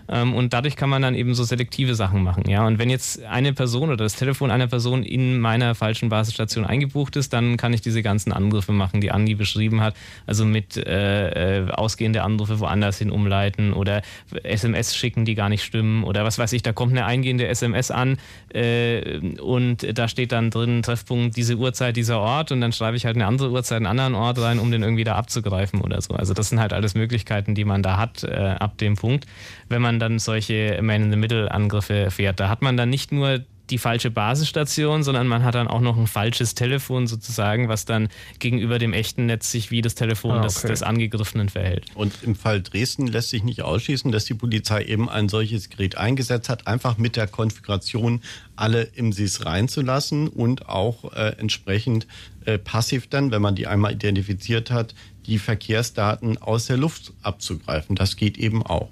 Ähm, 0.08 0.34
und 0.34 0.52
dadurch 0.52 0.76
kann 0.76 0.90
man 0.90 1.02
dann 1.02 1.14
eben 1.14 1.34
so 1.34 1.44
selektive 1.44 1.94
Sachen 1.94 2.22
machen. 2.22 2.44
Ja, 2.48 2.66
und 2.66 2.78
wenn 2.78 2.90
jetzt 2.90 3.22
eine 3.24 3.52
Person 3.52 3.88
oder 3.88 4.04
das 4.04 4.16
Telefon 4.16 4.50
einer 4.50 4.66
Person 4.66 5.02
in 5.02 5.40
meiner 5.40 5.74
falschen 5.74 6.08
Basisstation 6.08 6.64
eingebucht 6.64 7.16
ist, 7.16 7.32
dann 7.32 7.56
kann 7.56 7.72
ich 7.72 7.80
diese 7.80 8.02
ganzen 8.02 8.32
Angriffe 8.32 8.72
machen, 8.72 9.00
die 9.00 9.10
Andi 9.10 9.34
beschrieben 9.34 9.80
hat. 9.80 9.94
Also 10.26 10.44
mit 10.44 10.76
äh, 10.76 11.60
äh 11.60 11.70
ausgehende 11.70 12.22
Anrufe 12.22 12.60
woanders 12.60 12.98
hin 12.98 13.10
umleiten 13.10 13.72
oder 13.72 14.02
SMS 14.42 14.94
schicken, 14.96 15.24
die 15.24 15.34
gar 15.34 15.48
nicht 15.48 15.62
stimmen 15.62 16.04
oder 16.04 16.24
was 16.24 16.38
weiß 16.38 16.52
ich, 16.52 16.62
da 16.62 16.72
kommt 16.72 16.92
eine 16.92 17.04
eingehende 17.04 17.46
SMS 17.46 17.90
an 17.90 18.18
äh, 18.52 19.18
und 19.40 19.98
da 19.98 20.08
steht 20.08 20.32
dann 20.32 20.50
drin 20.50 20.82
Treffpunkt 20.82 21.36
diese 21.36 21.56
Uhrzeit, 21.56 21.96
dieser 21.96 22.20
Ort 22.20 22.52
und 22.52 22.60
dann 22.60 22.72
schreibe 22.72 22.96
ich 22.96 23.06
halt 23.06 23.16
eine 23.16 23.26
andere 23.26 23.50
Uhrzeit, 23.50 23.76
einen 23.76 23.86
anderen 23.86 24.14
Ort 24.14 24.40
rein, 24.40 24.58
um 24.58 24.70
den 24.70 24.82
irgendwie 24.82 25.04
da 25.04 25.16
abzugreifen 25.16 25.80
oder 25.80 26.00
so. 26.00 26.14
Also 26.14 26.34
das 26.34 26.50
sind 26.50 26.60
halt 26.60 26.72
alles 26.72 26.94
Möglichkeiten, 26.94 27.54
die 27.54 27.64
man 27.64 27.82
da 27.82 27.96
hat 27.96 28.24
äh, 28.24 28.56
ab 28.58 28.78
dem 28.78 28.96
Punkt 28.96 29.26
wenn 29.68 29.82
man 29.82 29.93
dann 29.98 30.18
solche 30.18 30.78
Man-in-the-Middle-Angriffe 30.82 32.10
fährt. 32.10 32.40
Da 32.40 32.48
hat 32.48 32.62
man 32.62 32.76
dann 32.76 32.90
nicht 32.90 33.12
nur 33.12 33.40
die 33.70 33.78
falsche 33.78 34.10
Basisstation, 34.10 35.02
sondern 35.02 35.26
man 35.26 35.42
hat 35.42 35.54
dann 35.54 35.68
auch 35.68 35.80
noch 35.80 35.96
ein 35.96 36.06
falsches 36.06 36.54
Telefon 36.54 37.06
sozusagen, 37.06 37.68
was 37.68 37.84
dann 37.86 38.08
gegenüber 38.38 38.78
dem 38.78 38.92
echten 38.92 39.26
Netz 39.26 39.50
sich 39.50 39.70
wie 39.70 39.80
das 39.80 39.94
Telefon 39.94 40.32
ah, 40.32 40.36
okay. 40.38 40.46
des, 40.46 40.62
des, 40.62 40.82
Angegriffenen 40.82 41.48
verhält. 41.48 41.86
Und 41.94 42.22
im 42.22 42.34
Fall 42.34 42.62
Dresden 42.62 43.06
lässt 43.06 43.30
sich 43.30 43.42
nicht 43.42 43.62
ausschließen, 43.62 44.12
dass 44.12 44.26
die 44.26 44.34
Polizei 44.34 44.84
eben 44.84 45.08
ein 45.08 45.28
solches 45.28 45.70
Gerät 45.70 45.96
eingesetzt 45.96 46.48
hat, 46.48 46.66
einfach 46.66 46.98
mit 46.98 47.16
der 47.16 47.26
Konfiguration 47.26 48.20
alle 48.54 48.82
IMSIs 48.82 49.46
reinzulassen 49.46 50.28
und 50.28 50.68
auch 50.68 51.12
äh, 51.14 51.34
entsprechend 51.38 52.06
äh, 52.44 52.58
passiv 52.58 53.08
dann, 53.08 53.30
wenn 53.30 53.40
man 53.40 53.54
die 53.54 53.66
einmal 53.66 53.92
identifiziert 53.92 54.70
hat, 54.70 54.94
die 55.26 55.38
Verkehrsdaten 55.38 56.36
aus 56.36 56.66
der 56.66 56.76
Luft 56.76 57.14
abzugreifen. 57.22 57.96
Das 57.96 58.16
geht 58.16 58.36
eben 58.36 58.62
auch. 58.62 58.90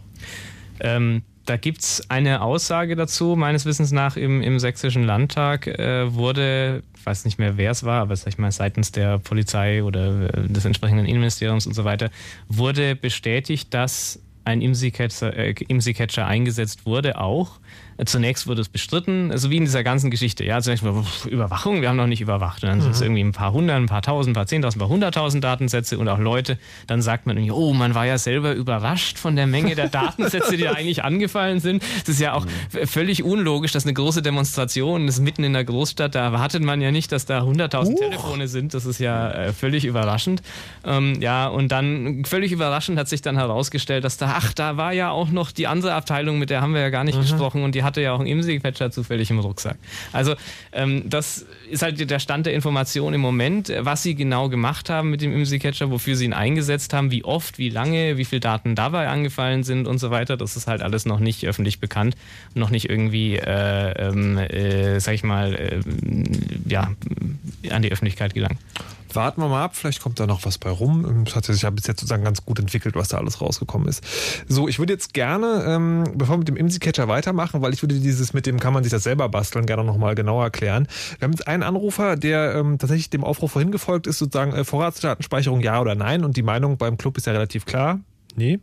Ähm, 0.83 1.23
da 1.47 1.57
gibt 1.57 1.81
es 1.81 2.09
eine 2.09 2.43
Aussage 2.43 2.95
dazu, 2.95 3.35
meines 3.37 3.65
Wissens 3.65 3.91
nach 3.91 4.17
im, 4.17 4.43
im 4.43 4.59
Sächsischen 4.59 5.03
Landtag 5.03 5.67
äh, 5.67 6.15
wurde, 6.15 6.83
ich 6.97 7.05
weiß 7.05 7.25
nicht 7.25 7.39
mehr 7.39 7.57
wer 7.57 7.73
es 7.73 7.85
war, 7.85 8.03
aber 8.03 8.15
sag 8.15 8.29
ich 8.29 8.39
mal 8.39 8.53
seitens 8.53 8.93
der 8.93 9.19
Polizei 9.19 9.83
oder 9.83 10.35
äh, 10.35 10.49
des 10.49 10.65
entsprechenden 10.65 11.07
Innenministeriums 11.07 11.67
und 11.67 11.75
so 11.75 11.85
weiter, 11.85 12.11
wurde 12.49 12.95
bestätigt, 12.95 13.75
dass 13.75 14.21
ein 14.45 14.61
IMSI-Catcher 14.61 15.37
äh, 15.37 15.55
IMSI 15.67 15.95
eingesetzt 16.19 16.87
wurde 16.87 17.19
auch 17.19 17.59
Zunächst 18.07 18.47
wurde 18.47 18.61
es 18.61 18.69
bestritten, 18.69 19.31
also 19.31 19.51
wie 19.51 19.57
in 19.57 19.65
dieser 19.65 19.83
ganzen 19.85 20.11
Geschichte. 20.11 20.45
Ja, 20.45 20.61
zunächst 20.61 20.85
mal 20.85 21.05
Überwachung, 21.27 21.81
wir 21.81 21.89
haben 21.89 21.97
noch 21.97 22.07
nicht 22.07 22.21
überwacht. 22.21 22.63
Und 22.63 22.69
dann 22.69 22.79
mhm. 22.79 22.83
sind 22.83 22.93
es 22.93 23.01
irgendwie 23.01 23.23
ein 23.23 23.33
paar 23.33 23.53
hundert, 23.53 23.77
ein 23.77 23.87
paar 23.87 24.03
tausend, 24.03 24.33
ein 24.33 24.35
paar 24.35 24.47
zehntausend, 24.47 24.79
ein 24.79 24.87
paar 24.87 24.93
hunderttausend 24.93 25.45
Datensätze 25.45 25.99
und 25.99 26.09
auch 26.09 26.19
Leute. 26.19 26.59
Dann 26.87 27.03
sagt 27.03 27.27
man, 27.27 27.39
oh, 27.51 27.73
man 27.73 27.95
war 27.95 28.07
ja 28.07 28.19
selber 28.19 28.53
überrascht 28.53 29.19
von 29.19 29.37
der 29.37 29.47
Menge 29.47 29.75
der 29.75 29.89
Datensätze, 29.89 30.57
die 30.57 30.65
da 30.65 30.73
eigentlich 30.75 31.05
angefallen 31.05 31.61
sind. 31.61 31.83
Das 32.01 32.11
ist 32.11 32.21
ja 32.21 32.35
auch 32.35 32.45
mhm. 32.45 32.87
völlig 32.87 33.23
unlogisch, 33.23 33.73
dass 33.73 33.85
eine 33.85 33.95
große 33.95 34.23
Demonstration 34.23 35.09
ist 35.09 35.21
mitten 35.21 35.45
in 35.45 35.53
der 35.53 35.65
Großstadt. 35.65 36.15
Da 36.15 36.25
erwartet 36.25 36.63
man 36.63 36.81
ja 36.81 36.91
nicht, 36.91 37.13
dass 37.13 37.27
da 37.27 37.43
hunderttausend. 37.43 37.99
Telefone 37.99 38.49
sind. 38.49 38.75
Das 38.75 38.87
ist 38.87 38.99
ja 38.99 39.31
äh, 39.31 39.53
völlig 39.53 39.85
überraschend. 39.85 40.43
Ähm, 40.85 41.21
ja, 41.21 41.49
und 41.49 41.71
dann 41.71 42.25
völlig 42.25 42.53
überraschend 42.53 42.99
hat 42.99 43.09
sich 43.09 43.23
dann 43.23 43.37
herausgestellt, 43.37 44.05
dass 44.05 44.17
da, 44.17 44.35
ach, 44.37 44.53
da 44.53 44.77
war 44.77 44.93
ja 44.93 45.11
auch 45.11 45.31
noch 45.31 45.53
die 45.53 45.67
andere 45.67 45.95
Abteilung, 45.95 46.39
mit 46.39 46.51
der 46.51 46.61
haben 46.61 46.75
wir 46.75 46.81
ja 46.81 46.91
gar 46.91 47.05
nicht 47.05 47.17
mhm. 47.17 47.23
gesprochen 47.23 47.63
und 47.63 47.75
die 47.75 47.83
hatte 47.93 48.01
ja 48.01 48.13
auch 48.13 48.21
einen 48.21 48.29
IMSI-Patcher 48.29 48.91
zufällig 48.91 49.31
im 49.31 49.39
Rucksack. 49.39 49.77
Also 50.13 50.35
ähm, 50.73 51.03
das 51.05 51.45
ist 51.73 51.83
halt 51.83 52.11
der 52.11 52.19
Stand 52.19 52.47
der 52.47 52.55
Information 52.55 53.15
im 53.15 53.21
Moment, 53.21 53.73
was 53.81 54.03
sie 54.03 54.15
genau 54.15 54.49
gemacht 54.49 54.91
haben 54.91 55.11
mit 55.11 55.23
dem 55.23 55.33
IMSI-Catcher, 55.33 55.91
wofür 55.91 56.17
sie 56.17 56.27
ihn 56.27 56.35
eingesetzt 56.35 56.93
haben, 56.93 57.11
wie 57.11 57.25
oft, 57.25 57.59
wie 57.59 57.71
lange, 57.71 58.19
wie 58.19 58.25
viele 58.25 58.41
Daten 58.41 58.75
dabei 58.75 59.09
angefallen 59.09 59.65
sind 59.65 59.89
und 59.89 59.99
so 59.99 60.11
weiter. 60.11 60.37
Das 60.37 60.57
ist 60.57 60.67
halt 60.67 60.83
alles 60.83 61.07
noch 61.07 61.19
nicht 61.19 61.47
öffentlich 61.47 61.81
bekannt, 61.81 62.15
noch 62.55 62.71
nicht 62.71 62.91
irgendwie, 62.91 63.37
äh, 63.37 64.09
ähm, 64.09 64.37
äh, 64.39 65.01
sag 65.01 65.15
ich 65.15 65.25
mal, 65.25 65.55
äh, 65.55 65.81
ja, 66.69 66.93
an 67.71 67.83
die 67.83 67.91
Öffentlichkeit 67.91 68.35
gelangt 68.35 68.59
warten 69.15 69.41
wir 69.41 69.49
mal 69.49 69.65
ab, 69.65 69.77
vielleicht 69.77 70.01
kommt 70.01 70.21
da 70.21 70.27
noch 70.27 70.45
was 70.45 70.59
bei 70.59 70.71
rum. 70.71 71.25
Es 71.27 71.37
hat 71.37 71.45
sich 71.45 71.63
ja 71.63 71.71
bis 71.71 71.87
jetzt 71.87 72.01
sozusagen 72.01 72.25
ganz 72.25 72.45
gut 72.45 72.59
entwickelt, 72.59 72.95
was 72.95 73.09
da 73.09 73.19
alles 73.19 73.41
rausgekommen 73.41 73.89
ist. 73.89 74.05
So, 74.49 74.69
ich 74.69 74.79
würde 74.79 74.93
jetzt 74.93 75.15
gerne, 75.15 75.65
ähm, 75.67 76.05
bevor 76.15 76.35
wir 76.35 76.39
mit 76.39 76.49
dem 76.49 76.57
IMSI-Catcher 76.57 77.09
weitermachen, 77.09 77.63
weil 77.63 77.73
ich 77.73 77.83
würde 77.83 77.95
dieses 77.99 78.33
mit 78.33 78.47
dem, 78.47 78.61
kann 78.61 78.73
man 78.73 78.83
sich 78.83 78.91
das 78.91 79.03
selber 79.03 79.29
basteln, 79.29 79.67
gerne 79.67 79.85
nochmal 79.85 80.15
genauer 80.15 80.45
erklären. 80.45 80.87
Wir 81.19 81.27
haben 81.27 81.33
jetzt 81.33 81.47
einen 81.63 81.77
Anrufer, 81.77 82.17
der 82.17 82.55
ähm, 82.55 82.79
tatsächlich 82.79 83.11
dem 83.11 83.25
Aufruf 83.25 83.53
vorhin 83.53 83.71
gefolgt 83.73 84.07
ist, 84.07 84.19
sozusagen 84.19 84.53
äh, 84.53 84.65
Vorratsdatenspeicherung 84.65 85.61
ja 85.61 85.81
oder 85.81 85.95
nein 85.95 86.25
und 86.25 86.37
die 86.37 86.43
Meinung 86.43 86.77
beim 86.77 86.99
Club 86.99 87.17
ist 87.17 87.27
ja 87.27 87.33
relativ 87.33 87.65
klar. 87.65 88.01
Nee, 88.35 88.59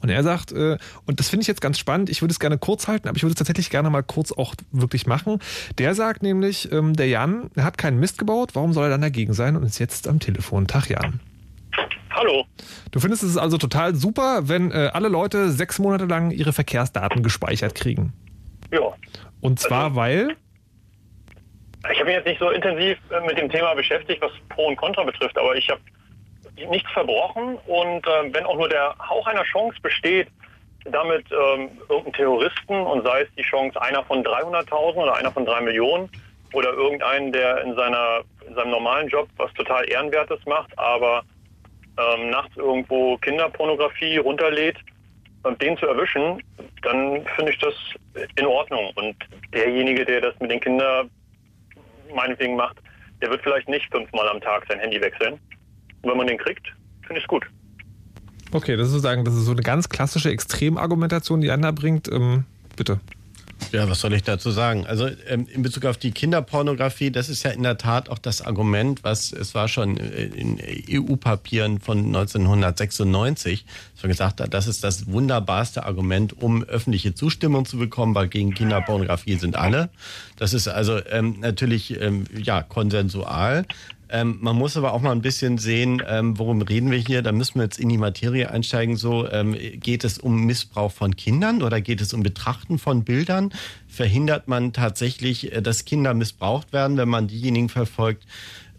Und 0.00 0.08
er 0.08 0.22
sagt, 0.22 0.50
äh, 0.52 0.78
und 1.06 1.20
das 1.20 1.28
finde 1.28 1.42
ich 1.42 1.46
jetzt 1.48 1.60
ganz 1.60 1.78
spannend, 1.78 2.08
ich 2.10 2.22
würde 2.22 2.32
es 2.32 2.40
gerne 2.40 2.58
kurz 2.58 2.88
halten, 2.88 3.06
aber 3.08 3.16
ich 3.16 3.22
würde 3.22 3.32
es 3.32 3.38
tatsächlich 3.38 3.70
gerne 3.70 3.90
mal 3.90 4.02
kurz 4.02 4.32
auch 4.32 4.54
wirklich 4.72 5.06
machen. 5.06 5.38
Der 5.78 5.94
sagt 5.94 6.22
nämlich, 6.22 6.72
ähm, 6.72 6.94
der 6.94 7.08
Jan, 7.08 7.50
er 7.54 7.64
hat 7.64 7.78
keinen 7.78 8.00
Mist 8.00 8.18
gebaut, 8.18 8.50
warum 8.54 8.72
soll 8.72 8.84
er 8.84 8.90
dann 8.90 9.02
dagegen 9.02 9.32
sein 9.34 9.56
und 9.56 9.62
ist 9.62 9.78
jetzt 9.78 10.08
am 10.08 10.20
Telefon. 10.20 10.66
Tag 10.66 10.88
Jan. 10.88 11.20
Hallo. 12.10 12.44
Du 12.92 13.00
findest 13.00 13.22
es 13.24 13.36
also 13.36 13.58
total 13.58 13.94
super, 13.94 14.48
wenn 14.48 14.70
äh, 14.70 14.90
alle 14.92 15.08
Leute 15.08 15.50
sechs 15.50 15.78
Monate 15.78 16.04
lang 16.06 16.30
ihre 16.30 16.52
Verkehrsdaten 16.52 17.22
gespeichert 17.22 17.74
kriegen. 17.74 18.12
Ja. 18.72 18.80
Und 19.40 19.58
zwar 19.60 19.84
Also- 19.84 19.96
weil, 19.96 20.36
Ich 21.92 21.98
habe 21.98 22.06
mich 22.06 22.14
jetzt 22.14 22.26
nicht 22.26 22.40
so 22.40 22.50
intensiv 22.50 22.98
äh, 23.10 23.20
mit 23.26 23.38
dem 23.38 23.50
Thema 23.50 23.74
beschäftigt, 23.74 24.22
was 24.22 24.32
Pro 24.48 24.66
und 24.66 24.76
Contra 24.76 25.02
betrifft, 25.04 25.36
aber 25.36 25.54
ich 25.54 25.68
habe 25.68 25.80
nichts 26.68 26.90
verbrochen 26.92 27.58
und 27.66 28.06
äh, 28.06 28.32
wenn 28.32 28.44
auch 28.44 28.56
nur 28.56 28.68
der 28.68 28.94
Hauch 29.08 29.26
einer 29.26 29.44
Chance 29.44 29.76
besteht, 29.82 30.28
damit 30.84 31.24
ähm, 31.32 31.70
irgendeinen 31.88 32.12
Terroristen 32.12 32.74
und 32.74 33.04
sei 33.04 33.22
es 33.22 33.28
die 33.36 33.42
Chance 33.42 33.80
einer 33.80 34.04
von 34.04 34.22
300.000 34.22 34.94
oder 34.94 35.14
einer 35.14 35.32
von 35.32 35.44
drei 35.44 35.60
Millionen 35.60 36.10
oder 36.52 36.72
irgendeinen, 36.72 37.32
der 37.32 37.62
in 37.62 37.74
seiner 37.74 38.20
in 38.46 38.54
seinem 38.54 38.70
normalen 38.70 39.08
Job 39.08 39.28
was 39.36 39.52
total 39.54 39.88
Ehrenwertes 39.88 40.38
macht, 40.46 40.78
aber 40.78 41.22
ähm, 41.98 42.30
nachts 42.30 42.56
irgendwo 42.56 43.16
Kinderpornografie 43.18 44.18
runterlädt 44.18 44.76
und 45.42 45.60
den 45.60 45.76
zu 45.76 45.86
erwischen, 45.86 46.42
dann 46.82 47.24
finde 47.36 47.52
ich 47.52 47.58
das 47.58 47.74
in 48.36 48.46
Ordnung. 48.46 48.92
Und 48.96 49.16
derjenige, 49.52 50.04
der 50.04 50.20
das 50.20 50.38
mit 50.40 50.50
den 50.50 50.60
Kindern 50.60 51.10
meinetwegen 52.14 52.56
macht, 52.56 52.78
der 53.20 53.30
wird 53.30 53.42
vielleicht 53.42 53.68
nicht 53.68 53.90
fünfmal 53.90 54.28
am 54.28 54.40
Tag 54.40 54.64
sein 54.68 54.78
Handy 54.80 55.00
wechseln. 55.00 55.38
Wenn 56.02 56.16
man 56.16 56.26
den 56.26 56.38
kriegt, 56.38 56.66
finde 57.02 57.18
ich 57.18 57.24
es 57.24 57.28
gut. 57.28 57.46
okay, 58.52 58.76
das 58.76 58.88
ist 58.88 58.92
sozusagen, 58.92 59.24
das 59.24 59.34
ist 59.34 59.44
so 59.44 59.52
eine 59.52 59.62
ganz 59.62 59.88
klassische 59.88 60.30
Extremargumentation, 60.30 61.40
die 61.40 61.50
Anna 61.50 61.70
bringt. 61.70 62.10
Ähm, 62.10 62.44
bitte. 62.76 63.00
Ja, 63.72 63.88
was 63.88 64.00
soll 64.00 64.12
ich 64.14 64.22
dazu 64.22 64.50
sagen? 64.50 64.86
Also 64.86 65.08
ähm, 65.28 65.46
in 65.52 65.62
Bezug 65.62 65.84
auf 65.86 65.96
die 65.96 66.12
Kinderpornografie, 66.12 67.10
das 67.10 67.28
ist 67.28 67.42
ja 67.42 67.50
in 67.50 67.62
der 67.62 67.78
Tat 67.78 68.08
auch 68.08 68.18
das 68.18 68.42
Argument, 68.42 69.02
was 69.04 69.32
es 69.32 69.54
war 69.54 69.68
schon 69.68 69.96
äh, 69.96 70.24
in 70.24 70.60
EU-Papieren 70.90 71.80
von 71.80 71.98
1996, 71.98 73.64
dass 73.94 74.02
man 74.02 74.10
gesagt 74.10 74.40
hat, 74.40 74.54
das 74.54 74.66
ist 74.66 74.84
das 74.84 75.06
wunderbarste 75.06 75.84
Argument, 75.84 76.40
um 76.42 76.62
öffentliche 76.64 77.14
Zustimmung 77.14 77.64
zu 77.64 77.78
bekommen, 77.78 78.14
weil 78.14 78.28
gegen 78.28 78.54
Kinderpornografie 78.54 79.36
sind 79.36 79.56
alle. 79.56 79.90
Das 80.36 80.54
ist 80.54 80.68
also 80.68 81.00
ähm, 81.06 81.36
natürlich 81.40 82.00
ähm, 82.00 82.24
ja 82.36 82.62
konsensual. 82.62 83.66
Ähm, 84.10 84.38
man 84.40 84.56
muss 84.56 84.76
aber 84.76 84.92
auch 84.92 85.00
mal 85.00 85.12
ein 85.12 85.22
bisschen 85.22 85.58
sehen, 85.58 86.02
ähm, 86.06 86.38
worum 86.38 86.62
reden 86.62 86.90
wir 86.90 86.98
hier. 86.98 87.22
Da 87.22 87.32
müssen 87.32 87.56
wir 87.56 87.64
jetzt 87.64 87.78
in 87.78 87.88
die 87.88 87.98
Materie 87.98 88.50
einsteigen. 88.50 88.96
So 88.96 89.28
ähm, 89.30 89.56
geht 89.76 90.04
es 90.04 90.18
um 90.18 90.44
Missbrauch 90.44 90.92
von 90.92 91.16
Kindern 91.16 91.62
oder 91.62 91.80
geht 91.80 92.00
es 92.00 92.12
um 92.12 92.22
Betrachten 92.22 92.78
von 92.78 93.04
Bildern? 93.04 93.52
Verhindert 93.88 94.46
man 94.48 94.72
tatsächlich, 94.72 95.52
äh, 95.52 95.62
dass 95.62 95.84
Kinder 95.84 96.14
missbraucht 96.14 96.72
werden, 96.72 96.96
wenn 96.96 97.08
man 97.08 97.28
diejenigen 97.28 97.68
verfolgt, 97.68 98.24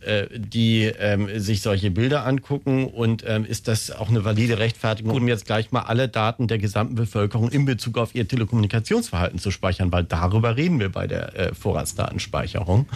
äh, 0.02 0.28
die 0.38 0.84
ähm, 0.84 1.40
sich 1.40 1.62
solche 1.62 1.90
Bilder 1.90 2.26
angucken? 2.28 2.86
Und 2.86 3.24
ähm, 3.26 3.46
ist 3.46 3.68
das 3.68 3.90
auch 3.90 4.10
eine 4.10 4.24
valide 4.24 4.60
Rechtfertigung, 4.60 5.16
um 5.16 5.28
jetzt 5.28 5.46
gleich 5.46 5.72
mal 5.72 5.82
alle 5.82 6.08
Daten 6.08 6.48
der 6.48 6.60
gesamten 6.60 6.94
Bevölkerung 6.96 7.50
in 7.50 7.66
Bezug 7.66 7.98
auf 7.98 8.14
ihr 8.14 8.28
Telekommunikationsverhalten 8.28 9.40
zu 9.40 9.50
speichern? 9.50 9.92
Weil 9.92 10.04
darüber 10.04 10.56
reden 10.56 10.80
wir 10.80 10.90
bei 10.90 11.08
der 11.08 11.36
äh, 11.36 11.56
Vorratsdatenspeicherung. 11.56 12.88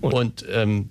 Und 0.00 0.44
ähm, 0.50 0.88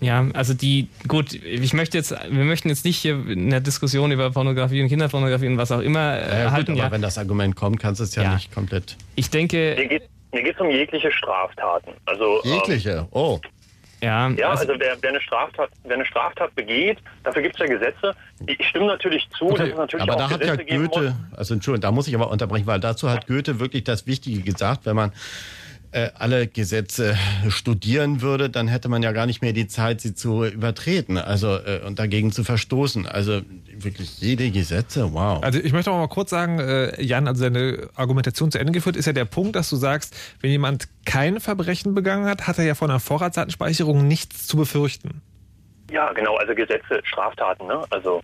Ja, 0.00 0.26
also 0.32 0.54
die, 0.54 0.88
gut, 1.08 1.34
ich 1.34 1.74
möchte 1.74 1.98
jetzt, 1.98 2.10
wir 2.12 2.44
möchten 2.44 2.68
jetzt 2.70 2.84
nicht 2.86 2.96
hier 2.96 3.14
in 3.28 3.50
der 3.50 3.60
Diskussion 3.60 4.10
über 4.12 4.30
Pornografie 4.30 4.80
und 4.82 4.88
Kinderpornografie 4.88 5.46
und 5.46 5.58
was 5.58 5.70
auch 5.72 5.80
immer 5.80 6.16
äh, 6.18 6.20
Ja, 6.20 6.44
gut, 6.44 6.52
halten. 6.52 6.72
aber 6.72 6.80
Ja, 6.84 6.90
wenn 6.90 7.02
das 7.02 7.18
Argument 7.18 7.54
kommt, 7.54 7.78
kannst 7.80 8.00
du 8.00 8.04
es 8.04 8.14
ja, 8.14 8.22
Ja. 8.22 8.34
nicht 8.34 8.52
komplett. 8.52 8.96
ich 9.16 9.28
denke, 9.28 9.74
Mir 9.76 9.88
geht 9.88 10.02
geht's 10.32 10.60
um 10.60 10.70
jegliche 10.70 11.12
Straftaten. 11.12 11.90
Also 12.06 12.40
ähm, 12.44 12.52
Jegliche. 12.54 13.08
Oh. 13.10 13.40
ja, 14.00 14.30
Ja, 14.30 14.50
also, 14.50 14.62
also 14.68 14.80
wer, 14.80 14.96
wer, 15.02 15.10
eine 15.10 15.20
Straftat, 15.20 15.68
wer 15.84 15.96
eine 15.96 16.06
Straftat 16.06 16.54
begeht, 16.54 16.96
dafür 17.24 17.42
gibt 17.42 17.56
es 17.56 17.60
ja 17.60 17.66
Gesetze. 17.66 18.14
Ich 18.46 18.66
stimme 18.68 18.86
natürlich 18.86 19.28
zu, 19.36 19.50
dass 19.50 19.68
es 19.68 19.76
natürlich 19.76 20.02
aber 20.02 20.14
auch 20.14 20.18
da 20.18 20.30
hat 20.30 20.42
ja 20.44 20.56
Gesetze 20.56 20.78
Goethe, 20.78 21.00
muss. 21.30 21.38
also 21.38 21.54
Entschuldigung, 21.54 21.82
da 21.82 21.90
muss 21.92 22.08
ich 22.08 22.14
aber 22.14 22.30
unterbrechen, 22.30 22.66
weil 22.66 22.80
dazu 22.80 23.10
hat 23.10 23.26
Goethe 23.26 23.60
wirklich 23.60 23.84
das 23.84 24.06
Wichtige 24.06 24.40
gesagt, 24.40 24.86
wenn 24.86 24.96
man 24.96 25.12
äh, 25.92 26.10
alle 26.14 26.46
Gesetze 26.46 27.16
studieren 27.48 28.22
würde, 28.22 28.48
dann 28.48 28.68
hätte 28.68 28.88
man 28.88 29.02
ja 29.02 29.12
gar 29.12 29.26
nicht 29.26 29.42
mehr 29.42 29.52
die 29.52 29.66
Zeit, 29.66 30.00
sie 30.00 30.14
zu 30.14 30.44
übertreten, 30.44 31.18
also 31.18 31.56
äh, 31.56 31.80
und 31.84 31.98
dagegen 31.98 32.32
zu 32.32 32.44
verstoßen. 32.44 33.06
Also 33.06 33.40
wirklich 33.72 34.20
jede 34.20 34.50
Gesetze, 34.50 35.12
wow. 35.12 35.42
Also 35.42 35.58
ich 35.58 35.72
möchte 35.72 35.90
auch 35.90 35.98
mal 35.98 36.08
kurz 36.08 36.30
sagen, 36.30 36.58
äh, 36.60 37.02
Jan, 37.02 37.26
also 37.26 37.42
deine 37.42 37.88
Argumentation 37.94 38.50
zu 38.50 38.58
Ende 38.58 38.72
geführt 38.72 38.96
ist 38.96 39.06
ja 39.06 39.12
der 39.12 39.24
Punkt, 39.24 39.56
dass 39.56 39.68
du 39.70 39.76
sagst, 39.76 40.16
wenn 40.40 40.50
jemand 40.50 40.88
kein 41.04 41.40
Verbrechen 41.40 41.94
begangen 41.94 42.26
hat, 42.26 42.46
hat 42.46 42.58
er 42.58 42.64
ja 42.64 42.74
von 42.74 42.90
einer 42.90 43.00
Vorratsdatenspeicherung 43.00 44.06
nichts 44.06 44.46
zu 44.46 44.56
befürchten. 44.56 45.22
Ja, 45.90 46.12
genau, 46.12 46.36
also 46.36 46.54
Gesetze, 46.54 47.00
Straftaten, 47.04 47.66
ne? 47.66 47.82
Also 47.90 48.22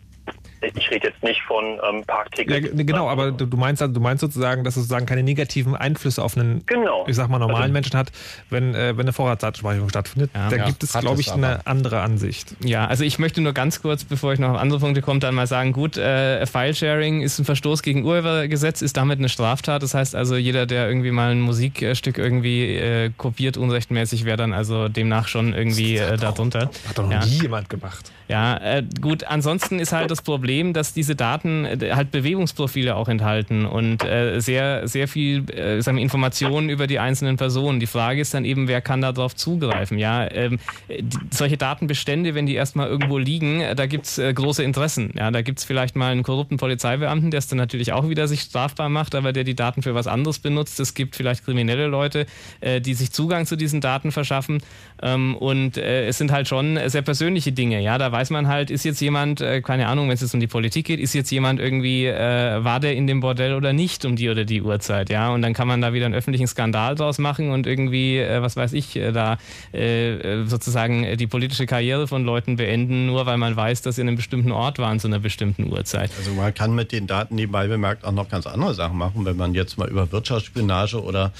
ich 0.75 0.91
rede 0.91 1.09
jetzt 1.09 1.23
nicht 1.23 1.43
von 1.43 1.64
ähm, 1.64 1.99
Ja, 1.99 2.03
Parktickets. 2.07 2.73
g- 2.77 2.85
genau, 2.85 3.09
aber 3.09 3.31
du 3.33 3.47
du 3.47 3.57
meinst, 3.57 3.83
also, 3.83 3.95
du 3.95 4.01
meinst 4.01 4.21
sozusagen, 4.21 4.64
dass 4.64 4.75
es 4.77 4.83
sozusagen 4.85 5.07
keine 5.07 5.23
negativen 5.23 5.75
Einflüsse 5.77 6.23
auf 6.23 6.37
einen, 6.37 6.64
Genau. 6.67 7.05
ich 7.07 7.14
sag 7.17 7.29
mal, 7.29 7.39
normalen 7.39 7.62
Also- 7.62 7.73
Menschen 7.73 7.99
hat, 7.99 8.12
wenn, 8.51 8.75
äh, 8.75 8.97
wenn 8.97 9.03
eine 9.07 9.12
Vorratsdatenspeicherung 9.12 9.89
stattfindet. 9.89 10.31
Ja. 10.35 10.49
da 10.51 10.57
Ja, 10.57 10.64
gibt 10.67 10.83
es, 10.83 10.93
glaube 10.93 11.21
ich, 11.21 11.29
aber. 11.33 11.37
eine 11.47 11.67
andere 11.67 12.01
Ansicht. 12.01 12.55
ja, 12.64 12.87
also 12.87 13.05
ich 13.05 13.19
möchte 13.19 13.41
nur 13.41 13.53
ganz 13.53 13.83
kurz, 13.83 14.05
bevor 14.05 14.33
ich 14.33 14.39
noch 14.39 14.51
auf 14.51 14.59
andere 14.59 14.81
Punkte 14.81 15.03
komme, 15.03 15.21
dann 15.21 15.35
mal 15.35 15.47
sagen, 15.47 15.73
gut, 15.73 15.97
äh, 15.97 16.45
File-Sharing 16.47 17.23
ist 17.23 17.39
ein 17.39 17.45
Verstoß 17.45 17.83
gegen 17.83 18.05
Urhebergesetz, 18.05 18.83
ist 18.83 18.97
damit 18.97 19.19
eine 19.19 19.29
Straftat. 19.29 19.83
Das 19.83 19.95
heißt 19.95 20.14
also, 20.14 20.37
jeder, 20.37 20.67
der 20.67 20.89
irgendwie 20.89 21.11
mal 21.11 21.31
ein 21.33 21.41
Musikstück 21.41 22.19
irgendwie 22.19 22.75
äh, 22.77 23.11
kopiert 23.17 23.57
unrechtmäßig, 23.57 24.25
wäre 24.25 24.37
dann 24.37 24.53
also 24.53 24.89
demnach 24.89 25.29
schon 25.29 25.55
irgendwie 25.55 25.97
äh, 25.99 26.17
darunter. 26.17 26.71
Hat 26.89 26.97
doch 26.97 27.05
noch 27.05 27.11
Ja. 27.12 27.25
nie 27.25 27.43
jemand 27.43 27.69
gemacht. 27.69 28.11
Ja, 28.29 28.57
äh, 28.57 28.83
gut, 29.01 29.23
ansonsten 29.25 29.79
ist 29.79 29.93
halt 29.93 30.11
das 30.11 30.21
Problem, 30.23 30.56
dass 30.65 30.93
diese 30.93 31.15
Daten 31.15 31.65
äh, 31.65 31.93
halt 31.95 32.11
Bewegungsprofile 32.11 32.97
auch 32.97 33.09
enthalten 33.09 33.67
und 33.67 34.05
äh, 34.05 34.41
sehr, 34.41 34.89
sehr 34.89 35.09
viel 35.09 35.49
äh, 35.51 35.81
sagen 35.83 35.97
wir, 35.97 36.03
Informationen 36.03 36.71
über 36.71 36.87
die 36.87 36.99
einzelnen 36.99 37.37
Personen. 37.37 37.81
Die 37.81 37.87
Frage 37.87 38.21
ist 38.21 38.35
dann 38.35 38.45
eben, 38.45 38.69
wer 38.69 38.81
kann 38.81 39.01
darauf 39.01 39.35
zugreifen? 39.35 39.99
Ja, 39.99 40.31
ähm, 40.31 40.59
die, 40.89 41.19
solche 41.31 41.57
Datenbestände, 41.57 42.35
wenn 42.35 42.47
die 42.47 42.55
erstmal 42.55 42.89
irgendwo 42.89 43.19
liegen, 43.19 43.61
äh, 43.61 43.75
da 43.75 43.87
gibt's 43.87 44.19
äh, 44.19 44.33
große 44.33 44.63
Interessen. 44.63 45.13
Ja, 45.17 45.31
da 45.31 45.43
gibt's 45.43 45.65
vielleicht 45.65 45.97
mal 45.97 46.13
einen 46.13 46.23
korrupten 46.23 46.57
Polizeibeamten, 46.57 47.31
der 47.31 47.39
es 47.39 47.49
dann 47.49 47.59
natürlich 47.59 47.93
auch 47.93 48.09
wieder 48.09 48.29
sich 48.29 48.41
strafbar 48.41 48.89
macht, 48.89 49.15
aber 49.15 49.33
der 49.33 49.45
die 49.45 49.55
Daten 49.57 49.83
für 49.83 49.95
was 49.95 50.07
anderes 50.07 50.39
benutzt. 50.39 50.81
Es 50.81 50.95
gibt 50.95 51.17
vielleicht 51.17 51.45
kriminelle 51.45 51.87
Leute, 51.87 52.27
äh, 52.61 52.81
die 52.81 52.95
sich 52.95 53.13
Zugang 53.13 53.47
zu 53.47 53.57
diesen 53.57 53.81
Daten 53.81 54.13
verschaffen. 54.13 54.63
Ähm, 55.03 55.37
und 55.37 55.77
äh, 55.77 56.07
es 56.07 56.19
sind 56.19 56.33
halt 56.33 56.49
schon 56.49 56.79
sehr 56.87 57.03
persönliche 57.03 57.53
Dinge. 57.53 57.81
Ja, 57.81 57.99
da 57.99 58.11
weiß 58.13 58.31
man 58.31 58.49
halt, 58.49 58.71
ist 58.71 58.85
jetzt 58.85 59.01
jemand, 59.01 59.41
äh, 59.41 59.61
keine 59.61 59.89
Ahnung, 59.89 60.09
wenn 60.09 60.15
es 60.15 60.21
jetzt 60.21 60.35
um 60.37 60.41
die 60.41 60.47
Politik 60.47 60.87
geht, 60.87 61.01
ist 61.01 61.14
jetzt 61.14 61.30
jemand 61.30 61.61
irgendwie, 61.61 62.07
äh, 62.07 62.62
war 62.62 62.78
der 62.78 62.95
in 62.95 63.07
dem 63.07 63.20
Bordell 63.20 63.55
oder 63.55 63.72
nicht 63.72 64.05
um 64.05 64.16
die 64.16 64.28
oder 64.28 64.45
die 64.45 64.62
Uhrzeit. 64.62 65.11
Ja, 65.11 65.30
und 65.30 65.43
dann 65.43 65.55
kann 65.55 65.66
man 65.66 65.80
da 65.80 65.93
wieder 65.93 66.07
einen 66.07 66.14
öffentlichen 66.14 66.47
Skandal 66.47 66.95
draus 66.95 67.18
machen 67.18 67.51
und 67.51 67.66
irgendwie, 67.66 68.18
äh, 68.18 68.43
was 68.43 68.57
weiß 68.57 68.72
ich, 68.74 68.97
äh, 68.97 69.12
da 69.12 69.39
äh, 69.72 70.14
äh, 70.14 70.47
sozusagen 70.47 71.05
äh, 71.05 71.16
die 71.16 71.26
politische 71.26 71.66
Karriere 71.66 72.07
von 72.07 72.24
Leuten 72.24 72.57
beenden, 72.57 73.07
nur 73.07 73.26
weil 73.26 73.39
man 73.39 73.57
weiß, 73.57 73.82
dass 73.82 73.97
sie 73.97 74.03
in 74.03 74.09
einem 74.09 74.16
bestimmten 74.16 74.53
Ort 74.53 74.78
waren 74.78 75.01
zu 75.01 75.09
einer 75.09 75.18
bestimmten 75.18 75.72
Uhrzeit. 75.72 76.11
Also 76.18 76.32
man 76.32 76.53
kann 76.55 76.74
mit 76.74 76.93
den 76.93 77.07
Daten 77.07 77.34
nebenbei 77.34 77.66
bemerkt 77.66 78.05
auch 78.05 78.12
noch 78.12 78.28
ganz 78.28 78.47
andere 78.47 78.74
Sachen 78.74 78.99
machen, 78.99 79.24
wenn 79.24 79.37
man 79.37 79.55
jetzt 79.55 79.78
mal 79.78 79.89
über 79.89 80.12
Wirtschaftsspionage 80.12 81.03
oder 81.03 81.32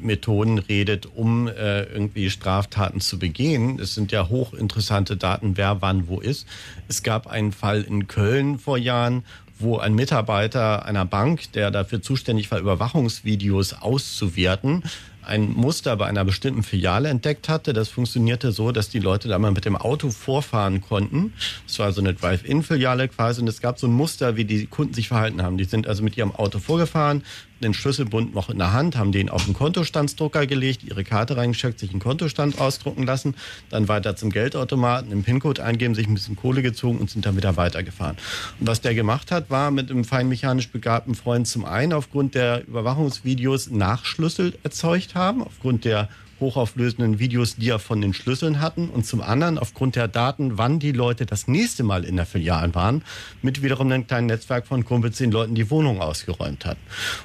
Methoden 0.00 0.58
redet, 0.58 1.06
um 1.06 1.48
äh, 1.48 1.82
irgendwie 1.84 2.30
Straftaten 2.30 3.00
zu 3.00 3.18
begehen. 3.18 3.78
Es 3.78 3.94
sind 3.94 4.12
ja 4.12 4.28
hochinteressante 4.28 5.16
Daten, 5.16 5.56
wer 5.56 5.80
wann 5.80 6.08
wo 6.08 6.20
ist. 6.20 6.46
Es 6.88 7.02
gab 7.02 7.26
einen 7.26 7.52
Fall 7.52 7.82
in 7.82 8.06
Köln 8.08 8.58
vor 8.58 8.78
Jahren, 8.78 9.24
wo 9.58 9.78
ein 9.78 9.94
Mitarbeiter 9.94 10.84
einer 10.84 11.04
Bank, 11.04 11.52
der 11.52 11.70
dafür 11.70 12.00
zuständig 12.00 12.50
war, 12.50 12.60
Überwachungsvideos 12.60 13.74
auszuwerten, 13.74 14.82
ein 15.28 15.52
Muster 15.52 15.94
bei 15.96 16.06
einer 16.06 16.24
bestimmten 16.24 16.62
Filiale 16.62 17.10
entdeckt 17.10 17.48
hatte. 17.48 17.72
Das 17.72 17.88
funktionierte 17.88 18.50
so, 18.50 18.72
dass 18.72 18.88
die 18.88 18.98
Leute 18.98 19.28
da 19.28 19.38
mal 19.38 19.52
mit 19.52 19.66
dem 19.66 19.76
Auto 19.76 20.10
vorfahren 20.10 20.80
konnten. 20.80 21.34
Das 21.66 21.78
war 21.78 21.92
so 21.92 22.00
eine 22.00 22.14
Drive-In-Filiale 22.14 23.08
quasi 23.08 23.42
und 23.42 23.48
es 23.48 23.60
gab 23.60 23.78
so 23.78 23.86
ein 23.86 23.92
Muster, 23.92 24.36
wie 24.36 24.44
die 24.44 24.66
Kunden 24.66 24.94
sich 24.94 25.08
verhalten 25.08 25.42
haben. 25.42 25.58
Die 25.58 25.64
sind 25.64 25.86
also 25.86 26.02
mit 26.02 26.16
ihrem 26.16 26.34
Auto 26.34 26.58
vorgefahren, 26.58 27.22
den 27.60 27.74
Schlüsselbund 27.74 28.34
noch 28.34 28.50
in 28.50 28.58
der 28.58 28.72
Hand, 28.72 28.96
haben 28.96 29.12
den 29.12 29.28
auf 29.28 29.44
den 29.44 29.54
Kontostandsdrucker 29.54 30.46
gelegt, 30.46 30.84
ihre 30.84 31.04
Karte 31.04 31.36
reingesteckt, 31.36 31.78
sich 31.78 31.90
einen 31.90 32.00
Kontostand 32.00 32.60
ausdrucken 32.60 33.04
lassen, 33.04 33.34
dann 33.70 33.88
weiter 33.88 34.16
zum 34.16 34.30
Geldautomaten, 34.30 35.10
den 35.10 35.22
PIN-Code 35.22 35.62
eingeben, 35.62 35.94
sich 35.94 36.06
ein 36.06 36.14
bisschen 36.14 36.36
Kohle 36.36 36.62
gezogen 36.62 36.98
und 36.98 37.10
sind 37.10 37.26
dann 37.26 37.36
wieder 37.36 37.56
weitergefahren. 37.56 38.16
Und 38.60 38.66
was 38.66 38.80
der 38.80 38.94
gemacht 38.94 39.30
hat, 39.30 39.50
war 39.50 39.70
mit 39.70 39.90
einem 39.90 40.04
feinmechanisch 40.04 40.68
begabten 40.68 41.14
Freund 41.14 41.46
zum 41.46 41.64
einen 41.64 41.92
aufgrund 41.92 42.34
der 42.34 42.66
Überwachungsvideos 42.66 43.70
Nachschlüssel 43.70 44.54
erzeugt 44.62 45.14
haben, 45.14 45.42
aufgrund 45.42 45.84
der 45.84 46.08
hochauflösenden 46.40 47.18
Videos, 47.18 47.56
die 47.56 47.70
er 47.70 47.78
von 47.78 48.00
den 48.00 48.14
Schlüsseln 48.14 48.60
hatten 48.60 48.88
und 48.88 49.06
zum 49.06 49.20
anderen 49.20 49.58
aufgrund 49.58 49.96
der 49.96 50.08
Daten, 50.08 50.58
wann 50.58 50.78
die 50.78 50.92
Leute 50.92 51.26
das 51.26 51.48
nächste 51.48 51.82
Mal 51.82 52.04
in 52.04 52.16
der 52.16 52.26
Filiale 52.26 52.74
waren, 52.74 53.02
mit 53.42 53.62
wiederum 53.62 53.90
einem 53.90 54.06
kleinen 54.06 54.26
Netzwerk 54.26 54.66
von 54.66 54.84
Kumpels 54.84 55.18
den 55.18 55.30
Leuten 55.30 55.54
die 55.54 55.70
Wohnung 55.70 56.00
ausgeräumt 56.00 56.64
hatten. 56.64 56.80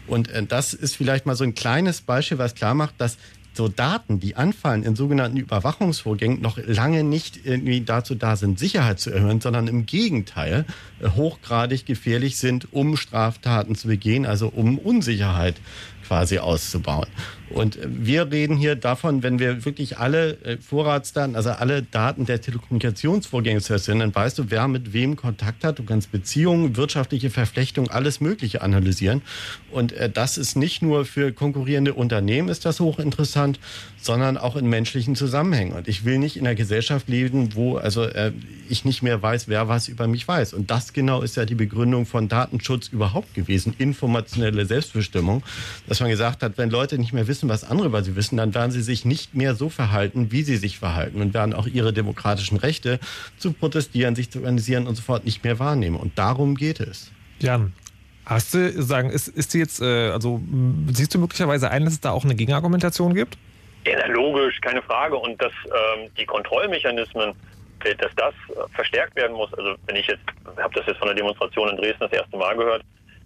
Und 0.07 0.30
äh, 0.30 0.44
das 0.45 0.73
ist 0.73 0.95
vielleicht 0.95 1.26
mal 1.26 1.35
so 1.35 1.44
ein 1.44 1.56
kleines 1.56 2.02
Beispiel, 2.02 2.38
was 2.38 2.56
klar 2.56 2.73
macht, 2.73 2.95
dass 2.99 3.18
so 3.56 3.68
Daten, 3.68 4.19
die 4.19 4.35
anfallen 4.35 4.84
in 4.84 4.95
sogenannten 4.95 5.38
Überwachungsvorgängen, 5.38 6.41
noch 6.41 6.57
lange 6.57 7.03
nicht 7.03 7.45
irgendwie 7.45 7.81
dazu 7.81 8.15
da 8.15 8.35
sind, 8.35 8.57
Sicherheit 8.60 8.99
zu 8.99 9.11
erhöhen, 9.11 9.41
sondern 9.41 9.68
im 9.68 9.85
Gegenteil 9.85 10.65
äh, 10.99 11.10
hochgradig 11.10 11.85
gefährlich 11.85 12.38
sind, 12.38 12.73
um 12.73 12.98
Straftaten 12.98 13.76
zu 13.76 13.88
begehen, 13.88 14.26
also 14.26 14.48
um 14.48 14.77
Unsicherheit 14.77 15.56
quasi 16.07 16.40
auszubauen. 16.40 17.07
Und 17.53 17.77
wir 17.84 18.31
reden 18.31 18.57
hier 18.57 18.75
davon, 18.75 19.23
wenn 19.23 19.39
wir 19.39 19.63
wirklich 19.65 19.99
alle 19.99 20.38
äh, 20.43 20.57
Vorratsdaten, 20.57 21.35
also 21.35 21.51
alle 21.51 21.84
Daten 21.84 22.25
der 22.25 22.41
Telekommunikationsvorgänge 22.41 23.61
zerstellen, 23.61 23.99
dann 23.99 24.15
weißt 24.15 24.39
du, 24.39 24.45
wer 24.49 24.67
mit 24.67 24.93
wem 24.93 25.15
Kontakt 25.15 25.63
hat. 25.63 25.80
Du 25.80 25.84
kannst 25.84 26.11
Beziehungen, 26.11 26.75
wirtschaftliche 26.75 27.30
Verflechtungen, 27.30 27.89
alles 27.89 28.21
Mögliche 28.21 28.61
analysieren. 28.61 29.21
Und 29.71 29.91
äh, 29.93 30.09
das 30.09 30.38
ist 30.38 30.55
nicht 30.55 30.81
nur 30.81 31.05
für 31.05 31.31
konkurrierende 31.31 31.93
Unternehmen 31.93 32.49
ist 32.49 32.65
das 32.65 32.80
hochinteressant, 32.80 33.59
sondern 34.01 34.38
auch 34.38 34.55
in 34.55 34.67
menschlichen 34.67 35.15
Zusammenhängen. 35.15 35.73
Und 35.73 35.88
ich 35.88 36.05
will 36.05 36.17
nicht 36.17 36.38
in 36.38 36.45
einer 36.45 36.55
Gesellschaft 36.55 37.07
leben, 37.07 37.55
wo 37.55 37.77
also 37.77 38.03
äh, 38.03 38.31
ich 38.69 38.85
nicht 38.85 39.01
mehr 39.01 39.21
weiß, 39.21 39.47
wer 39.47 39.67
was 39.67 39.88
über 39.88 40.07
mich 40.07 40.27
weiß. 40.27 40.53
Und 40.53 40.71
das 40.71 40.93
genau 40.93 41.21
ist 41.21 41.38
ja 41.38 41.45
die 41.45 41.55
Begründung 41.55 42.05
von 42.05 42.27
Datenschutz 42.27 42.88
überhaupt 42.88 43.34
gewesen, 43.34 43.73
informationelle 43.77 44.65
Selbstbestimmung, 44.65 45.43
dass 45.88 45.99
man 45.99 46.09
gesagt 46.09 46.43
hat, 46.43 46.57
wenn 46.57 46.69
Leute 46.69 46.97
nicht 46.97 47.13
mehr 47.13 47.27
wissen, 47.27 47.43
wissen, 47.44 47.49
was 47.49 47.70
andere 47.70 47.88
über 47.88 48.03
sie 48.03 48.15
wissen, 48.15 48.38
dann 48.38 48.53
werden 48.53 48.72
sie 48.72 48.82
sich 48.82 49.06
nicht 49.06 49.36
mehr 49.36 49.56
so 49.56 49.70
verhalten, 49.70 50.32
wie 50.32 50.44
sie 50.44 50.57
sich 50.57 50.80
verhalten 50.80 51.22
und 51.22 51.34
werden 51.34 51.53
auch 51.53 51.68
ihre 51.68 51.94
demokratischen 51.94 52.57
Rechte 52.57 52.99
zu 53.38 53.53
protestieren, 53.53 54.15
sich 54.15 54.32
zu 54.32 54.40
organisieren 54.40 54.88
und 54.88 54.95
so 54.95 55.02
fort 55.02 55.26
nicht 55.26 55.44
mehr 55.44 55.60
wahrnehmen. 55.60 55.98
Und 55.98 56.18
darum 56.18 56.56
geht 56.56 56.80
es. 56.80 57.11
Jan, 57.40 57.74
hast 58.26 58.53
du 58.53 58.82
sagen, 58.82 59.10
ist, 59.10 59.28
ist 59.28 59.52
sie 59.52 59.60
jetzt, 59.60 59.82
äh, 59.82 60.10
also 60.10 60.41
siehst 60.91 61.14
du 61.14 61.20
möglicherweise 61.20 61.70
ein, 61.70 61.86
dass 61.86 61.94
es 61.94 62.02
da 62.02 62.11
auch 62.11 62.24
eine 62.24 62.36
Gegenargumentation 62.36 63.14
gibt? 63.14 63.38
Ja, 63.86 64.06
logisch, 64.07 64.60
keine 64.61 64.82
Frage. 64.82 65.18
Und 65.18 65.41
dass 65.41 65.52
ähm, 65.65 66.10
die 66.18 66.26
Kontrollmechanismen, 66.26 67.34
dass 67.84 68.15
das 68.15 68.34
äh, 68.49 68.74
verstärkt 68.74 69.15
werden 69.18 69.36
muss. 69.36 69.53
Also 69.56 69.76
wenn 69.88 69.98
ich 69.98 70.07
jetzt, 70.07 70.24
habe 70.57 70.74
das 70.74 70.86
jetzt 70.88 70.99
von 70.99 71.07
der 71.07 71.15
Demonstration 71.15 71.70
in 71.70 71.78
Dresden 71.78 71.99
das 71.99 72.14
erste 72.14 72.38
Mal 72.38 72.56
gehört, 72.56 72.84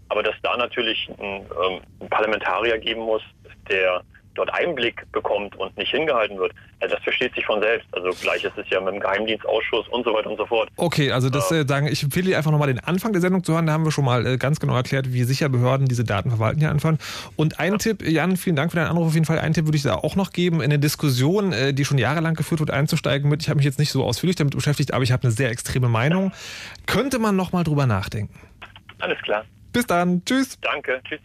aber 0.10 0.24
dass 0.24 0.36
da 0.42 0.56
natürlich 0.58 1.10
ein, 1.20 1.42
ähm, 1.42 1.82
ein 2.00 2.10
Parlamentarier 2.10 2.78
geben 2.78 3.02
muss, 3.02 3.22
der 3.70 4.02
dort 4.38 4.54
Einblick 4.54 5.04
bekommt 5.12 5.56
und 5.56 5.76
nicht 5.78 5.92
hingehalten 5.92 6.38
wird, 6.38 6.54
also 6.80 6.96
das 6.96 7.04
versteht 7.04 7.34
sich 7.34 7.46
von 7.46 7.60
selbst. 7.60 7.88
Also 7.92 8.10
gleich 8.22 8.44
ist 8.44 8.58
es 8.58 8.70
ja 8.70 8.80
mit 8.80 8.94
dem 8.94 9.00
Geheimdienstausschuss 9.00 9.88
und 9.90 10.06
so 10.06 10.14
weiter 10.14 10.30
und 10.30 10.38
so 10.38 10.46
fort. 10.46 10.70
Okay, 10.78 11.12
also 11.12 11.30
das 11.30 11.52
äh, 11.52 11.66
sagen, 11.68 11.88
ich 11.88 12.04
empfehle 12.04 12.28
dir 12.28 12.38
einfach 12.38 12.52
nochmal 12.52 12.68
den 12.68 12.80
Anfang 12.80 13.14
der 13.14 13.22
Sendung 13.22 13.44
zu 13.44 13.54
hören. 13.54 13.66
Da 13.66 13.74
haben 13.74 13.84
wir 13.84 13.92
schon 13.92 14.06
mal 14.06 14.26
äh, 14.26 14.38
ganz 14.38 14.60
genau 14.60 14.76
erklärt, 14.76 15.12
wie 15.12 15.24
sicher 15.24 15.50
Behörden 15.50 15.88
diese 15.88 16.04
Daten 16.04 16.30
verwalten 16.30 16.60
hier 16.60 16.70
anfangen. 16.70 17.00
Und 17.36 17.60
ein 17.60 17.74
ja. 17.74 17.78
Tipp, 17.78 18.08
Jan, 18.08 18.38
vielen 18.38 18.56
Dank 18.56 18.72
für 18.72 18.78
deinen 18.78 18.90
Anruf. 18.90 19.08
Auf 19.08 19.14
jeden 19.14 19.26
Fall 19.26 19.40
einen 19.40 19.54
Tipp 19.54 19.66
würde 19.66 19.78
ich 19.78 19.84
da 19.84 19.96
auch 19.96 20.16
noch 20.16 20.32
geben, 20.32 20.58
in 20.58 20.66
eine 20.66 20.80
Diskussion, 20.80 21.52
äh, 21.52 21.74
die 21.74 21.86
schon 21.86 21.98
jahrelang 21.98 22.36
geführt 22.36 22.60
wird, 22.60 22.72
einzusteigen 22.72 23.30
mit. 23.30 23.42
Ich 23.42 23.50
habe 23.50 23.58
mich 23.58 23.66
jetzt 23.66 23.80
nicht 23.80 23.92
so 23.92 24.04
ausführlich 24.04 24.36
damit 24.36 24.56
beschäftigt, 24.56 24.94
aber 24.94 25.04
ich 25.04 25.12
habe 25.12 25.24
eine 25.24 25.32
sehr 25.32 25.50
extreme 25.50 25.90
Meinung. 25.90 26.32
Könnte 26.86 27.18
man 27.18 27.36
nochmal 27.36 27.64
drüber 27.64 27.88
nachdenken. 27.88 28.34
Alles 29.00 29.20
klar. 29.22 29.46
Bis 29.78 29.86
dann. 29.86 30.26
Tschüss. 30.26 30.58
Danke. 30.62 31.02
Tschüss. 31.08 31.20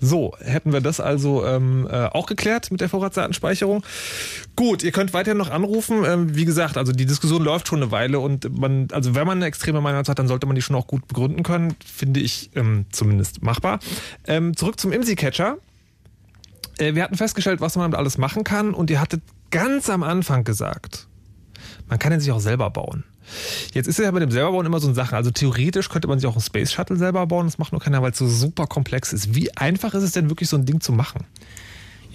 So, 0.00 0.32
hätten 0.40 0.72
wir 0.72 0.80
das 0.80 0.98
also 0.98 1.46
ähm, 1.46 1.86
äh, 1.88 2.06
auch 2.06 2.26
geklärt 2.26 2.72
mit 2.72 2.80
der 2.80 2.88
Vorratsdatenspeicherung. 2.88 3.84
Gut, 4.56 4.82
ihr 4.82 4.90
könnt 4.90 5.12
weiterhin 5.14 5.38
noch 5.38 5.48
anrufen. 5.48 6.02
Ähm, 6.04 6.34
wie 6.34 6.44
gesagt, 6.44 6.76
also 6.76 6.90
die 6.90 7.06
Diskussion 7.06 7.44
läuft 7.44 7.68
schon 7.68 7.80
eine 7.80 7.92
Weile 7.92 8.18
und 8.18 8.58
man, 8.58 8.88
also 8.90 9.14
wenn 9.14 9.28
man 9.28 9.38
eine 9.38 9.46
extreme 9.46 9.80
Meinung 9.80 10.02
hat, 10.08 10.18
dann 10.18 10.26
sollte 10.26 10.44
man 10.48 10.56
die 10.56 10.62
schon 10.62 10.74
auch 10.74 10.88
gut 10.88 11.06
begründen 11.06 11.44
können. 11.44 11.76
Finde 11.86 12.18
ich 12.18 12.50
ähm, 12.56 12.86
zumindest 12.90 13.44
machbar. 13.44 13.78
Ähm, 14.26 14.56
zurück 14.56 14.80
zum 14.80 14.90
IMSI-Catcher. 14.90 15.58
Äh, 16.78 16.96
wir 16.96 17.04
hatten 17.04 17.16
festgestellt, 17.16 17.60
was 17.60 17.76
man 17.76 17.84
damit 17.84 17.96
alles 17.96 18.18
machen 18.18 18.42
kann 18.42 18.74
und 18.74 18.90
ihr 18.90 19.00
hattet 19.00 19.22
ganz 19.52 19.88
am 19.88 20.02
Anfang 20.02 20.42
gesagt, 20.42 21.06
man 21.86 22.00
kann 22.00 22.12
ihn 22.12 22.18
sich 22.18 22.32
auch 22.32 22.40
selber 22.40 22.70
bauen. 22.70 23.04
Jetzt 23.72 23.86
ist 23.86 23.98
ja 23.98 24.10
bei 24.10 24.20
dem 24.20 24.30
selberbauen 24.30 24.66
immer 24.66 24.80
so 24.80 24.86
eine 24.86 24.94
Sache. 24.94 25.16
Also 25.16 25.30
theoretisch 25.30 25.88
könnte 25.88 26.08
man 26.08 26.18
sich 26.18 26.28
auch 26.28 26.34
einen 26.34 26.42
Space 26.42 26.72
Shuttle 26.72 26.96
selber 26.96 27.26
bauen. 27.26 27.46
Das 27.46 27.58
macht 27.58 27.72
nur 27.72 27.80
keiner, 27.80 28.02
weil 28.02 28.12
es 28.12 28.18
so 28.18 28.28
super 28.28 28.66
komplex 28.66 29.12
ist. 29.12 29.34
Wie 29.34 29.56
einfach 29.56 29.94
ist 29.94 30.02
es 30.02 30.12
denn 30.12 30.28
wirklich, 30.28 30.48
so 30.48 30.56
ein 30.56 30.66
Ding 30.66 30.80
zu 30.80 30.92
machen? 30.92 31.24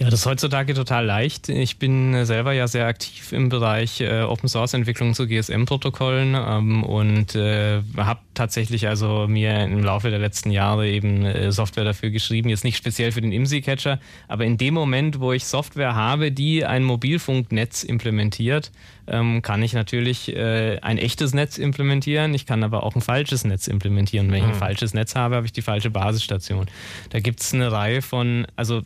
Ja, 0.00 0.08
das 0.08 0.20
ist 0.20 0.26
heutzutage 0.26 0.72
total 0.72 1.04
leicht. 1.04 1.50
Ich 1.50 1.78
bin 1.78 2.24
selber 2.24 2.54
ja 2.54 2.66
sehr 2.66 2.86
aktiv 2.86 3.34
im 3.34 3.50
Bereich 3.50 4.00
äh, 4.00 4.22
Open 4.22 4.48
Source 4.48 4.72
Entwicklung 4.72 5.12
zu 5.12 5.26
GSM-Protokollen 5.26 6.34
ähm, 6.34 6.84
und 6.84 7.34
äh, 7.34 7.82
habe 7.98 8.20
tatsächlich 8.32 8.88
also 8.88 9.26
mir 9.28 9.62
im 9.62 9.84
Laufe 9.84 10.08
der 10.08 10.18
letzten 10.18 10.52
Jahre 10.52 10.88
eben 10.88 11.26
äh, 11.26 11.52
Software 11.52 11.84
dafür 11.84 12.08
geschrieben. 12.08 12.48
Jetzt 12.48 12.64
nicht 12.64 12.78
speziell 12.78 13.12
für 13.12 13.20
den 13.20 13.30
IMSI-Catcher, 13.30 14.00
aber 14.26 14.46
in 14.46 14.56
dem 14.56 14.72
Moment, 14.72 15.20
wo 15.20 15.34
ich 15.34 15.44
Software 15.44 15.94
habe, 15.94 16.32
die 16.32 16.64
ein 16.64 16.82
Mobilfunknetz 16.82 17.82
implementiert, 17.82 18.72
ähm, 19.06 19.42
kann 19.42 19.62
ich 19.62 19.74
natürlich 19.74 20.34
äh, 20.34 20.78
ein 20.80 20.96
echtes 20.96 21.34
Netz 21.34 21.58
implementieren. 21.58 22.32
Ich 22.32 22.46
kann 22.46 22.62
aber 22.62 22.84
auch 22.84 22.94
ein 22.94 23.02
falsches 23.02 23.44
Netz 23.44 23.66
implementieren. 23.66 24.30
Wenn 24.30 24.38
ich 24.38 24.44
ein 24.44 24.50
mhm. 24.50 24.54
falsches 24.54 24.94
Netz 24.94 25.14
habe, 25.14 25.36
habe 25.36 25.46
ich 25.46 25.52
die 25.52 25.62
falsche 25.62 25.90
Basisstation. 25.90 26.66
Da 27.10 27.20
gibt 27.20 27.40
es 27.40 27.52
eine 27.52 27.70
Reihe 27.70 28.00
von, 28.00 28.46
also 28.56 28.78
äh, 28.78 28.82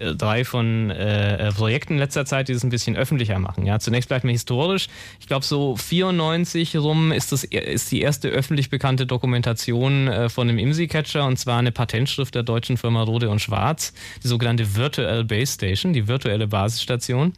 drei 0.00 0.44
von 0.44 0.90
äh, 0.90 1.48
äh, 1.48 1.52
Projekten 1.52 1.94
in 1.94 1.98
letzter 1.98 2.24
Zeit, 2.24 2.48
die 2.48 2.54
das 2.54 2.64
ein 2.64 2.70
bisschen 2.70 2.96
öffentlicher 2.96 3.38
machen. 3.38 3.66
Ja, 3.66 3.78
zunächst 3.78 4.08
bleibt 4.08 4.24
mir 4.24 4.32
historisch. 4.32 4.88
Ich 5.20 5.26
glaube, 5.26 5.44
so 5.44 5.76
94 5.76 6.76
rum 6.76 7.12
ist 7.12 7.32
das 7.32 7.44
ist 7.44 7.92
die 7.92 8.00
erste 8.00 8.28
öffentlich 8.28 8.70
bekannte 8.70 9.06
Dokumentation 9.06 10.08
äh, 10.08 10.28
von 10.28 10.48
dem 10.48 10.58
IMSI-Catcher 10.58 11.24
und 11.24 11.38
zwar 11.38 11.58
eine 11.58 11.72
Patentschrift 11.72 12.34
der 12.34 12.42
deutschen 12.42 12.76
Firma 12.76 13.02
Rode 13.02 13.28
und 13.28 13.40
Schwarz, 13.40 13.92
die 14.22 14.28
sogenannte 14.28 14.74
Virtual 14.74 15.24
Base 15.24 15.52
Station, 15.52 15.92
die 15.92 16.08
virtuelle 16.08 16.46
Basisstation. 16.46 17.34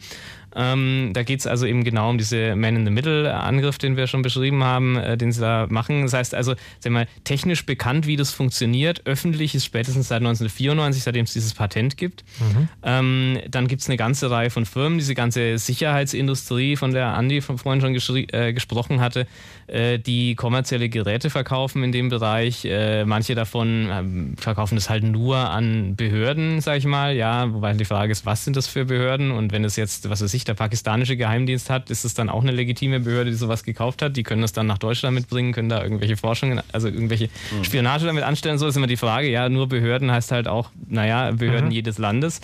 Ähm, 0.54 1.10
da 1.12 1.22
geht 1.22 1.40
es 1.40 1.46
also 1.46 1.66
eben 1.66 1.84
genau 1.84 2.10
um 2.10 2.18
diese 2.18 2.56
Man-in-the-Middle-Angriff, 2.56 3.78
den 3.78 3.96
wir 3.96 4.06
schon 4.06 4.22
beschrieben 4.22 4.64
haben, 4.64 4.96
äh, 4.96 5.16
den 5.16 5.32
sie 5.32 5.40
da 5.40 5.66
machen. 5.68 6.02
Das 6.02 6.12
heißt 6.12 6.34
also, 6.34 6.54
sag 6.80 6.92
mal, 6.92 7.06
technisch 7.24 7.66
bekannt, 7.66 8.06
wie 8.06 8.16
das 8.16 8.32
funktioniert. 8.32 9.02
Öffentlich 9.06 9.54
ist 9.54 9.64
spätestens 9.64 10.08
seit 10.08 10.20
1994, 10.20 11.02
seitdem 11.02 11.24
es 11.24 11.32
dieses 11.32 11.54
Patent 11.54 11.96
gibt. 11.96 12.24
Mhm. 12.40 12.68
Ähm, 12.82 13.38
dann 13.50 13.68
gibt 13.68 13.82
es 13.82 13.88
eine 13.88 13.96
ganze 13.96 14.30
Reihe 14.30 14.50
von 14.50 14.66
Firmen, 14.66 14.98
diese 14.98 15.14
ganze 15.14 15.58
Sicherheitsindustrie, 15.58 16.76
von 16.76 16.92
der 16.92 17.14
Andi 17.14 17.40
von 17.40 17.58
vorhin 17.58 17.80
schon 17.80 18.16
äh, 18.32 18.52
gesprochen 18.52 19.00
hatte, 19.00 19.26
äh, 19.66 19.98
die 19.98 20.34
kommerzielle 20.34 20.88
Geräte 20.88 21.30
verkaufen 21.30 21.82
in 21.82 21.92
dem 21.92 22.08
Bereich. 22.08 22.64
Äh, 22.64 23.04
manche 23.04 23.34
davon 23.34 23.88
ähm, 23.90 24.36
verkaufen 24.36 24.74
das 24.74 24.90
halt 24.90 25.04
nur 25.04 25.36
an 25.36 25.96
Behörden, 25.96 26.60
sag 26.60 26.78
ich 26.78 26.84
mal. 26.84 27.14
Ja, 27.14 27.52
wobei 27.52 27.72
die 27.72 27.84
Frage 27.84 28.12
ist, 28.12 28.26
was 28.26 28.44
sind 28.44 28.56
das 28.56 28.66
für 28.66 28.84
Behörden? 28.84 29.30
Und 29.30 29.52
wenn 29.52 29.64
es 29.64 29.76
jetzt, 29.76 30.08
was 30.10 30.22
weiß 30.22 30.34
ich, 30.34 30.41
der 30.44 30.54
pakistanische 30.54 31.16
Geheimdienst 31.16 31.70
hat, 31.70 31.90
ist 31.90 32.04
es 32.04 32.14
dann 32.14 32.28
auch 32.28 32.42
eine 32.42 32.52
legitime 32.52 33.00
Behörde, 33.00 33.30
die 33.30 33.36
sowas 33.36 33.64
gekauft 33.64 34.02
hat. 34.02 34.16
Die 34.16 34.22
können 34.22 34.42
das 34.42 34.52
dann 34.52 34.66
nach 34.66 34.78
Deutschland 34.78 35.14
mitbringen, 35.14 35.52
können 35.52 35.68
da 35.68 35.82
irgendwelche 35.82 36.16
Forschungen, 36.16 36.60
also 36.72 36.88
irgendwelche 36.88 37.28
mhm. 37.50 37.64
Spionage 37.64 38.06
damit 38.06 38.24
anstellen. 38.24 38.58
So 38.58 38.66
ist 38.66 38.76
immer 38.76 38.86
die 38.86 38.96
Frage. 38.96 39.28
Ja, 39.28 39.48
nur 39.48 39.68
Behörden 39.68 40.10
heißt 40.10 40.32
halt 40.32 40.48
auch, 40.48 40.70
naja, 40.88 41.30
Behörden 41.32 41.66
mhm. 41.66 41.72
jedes 41.72 41.98
Landes. 41.98 42.40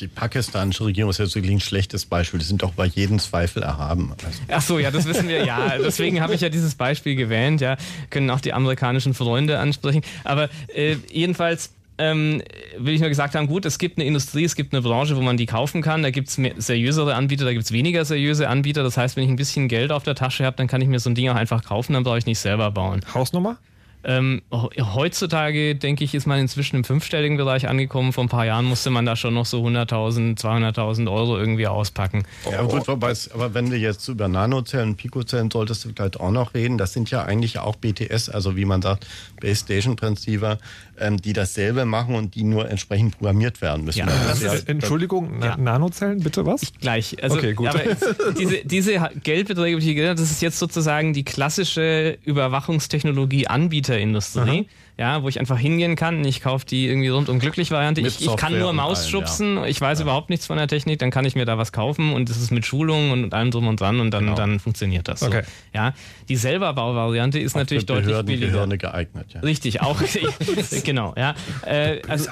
Die 0.00 0.08
pakistanische 0.08 0.84
Regierung 0.84 1.10
ist 1.10 1.18
jetzt 1.18 1.34
wirklich 1.34 1.52
ein 1.52 1.60
schlechtes 1.60 2.06
Beispiel. 2.06 2.40
Die 2.40 2.46
sind 2.46 2.62
doch 2.62 2.72
bei 2.72 2.86
jedem 2.86 3.18
Zweifel 3.18 3.62
erhaben. 3.62 4.12
Also. 4.24 4.38
Ach 4.48 4.62
so, 4.62 4.78
ja, 4.78 4.90
das 4.90 5.06
wissen 5.06 5.28
wir. 5.28 5.44
Ja, 5.44 5.78
deswegen 5.84 6.20
habe 6.20 6.34
ich 6.34 6.40
ja 6.40 6.48
dieses 6.48 6.74
Beispiel 6.74 7.16
gewählt. 7.16 7.60
Ja, 7.60 7.76
können 8.10 8.30
auch 8.30 8.40
die 8.40 8.52
amerikanischen 8.52 9.14
Freunde 9.14 9.58
ansprechen. 9.58 10.02
Aber 10.24 10.48
äh, 10.74 10.96
jedenfalls 11.10 11.70
ähm, 12.00 12.42
will 12.78 12.94
ich 12.94 13.00
nur 13.00 13.08
gesagt 13.08 13.34
haben, 13.34 13.46
gut, 13.46 13.64
es 13.66 13.78
gibt 13.78 13.98
eine 13.98 14.06
Industrie, 14.06 14.44
es 14.44 14.56
gibt 14.56 14.72
eine 14.72 14.82
Branche, 14.82 15.16
wo 15.16 15.20
man 15.20 15.36
die 15.36 15.46
kaufen 15.46 15.82
kann. 15.82 16.02
Da 16.02 16.10
gibt 16.10 16.28
es 16.28 16.40
seriösere 16.56 17.14
Anbieter, 17.14 17.44
da 17.44 17.52
gibt 17.52 17.64
es 17.64 17.72
weniger 17.72 18.04
seriöse 18.04 18.48
Anbieter. 18.48 18.82
Das 18.82 18.96
heißt, 18.96 19.16
wenn 19.16 19.24
ich 19.24 19.30
ein 19.30 19.36
bisschen 19.36 19.68
Geld 19.68 19.92
auf 19.92 20.02
der 20.02 20.14
Tasche 20.14 20.44
habe, 20.44 20.56
dann 20.56 20.66
kann 20.66 20.80
ich 20.80 20.88
mir 20.88 20.98
so 20.98 21.10
ein 21.10 21.14
Ding 21.14 21.28
auch 21.28 21.36
einfach 21.36 21.62
kaufen, 21.62 21.92
dann 21.92 22.02
brauche 22.02 22.18
ich 22.18 22.26
nicht 22.26 22.38
selber 22.38 22.70
bauen. 22.70 23.02
Hausnummer? 23.14 23.58
Ähm, 24.02 24.42
heutzutage, 24.50 25.74
denke 25.74 26.04
ich, 26.04 26.14
ist 26.14 26.26
man 26.26 26.38
inzwischen 26.38 26.76
im 26.76 26.84
fünfstelligen 26.84 27.36
Bereich 27.36 27.68
angekommen. 27.68 28.12
Vor 28.12 28.24
ein 28.24 28.28
paar 28.28 28.46
Jahren 28.46 28.64
musste 28.64 28.90
man 28.90 29.04
da 29.04 29.16
schon 29.16 29.34
noch 29.34 29.46
so 29.46 29.64
100.000, 29.64 30.38
200.000 30.38 31.10
Euro 31.10 31.36
irgendwie 31.38 31.66
auspacken. 31.66 32.24
Ja, 32.50 32.62
gut, 32.62 32.86
wobei, 32.88 33.12
aber 33.34 33.54
wenn 33.54 33.70
wir 33.70 33.78
jetzt 33.78 34.08
über 34.08 34.28
Nanozellen, 34.28 34.96
Pikozellen, 34.96 35.50
solltest 35.50 35.84
du 35.84 35.90
vielleicht 35.94 36.20
auch 36.20 36.30
noch 36.30 36.54
reden. 36.54 36.78
Das 36.78 36.92
sind 36.92 37.10
ja 37.10 37.24
eigentlich 37.24 37.58
auch 37.58 37.76
BTS, 37.76 38.28
also 38.28 38.56
wie 38.56 38.64
man 38.64 38.82
sagt, 38.82 39.06
Base 39.40 39.60
Station 39.64 39.96
Transceiver, 39.96 40.58
ähm, 40.98 41.20
die 41.20 41.32
dasselbe 41.32 41.84
machen 41.84 42.14
und 42.14 42.34
die 42.34 42.44
nur 42.44 42.68
entsprechend 42.68 43.18
programmiert 43.18 43.60
werden 43.60 43.84
müssen. 43.84 44.00
Ja, 44.00 44.06
das 44.06 44.42
ist, 44.42 44.68
Entschuldigung, 44.68 45.42
ja. 45.42 45.56
Nanozellen, 45.56 46.20
bitte 46.20 46.46
was? 46.46 46.62
Ich 46.62 46.78
gleich. 46.78 47.22
Also, 47.22 47.36
okay, 47.36 47.54
gut. 47.54 47.68
Aber 47.68 47.80
diese, 48.38 48.64
diese 48.64 49.10
Geldbeträge, 49.22 49.78
die 49.78 49.90
ich 49.90 49.96
genannt 49.96 50.18
das 50.18 50.30
ist 50.30 50.42
jetzt 50.42 50.58
sozusagen 50.58 51.12
die 51.12 51.24
klassische 51.24 52.18
Überwachungstechnologie 52.24 53.46
Anbieter 53.46 53.89
Anbieterindustrie. 53.90 54.40
Aha 54.40 54.90
ja, 55.00 55.22
wo 55.22 55.30
ich 55.30 55.40
einfach 55.40 55.58
hingehen 55.58 55.96
kann. 55.96 56.22
Ich 56.26 56.42
kaufe 56.42 56.66
die 56.66 56.86
irgendwie 56.86 57.08
rundum 57.08 57.38
glücklich 57.38 57.70
Variante. 57.70 58.02
Ich, 58.02 58.20
ich, 58.20 58.36
kann 58.36 58.58
nur 58.58 58.74
Maus 58.74 59.08
schubsen. 59.08 59.56
Ja. 59.56 59.64
Ich 59.64 59.80
weiß 59.80 59.98
ja. 59.98 60.02
überhaupt 60.02 60.28
nichts 60.28 60.44
von 60.44 60.58
der 60.58 60.68
Technik. 60.68 60.98
Dann 60.98 61.10
kann 61.10 61.24
ich 61.24 61.34
mir 61.34 61.46
da 61.46 61.56
was 61.56 61.72
kaufen 61.72 62.12
und 62.12 62.28
das 62.28 62.36
ist 62.36 62.50
mit 62.50 62.66
Schulung 62.66 63.10
und 63.10 63.32
allem 63.32 63.50
drum 63.50 63.66
und 63.66 63.80
dran 63.80 63.98
und 63.98 64.10
dann, 64.10 64.24
genau. 64.24 64.36
dann 64.36 64.60
funktioniert 64.60 65.08
das. 65.08 65.22
Okay. 65.22 65.40
So. 65.42 65.50
Ja, 65.72 65.94
die 66.28 66.36
selber 66.36 66.74
Bauvariante 66.74 67.38
ist 67.38 67.54
Auf 67.54 67.62
natürlich 67.62 67.86
deutlich 67.86 68.14
billiger. 68.26 68.66
Geeignet. 68.66 69.28
Ja. 69.32 69.40
Richtig, 69.40 69.80
auch 69.80 70.02
genau. 70.84 71.14
Ja, 71.16 71.34
äh, 71.64 72.02
also, 72.06 72.28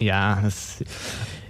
ja, 0.00 0.40
das, 0.42 0.82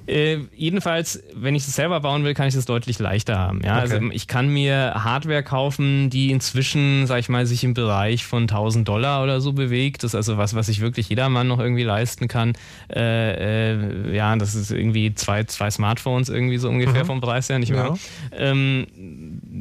äh, 0.06 0.38
jedenfalls, 0.54 1.22
wenn 1.34 1.54
ich 1.54 1.66
es 1.66 1.74
selber 1.74 2.00
bauen 2.00 2.24
will, 2.24 2.34
kann 2.34 2.46
ich 2.46 2.54
es 2.54 2.66
deutlich 2.66 2.98
leichter 2.98 3.38
haben. 3.38 3.62
Ja? 3.64 3.76
Also, 3.76 3.96
okay. 3.96 4.04
Also 4.04 4.14
ich 4.14 4.26
kann 4.26 4.48
mir 4.48 4.92
Hardware 4.96 5.42
kaufen, 5.42 6.10
die 6.10 6.30
inzwischen, 6.30 7.06
sag 7.06 7.20
ich 7.20 7.28
mal, 7.30 7.46
sich 7.46 7.64
im 7.64 7.72
Bereich 7.72 8.26
von 8.26 8.42
1000 8.42 8.86
Dollar 8.86 9.22
oder 9.22 9.40
so 9.40 9.52
bewegt. 9.52 10.02
Das 10.02 10.10
ist 10.10 10.14
also 10.14 10.36
was, 10.36 10.54
was 10.54 10.66
sich 10.66 10.80
wirklich 10.80 11.08
jedermann 11.08 11.48
noch 11.48 11.58
irgendwie 11.58 11.84
leisten 11.84 12.28
kann. 12.28 12.52
Äh, 12.94 13.72
äh, 13.72 14.14
ja, 14.14 14.36
das 14.36 14.54
ist 14.54 14.70
irgendwie 14.70 15.14
zwei, 15.14 15.44
zwei 15.44 15.70
Smartphones 15.70 16.28
irgendwie 16.28 16.58
so 16.58 16.68
ungefähr 16.68 17.04
mhm. 17.04 17.08
vom 17.08 17.20
Preis 17.22 17.48
her, 17.48 17.58
nicht 17.58 17.72
mehr. 17.72 17.96
Ja. 18.32 18.38
Ähm, 18.38 18.86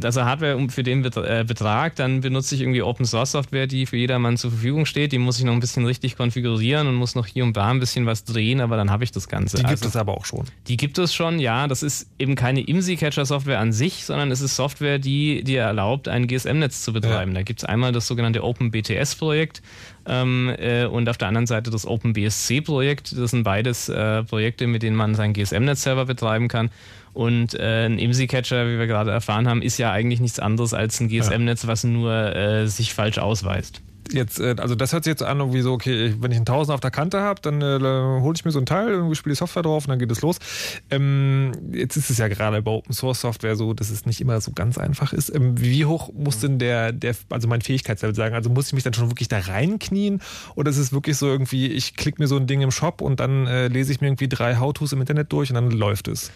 also 0.03 0.25
Hardware 0.25 0.67
für 0.69 0.83
den 0.83 1.05
äh, 1.05 1.45
Betrag, 1.47 1.95
dann 1.95 2.19
benutze 2.19 2.55
ich 2.55 2.61
irgendwie 2.61 2.81
Open 2.81 3.05
Source 3.05 3.31
Software, 3.31 3.67
die 3.67 3.85
für 3.85 3.97
jedermann 3.97 4.35
zur 4.35 4.51
Verfügung 4.51 4.85
steht. 4.85 5.13
Die 5.13 5.19
muss 5.19 5.39
ich 5.39 5.45
noch 5.45 5.53
ein 5.53 5.61
bisschen 5.61 5.85
richtig 5.85 6.17
konfigurieren 6.17 6.87
und 6.87 6.95
muss 6.95 7.15
noch 7.15 7.27
hier 7.27 7.45
und 7.45 7.55
da 7.55 7.69
ein 7.69 7.79
bisschen 7.79 8.05
was 8.05 8.25
drehen, 8.25 8.59
aber 8.59 8.75
dann 8.75 8.91
habe 8.91 9.05
ich 9.05 9.11
das 9.11 9.29
Ganze. 9.29 9.55
Die 9.57 9.63
gibt 9.63 9.71
also, 9.71 9.87
es 9.87 9.95
aber 9.95 10.17
auch 10.17 10.25
schon 10.25 10.32
schon. 10.33 10.45
Die 10.67 10.77
gibt 10.77 10.97
es 10.97 11.13
schon, 11.13 11.39
ja. 11.39 11.67
Das 11.67 11.83
ist 11.83 12.09
eben 12.19 12.35
keine 12.35 12.61
IMSI-Catcher-Software 12.61 13.59
an 13.59 13.71
sich, 13.71 14.05
sondern 14.05 14.31
es 14.31 14.41
ist 14.41 14.55
Software, 14.55 14.99
die 14.99 15.43
dir 15.43 15.61
erlaubt, 15.61 16.07
ein 16.07 16.27
GSM-Netz 16.27 16.83
zu 16.83 16.93
betreiben. 16.93 17.31
Ja. 17.31 17.39
Da 17.39 17.43
gibt 17.43 17.59
es 17.59 17.65
einmal 17.65 17.91
das 17.91 18.07
sogenannte 18.07 18.43
OpenBTS-Projekt 18.43 19.61
ähm, 20.05 20.53
äh, 20.57 20.85
und 20.85 21.09
auf 21.09 21.17
der 21.17 21.27
anderen 21.27 21.47
Seite 21.47 21.71
das 21.71 21.85
OpenBSC-Projekt. 21.85 23.17
Das 23.17 23.31
sind 23.31 23.43
beides 23.43 23.89
äh, 23.89 24.23
Projekte, 24.23 24.67
mit 24.67 24.83
denen 24.83 24.95
man 24.95 25.15
sein 25.15 25.33
GSM-Netz 25.33 25.83
selber 25.83 26.05
betreiben 26.05 26.47
kann. 26.47 26.69
Und 27.13 27.53
äh, 27.53 27.85
ein 27.85 27.99
IMSI-Catcher, 27.99 28.67
wie 28.67 28.79
wir 28.79 28.87
gerade 28.87 29.11
erfahren 29.11 29.47
haben, 29.47 29.61
ist 29.61 29.77
ja 29.77 29.91
eigentlich 29.91 30.19
nichts 30.19 30.39
anderes 30.39 30.73
als 30.73 30.99
ein 30.99 31.09
GSM-Netz, 31.09 31.67
was 31.67 31.83
nur 31.83 32.35
äh, 32.35 32.67
sich 32.67 32.93
falsch 32.93 33.19
ausweist 33.19 33.81
jetzt, 34.11 34.39
äh, 34.39 34.55
also 34.59 34.75
das 34.75 34.93
hört 34.93 35.03
sich 35.03 35.11
jetzt 35.11 35.23
an, 35.23 35.39
irgendwie 35.39 35.61
so, 35.61 35.73
okay, 35.73 36.15
wenn 36.19 36.31
ich 36.31 36.37
einen 36.37 36.45
Tausend 36.45 36.73
auf 36.73 36.79
der 36.79 36.91
Kante 36.91 37.21
habe, 37.21 37.41
dann 37.41 37.61
äh, 37.61 38.21
hole 38.21 38.33
ich 38.35 38.45
mir 38.45 38.51
so 38.51 38.59
ein 38.59 38.65
Teil, 38.65 38.89
irgendwie 38.89 39.15
spiele 39.15 39.33
ich 39.33 39.39
Software 39.39 39.63
drauf 39.63 39.85
und 39.85 39.89
dann 39.89 39.99
geht 39.99 40.11
es 40.11 40.21
los. 40.21 40.37
Ähm, 40.89 41.51
jetzt 41.71 41.95
ist 41.95 42.09
es 42.09 42.17
ja 42.17 42.27
gerade 42.27 42.61
bei 42.61 42.71
Open 42.71 42.93
Source 42.93 43.21
Software 43.21 43.55
so, 43.55 43.73
dass 43.73 43.89
es 43.89 44.05
nicht 44.05 44.21
immer 44.21 44.39
so 44.41 44.51
ganz 44.51 44.77
einfach 44.77 45.13
ist. 45.13 45.33
Ähm, 45.33 45.59
wie 45.59 45.85
hoch 45.85 46.11
muss 46.13 46.39
denn 46.39 46.59
der, 46.59 46.91
der, 46.91 47.15
also 47.29 47.47
mein 47.47 47.61
Fähigkeitslevel 47.61 48.15
sagen? 48.15 48.35
Also 48.35 48.49
muss 48.49 48.67
ich 48.67 48.73
mich 48.73 48.83
dann 48.83 48.93
schon 48.93 49.09
wirklich 49.09 49.27
da 49.27 49.39
reinknien 49.39 50.21
oder 50.55 50.69
ist 50.69 50.77
es 50.77 50.91
wirklich 50.93 51.17
so 51.17 51.27
irgendwie, 51.27 51.67
ich 51.67 51.95
klicke 51.95 52.21
mir 52.21 52.27
so 52.27 52.37
ein 52.37 52.47
Ding 52.47 52.61
im 52.61 52.71
Shop 52.71 53.01
und 53.01 53.19
dann 53.19 53.47
äh, 53.47 53.67
lese 53.67 53.91
ich 53.91 54.01
mir 54.01 54.07
irgendwie 54.07 54.27
drei 54.27 54.57
How-Tos 54.57 54.93
im 54.93 55.01
Internet 55.01 55.31
durch 55.31 55.49
und 55.49 55.55
dann 55.55 55.71
läuft 55.71 56.07
es? 56.07 56.31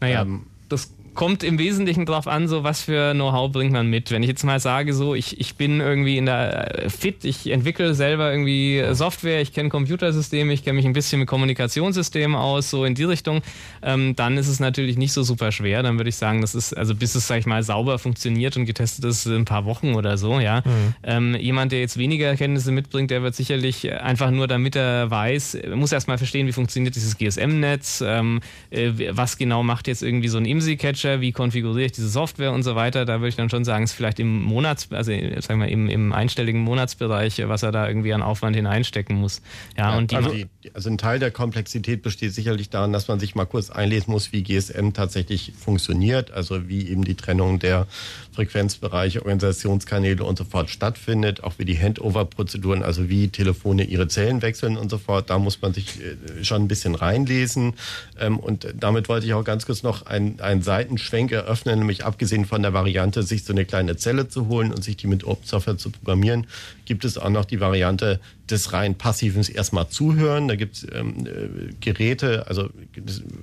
Naja, 0.00 0.22
ähm, 0.22 0.46
das 0.68 0.90
kommt 1.16 1.42
im 1.42 1.58
Wesentlichen 1.58 2.06
darauf 2.06 2.28
an, 2.28 2.46
so 2.46 2.62
was 2.62 2.82
für 2.82 3.14
Know-how 3.14 3.50
bringt 3.50 3.72
man 3.72 3.88
mit. 3.88 4.10
Wenn 4.12 4.22
ich 4.22 4.28
jetzt 4.28 4.44
mal 4.44 4.60
sage, 4.60 4.94
so 4.94 5.14
ich, 5.14 5.40
ich 5.40 5.56
bin 5.56 5.80
irgendwie 5.80 6.18
in 6.18 6.26
der 6.26 6.84
äh, 6.84 6.90
fit, 6.90 7.24
ich 7.24 7.50
entwickle 7.50 7.94
selber 7.94 8.30
irgendwie 8.30 8.84
Software, 8.92 9.40
ich 9.40 9.52
kenne 9.52 9.70
Computersysteme, 9.70 10.52
ich 10.52 10.62
kenne 10.62 10.76
mich 10.76 10.84
ein 10.84 10.92
bisschen 10.92 11.18
mit 11.18 11.28
Kommunikationssystemen 11.28 12.36
aus, 12.36 12.70
so 12.70 12.84
in 12.84 12.94
die 12.94 13.04
Richtung, 13.04 13.42
ähm, 13.82 14.14
dann 14.14 14.36
ist 14.36 14.46
es 14.46 14.60
natürlich 14.60 14.96
nicht 14.96 15.12
so 15.12 15.22
super 15.22 15.50
schwer. 15.50 15.82
Dann 15.82 15.98
würde 15.98 16.10
ich 16.10 16.16
sagen, 16.16 16.42
das 16.42 16.54
ist, 16.54 16.76
also 16.76 16.94
bis 16.94 17.14
es, 17.14 17.26
sag 17.26 17.38
ich 17.38 17.46
mal, 17.46 17.62
sauber 17.62 17.98
funktioniert 17.98 18.56
und 18.56 18.66
getestet 18.66 19.04
ist, 19.06 19.26
ein 19.26 19.46
paar 19.46 19.64
Wochen 19.64 19.94
oder 19.94 20.18
so, 20.18 20.38
ja. 20.38 20.62
Mhm. 20.64 20.94
Ähm, 21.02 21.34
jemand, 21.36 21.72
der 21.72 21.80
jetzt 21.80 21.96
weniger 21.96 22.26
Erkenntnisse 22.26 22.72
mitbringt, 22.72 23.10
der 23.10 23.22
wird 23.22 23.34
sicherlich 23.34 23.90
einfach 23.90 24.30
nur, 24.30 24.46
damit 24.46 24.76
er 24.76 25.10
weiß, 25.10 25.58
muss 25.74 25.92
erstmal 25.92 26.18
verstehen, 26.18 26.46
wie 26.46 26.52
funktioniert 26.52 26.94
dieses 26.94 27.16
GSM-Netz, 27.16 28.04
ähm, 28.06 28.40
äh, 28.70 28.92
was 29.10 29.38
genau 29.38 29.62
macht 29.62 29.88
jetzt 29.88 30.02
irgendwie 30.02 30.28
so 30.28 30.36
ein 30.36 30.44
IMSI-Catcher, 30.44 31.05
Feature, 31.06 31.20
wie 31.20 31.32
konfiguriere 31.32 31.86
ich 31.86 31.92
diese 31.92 32.08
Software 32.08 32.52
und 32.52 32.62
so 32.62 32.74
weiter. 32.74 33.04
Da 33.04 33.20
würde 33.20 33.28
ich 33.28 33.36
dann 33.36 33.50
schon 33.50 33.64
sagen, 33.64 33.84
ist 33.84 33.92
vielleicht 33.92 34.18
im 34.18 34.42
Monats, 34.42 34.88
also 34.90 35.12
sagen 35.40 35.60
wir 35.60 35.68
im, 35.68 35.88
im 35.88 36.12
einstelligen 36.12 36.60
Monatsbereich, 36.62 37.42
was 37.46 37.62
er 37.62 37.72
da 37.72 37.88
irgendwie 37.88 38.12
an 38.12 38.22
Aufwand 38.22 38.56
hineinstecken 38.56 39.16
muss. 39.16 39.40
Ja, 39.76 39.90
ja 39.90 39.98
und 39.98 40.10
die 40.10 40.16
also, 40.16 40.34
also 40.74 40.90
ein 40.90 40.98
Teil 40.98 41.18
der 41.18 41.30
Komplexität 41.30 42.02
besteht 42.02 42.34
sicherlich 42.34 42.70
darin, 42.70 42.92
dass 42.92 43.08
man 43.08 43.20
sich 43.20 43.34
mal 43.34 43.44
kurz 43.44 43.70
einlesen 43.70 44.12
muss, 44.12 44.32
wie 44.32 44.42
GSM 44.42 44.90
tatsächlich 44.92 45.52
funktioniert, 45.58 46.30
also 46.30 46.68
wie 46.68 46.88
eben 46.88 47.04
die 47.04 47.14
Trennung 47.14 47.58
der 47.58 47.86
Frequenzbereiche, 48.32 49.20
Organisationskanäle 49.20 50.24
und 50.24 50.36
so 50.38 50.44
fort 50.44 50.70
stattfindet, 50.70 51.42
auch 51.42 51.54
wie 51.58 51.64
die 51.64 51.78
Handover-Prozeduren, 51.78 52.82
also 52.82 53.08
wie 53.08 53.28
Telefone 53.28 53.84
ihre 53.84 54.08
Zellen 54.08 54.42
wechseln 54.42 54.76
und 54.76 54.90
so 54.90 54.98
fort. 54.98 55.30
Da 55.30 55.38
muss 55.38 55.62
man 55.62 55.72
sich 55.72 56.00
äh, 56.00 56.44
schon 56.44 56.62
ein 56.62 56.68
bisschen 56.68 56.94
reinlesen. 56.94 57.74
Ähm, 58.20 58.38
und 58.38 58.66
damit 58.78 59.08
wollte 59.08 59.26
ich 59.26 59.32
auch 59.32 59.44
ganz 59.44 59.66
kurz 59.66 59.82
noch 59.82 60.04
einen, 60.04 60.40
einen 60.40 60.62
Seitenschwenk 60.96 61.32
eröffnen, 61.32 61.78
nämlich 61.78 62.04
abgesehen 62.04 62.44
von 62.44 62.62
der 62.62 62.72
Variante, 62.72 63.22
sich 63.22 63.44
so 63.44 63.52
eine 63.52 63.64
kleine 63.64 63.96
Zelle 63.96 64.28
zu 64.28 64.48
holen 64.48 64.72
und 64.72 64.82
sich 64.82 64.96
die 64.96 65.06
mit 65.06 65.24
Open 65.24 65.46
Software 65.46 65.78
zu 65.78 65.90
programmieren, 65.90 66.46
gibt 66.84 67.04
es 67.04 67.18
auch 67.18 67.28
noch 67.28 67.44
die 67.44 67.60
Variante 67.60 68.20
des 68.50 68.72
rein 68.72 68.94
passiven 68.94 69.42
erstmal 69.42 69.88
zuhören. 69.88 70.48
Da 70.48 70.56
gibt 70.56 70.76
es 70.76 70.86
ähm, 70.92 71.26
äh, 71.26 71.74
Geräte, 71.80 72.46
also 72.46 72.70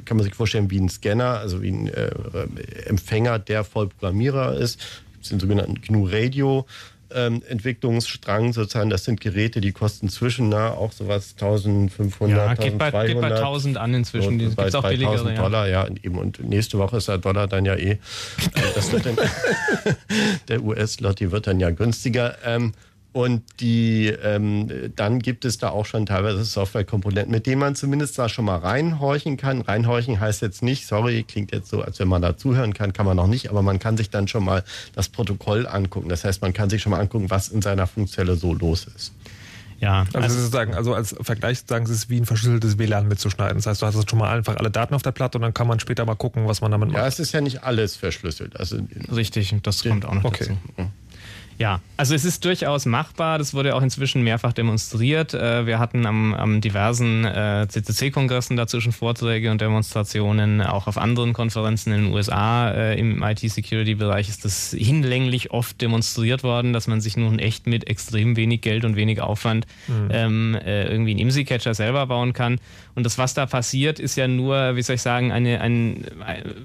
kann 0.05 0.17
man 0.17 0.23
sich 0.23 0.35
vorstellen 0.35 0.69
wie 0.71 0.79
ein 0.79 0.89
Scanner, 0.89 1.39
also 1.39 1.61
wie 1.61 1.71
ein 1.71 1.87
äh, 1.87 2.09
Empfänger, 2.85 3.39
der 3.39 3.63
voll 3.63 3.87
Programmierer 3.87 4.57
ist. 4.57 4.79
Es 5.21 5.29
den 5.29 5.39
sogenannten 5.39 5.81
GNU 5.81 6.07
Radio. 6.11 6.65
Ähm, 7.15 7.41
Entwicklungsstrang 7.47 8.53
sozusagen, 8.53 8.89
das 8.89 9.03
sind 9.03 9.21
Geräte, 9.21 9.61
die 9.61 9.71
kosten 9.71 10.09
zwischen 10.09 10.49
na, 10.49 10.71
auch 10.71 10.91
sowas 10.91 11.35
1500, 11.39 12.37
ja, 12.37 12.53
geht 12.55 12.77
bei, 12.77 13.07
geht 13.07 13.21
bei 13.21 13.33
1000 13.33 13.77
an 13.77 13.93
inzwischen, 13.93 14.39
die 14.39 14.47
gibt 14.47 14.75
auch 14.75 14.87
billigere. 14.87 15.33
Dollar, 15.33 15.67
ja. 15.67 15.87
ja. 15.87 15.95
eben, 16.01 16.17
und 16.17 16.43
nächste 16.43 16.77
Woche 16.77 16.97
ist 16.97 17.07
der 17.07 17.17
Dollar 17.17 17.47
dann 17.47 17.65
ja 17.65 17.75
eh, 17.75 17.99
das 18.75 18.91
wird 18.91 19.05
dann, 19.05 19.17
der 20.47 20.63
US-Lotti 20.63 21.31
wird 21.31 21.47
dann 21.47 21.59
ja 21.59 21.71
günstiger. 21.71 22.37
Ähm, 22.45 22.73
und 23.13 23.43
die, 23.59 24.07
ähm, 24.07 24.91
dann 24.95 25.19
gibt 25.19 25.45
es 25.45 25.59
da 25.59 25.69
auch 25.69 25.85
schon 25.85 26.07
teilweise 26.07 26.43
Softwarekomponenten, 26.43 27.31
mit 27.31 27.45
denen 27.45 27.59
man 27.59 27.75
zumindest 27.75 28.17
da 28.17 28.27
schon 28.27 28.45
mal 28.45 28.57
reinhorchen 28.57 29.37
kann. 29.37 29.61
Reinhorchen 29.61 30.19
heißt 30.19 30.41
jetzt 30.41 30.63
nicht, 30.63 30.87
sorry, 30.87 31.23
klingt 31.23 31.51
jetzt 31.51 31.69
so, 31.69 31.83
als 31.83 31.99
wenn 31.99 32.07
man 32.07 32.23
da 32.23 32.35
zuhören 32.35 32.73
kann, 32.73 32.91
kann 32.91 33.05
man 33.05 33.15
noch 33.15 33.27
nicht, 33.27 33.51
aber 33.51 33.61
man 33.61 33.77
kann 33.77 33.97
sich 33.97 34.09
dann 34.09 34.27
schon 34.27 34.43
mal 34.43 34.63
das 34.95 35.09
Protokoll 35.09 35.67
angucken. 35.67 36.09
Das 36.09 36.23
heißt, 36.23 36.41
man 36.41 36.53
kann 36.53 36.71
sich 36.71 36.81
schon 36.81 36.89
mal 36.89 36.99
angucken, 36.99 37.29
was 37.29 37.49
in 37.49 37.61
seiner 37.61 37.85
Funkzelle 37.85 38.35
so 38.35 38.53
los 38.53 38.87
ist. 38.95 39.13
Ja, 39.79 40.05
also, 40.13 40.19
also 40.19 40.35
sozusagen, 40.39 40.73
also 40.73 40.93
als 40.93 41.13
Vergleich 41.19 41.63
sagen 41.67 41.85
Sie 41.85 41.91
es 41.91 41.99
ist 41.99 42.09
wie 42.09 42.17
ein 42.17 42.25
verschlüsseltes 42.25 42.79
WLAN 42.79 43.07
mitzuschneiden. 43.07 43.57
Das 43.57 43.67
heißt, 43.67 43.81
du 43.81 43.85
hast 43.85 44.09
schon 44.09 44.17
mal 44.17 44.35
einfach 44.35 44.55
alle 44.55 44.71
Daten 44.71 44.95
auf 44.95 45.01
der 45.01 45.11
Platte 45.11 45.37
und 45.37 45.41
dann 45.41 45.53
kann 45.53 45.67
man 45.67 45.79
später 45.79 46.05
mal 46.05 46.15
gucken, 46.15 46.47
was 46.47 46.61
man 46.61 46.71
damit 46.71 46.89
macht. 46.89 46.97
Ja, 46.97 47.05
es 47.05 47.19
ist 47.19 47.33
ja 47.33 47.41
nicht 47.41 47.63
alles 47.63 47.95
verschlüsselt. 47.95 48.57
Also 48.57 48.77
Richtig, 49.13 49.53
das 49.61 49.83
kommt 49.83 50.05
auch 50.05 50.13
noch 50.13 50.23
okay. 50.23 50.57
dazu. 50.77 50.89
Ja, 51.59 51.81
also 51.97 52.15
es 52.15 52.25
ist 52.25 52.43
durchaus 52.43 52.85
machbar. 52.85 53.37
Das 53.37 53.53
wurde 53.53 53.75
auch 53.75 53.81
inzwischen 53.81 54.23
mehrfach 54.23 54.53
demonstriert. 54.53 55.33
Äh, 55.33 55.65
wir 55.65 55.79
hatten 55.79 56.05
am, 56.05 56.33
am 56.33 56.61
diversen 56.61 57.25
äh, 57.25 57.67
CCC-Kongressen 57.69 58.57
dazwischen 58.57 58.91
Vorträge 58.91 59.51
und 59.51 59.61
Demonstrationen. 59.61 60.61
Auch 60.61 60.87
auf 60.87 60.97
anderen 60.97 61.33
Konferenzen 61.33 61.93
in 61.93 62.05
den 62.05 62.13
USA 62.13 62.71
äh, 62.71 62.99
im 62.99 63.21
IT-Security-Bereich 63.21 64.29
ist 64.29 64.43
das 64.45 64.75
hinlänglich 64.77 65.51
oft 65.51 65.79
demonstriert 65.81 66.43
worden, 66.43 66.73
dass 66.73 66.87
man 66.87 67.01
sich 67.01 67.15
nun 67.15 67.39
echt 67.39 67.67
mit 67.67 67.87
extrem 67.87 68.35
wenig 68.35 68.61
Geld 68.61 68.85
und 68.85 68.95
wenig 68.95 69.21
Aufwand 69.21 69.67
mhm. 69.87 70.09
ähm, 70.11 70.57
irgendwie 70.65 71.11
einen 71.11 71.19
IMSI-Catcher 71.19 71.73
selber 71.73 72.07
bauen 72.07 72.33
kann. 72.33 72.59
Und 72.95 73.05
das, 73.05 73.17
was 73.17 73.33
da 73.33 73.45
passiert, 73.45 73.99
ist 73.99 74.15
ja 74.15 74.27
nur, 74.27 74.75
wie 74.75 74.81
soll 74.81 74.95
ich 74.95 75.01
sagen, 75.01 75.31
eine, 75.31 75.61
ein, 75.61 76.05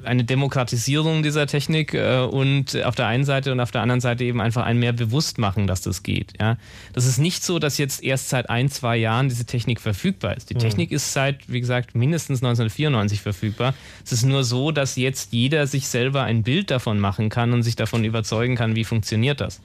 eine 0.05 0.25
Demokratisierung 0.25 1.23
dieser 1.23 1.47
Technik 1.47 1.95
und 2.31 2.83
auf 2.85 2.95
der 2.95 3.07
einen 3.07 3.25
Seite 3.25 3.53
und 3.53 3.61
auf 3.61 3.71
der 3.71 3.81
anderen 3.81 4.01
Seite 4.01 4.25
eben 4.25 4.41
einfach 4.41 4.65
ein 4.65 4.78
mehr 4.79 4.93
bewusst 4.93 5.39
machen, 5.39 5.67
dass 5.67 5.83
das 5.83 6.03
geht. 6.03 6.33
Ja? 6.41 6.57
Das 6.93 7.07
ist 7.07 7.19
nicht 7.19 7.45
so, 7.45 7.59
dass 7.59 7.79
jetzt 7.79 8.03
erst 8.03 8.29
seit 8.29 8.49
ein, 8.51 8.71
zwei 8.71 8.97
Jahren 8.97 9.29
diese 9.29 9.45
Technik 9.45 9.81
verfügbar 9.81 10.37
ist. 10.37 10.51
Die 10.51 10.55
mhm. 10.55 10.61
Technik 10.61 10.93
ist 10.93 11.13
seit, 11.13 11.51
wie 11.51 11.61
gesagt, 11.61 11.95
mindestens 11.95 12.39
1994 12.39 13.21
verfügbar. 13.21 13.75
Es 14.05 14.13
ist 14.13 14.25
nur 14.25 14.45
so, 14.45 14.71
dass 14.71 14.97
jetzt 14.97 15.33
jeder 15.33 15.67
sich 15.67 15.89
selber 15.89 16.23
ein 16.23 16.43
Bild 16.43 16.71
davon 16.71 16.99
machen 16.99 17.29
kann 17.29 17.53
und 17.53 17.63
sich 17.63 17.77
davon 17.77 18.05
überzeugen 18.05 18.57
kann, 18.57 18.77
wie 18.77 18.85
funktioniert 18.85 19.41
das. 19.41 19.61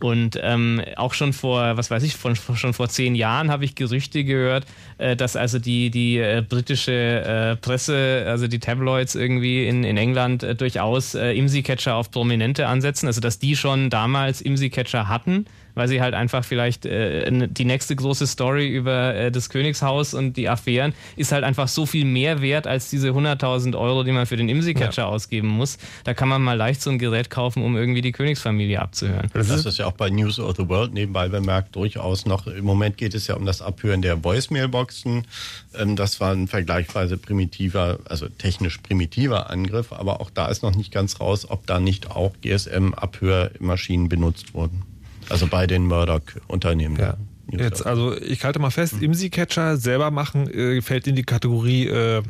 Und 0.00 0.38
ähm, 0.42 0.82
auch 0.96 1.14
schon 1.14 1.32
vor, 1.32 1.76
was 1.76 1.90
weiß 1.90 2.02
ich, 2.02 2.16
von, 2.16 2.36
schon 2.36 2.74
vor 2.74 2.88
zehn 2.88 3.14
Jahren 3.14 3.50
habe 3.50 3.64
ich 3.64 3.74
Gerüchte 3.74 4.24
gehört, 4.24 4.66
äh, 4.98 5.16
dass 5.16 5.36
also 5.36 5.58
die, 5.58 5.90
die 5.90 6.18
äh, 6.18 6.44
britische 6.46 6.92
äh, 6.92 7.56
Presse, 7.56 8.24
also 8.28 8.46
die 8.46 8.58
Tabloids 8.58 9.14
irgendwie 9.14 9.66
in, 9.66 9.84
in 9.84 9.96
England 9.96 10.42
äh, 10.42 10.54
durchaus 10.54 11.14
äh, 11.14 11.32
IMSI-Catcher 11.32 11.94
auf 11.94 12.10
Prominente 12.10 12.66
ansetzen, 12.66 13.06
also 13.06 13.20
dass 13.20 13.38
die 13.38 13.56
schon 13.56 13.88
damals 13.88 14.42
IMSI-Catcher 14.42 15.08
hatten 15.08 15.46
weil 15.76 15.86
sie 15.86 16.00
halt 16.00 16.14
einfach 16.14 16.44
vielleicht 16.44 16.86
äh, 16.86 17.30
die 17.30 17.64
nächste 17.64 17.94
große 17.94 18.26
Story 18.26 18.66
über 18.66 19.14
äh, 19.14 19.30
das 19.30 19.50
Königshaus 19.50 20.14
und 20.14 20.36
die 20.36 20.48
Affären 20.48 20.94
ist 21.16 21.30
halt 21.30 21.44
einfach 21.44 21.68
so 21.68 21.86
viel 21.86 22.04
mehr 22.04 22.40
wert 22.42 22.66
als 22.66 22.90
diese 22.90 23.10
100.000 23.10 23.78
Euro, 23.78 24.02
die 24.02 24.10
man 24.10 24.26
für 24.26 24.36
den 24.36 24.48
IMSI-Catcher 24.48 25.02
ja. 25.02 25.08
ausgeben 25.08 25.48
muss. 25.48 25.78
Da 26.04 26.14
kann 26.14 26.28
man 26.28 26.42
mal 26.42 26.54
leicht 26.54 26.82
so 26.82 26.90
ein 26.90 26.98
Gerät 26.98 27.30
kaufen, 27.30 27.62
um 27.62 27.76
irgendwie 27.76 28.00
die 28.00 28.12
Königsfamilie 28.12 28.80
abzuhören. 28.80 29.30
Das 29.32 29.64
ist 29.64 29.78
ja 29.78 29.86
auch 29.86 29.92
bei 29.92 30.10
News 30.10 30.40
of 30.40 30.56
the 30.56 30.68
World 30.68 30.94
nebenbei 30.94 31.28
bemerkt 31.28 31.76
durchaus 31.76 32.26
noch. 32.26 32.46
Im 32.46 32.64
Moment 32.64 32.96
geht 32.96 33.14
es 33.14 33.26
ja 33.26 33.36
um 33.36 33.44
das 33.44 33.60
Abhören 33.60 34.00
der 34.00 34.24
Voicemailboxen. 34.24 35.26
Ähm, 35.74 35.96
das 35.96 36.20
war 36.20 36.32
ein 36.32 36.48
vergleichsweise 36.48 37.18
primitiver, 37.18 37.98
also 38.06 38.28
technisch 38.28 38.78
primitiver 38.78 39.50
Angriff, 39.50 39.92
aber 39.92 40.20
auch 40.20 40.30
da 40.30 40.48
ist 40.48 40.62
noch 40.62 40.74
nicht 40.74 40.90
ganz 40.90 41.20
raus, 41.20 41.48
ob 41.48 41.66
da 41.66 41.80
nicht 41.80 42.10
auch 42.10 42.32
GSM-Abhörmaschinen 42.42 44.08
benutzt 44.08 44.54
wurden. 44.54 44.95
Also 45.28 45.46
bei 45.46 45.66
den 45.66 45.86
Murdoch-Unternehmen. 45.86 46.96
Ja. 46.96 47.16
Jetzt, 47.50 47.86
also 47.86 48.16
ich 48.20 48.44
halte 48.44 48.58
mal 48.58 48.70
fest, 48.70 48.94
IMSI-Catcher 49.00 49.76
selber 49.76 50.10
machen 50.10 50.48
äh, 50.50 50.80
fällt 50.82 51.06
in 51.06 51.14
die 51.14 51.22
Kategorie 51.22 51.86
äh, 51.86 52.22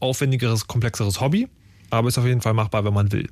aufwendigeres, 0.00 0.66
komplexeres 0.66 1.20
Hobby, 1.20 1.48
aber 1.90 2.08
ist 2.08 2.18
auf 2.18 2.26
jeden 2.26 2.42
Fall 2.42 2.52
machbar, 2.52 2.84
wenn 2.84 2.92
man 2.92 3.10
will. 3.10 3.28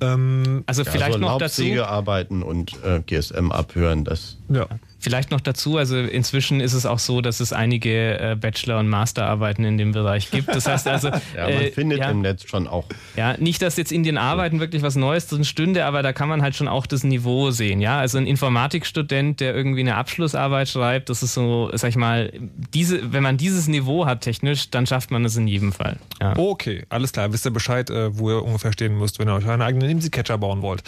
Ähm, 0.00 0.64
also 0.66 0.82
ja, 0.82 0.90
vielleicht 0.90 1.14
so 1.14 1.18
noch 1.18 1.38
dazu. 1.38 1.62
arbeiten 1.82 2.42
und 2.42 2.72
äh, 2.82 3.00
GSM 3.04 3.52
abhören, 3.52 4.04
das. 4.04 4.38
Ja. 4.48 4.66
Vielleicht 5.06 5.30
noch 5.30 5.40
dazu, 5.40 5.76
also 5.76 5.96
inzwischen 5.98 6.58
ist 6.58 6.72
es 6.72 6.84
auch 6.84 6.98
so, 6.98 7.20
dass 7.20 7.38
es 7.38 7.52
einige 7.52 8.18
äh, 8.18 8.34
Bachelor- 8.34 8.80
und 8.80 8.88
Masterarbeiten 8.88 9.64
in 9.64 9.78
dem 9.78 9.92
Bereich 9.92 10.32
gibt. 10.32 10.48
Das 10.48 10.66
heißt 10.66 10.88
also. 10.88 11.10
ja, 11.36 11.44
man 11.44 11.52
äh, 11.52 11.70
findet 11.70 12.00
ja, 12.00 12.10
im 12.10 12.22
Netz 12.22 12.42
schon 12.48 12.66
auch. 12.66 12.86
Ja, 13.14 13.36
nicht, 13.36 13.62
dass 13.62 13.76
jetzt 13.76 13.92
in 13.92 14.02
den 14.02 14.18
Arbeiten 14.18 14.58
wirklich 14.58 14.82
was 14.82 14.96
Neues 14.96 15.28
drin 15.28 15.44
stünde, 15.44 15.84
aber 15.84 16.02
da 16.02 16.12
kann 16.12 16.28
man 16.28 16.42
halt 16.42 16.56
schon 16.56 16.66
auch 16.66 16.86
das 16.86 17.04
Niveau 17.04 17.52
sehen. 17.52 17.80
Ja, 17.80 18.00
also 18.00 18.18
ein 18.18 18.26
Informatikstudent, 18.26 19.38
der 19.38 19.54
irgendwie 19.54 19.78
eine 19.78 19.94
Abschlussarbeit 19.94 20.68
schreibt, 20.68 21.08
das 21.08 21.22
ist 21.22 21.34
so, 21.34 21.70
sag 21.74 21.90
ich 21.90 21.96
mal, 21.96 22.32
diese, 22.74 23.12
wenn 23.12 23.22
man 23.22 23.36
dieses 23.36 23.68
Niveau 23.68 24.06
hat 24.06 24.22
technisch, 24.22 24.70
dann 24.70 24.88
schafft 24.88 25.12
man 25.12 25.24
es 25.24 25.36
in 25.36 25.46
jedem 25.46 25.72
Fall. 25.72 25.98
Ja. 26.20 26.36
Okay, 26.36 26.82
alles 26.88 27.12
klar. 27.12 27.32
Wisst 27.32 27.44
ihr 27.44 27.52
Bescheid, 27.52 27.90
äh, 27.90 28.18
wo 28.18 28.30
ihr 28.30 28.42
ungefähr 28.42 28.72
stehen 28.72 28.98
müsst, 28.98 29.20
wenn 29.20 29.28
ihr 29.28 29.34
euch 29.34 29.46
einen 29.46 29.62
eigenen 29.62 29.88
IMSI-Catcher 29.88 30.36
bauen 30.36 30.62
wollt. 30.62 30.82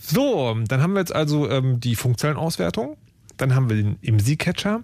So, 0.00 0.56
dann 0.68 0.80
haben 0.80 0.92
wir 0.92 1.00
jetzt 1.00 1.12
also 1.12 1.50
ähm, 1.50 1.80
die 1.80 1.96
Funkzellenauswertung. 1.96 2.96
Dann 3.38 3.54
haben 3.54 3.68
wir 3.68 3.76
den 3.76 3.96
IMSI-Catcher. 4.02 4.82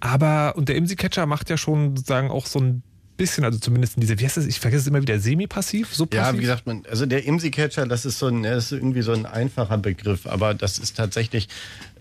Aber, 0.00 0.56
und 0.56 0.68
der 0.68 0.76
IMSI-Catcher 0.76 1.26
macht 1.26 1.50
ja 1.50 1.56
schon 1.56 1.96
sozusagen 1.96 2.30
auch 2.30 2.46
so 2.46 2.60
ein 2.60 2.82
bisschen, 3.16 3.44
also 3.44 3.58
zumindest 3.58 3.96
in 3.96 4.00
diese, 4.00 4.18
wie 4.18 4.24
heißt 4.24 4.36
das, 4.36 4.46
ich 4.46 4.58
vergesse 4.58 4.82
es 4.82 4.86
immer 4.88 5.02
wieder, 5.02 5.18
semi-passiv, 5.18 5.94
so 5.94 6.06
passiv? 6.06 6.24
Ja, 6.24 6.34
wie 6.34 6.40
gesagt, 6.40 6.66
man, 6.66 6.84
also 6.90 7.06
der 7.06 7.24
IMSI-Catcher, 7.24 7.86
das 7.86 8.04
ist 8.04 8.18
so 8.18 8.26
ein, 8.26 8.42
das 8.42 8.66
ist 8.66 8.72
irgendwie 8.72 9.02
so 9.02 9.12
ein 9.12 9.26
einfacher 9.26 9.78
Begriff, 9.78 10.26
aber 10.26 10.54
das 10.54 10.78
ist 10.78 10.96
tatsächlich 10.96 11.48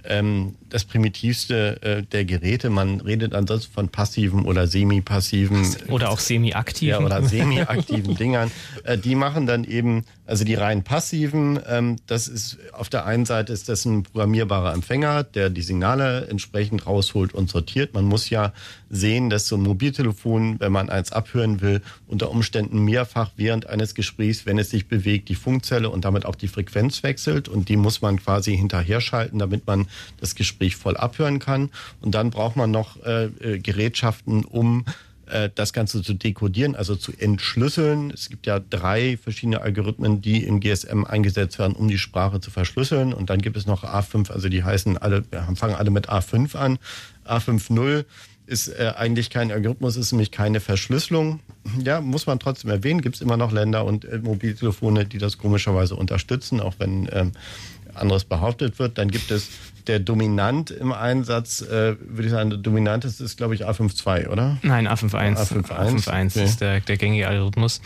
ähm, 0.04 0.56
das 0.70 0.86
primitivste 0.86 1.82
äh, 1.82 2.04
der 2.04 2.26
Geräte. 2.26 2.70
Man 2.70 3.02
redet 3.02 3.34
ansonsten 3.34 3.72
von 3.74 3.90
passiven 3.90 4.46
oder 4.46 4.68
semi-passiven. 4.68 5.76
Oder 5.90 6.10
auch 6.10 6.20
semi-aktiven. 6.20 6.90
Ja, 6.90 7.06
oder 7.06 7.24
semi-aktiven 7.24 8.16
Dingern. 8.16 8.52
Äh, 8.84 8.98
die 8.98 9.16
machen 9.16 9.46
dann 9.46 9.64
eben, 9.64 10.06
also 10.32 10.46
die 10.46 10.56
rein 10.56 10.86
passiven, 10.86 11.60
ähm, 11.68 11.98
das 12.08 12.30
ist 12.30 12.58
auf 12.72 12.88
der 12.88 13.06
einen 13.06 13.26
Seite 13.26 13.52
ist 13.52 13.68
das 13.68 13.84
ein 13.84 14.04
programmierbarer 14.04 14.74
Empfänger, 14.74 15.26
der 15.26 15.50
die 15.50 15.62
Signale 15.62 16.28
entsprechend 16.28 16.88
rausholt 16.88 17.34
und 17.34 17.50
sortiert. 17.50 17.94
Man 17.94 18.06
muss 18.06 18.30
ja 18.30 18.54
sehen, 18.90 19.30
dass 19.30 19.48
so 19.48 19.58
ein 19.58 19.62
Mobiltelefon, 19.62 20.58
wenn 20.62 20.72
man 20.72 20.90
eins 20.90 21.12
abhören 21.12 21.60
will, 21.60 21.82
unter 22.08 22.32
Umständen 22.32 22.80
mehrfach 22.86 23.32
während 23.36 23.68
eines 23.68 23.94
Gesprächs, 23.94 24.46
wenn 24.46 24.58
es 24.58 24.70
sich 24.70 24.88
bewegt, 24.88 25.28
die 25.28 25.36
Funkzelle 25.36 25.90
und 25.90 26.06
damit 26.06 26.26
auch 26.26 26.36
die 26.36 26.48
Frequenz 26.48 27.04
wechselt 27.04 27.50
und 27.50 27.68
die 27.68 27.76
muss 27.76 28.02
man 28.02 28.18
quasi 28.18 28.56
hinterher 28.56 29.02
schalten, 29.02 29.38
damit 29.38 29.68
man 29.68 29.88
das 30.22 30.36
Gespräch 30.36 30.78
voll 30.78 30.96
abhören 30.96 31.40
kann. 31.40 31.72
Und 32.00 32.16
dann 32.16 32.30
braucht 32.30 32.56
man 32.56 32.72
noch 32.72 33.04
äh, 33.04 33.26
äh 33.26 33.60
Gerätschaften, 33.60 34.46
um 34.46 34.86
äh, 35.32 35.50
das 35.54 35.74
Ganze 35.74 36.02
zu 36.02 36.14
dekodieren, 36.14 36.76
also 36.76 36.96
zu 36.96 37.12
entschlüsseln. 37.18 38.12
Es 38.12 38.30
gibt 38.30 38.46
ja 38.46 38.60
drei 38.60 39.18
verschiedene 39.18 39.62
Algorithmen, 39.62 40.22
die 40.22 40.44
im 40.44 40.60
GSM 40.60 41.06
eingesetzt 41.06 41.58
werden, 41.60 41.74
um 41.74 41.88
die 41.88 41.98
Sprache 41.98 42.40
zu 42.40 42.52
verschlüsseln. 42.52 43.14
Und 43.14 43.30
dann 43.30 43.42
gibt 43.42 43.58
es 43.58 43.66
noch 43.66 43.84
A5, 43.84 44.32
also 44.32 44.50
die 44.50 44.64
heißen 44.64 44.98
alle, 44.98 45.24
fangen 45.56 45.76
alle 45.76 45.90
mit 45.90 46.10
A5 46.10 46.56
an. 46.56 46.80
A5.0 47.26 48.06
ist 48.46 48.68
äh, 48.68 48.94
eigentlich 48.98 49.30
kein 49.30 49.52
Algorithmus, 49.52 49.96
ist 49.96 50.12
nämlich 50.12 50.32
keine 50.32 50.60
Verschlüsselung. 50.60 51.40
Ja, 51.84 52.02
muss 52.02 52.26
man 52.26 52.38
trotzdem 52.40 52.70
erwähnen, 52.70 53.02
gibt 53.02 53.16
es 53.16 53.22
immer 53.22 53.38
noch 53.38 53.52
Länder 53.52 53.86
und 53.86 54.04
äh, 54.06 54.18
Mobiltelefone, 54.18 55.06
die 55.06 55.18
das 55.18 55.38
komischerweise 55.38 55.96
unterstützen, 55.96 56.60
auch 56.60 56.76
wenn 56.78 57.08
ähm, 57.14 57.32
anderes 57.94 58.26
behauptet 58.26 58.80
wird. 58.80 58.98
Dann 58.98 59.10
gibt 59.10 59.32
es 59.32 59.50
der 59.88 60.00
Dominant 60.00 60.72
im 60.72 60.92
Einsatz, 60.92 61.62
äh, 61.62 61.96
würde 62.00 62.24
ich 62.24 62.32
sagen, 62.32 62.50
der 62.50 62.60
dominanteste 62.60 63.24
ist, 63.24 63.38
glaube 63.38 63.56
ich, 63.56 63.68
A52, 63.68 64.28
oder? 64.30 64.58
Nein, 64.62 64.88
A51. 64.88 65.38
A51, 65.38 65.68
A51 65.68 66.28
okay. 66.28 66.44
ist 66.44 66.62
der, 66.62 66.80
der 66.80 66.98
gängige 66.98 67.28
Algorithmus. 67.28 67.82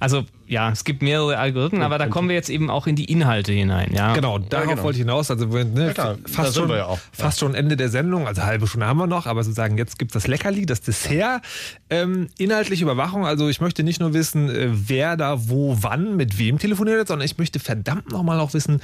Also 0.00 0.24
ja, 0.46 0.70
es 0.70 0.84
gibt 0.84 1.02
mehrere 1.02 1.36
Algorithmen, 1.36 1.82
aber 1.82 1.98
da 1.98 2.08
kommen 2.08 2.28
wir 2.28 2.34
jetzt 2.34 2.48
eben 2.48 2.70
auch 2.70 2.86
in 2.86 2.96
die 2.96 3.04
Inhalte 3.04 3.52
hinein. 3.52 3.92
Ja, 3.92 4.14
genau, 4.14 4.38
darauf 4.38 4.66
ja, 4.66 4.72
genau. 4.72 4.82
wollte 4.82 4.96
ich 4.96 5.02
hinaus. 5.02 5.30
Also 5.30 5.44
ne, 5.46 5.94
ja, 5.96 6.16
fast, 6.26 6.56
schon, 6.56 6.70
ja 6.70 6.96
fast 7.12 7.38
schon 7.38 7.54
Ende 7.54 7.76
der 7.76 7.90
Sendung, 7.90 8.26
also 8.26 8.42
halbe 8.42 8.66
Stunde 8.66 8.86
haben 8.86 8.96
wir 8.96 9.06
noch, 9.06 9.26
aber 9.26 9.44
sozusagen 9.44 9.76
jetzt 9.76 9.98
gibt 9.98 10.10
es 10.10 10.14
das 10.14 10.26
Leckerli, 10.26 10.64
das 10.64 10.80
Dessert. 10.80 11.42
Ähm, 11.90 12.28
inhaltliche 12.38 12.82
Überwachung, 12.82 13.26
also 13.26 13.48
ich 13.48 13.60
möchte 13.60 13.82
nicht 13.82 14.00
nur 14.00 14.14
wissen, 14.14 14.48
äh, 14.48 14.68
wer 14.70 15.18
da 15.18 15.48
wo 15.48 15.76
wann 15.82 16.16
mit 16.16 16.38
wem 16.38 16.58
telefoniert, 16.58 17.06
sondern 17.06 17.26
ich 17.26 17.36
möchte 17.36 17.60
verdammt 17.60 18.10
nochmal 18.10 18.40
auch 18.40 18.54
wissen, 18.54 18.80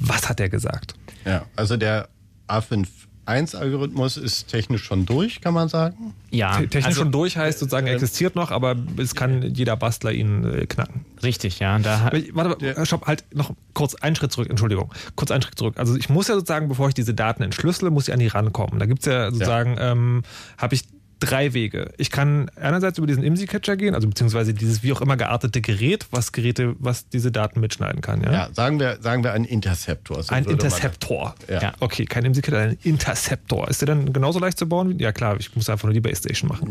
was 0.00 0.28
hat 0.28 0.40
er 0.40 0.48
gesagt? 0.48 0.94
Ja, 1.24 1.44
also 1.54 1.76
der 1.76 2.08
A51-Algorithmus 2.48 4.16
ist 4.16 4.48
technisch 4.48 4.82
schon 4.82 5.06
durch, 5.06 5.40
kann 5.40 5.54
man 5.54 5.68
sagen. 5.68 6.14
Ja, 6.30 6.56
technisch 6.56 6.86
also, 6.86 7.02
schon 7.02 7.12
durch 7.12 7.36
heißt 7.36 7.58
sozusagen, 7.58 7.86
er 7.86 7.94
existiert 7.94 8.34
noch, 8.34 8.50
aber 8.50 8.76
es 8.96 9.14
kann 9.14 9.42
jeder 9.54 9.76
Bastler 9.76 10.12
ihn 10.12 10.44
äh, 10.44 10.66
knacken. 10.66 11.04
Richtig, 11.22 11.58
ja. 11.60 11.78
Da 11.78 12.10
Warte, 12.32 12.86
stopp, 12.86 13.06
halt 13.06 13.24
noch 13.34 13.52
kurz 13.74 13.94
einen 13.94 14.16
Schritt 14.16 14.32
zurück, 14.32 14.48
Entschuldigung. 14.48 14.92
Kurz 15.16 15.30
einen 15.30 15.42
Schritt 15.42 15.58
zurück. 15.58 15.74
Also 15.78 15.96
ich 15.96 16.08
muss 16.08 16.28
ja 16.28 16.34
sozusagen, 16.34 16.68
bevor 16.68 16.88
ich 16.88 16.94
diese 16.94 17.14
Daten 17.14 17.42
entschlüssele, 17.42 17.90
muss 17.90 18.08
ich 18.08 18.14
an 18.14 18.20
die 18.20 18.28
rankommen. 18.28 18.78
Da 18.78 18.86
gibt 18.86 19.00
es 19.00 19.06
ja 19.06 19.30
sozusagen, 19.30 19.76
ja. 19.76 19.92
ähm, 19.92 20.22
habe 20.56 20.74
ich 20.74 20.84
drei 21.20 21.54
Wege. 21.54 21.92
Ich 21.98 22.10
kann 22.10 22.50
einerseits 22.56 22.98
über 22.98 23.06
diesen 23.06 23.22
IMSI-Catcher 23.22 23.76
gehen, 23.76 23.94
also 23.94 24.08
beziehungsweise 24.08 24.54
dieses 24.54 24.82
wie 24.82 24.92
auch 24.92 25.00
immer 25.00 25.16
geartete 25.16 25.60
Gerät, 25.60 26.06
was 26.10 26.32
Geräte, 26.32 26.74
was 26.78 27.08
diese 27.08 27.30
Daten 27.30 27.60
mitschneiden 27.60 28.00
kann. 28.00 28.22
Ja, 28.22 28.32
ja 28.32 28.48
sagen 28.52 28.80
wir, 28.80 28.98
sagen 29.00 29.22
wir 29.22 29.32
ein 29.32 29.44
Interceptor. 29.44 30.22
So 30.22 30.34
ein 30.34 30.44
Interceptor. 30.44 31.34
Ja. 31.48 31.62
ja. 31.62 31.72
Okay, 31.80 32.06
kein 32.06 32.24
IMSI-Catcher, 32.24 32.58
ein 32.58 32.78
Interceptor. 32.82 33.68
Ist 33.68 33.82
der 33.82 33.86
dann 33.86 34.12
genauso 34.12 34.38
leicht 34.38 34.58
zu 34.58 34.68
bauen? 34.68 34.98
Ja 34.98 35.12
klar, 35.12 35.36
ich 35.38 35.54
muss 35.54 35.68
einfach 35.68 35.84
nur 35.84 35.94
die 35.94 36.00
Base 36.00 36.16
Station 36.16 36.48
machen. 36.48 36.68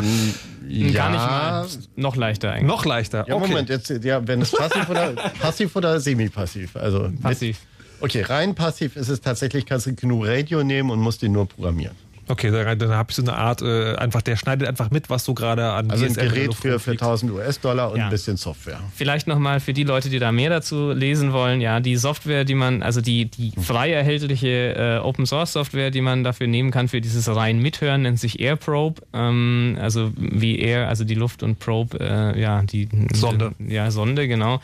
Ja. 0.67 0.91
Gar 0.91 1.09
nicht 1.11 1.19
mal. 1.19 1.67
Noch 1.95 2.15
leichter 2.15 2.51
eigentlich. 2.51 2.67
Noch 2.67 2.85
leichter. 2.85 3.25
Ja, 3.27 3.35
okay. 3.35 3.47
Moment, 3.47 3.69
jetzt, 3.69 3.89
ja, 4.03 4.27
wenn 4.27 4.41
es 4.41 4.51
passiv 4.51 4.89
oder 4.89 5.13
passiv 5.39 5.75
oder 5.75 5.99
semi-passiv. 5.99 6.75
Also 6.75 7.11
passiv. 7.21 7.59
Mit, 7.99 8.09
okay, 8.09 8.21
rein 8.23 8.55
passiv 8.55 8.95
ist 8.95 9.09
es 9.09 9.21
tatsächlich, 9.21 9.65
kannst 9.65 9.85
du 9.85 9.95
GNU 9.95 10.23
Radio 10.23 10.63
nehmen 10.63 10.89
und 10.89 10.99
musst 10.99 11.21
den 11.21 11.31
nur 11.31 11.47
programmieren. 11.47 11.95
Okay, 12.29 12.51
dann, 12.51 12.77
dann 12.77 12.91
habe 12.91 13.09
ich 13.09 13.15
so 13.15 13.23
eine 13.23 13.35
Art, 13.35 13.63
äh, 13.63 13.95
einfach, 13.95 14.21
der 14.21 14.35
schneidet 14.35 14.67
einfach 14.67 14.91
mit, 14.91 15.09
was 15.09 15.25
so 15.25 15.33
gerade 15.33 15.71
an 15.71 15.89
Also 15.89 16.05
ein 16.05 16.13
Gerät 16.13 16.53
für, 16.53 16.79
für 16.79 16.91
1000 16.91 17.31
US-Dollar 17.31 17.91
und 17.91 17.97
ja. 17.97 18.03
ein 18.05 18.11
bisschen 18.11 18.37
Software. 18.37 18.79
Vielleicht 18.93 19.25
nochmal 19.25 19.59
für 19.59 19.73
die 19.73 19.83
Leute, 19.83 20.09
die 20.09 20.19
da 20.19 20.31
mehr 20.31 20.51
dazu 20.51 20.91
lesen 20.91 21.33
wollen, 21.33 21.59
ja, 21.59 21.79
die 21.79 21.95
Software, 21.95 22.45
die 22.45 22.53
man, 22.53 22.83
also 22.83 23.01
die, 23.01 23.25
die 23.25 23.51
frei 23.59 23.91
erhältliche 23.91 24.75
äh, 24.75 24.97
Open-Source-Software, 24.99 25.89
die 25.89 26.01
man 26.01 26.23
dafür 26.23 26.45
nehmen 26.45 26.69
kann 26.69 26.87
für 26.87 27.01
dieses 27.01 27.27
rein 27.35 27.57
Mithören, 27.59 28.03
nennt 28.03 28.19
sich 28.19 28.39
AirProbe. 28.39 29.01
Ähm, 29.11 29.79
also 29.81 30.11
wie 30.15 30.59
Air, 30.59 30.87
also 30.87 31.05
die 31.05 31.15
Luft 31.15 31.41
und 31.41 31.57
Probe, 31.57 31.99
äh, 31.99 32.39
ja, 32.39 32.61
die 32.61 32.89
Sonde. 33.11 33.53
Ja, 33.57 33.89
Sonde, 33.89 34.27
genau. 34.27 34.61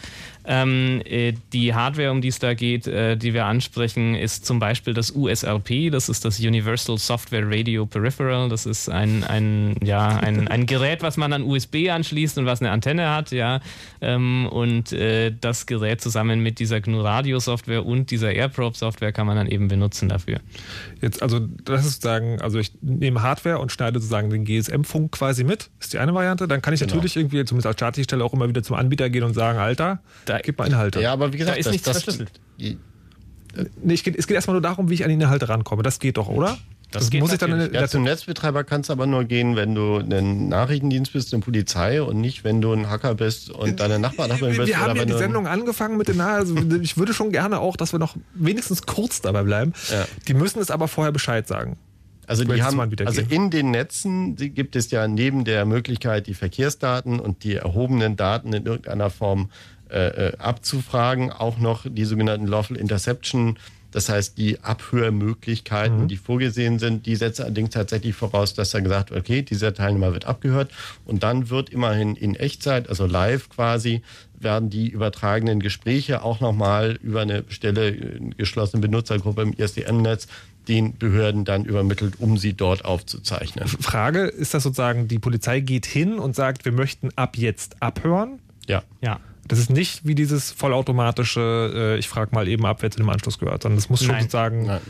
Ähm, 0.47 1.01
äh, 1.05 1.33
die 1.53 1.73
Hardware, 1.73 2.11
um 2.11 2.21
die 2.21 2.27
es 2.27 2.39
da 2.39 2.53
geht, 2.53 2.87
äh, 2.87 3.17
die 3.17 3.33
wir 3.33 3.45
ansprechen, 3.45 4.15
ist 4.15 4.45
zum 4.45 4.59
Beispiel 4.59 4.93
das 4.93 5.11
USRP, 5.11 5.89
das 5.91 6.09
ist 6.09 6.25
das 6.25 6.39
Universal 6.39 6.97
Software 6.97 7.43
Radio 7.45 7.85
Peripheral. 7.85 8.49
Das 8.49 8.65
ist 8.65 8.89
ein, 8.89 9.23
ein, 9.23 9.75
ja, 9.83 10.07
ein, 10.07 10.47
ein 10.47 10.65
Gerät, 10.75 11.01
was 11.01 11.17
man 11.17 11.33
an 11.33 11.43
USB 11.43 11.89
anschließt 11.89 12.37
und 12.37 12.45
was 12.45 12.61
eine 12.61 12.71
Antenne 12.71 13.09
hat, 13.09 13.31
ja. 13.31 13.59
Ähm, 14.01 14.47
und 14.47 14.91
äh, 14.91 15.31
das 15.39 15.65
Gerät 15.65 16.01
zusammen 16.01 16.41
mit 16.41 16.59
dieser 16.59 16.81
GNU 16.81 17.01
Radio 17.01 17.39
Software 17.39 17.85
und 17.85 18.11
dieser 18.11 18.31
AirProbe 18.31 18.77
Software 18.77 19.11
kann 19.11 19.27
man 19.27 19.37
dann 19.37 19.47
eben 19.47 19.67
benutzen 19.67 20.09
dafür. 20.09 20.39
Jetzt, 21.01 21.21
also 21.21 21.39
das 21.39 21.85
ist 21.85 22.01
sagen, 22.01 22.41
also 22.41 22.59
ich 22.59 22.71
nehme 22.81 23.21
Hardware 23.21 23.59
und 23.59 23.71
schneide 23.71 23.99
sozusagen 23.99 24.29
den 24.29 24.45
GSM-Funk 24.45 25.11
quasi 25.11 25.43
mit, 25.43 25.69
ist 25.79 25.93
die 25.93 25.97
eine 25.97 26.13
Variante. 26.13 26.47
Dann 26.47 26.61
kann 26.61 26.73
ich 26.73 26.79
genau. 26.79 26.93
natürlich 26.95 27.15
irgendwie, 27.15 27.43
zumindest 27.45 27.67
als 27.67 27.75
Startstelle, 27.75 28.23
auch 28.23 28.33
immer 28.33 28.47
wieder 28.47 28.63
zum 28.63 28.75
Anbieter 28.75 29.09
gehen 29.09 29.23
und 29.23 29.33
sagen, 29.33 29.57
Alter, 29.57 29.99
da 30.25 30.34
gib 30.43 30.57
mal 30.57 30.67
Inhalte. 30.67 31.01
Ja, 31.01 31.13
aber 31.13 31.33
wie 31.33 31.37
gesagt, 31.37 31.55
da 31.55 31.59
ist 31.59 31.65
das, 31.65 31.71
nichts 31.71 31.85
das, 31.85 32.03
verschlüsselt. 32.03 32.39
Nee, 32.57 33.95
geht, 33.95 34.15
es 34.17 34.27
geht 34.27 34.35
erstmal 34.35 34.55
nur 34.55 34.61
darum, 34.61 34.89
wie 34.89 34.95
ich 34.95 35.03
an 35.03 35.09
die 35.09 35.15
Inhalte 35.15 35.47
rankomme. 35.47 35.83
Das 35.83 35.99
geht 35.99 36.17
doch, 36.17 36.27
oder? 36.27 36.57
das, 36.95 37.09
das 37.09 37.19
muss 37.19 37.33
ich 37.33 37.39
dann 37.39 37.73
ja, 37.73 37.87
zum 37.87 38.03
Netzbetreiber 38.03 38.63
kannst 38.63 38.89
du 38.89 38.93
aber 38.93 39.05
nur 39.05 39.25
gehen, 39.25 39.55
wenn 39.55 39.75
du 39.75 39.97
ein 39.97 40.49
Nachrichtendienst 40.49 41.13
bist, 41.13 41.33
eine 41.33 41.41
Polizei 41.41 42.01
und 42.01 42.19
nicht, 42.21 42.43
wenn 42.43 42.61
du 42.61 42.71
ein 42.73 42.89
Hacker 42.89 43.15
bist 43.15 43.49
und 43.49 43.79
deine 43.79 43.99
Nachbarn 43.99 44.29
bist. 44.29 44.67
Wir 44.67 44.79
haben 44.79 44.95
ja 44.95 45.05
die 45.05 45.13
Sendung 45.13 45.47
angefangen 45.47 45.97
mit 45.97 46.07
den 46.07 46.21
also 46.21 46.55
ich 46.81 46.97
würde 46.97 47.13
schon 47.13 47.31
gerne 47.31 47.59
auch, 47.59 47.75
dass 47.75 47.91
wir 47.91 47.99
noch 47.99 48.15
wenigstens 48.33 48.85
kurz 48.85 49.21
dabei 49.21 49.43
bleiben. 49.43 49.73
Ja. 49.91 50.05
Die 50.27 50.33
müssen 50.33 50.59
es 50.59 50.71
aber 50.71 50.87
vorher 50.87 51.11
Bescheid 51.11 51.47
sagen. 51.47 51.77
Also, 52.27 52.43
die 52.43 52.63
haben, 52.63 52.79
also 53.05 53.21
in 53.29 53.51
den 53.51 53.69
Netzen 53.69 54.35
gibt 54.35 54.75
es 54.75 54.89
ja 54.89 55.07
neben 55.07 55.45
der 55.45 55.65
Möglichkeit, 55.65 56.25
die 56.25 56.33
Verkehrsdaten 56.33 57.19
und 57.19 57.43
die 57.43 57.53
erhobenen 57.53 58.15
Daten 58.15 58.51
in 58.51 58.65
irgendeiner 58.65 59.11
Form 59.11 59.41
äh, 59.41 59.74
äh 59.97 60.37
abzufragen, 60.37 61.31
auch 61.31 61.57
noch 61.57 61.85
die 61.89 62.05
sogenannten 62.05 62.47
Lawful 62.47 62.77
Interception 62.77 63.57
das 63.95 64.09
heißt, 64.09 64.37
die 64.37 64.59
Abhörmöglichkeiten, 64.59 66.01
mhm. 66.01 66.07
die 66.09 66.17
vorgesehen 66.17 66.79
sind, 66.79 67.05
die 67.05 67.15
setzen 67.15 67.43
allerdings 67.43 67.69
tatsächlich 67.69 68.13
voraus, 68.13 68.53
dass 68.53 68.73
er 68.73 68.81
gesagt 68.81 69.09
wird, 69.09 69.21
okay, 69.21 69.41
dieser 69.41 69.73
Teilnehmer 69.73 70.11
wird 70.11 70.25
abgehört 70.25 70.69
und 71.05 71.23
dann 71.23 71.49
wird 71.49 71.69
immerhin 71.69 72.17
in 72.17 72.35
Echtzeit, 72.35 72.89
also 72.89 73.05
live 73.05 73.47
quasi, 73.47 74.01
werden 74.37 74.69
die 74.69 74.89
übertragenen 74.89 75.61
Gespräche 75.61 76.23
auch 76.23 76.41
nochmal 76.41 76.99
über 77.01 77.21
eine 77.21 77.45
Stelle 77.47 77.87
äh, 77.87 78.19
geschlossene 78.37 78.81
Benutzergruppe 78.81 79.43
im 79.43 79.53
ISDN-Netz 79.53 80.27
den 80.67 80.97
Behörden 80.97 81.45
dann 81.45 81.63
übermittelt, 81.63 82.15
um 82.19 82.37
sie 82.37 82.51
dort 82.51 82.83
aufzuzeichnen. 82.83 83.65
Frage, 83.65 84.25
ist 84.25 84.53
das 84.53 84.63
sozusagen, 84.63 85.07
die 85.07 85.19
Polizei 85.19 85.61
geht 85.61 85.85
hin 85.85 86.19
und 86.19 86.35
sagt, 86.35 86.65
wir 86.65 86.73
möchten 86.73 87.11
ab 87.15 87.37
jetzt 87.37 87.81
abhören? 87.81 88.39
Ja. 88.67 88.83
Ja. 88.99 89.21
Das 89.47 89.59
ist 89.59 89.69
nicht 89.69 90.05
wie 90.05 90.15
dieses 90.15 90.51
vollautomatische, 90.51 91.71
äh, 91.95 91.99
ich 91.99 92.09
frage 92.09 92.33
mal 92.33 92.47
eben 92.47 92.65
ab, 92.65 92.77
wer 92.81 92.89
zu 92.89 92.97
dem 92.97 93.09
Anschluss 93.09 93.37
gehört, 93.37 93.63
sondern 93.63 93.77
das 93.77 93.89
muss 93.89 93.99
schon 93.99 94.13
Nein. 94.13 94.23
sozusagen. 94.23 94.65
Nein. 94.65 94.81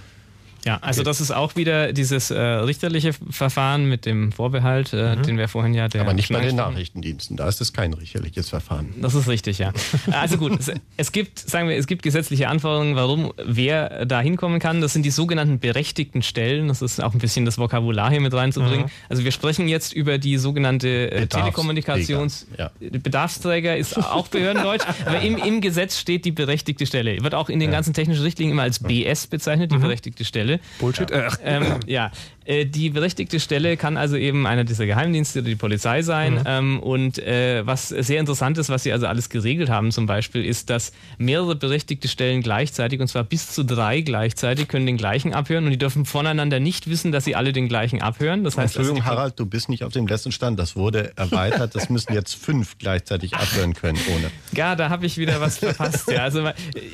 Ja, 0.65 0.79
also 0.81 1.03
das 1.03 1.21
ist 1.21 1.29
auch 1.29 1.55
wieder 1.55 1.93
dieses 1.93 2.31
äh, 2.31 2.39
richterliche 2.39 3.11
Verfahren 3.29 3.85
mit 3.85 4.07
dem 4.07 4.31
Vorbehalt, 4.31 4.93
äh, 4.93 5.15
mhm. 5.15 5.21
den 5.21 5.37
wir 5.37 5.47
vorhin 5.47 5.75
ja... 5.75 5.87
Der 5.87 6.01
Aber 6.01 6.13
nicht 6.13 6.29
bei 6.29 6.41
den 6.41 6.55
Nachrichtendiensten, 6.55 7.37
da 7.37 7.47
ist 7.47 7.61
es 7.61 7.71
kein 7.71 7.93
richterliches 7.93 8.49
Verfahren. 8.49 8.93
Das 8.99 9.13
ist 9.13 9.27
richtig, 9.27 9.59
ja. 9.59 9.71
Also 10.11 10.37
gut, 10.37 10.59
es, 10.59 10.71
es, 10.97 11.11
gibt, 11.11 11.37
sagen 11.37 11.69
wir, 11.69 11.77
es 11.77 11.85
gibt 11.85 12.01
gesetzliche 12.01 12.47
Anforderungen, 12.47 12.95
warum 12.95 13.31
wer 13.37 14.07
da 14.07 14.21
hinkommen 14.21 14.59
kann. 14.59 14.81
Das 14.81 14.93
sind 14.93 15.03
die 15.03 15.11
sogenannten 15.11 15.59
berechtigten 15.59 16.23
Stellen. 16.23 16.67
Das 16.67 16.81
ist 16.81 17.01
auch 17.01 17.13
ein 17.13 17.19
bisschen 17.19 17.45
das 17.45 17.59
Vokabular 17.59 18.09
hier 18.09 18.21
mit 18.21 18.33
reinzubringen. 18.33 18.85
Mhm. 18.85 18.91
Also 19.07 19.23
wir 19.23 19.31
sprechen 19.31 19.67
jetzt 19.67 19.93
über 19.93 20.17
die 20.17 20.37
sogenannte 20.37 21.11
äh, 21.11 21.27
Telekommunikations... 21.27 22.47
Ja. 22.57 22.71
Bedarfsträger 22.79 23.77
ist 23.77 23.97
auch 23.97 24.27
Behördendeutsch, 24.29 24.85
aber 25.05 25.21
im, 25.21 25.37
im 25.37 25.61
Gesetz 25.61 25.99
steht 25.99 26.25
die 26.25 26.31
berechtigte 26.31 26.87
Stelle. 26.87 27.21
Wird 27.21 27.35
auch 27.35 27.49
in 27.49 27.59
den 27.59 27.69
ganzen 27.69 27.93
technischen 27.93 28.23
Richtlinien 28.23 28.53
immer 28.53 28.63
als 28.63 28.79
BS 28.79 29.27
bezeichnet, 29.27 29.71
die 29.71 29.77
mhm. 29.77 29.81
berechtigte 29.81 30.25
Stelle. 30.25 30.54
Bullshit. 30.79 31.09
Ja. 31.09 31.27
Äh, 31.27 31.29
ähm, 31.43 31.79
ja. 31.85 32.11
Äh, 32.45 32.65
die 32.65 32.91
berechtigte 32.91 33.39
Stelle 33.39 33.75
kann 33.75 33.97
also 33.97 34.15
eben 34.15 34.45
einer 34.45 34.63
dieser 34.63 34.85
Geheimdienste 34.85 35.39
oder 35.39 35.49
die 35.49 35.55
Polizei 35.55 36.03
sein. 36.03 36.35
Mhm. 36.35 36.43
Ähm, 36.45 36.79
und 36.79 37.19
äh, 37.19 37.65
was 37.65 37.89
sehr 37.89 38.19
interessant 38.19 38.57
ist, 38.57 38.69
was 38.69 38.83
sie 38.83 38.91
also 38.91 39.07
alles 39.07 39.29
geregelt 39.29 39.69
haben 39.69 39.91
zum 39.91 40.05
Beispiel, 40.05 40.45
ist, 40.45 40.69
dass 40.69 40.91
mehrere 41.17 41.55
berechtigte 41.55 42.07
Stellen 42.07 42.41
gleichzeitig, 42.41 42.99
und 43.01 43.07
zwar 43.07 43.23
bis 43.23 43.51
zu 43.51 43.63
drei 43.63 44.01
gleichzeitig, 44.01 44.67
können 44.67 44.85
den 44.85 44.97
gleichen 44.97 45.33
abhören 45.33 45.65
und 45.65 45.71
die 45.71 45.77
dürfen 45.77 46.05
voneinander 46.05 46.59
nicht 46.59 46.89
wissen, 46.89 47.11
dass 47.11 47.25
sie 47.25 47.35
alle 47.35 47.51
den 47.51 47.67
gleichen 47.67 48.01
abhören. 48.01 48.43
Das 48.43 48.57
heißt, 48.57 48.75
Entschuldigung, 48.75 49.07
also 49.07 49.17
Harald, 49.17 49.39
du 49.39 49.45
bist 49.45 49.69
nicht 49.69 49.83
auf 49.83 49.93
dem 49.93 50.07
letzten 50.07 50.31
Stand. 50.31 50.59
Das 50.59 50.75
wurde 50.75 51.11
erweitert. 51.15 51.75
Das 51.75 51.89
müssen 51.89 52.13
jetzt 52.13 52.35
fünf 52.35 52.77
gleichzeitig 52.77 53.33
abhören 53.33 53.73
können 53.73 53.99
ohne. 54.15 54.31
Ja, 54.55 54.75
da 54.75 54.89
habe 54.89 55.05
ich 55.05 55.17
wieder 55.17 55.41
was 55.41 55.57
verpasst. 55.57 56.09
Ja, 56.09 56.23
also 56.23 56.47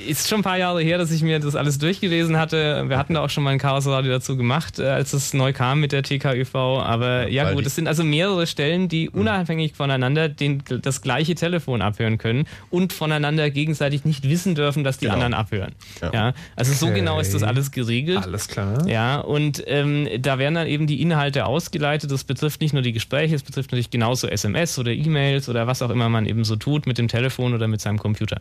ist 0.08 0.28
schon 0.28 0.40
ein 0.40 0.44
paar 0.44 0.58
Jahre 0.58 0.82
her, 0.82 0.98
dass 0.98 1.12
ich 1.12 1.22
mir 1.22 1.40
das 1.40 1.56
alles 1.56 1.78
durchgelesen 1.78 2.38
hatte. 2.38 2.86
Wir 2.88 2.98
hatten 2.98 3.14
da 3.14 3.24
auch 3.24 3.30
schon 3.30 3.44
mal 3.44 3.52
ein 3.52 3.60
Chaos 3.60 3.86
Radio 3.86 4.12
dazu 4.12 4.36
gemacht, 4.36 4.80
äh, 4.80 4.88
als 4.88 5.14
es 5.14 5.34
neu 5.42 5.54
kam 5.54 5.80
mit 5.80 5.92
der 5.92 6.04
TKÜV. 6.04 6.56
Aber 6.56 7.28
ja, 7.28 7.46
ja 7.46 7.54
gut, 7.54 7.66
es 7.66 7.76
sind 7.76 7.88
also 7.88 8.04
mehrere 8.04 8.48
Stellen, 8.48 8.88
die 8.88 9.10
mhm. 9.12 9.22
unabhängig 9.22 9.74
voneinander 9.74 10.30
den, 10.30 10.64
das 10.82 11.02
gleiche 11.02 11.36
Telefon 11.36 11.82
abhören 11.82 12.18
können 12.18 12.46
und 12.70 12.94
voneinander 12.94 13.50
gegenseitig 13.50 14.06
nicht 14.06 14.30
wissen 14.30 14.56
dürfen, 14.56 14.84
dass 14.84 14.98
die 14.98 15.06
genau. 15.06 15.16
anderen 15.16 15.34
abhören. 15.34 15.72
Ja. 16.02 16.12
ja 16.14 16.34
also 16.56 16.72
okay. 16.72 16.80
so 16.80 16.94
genau 16.94 17.20
ist 17.20 17.34
das 17.34 17.44
alles 17.44 17.72
geregelt. 17.72 18.24
Alles 18.24 18.48
klar. 18.48 18.88
Ja, 18.88 19.20
und 19.20 19.64
ähm, 19.68 20.08
da 20.20 20.38
werden 20.38 20.56
dann 20.56 20.68
eben 20.68 20.88
die 20.88 21.02
Inhalte 21.02 21.46
ausgeleitet. 21.46 22.12
Das 22.12 22.24
betrifft 22.24 22.62
nicht 22.62 22.74
nur 22.74 22.84
die 22.84 22.94
Gespräche, 22.94 23.36
es 23.36 23.44
betrifft 23.44 23.72
natürlich 23.72 23.90
genauso 23.90 24.28
SMS 24.28 24.78
oder 24.78 24.92
E-Mails 24.92 25.50
oder 25.50 25.68
was 25.68 25.82
auch 25.82 25.90
immer 25.90 26.10
man 26.10 26.26
eben 26.26 26.44
so 26.44 26.56
tut 26.56 26.86
mit 26.86 26.98
dem 26.98 27.08
Telefon 27.08 27.54
oder 27.54 27.68
mit 27.68 27.82
seinem 27.82 27.98
Computer. 27.98 28.40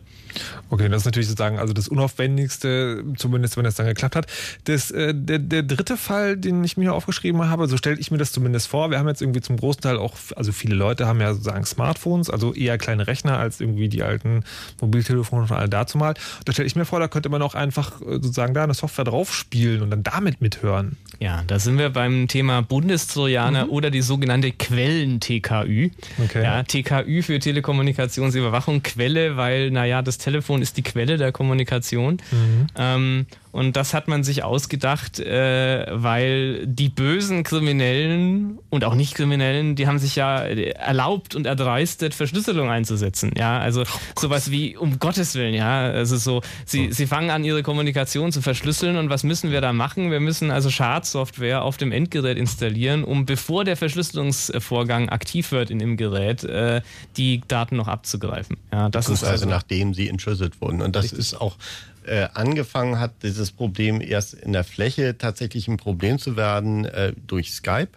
Okay, 0.69 0.87
das 0.89 1.01
ist 1.01 1.05
natürlich 1.05 1.27
sozusagen 1.27 1.59
also 1.59 1.73
das 1.73 1.87
Unaufwendigste, 1.87 3.03
zumindest 3.17 3.57
wenn 3.57 3.65
es 3.65 3.75
dann 3.75 3.87
geklappt 3.87 4.15
hat. 4.15 4.27
Das, 4.65 4.91
äh, 4.91 5.13
der, 5.15 5.39
der 5.39 5.63
dritte 5.63 5.97
Fall, 5.97 6.37
den 6.37 6.63
ich 6.63 6.77
mir 6.77 6.90
aufgeschrieben 6.93 7.49
habe, 7.49 7.67
so 7.67 7.77
stelle 7.77 7.97
ich 7.97 8.11
mir 8.11 8.17
das 8.17 8.31
zumindest 8.31 8.67
vor. 8.67 8.91
Wir 8.91 8.99
haben 8.99 9.07
jetzt 9.07 9.21
irgendwie 9.21 9.41
zum 9.41 9.57
großen 9.57 9.81
Teil 9.81 9.97
auch, 9.97 10.15
also 10.35 10.51
viele 10.51 10.75
Leute 10.75 11.07
haben 11.07 11.21
ja 11.21 11.33
sozusagen 11.33 11.65
Smartphones, 11.65 12.29
also 12.29 12.53
eher 12.53 12.77
kleine 12.77 13.07
Rechner 13.07 13.37
als 13.37 13.61
irgendwie 13.61 13.89
die 13.89 14.03
alten 14.03 14.43
Mobiltelefone 14.79 15.47
von 15.47 15.57
all 15.57 15.69
dazu 15.69 15.97
mal. 15.97 16.13
Da 16.45 16.53
stelle 16.53 16.67
ich 16.67 16.75
mir 16.75 16.85
vor, 16.85 16.99
da 16.99 17.07
könnte 17.07 17.29
man 17.29 17.41
auch 17.41 17.55
einfach 17.55 18.01
äh, 18.01 18.13
sozusagen 18.13 18.53
da 18.53 18.63
eine 18.63 18.73
Software 18.73 19.05
drauf 19.05 19.33
spielen 19.33 19.81
und 19.81 19.89
dann 19.89 20.03
damit 20.03 20.41
mithören. 20.41 20.97
Ja, 21.19 21.43
da 21.47 21.59
sind 21.59 21.77
wir 21.77 21.89
beim 21.89 22.27
Thema 22.27 22.61
Bundestrojaner 22.61 23.65
mhm. 23.65 23.71
oder 23.71 23.91
die 23.91 24.01
sogenannte 24.01 24.51
Quellen-TKÜ. 24.51 25.91
Okay. 26.23 26.43
Ja, 26.43 26.63
TKÜ 26.63 27.21
für 27.21 27.39
Telekommunikationsüberwachung, 27.39 28.83
Quelle, 28.83 29.37
weil, 29.37 29.71
naja, 29.71 30.01
das 30.01 30.17
Telefon 30.17 30.61
ist 30.61 30.77
die 30.77 30.83
Quelle 30.83 31.17
der 31.17 31.31
Kommunikation. 31.31 32.17
Mhm. 32.31 32.67
Ähm, 32.75 33.25
und 33.51 33.75
das 33.75 33.93
hat 33.93 34.07
man 34.07 34.23
sich 34.23 34.43
ausgedacht, 34.43 35.19
äh, 35.19 35.85
weil 35.91 36.65
die 36.65 36.89
bösen 36.89 37.43
Kriminellen 37.43 38.59
und 38.69 38.83
auch 38.85 38.95
Nicht-Kriminellen, 38.95 39.75
die 39.75 39.87
haben 39.87 39.99
sich 39.99 40.15
ja 40.15 40.37
erlaubt 40.37 41.35
und 41.35 41.45
erdreistet, 41.45 42.13
Verschlüsselung 42.13 42.69
einzusetzen. 42.69 43.31
Ja, 43.37 43.59
also 43.59 43.81
oh 43.81 44.19
sowas 44.19 44.51
wie, 44.51 44.77
um 44.77 44.99
Gottes 44.99 45.35
Willen, 45.35 45.53
ja. 45.53 45.81
Also 45.81 46.15
so, 46.15 46.41
sie, 46.65 46.93
sie 46.93 47.07
fangen 47.07 47.29
an, 47.29 47.43
ihre 47.43 47.61
Kommunikation 47.61 48.31
zu 48.31 48.41
verschlüsseln 48.41 48.95
und 48.95 49.09
was 49.09 49.23
müssen 49.23 49.51
wir 49.51 49.59
da 49.59 49.73
machen? 49.73 50.11
Wir 50.11 50.21
müssen 50.21 50.49
also 50.49 50.69
Schadsoftware 50.69 51.63
auf 51.63 51.77
dem 51.77 51.91
Endgerät 51.91 52.37
installieren, 52.37 53.03
um 53.03 53.25
bevor 53.25 53.65
der 53.65 53.75
Verschlüsselungsvorgang 53.75 55.09
aktiv 55.09 55.51
wird 55.51 55.69
in 55.69 55.79
dem 55.79 55.97
Gerät, 55.97 56.43
äh, 56.45 56.81
die 57.17 57.41
Daten 57.47 57.75
noch 57.75 57.89
abzugreifen. 57.89 58.57
Ja, 58.71 58.89
das, 58.89 59.07
das 59.07 59.15
ist 59.15 59.23
also, 59.23 59.43
also 59.43 59.49
nachdem 59.49 59.93
sie 59.93 60.07
entschlüsselt 60.07 60.61
wurden. 60.61 60.81
Und 60.81 60.95
das 60.95 61.05
richtig. 61.05 61.19
ist 61.19 61.33
auch 61.33 61.57
äh, 62.05 62.27
angefangen 62.33 62.99
hat, 62.99 63.23
dieses 63.23 63.51
Problem 63.51 64.01
erst 64.01 64.33
in 64.33 64.53
der 64.53 64.63
Fläche 64.63 65.17
tatsächlich 65.17 65.67
ein 65.67 65.77
Problem 65.77 66.19
zu 66.19 66.35
werden 66.35 66.85
äh, 66.85 67.13
durch 67.27 67.51
Skype. 67.51 67.89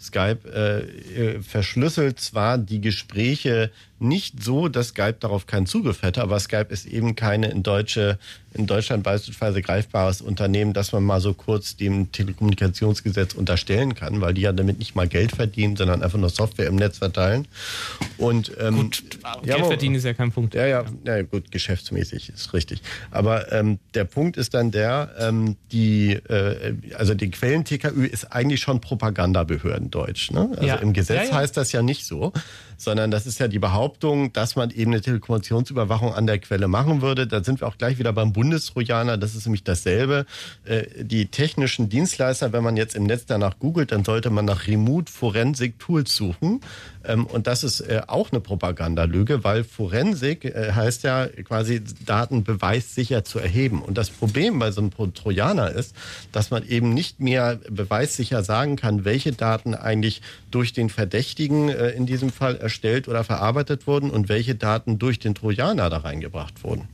Skype 0.00 0.38
äh, 0.46 1.34
äh 1.34 1.42
verschlüsselt 1.42 2.20
zwar 2.20 2.56
die 2.56 2.80
Gespräche 2.80 3.70
nicht 4.00 4.42
so, 4.42 4.68
dass 4.68 4.88
Skype 4.88 5.16
darauf 5.20 5.46
keinen 5.46 5.66
Zugriff 5.66 6.02
hätte, 6.02 6.22
aber 6.22 6.40
Skype 6.40 6.66
ist 6.70 6.86
eben 6.86 7.14
keine 7.16 7.50
in, 7.50 7.62
Deutsche, 7.62 8.18
in 8.54 8.66
Deutschland 8.66 9.02
beispielsweise 9.02 9.60
greifbares 9.62 10.22
Unternehmen, 10.22 10.72
dass 10.72 10.92
man 10.92 11.04
mal 11.04 11.20
so 11.20 11.34
kurz 11.34 11.76
dem 11.76 12.10
Telekommunikationsgesetz 12.10 13.34
unterstellen 13.34 13.94
kann, 13.94 14.20
weil 14.20 14.34
die 14.34 14.42
ja 14.42 14.52
damit 14.52 14.78
nicht 14.78 14.94
mal 14.94 15.06
Geld 15.06 15.32
verdienen, 15.32 15.76
sondern 15.76 16.02
einfach 16.02 16.18
nur 16.18 16.30
Software 16.30 16.66
im 16.66 16.76
Netz 16.76 16.98
verteilen. 16.98 17.46
Und, 18.16 18.52
ähm, 18.58 18.76
gut, 18.76 19.02
ja, 19.44 19.56
Geld 19.56 19.66
verdienen 19.66 19.94
ist 19.96 20.04
ja 20.04 20.14
kein 20.14 20.32
Punkt. 20.32 20.54
Ja, 20.54 20.66
ja, 20.66 20.84
ja 21.04 21.22
gut, 21.22 21.50
geschäftsmäßig 21.52 22.30
ist 22.30 22.52
richtig. 22.54 22.80
Aber 23.10 23.52
ähm, 23.52 23.78
der 23.94 24.04
Punkt 24.04 24.36
ist 24.36 24.54
dann 24.54 24.70
der, 24.70 25.10
ähm, 25.18 25.56
die, 25.72 26.12
äh, 26.12 26.74
also 26.96 27.14
die 27.14 27.30
Quellen-TKÜ 27.30 28.06
ist 28.06 28.32
eigentlich 28.32 28.60
schon 28.60 28.80
Propagandabehördendeutsch. 28.80 30.30
Ne? 30.30 30.50
Also 30.52 30.66
ja. 30.66 30.76
im 30.76 30.92
Gesetz 30.94 31.28
ja. 31.28 31.36
heißt 31.36 31.56
das 31.56 31.72
ja 31.72 31.82
nicht 31.82 32.06
so 32.06 32.32
sondern 32.80 33.10
das 33.10 33.26
ist 33.26 33.38
ja 33.38 33.46
die 33.46 33.58
Behauptung, 33.58 34.32
dass 34.32 34.56
man 34.56 34.70
eben 34.70 34.92
eine 34.92 35.02
Telekommunikationsüberwachung 35.02 36.14
an 36.14 36.26
der 36.26 36.38
Quelle 36.38 36.66
machen 36.66 37.02
würde. 37.02 37.26
Da 37.26 37.44
sind 37.44 37.60
wir 37.60 37.68
auch 37.68 37.76
gleich 37.76 37.98
wieder 37.98 38.12
beim 38.14 38.32
Bundestrojaner. 38.32 39.18
Das 39.18 39.34
ist 39.34 39.44
nämlich 39.44 39.64
dasselbe. 39.64 40.24
Äh, 40.64 41.04
die 41.04 41.26
technischen 41.26 41.90
Dienstleister, 41.90 42.54
wenn 42.54 42.64
man 42.64 42.78
jetzt 42.78 42.96
im 42.96 43.04
Netz 43.04 43.26
danach 43.26 43.58
googelt, 43.58 43.92
dann 43.92 44.02
sollte 44.04 44.30
man 44.30 44.46
nach 44.46 44.66
Remote 44.66 45.12
Forensic 45.12 45.78
Tools 45.78 46.16
suchen. 46.16 46.62
Ähm, 47.04 47.26
und 47.26 47.46
das 47.46 47.64
ist 47.64 47.80
äh, 47.80 48.02
auch 48.06 48.30
eine 48.30 48.40
Propagandalüge, 48.40 49.44
weil 49.44 49.64
Forensik 49.64 50.44
äh, 50.44 50.72
heißt 50.72 51.02
ja 51.02 51.26
quasi 51.44 51.82
Daten 52.04 52.44
beweissicher 52.44 53.24
zu 53.24 53.38
erheben. 53.38 53.82
Und 53.82 53.96
das 53.96 54.10
Problem 54.10 54.58
bei 54.58 54.70
so 54.70 54.80
einem 54.80 55.14
Trojaner 55.14 55.70
ist, 55.70 55.94
dass 56.32 56.50
man 56.50 56.66
eben 56.66 56.92
nicht 56.92 57.20
mehr 57.20 57.56
beweissicher 57.68 58.42
sagen 58.42 58.76
kann, 58.76 59.04
welche 59.04 59.32
Daten 59.32 59.74
eigentlich 59.74 60.22
durch 60.50 60.72
den 60.72 60.90
Verdächtigen 60.90 61.68
in 61.68 62.06
diesem 62.06 62.30
Fall 62.30 62.56
erstellt 62.56 63.08
oder 63.08 63.24
verarbeitet 63.24 63.86
wurden 63.86 64.10
und 64.10 64.28
welche 64.28 64.54
Daten 64.54 64.98
durch 64.98 65.18
den 65.18 65.34
Trojaner 65.34 65.90
da 65.90 65.98
reingebracht 65.98 66.64
wurden. 66.64 66.88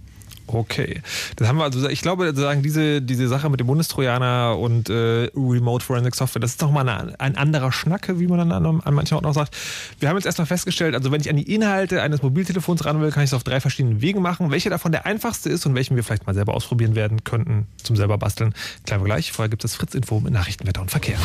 Okay. 0.46 1.02
Das 1.36 1.48
haben 1.48 1.58
wir 1.58 1.64
also, 1.64 1.88
ich 1.88 2.02
glaube, 2.02 2.34
sagen 2.34 2.62
diese, 2.62 3.02
diese 3.02 3.28
Sache 3.28 3.50
mit 3.50 3.60
dem 3.60 3.66
Bundestrojaner 3.66 4.58
und 4.58 4.88
äh, 4.88 5.28
Remote 5.34 5.84
Forensic 5.84 6.14
Software, 6.14 6.40
das 6.40 6.52
ist 6.52 6.62
doch 6.62 6.70
mal 6.70 6.88
eine, 6.88 7.18
ein 7.20 7.36
anderer 7.36 7.72
Schnacke, 7.72 8.20
wie 8.20 8.26
man 8.26 8.38
dann 8.38 8.52
an, 8.52 8.80
an 8.80 8.94
manchen 8.94 9.14
Orten 9.14 9.26
auch 9.26 9.34
sagt. 9.34 9.56
Wir 9.98 10.08
haben 10.08 10.16
jetzt 10.16 10.26
erstmal 10.26 10.46
festgestellt, 10.46 10.94
also 10.94 11.10
wenn 11.10 11.20
ich 11.20 11.30
an 11.30 11.36
die 11.36 11.54
Inhalte 11.54 12.02
eines 12.02 12.22
Mobiltelefons 12.22 12.84
ran 12.84 13.00
will, 13.00 13.10
kann 13.10 13.22
ich 13.22 13.30
es 13.30 13.34
auf 13.34 13.44
drei 13.44 13.60
verschiedenen 13.60 14.00
Wegen 14.00 14.22
machen. 14.22 14.50
Welcher 14.50 14.70
davon 14.70 14.92
der 14.92 15.06
einfachste 15.06 15.50
ist 15.50 15.66
und 15.66 15.74
welchen 15.74 15.96
wir 15.96 16.04
vielleicht 16.04 16.26
mal 16.26 16.34
selber 16.34 16.54
ausprobieren 16.54 16.94
werden 16.94 17.24
könnten 17.24 17.66
zum 17.82 17.96
selber 17.96 18.18
basteln, 18.18 18.54
wir 18.86 18.98
gleich. 19.04 19.32
Vorher 19.32 19.48
gibt 19.48 19.64
es 19.64 19.72
das 19.72 19.76
Fritz-Info 19.78 20.20
mit 20.20 20.32
Nachrichten, 20.32 20.66
Wetter 20.66 20.80
und 20.80 20.90
Verkehr. 20.90 21.18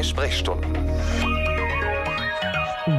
Zwei 0.00 0.04
Sprechstunden. 0.04 0.72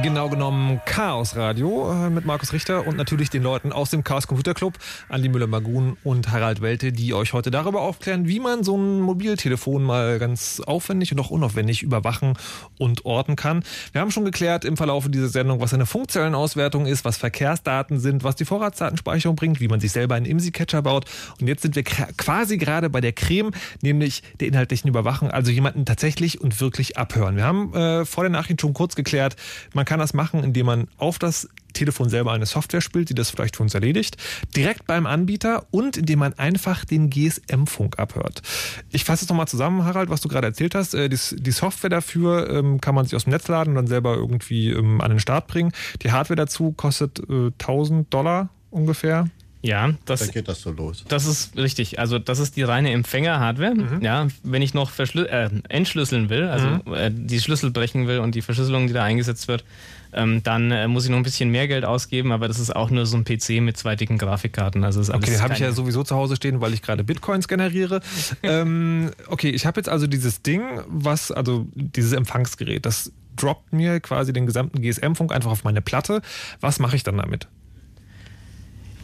Genau 0.00 0.28
genommen 0.28 0.80
Chaos 0.86 1.36
Radio 1.36 1.92
äh, 1.92 2.08
mit 2.08 2.24
Markus 2.24 2.52
Richter 2.52 2.86
und 2.86 2.96
natürlich 2.96 3.30
den 3.30 3.42
Leuten 3.42 3.72
aus 3.72 3.90
dem 3.90 4.02
Chaos 4.02 4.26
Computer 4.26 4.54
Club, 4.54 4.78
Andi 5.08 5.28
Müller-Magun 5.28 5.96
und 6.02 6.30
Harald 6.30 6.60
Welte, 6.62 6.92
die 6.92 7.12
euch 7.14 7.32
heute 7.32 7.50
darüber 7.50 7.82
aufklären, 7.82 8.26
wie 8.26 8.40
man 8.40 8.64
so 8.64 8.76
ein 8.76 9.00
Mobiltelefon 9.00 9.82
mal 9.82 10.18
ganz 10.18 10.60
aufwendig 10.60 11.12
und 11.12 11.20
auch 11.20 11.30
unaufwendig 11.30 11.82
überwachen 11.82 12.38
und 12.78 13.04
orten 13.04 13.36
kann. 13.36 13.64
Wir 13.92 14.00
haben 14.00 14.10
schon 14.10 14.24
geklärt 14.24 14.64
im 14.64 14.76
Verlauf 14.76 15.08
dieser 15.08 15.28
Sendung, 15.28 15.60
was 15.60 15.74
eine 15.74 15.86
Funkzellenauswertung 15.86 16.86
ist, 16.86 17.04
was 17.04 17.16
Verkehrsdaten 17.16 18.00
sind, 18.00 18.24
was 18.24 18.36
die 18.36 18.44
Vorratsdatenspeicherung 18.44 19.36
bringt, 19.36 19.60
wie 19.60 19.68
man 19.68 19.80
sich 19.80 19.92
selber 19.92 20.14
einen 20.14 20.26
IMSI-Catcher 20.26 20.82
baut. 20.82 21.04
Und 21.40 21.48
jetzt 21.48 21.62
sind 21.62 21.76
wir 21.76 21.82
quasi 21.82 22.56
gerade 22.56 22.88
bei 22.88 23.00
der 23.00 23.12
Creme, 23.12 23.50
nämlich 23.82 24.22
der 24.40 24.48
inhaltlichen 24.48 24.88
Überwachung, 24.88 25.30
also 25.30 25.50
jemanden 25.50 25.84
tatsächlich 25.84 26.40
und 26.40 26.60
wirklich 26.60 26.96
abhören. 26.96 27.36
Wir 27.36 27.44
haben 27.44 27.74
äh, 27.74 28.04
vor 28.04 28.24
der 28.24 28.30
Nachricht 28.30 28.60
schon 28.60 28.74
kurz 28.74 28.94
geklärt, 28.94 29.36
man 29.74 29.81
kann 29.84 29.98
das 29.98 30.14
machen, 30.14 30.42
indem 30.44 30.66
man 30.66 30.88
auf 30.98 31.18
das 31.18 31.48
Telefon 31.72 32.08
selber 32.08 32.32
eine 32.32 32.46
Software 32.46 32.80
spielt, 32.80 33.08
die 33.08 33.14
das 33.14 33.30
vielleicht 33.30 33.56
für 33.56 33.62
uns 33.62 33.74
erledigt, 33.74 34.16
direkt 34.54 34.86
beim 34.86 35.06
Anbieter 35.06 35.66
und 35.70 35.96
indem 35.96 36.18
man 36.20 36.34
einfach 36.34 36.84
den 36.84 37.10
GSM-Funk 37.10 37.98
abhört. 37.98 38.42
Ich 38.90 39.04
fasse 39.04 39.24
es 39.24 39.28
nochmal 39.28 39.48
zusammen, 39.48 39.84
Harald, 39.84 40.10
was 40.10 40.20
du 40.20 40.28
gerade 40.28 40.46
erzählt 40.46 40.74
hast. 40.74 40.94
Äh, 40.94 41.08
die 41.08 41.50
Software 41.50 41.90
dafür 41.90 42.50
ähm, 42.50 42.80
kann 42.80 42.94
man 42.94 43.04
sich 43.04 43.16
aus 43.16 43.24
dem 43.24 43.32
Netz 43.32 43.48
laden 43.48 43.70
und 43.70 43.76
dann 43.76 43.86
selber 43.86 44.14
irgendwie 44.14 44.70
ähm, 44.70 45.00
an 45.00 45.10
den 45.10 45.20
Start 45.20 45.46
bringen. 45.46 45.72
Die 46.02 46.12
Hardware 46.12 46.36
dazu 46.36 46.72
kostet 46.72 47.20
1000 47.28 48.06
äh, 48.06 48.10
Dollar 48.10 48.50
ungefähr. 48.70 49.28
Ja, 49.64 49.94
das, 50.06 50.20
Dann 50.20 50.30
geht 50.30 50.48
das 50.48 50.60
so 50.60 50.72
los. 50.72 51.04
Das 51.06 51.24
ist 51.24 51.56
richtig. 51.56 52.00
Also 52.00 52.18
das 52.18 52.40
ist 52.40 52.56
die 52.56 52.64
reine 52.64 52.90
Empfänger-Hardware. 52.90 53.74
Mhm. 53.76 54.02
Ja, 54.02 54.26
wenn 54.42 54.60
ich 54.60 54.74
noch 54.74 54.90
äh, 54.98 55.50
entschlüsseln 55.68 56.30
will, 56.30 56.48
also 56.48 56.66
mhm. 56.66 56.94
äh, 56.94 57.10
die 57.12 57.40
Schlüssel 57.40 57.70
brechen 57.70 58.08
will 58.08 58.18
und 58.18 58.34
die 58.34 58.42
Verschlüsselung, 58.42 58.88
die 58.88 58.92
da 58.92 59.04
eingesetzt 59.04 59.46
wird, 59.46 59.64
ähm, 60.12 60.42
dann 60.42 60.72
äh, 60.72 60.88
muss 60.88 61.04
ich 61.04 61.10
noch 61.10 61.16
ein 61.16 61.22
bisschen 61.22 61.50
mehr 61.50 61.68
Geld 61.68 61.84
ausgeben, 61.84 62.32
aber 62.32 62.48
das 62.48 62.58
ist 62.58 62.74
auch 62.74 62.90
nur 62.90 63.06
so 63.06 63.16
ein 63.16 63.24
PC 63.24 63.62
mit 63.62 63.76
zwei 63.76 63.94
dicken 63.94 64.18
Grafikkarten. 64.18 64.82
Also 64.82 65.00
ist 65.00 65.10
okay, 65.10 65.30
den 65.30 65.40
habe 65.40 65.54
ich 65.54 65.60
ja 65.60 65.70
sowieso 65.70 66.02
zu 66.02 66.16
Hause 66.16 66.34
stehen, 66.34 66.60
weil 66.60 66.74
ich 66.74 66.82
gerade 66.82 67.04
Bitcoins 67.04 67.46
generiere. 67.46 68.00
ähm, 68.42 69.12
okay, 69.28 69.50
ich 69.50 69.64
habe 69.64 69.78
jetzt 69.78 69.88
also 69.88 70.08
dieses 70.08 70.42
Ding, 70.42 70.62
was, 70.88 71.30
also 71.30 71.66
dieses 71.74 72.12
Empfangsgerät, 72.12 72.84
das 72.84 73.12
droppt 73.36 73.72
mir 73.72 74.00
quasi 74.00 74.32
den 74.32 74.46
gesamten 74.46 74.82
GSM-Funk 74.82 75.32
einfach 75.32 75.52
auf 75.52 75.62
meine 75.62 75.80
Platte. 75.82 76.20
Was 76.60 76.80
mache 76.80 76.96
ich 76.96 77.04
dann 77.04 77.16
damit? 77.16 77.46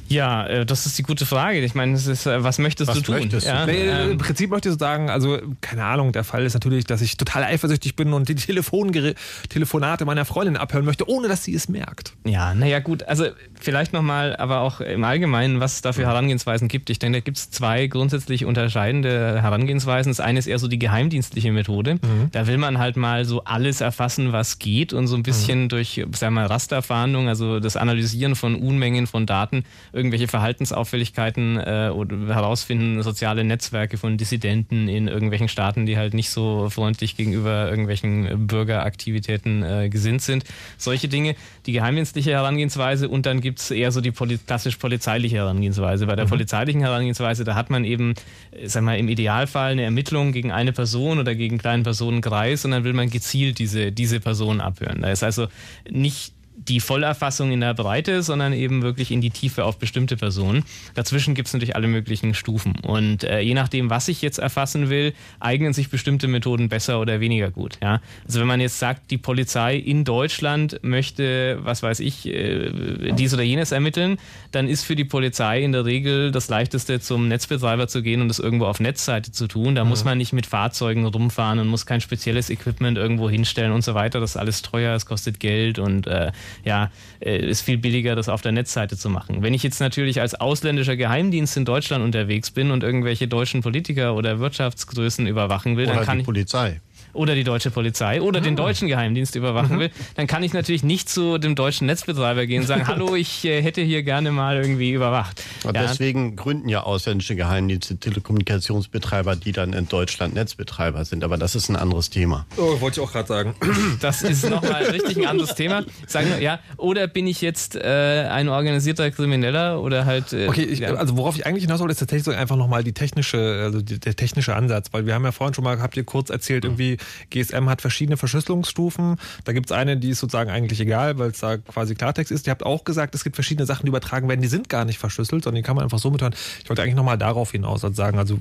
Ja, 0.09 0.47
äh, 0.47 0.66
das 0.66 0.86
ist 0.86 0.98
die 0.98 1.02
gute 1.02 1.26
Frage. 1.26 1.60
Ich 1.60 1.74
meine, 1.74 1.94
ist, 1.94 2.26
äh, 2.26 2.43
was 2.43 2.59
möchtest 2.59 2.89
was 2.89 2.97
du 2.97 3.02
tun? 3.02 3.14
Möchtest 3.16 3.47
ja, 3.47 3.66
du? 3.66 3.72
Nee, 3.72 3.89
ähm, 3.89 4.10
Im 4.12 4.18
Prinzip 4.18 4.51
möchte 4.51 4.70
ich 4.70 4.78
sagen, 4.78 5.10
also 5.10 5.39
keine 5.60 5.85
Ahnung, 5.85 6.12
der 6.12 6.24
Fall 6.24 6.44
ist 6.44 6.55
natürlich, 6.55 6.85
dass 6.85 7.01
ich 7.01 7.16
total 7.16 7.44
eifersüchtig 7.44 7.94
bin 7.94 8.12
und 8.12 8.28
die 8.28 8.35
Telefonate 8.35 10.05
meiner 10.05 10.24
Freundin 10.24 10.56
abhören 10.56 10.85
möchte, 10.85 11.09
ohne 11.09 11.28
dass 11.28 11.44
sie 11.44 11.55
es 11.55 11.68
merkt. 11.68 12.14
Ja, 12.24 12.55
naja 12.55 12.80
gut, 12.80 13.02
also 13.05 13.26
vielleicht 13.60 13.93
nochmal, 13.93 14.36
aber 14.36 14.60
auch 14.60 14.80
im 14.80 15.05
Allgemeinen, 15.05 15.60
was 15.60 15.74
es 15.74 15.82
da 15.82 15.93
für 15.93 16.06
Herangehensweisen 16.06 16.68
gibt. 16.68 16.90
Ich 16.90 16.98
denke, 16.98 17.18
da 17.18 17.24
gibt 17.24 17.36
es 17.36 17.51
zwei 17.51 17.86
grundsätzlich 17.86 18.44
unterscheidende 18.44 19.40
Herangehensweisen. 19.43 20.10
Das 20.10 20.20
eine 20.20 20.39
ist 20.39 20.47
eher 20.47 20.59
so 20.59 20.68
die 20.68 20.78
geheimdienstliche 20.78 21.52
Methode. 21.52 21.94
Mhm. 21.94 22.30
Da 22.32 22.47
will 22.47 22.59
man 22.59 22.78
halt 22.78 22.97
mal 22.97 23.24
so 23.24 23.44
alles 23.44 23.80
erfassen, 23.80 24.32
was 24.32 24.59
geht 24.59 24.93
und 24.93 25.06
so 25.06 25.16
ein 25.16 25.22
bisschen 25.22 25.64
mhm. 25.64 25.68
durch, 25.68 26.05
sagen 26.12 26.35
wir 26.35 26.43
mal, 26.43 26.47
Rasterfahndung, 26.47 27.28
also 27.28 27.60
das 27.60 27.76
Analysieren 27.76 28.36
von 28.36 28.55
Unmengen 28.55 29.06
von 29.06 29.26
Daten 29.26 29.64
irgendwelche 29.93 30.28
Verhaltensauffälligkeiten 30.28 31.59
äh, 31.59 31.90
oder 31.94 32.35
herausfinden, 32.35 33.02
soziale 33.02 33.44
Netzwerke 33.44 33.97
von 33.97 34.16
Dissidenten 34.16 34.89
in 34.89 35.09
irgendwelchen 35.09 35.48
Staaten, 35.48 35.86
die 35.86 35.97
halt 35.97 36.14
nicht 36.14 36.30
so 36.30 36.70
freundlich 36.70 37.16
gegenüber 37.16 37.68
irgendwelchen 37.68 38.47
Bürgeraktivitäten 38.47 39.62
äh, 39.62 39.89
gesinnt 39.89 40.22
sind. 40.22 40.44
Solche 40.76 41.09
Dinge, 41.09 41.35
die 41.66 41.72
geheimdienstliche 41.72 42.30
Herangehensweise 42.30 43.09
und 43.09 43.26
dann 43.26 43.40
gibt 43.40 43.47
es 43.56 43.70
eher 43.70 43.92
so 43.92 44.00
die 44.00 44.10
poli 44.10 44.38
klassisch 44.38 44.76
polizeiliche 44.76 45.36
Herangehensweise. 45.36 46.06
Bei 46.06 46.16
der 46.16 46.26
mhm. 46.26 46.30
polizeilichen 46.30 46.80
Herangehensweise, 46.80 47.44
da 47.44 47.54
hat 47.54 47.70
man 47.70 47.84
eben, 47.84 48.14
äh, 48.50 48.68
sag 48.68 48.82
mal, 48.82 48.98
im 48.98 49.08
Idealfall 49.08 49.72
eine 49.72 49.82
Ermittlung 49.82 50.32
gegen 50.32 50.52
eine 50.52 50.72
Person 50.72 51.18
oder 51.18 51.34
gegen 51.34 51.54
einen 51.54 51.60
kleinen 51.60 51.82
Personenkreis 51.82 52.64
und 52.64 52.72
dann 52.72 52.84
will 52.84 52.92
man 52.92 53.10
gezielt 53.10 53.58
diese, 53.58 53.92
diese 53.92 54.20
Person 54.20 54.60
abhören. 54.60 55.02
Da 55.02 55.10
ist 55.10 55.22
also 55.22 55.48
nicht 55.90 56.32
die 56.66 56.80
Vollerfassung 56.80 57.52
in 57.52 57.60
der 57.60 57.74
Breite, 57.74 58.22
sondern 58.22 58.52
eben 58.52 58.82
wirklich 58.82 59.10
in 59.10 59.20
die 59.20 59.30
Tiefe 59.30 59.64
auf 59.64 59.78
bestimmte 59.78 60.16
Personen. 60.16 60.64
Dazwischen 60.94 61.35
gibt 61.35 61.48
es 61.48 61.55
natürlich 61.55 61.76
alle 61.76 61.86
möglichen 61.86 62.35
Stufen. 62.35 62.74
Und 62.82 63.24
äh, 63.24 63.40
je 63.40 63.55
nachdem, 63.55 63.90
was 63.90 64.09
ich 64.09 64.22
jetzt 64.22 64.39
erfassen 64.39 64.90
will, 64.90 65.14
eignen 65.39 65.72
sich 65.72 65.89
bestimmte 65.89 66.26
Methoden 66.26 66.68
besser 66.68 67.01
oder 67.01 67.20
weniger 67.20 67.51
gut. 67.51 67.78
Ja? 67.80 68.01
Also 68.26 68.40
wenn 68.40 68.48
man 68.48 68.60
jetzt 68.60 68.78
sagt, 68.78 69.10
die 69.10 69.18
Polizei 69.18 69.76
in 69.76 70.05
Deutschland 70.05 70.80
möchte, 70.82 71.59
was 71.62 71.82
weiß 71.82 72.01
ich, 72.01 72.26
äh, 72.26 73.12
dies 73.12 73.32
oder 73.32 73.44
jenes 73.44 73.70
ermitteln, 73.70 74.18
dann 74.51 74.68
ist 74.68 74.85
für 74.85 74.97
die 74.97 75.05
Polizei 75.05 75.62
in 75.62 75.72
der 75.72 75.85
Regel 75.85 76.32
das 76.32 76.48
leichteste, 76.48 77.01
zum 77.01 77.28
Netzbetreiber 77.28 77.86
zu 77.86 78.02
gehen 78.02 78.20
und 78.20 78.28
das 78.28 78.40
irgendwo 78.40 78.66
auf 78.66 78.80
Netzseite 78.80 79.30
zu 79.30 79.47
tun. 79.47 79.74
Da 79.76 79.85
mhm. 79.85 79.90
muss 79.90 80.05
man 80.05 80.18
nicht 80.18 80.32
mit 80.32 80.47
Fahrzeugen 80.47 81.06
rumfahren 81.06 81.60
und 81.60 81.68
muss 81.68 81.86
kein 81.86 82.01
spezielles 82.01 82.51
Equipment 82.51 82.98
irgendwo 82.98 83.30
hinstellen 83.30 83.72
und 83.72 83.82
so 83.82 83.94
weiter. 83.94 84.18
Das 84.18 84.30
ist 84.30 84.36
alles 84.36 84.62
teuer, 84.62 84.94
es 84.94 85.06
kostet 85.06 85.39
Geld 85.39 85.78
und 85.78 86.06
äh, 86.06 86.32
ja, 86.64 86.90
äh, 87.20 87.38
ist 87.38 87.62
viel 87.62 87.78
billiger, 87.78 88.16
das 88.16 88.28
auf 88.28 88.42
der 88.42 88.52
Netzseite 88.52 88.96
zu 88.96 89.08
machen. 89.08 89.42
Wenn 89.42 89.54
ich 89.54 89.62
jetzt 89.62 89.80
natürlich 89.80 90.20
als 90.20 90.34
ausländischer 90.34 90.96
Geheimdienst 90.96 91.56
in 91.56 91.64
Deutschland 91.64 92.04
unterwegs 92.04 92.50
bin 92.50 92.70
und 92.70 92.82
irgendwelche 92.82 93.28
deutschen 93.28 93.62
Politiker 93.62 94.14
oder 94.14 94.38
Wirtschaftsgrößen 94.38 95.26
überwachen 95.26 95.76
will, 95.76 95.86
oder 95.86 95.96
dann 95.96 96.04
kann 96.04 96.18
die 96.18 96.24
Polizei 96.24 96.80
oder 97.19 97.35
die 97.35 97.45
deutsche 97.45 97.70
Polizei 97.70 98.23
oder 98.23 98.40
den 98.40 98.55
ah. 98.55 98.62
deutschen 98.62 98.89
Geheimdienst 98.89 99.35
überwachen 99.35 99.77
mhm. 99.77 99.81
will, 99.81 99.90
dann 100.15 100.27
kann 100.27 100.43
ich 100.43 100.53
natürlich 100.53 100.82
nicht 100.82 101.09
zu 101.09 101.39
dem 101.39 101.55
deutschen 101.55 101.86
Netzbetreiber 101.86 102.47
gehen 102.47 102.62
und 102.62 102.66
sagen, 102.66 102.86
hallo, 102.86 103.16
ich 103.16 103.45
äh, 103.45 103.61
hätte 103.61 103.82
hier 103.82 104.03
gerne 104.03 104.31
mal 104.31 104.57
irgendwie 104.57 104.93
überwacht. 104.93 105.43
Und 105.65 105.74
ja. 105.74 105.82
deswegen 105.82 106.36
gründen 106.36 106.69
ja 106.69 106.82
ausländische 106.82 107.35
Geheimdienste 107.35 107.97
Telekommunikationsbetreiber, 107.97 109.36
die 109.36 109.53
dann 109.53 109.73
in 109.73 109.89
Deutschland 109.89 110.35
Netzbetreiber 110.35 111.05
sind. 111.05 111.24
Aber 111.24 111.36
das 111.36 111.55
ist 111.55 111.69
ein 111.69 111.77
anderes 111.77 112.11
Thema. 112.11 112.47
Oh, 112.57 112.81
wollte 112.81 113.01
ich 113.01 113.07
auch 113.07 113.12
gerade 113.12 113.28
sagen. 113.28 113.55
Das 114.01 114.23
ist 114.23 114.49
nochmal 114.49 114.85
richtig 114.85 115.16
ein 115.16 115.27
anderes 115.27 115.55
Thema. 115.55 115.85
Sagen 116.07 116.28
wir, 116.28 116.40
ja, 116.40 116.61
oder 116.77 117.09
bin 117.09 117.27
ich 117.27 117.40
jetzt 117.40 117.74
äh, 117.74 118.28
ein 118.31 118.49
organisierter 118.49 119.11
Krimineller 119.11 119.81
oder 119.81 120.05
halt. 120.05 120.32
Äh, 120.32 120.47
okay, 120.47 120.62
ich, 120.62 120.86
also 120.86 121.16
worauf 121.16 121.36
ich 121.36 121.47
eigentlich 121.47 121.65
hinaus 121.65 121.81
wollte, 121.81 121.93
ist 121.93 121.99
tatsächlich 121.99 122.36
einfach 122.36 122.57
nochmal 122.57 122.85
die 122.85 122.93
technische, 122.93 123.61
also 123.65 123.81
die, 123.81 123.99
der 123.99 124.15
technische 124.15 124.55
Ansatz, 124.55 124.89
weil 124.93 125.07
wir 125.07 125.15
haben 125.15 125.24
ja 125.24 125.32
vorhin 125.32 125.55
schon 125.55 125.65
mal, 125.65 125.81
habt 125.81 125.97
ihr 125.97 126.05
kurz 126.05 126.31
erzählt, 126.31 126.65
irgendwie 126.65 126.99
GSM 127.30 127.68
hat 127.68 127.80
verschiedene 127.80 128.16
Verschlüsselungsstufen. 128.16 129.16
Da 129.44 129.52
gibt 129.52 129.70
es 129.70 129.72
eine, 129.72 129.97
die 129.97 130.10
ist 130.10 130.20
sozusagen 130.20 130.51
eigentlich 130.51 130.80
egal, 130.80 131.18
weil 131.18 131.30
es 131.30 131.40
da 131.40 131.59
quasi 131.59 131.94
Klartext 131.94 132.32
ist. 132.32 132.47
Ihr 132.47 132.51
habt 132.51 132.64
auch 132.64 132.85
gesagt, 132.85 133.14
es 133.14 133.24
gibt 133.24 133.36
verschiedene 133.36 133.66
Sachen, 133.66 133.85
die 133.85 133.89
übertragen 133.89 134.28
werden, 134.28 134.40
die 134.40 134.48
sind 134.48 134.68
gar 134.68 134.85
nicht 134.85 134.98
verschlüsselt, 134.98 135.44
sondern 135.44 135.62
die 135.62 135.66
kann 135.66 135.76
man 135.76 135.85
einfach 135.85 135.98
so 135.98 136.10
mithören. 136.10 136.35
Ich 136.62 136.68
wollte 136.68 136.82
eigentlich 136.82 136.97
nochmal 136.97 137.18
darauf 137.18 137.52
hinaus 137.52 137.85
also 137.85 137.94
sagen, 137.94 138.18
also 138.18 138.39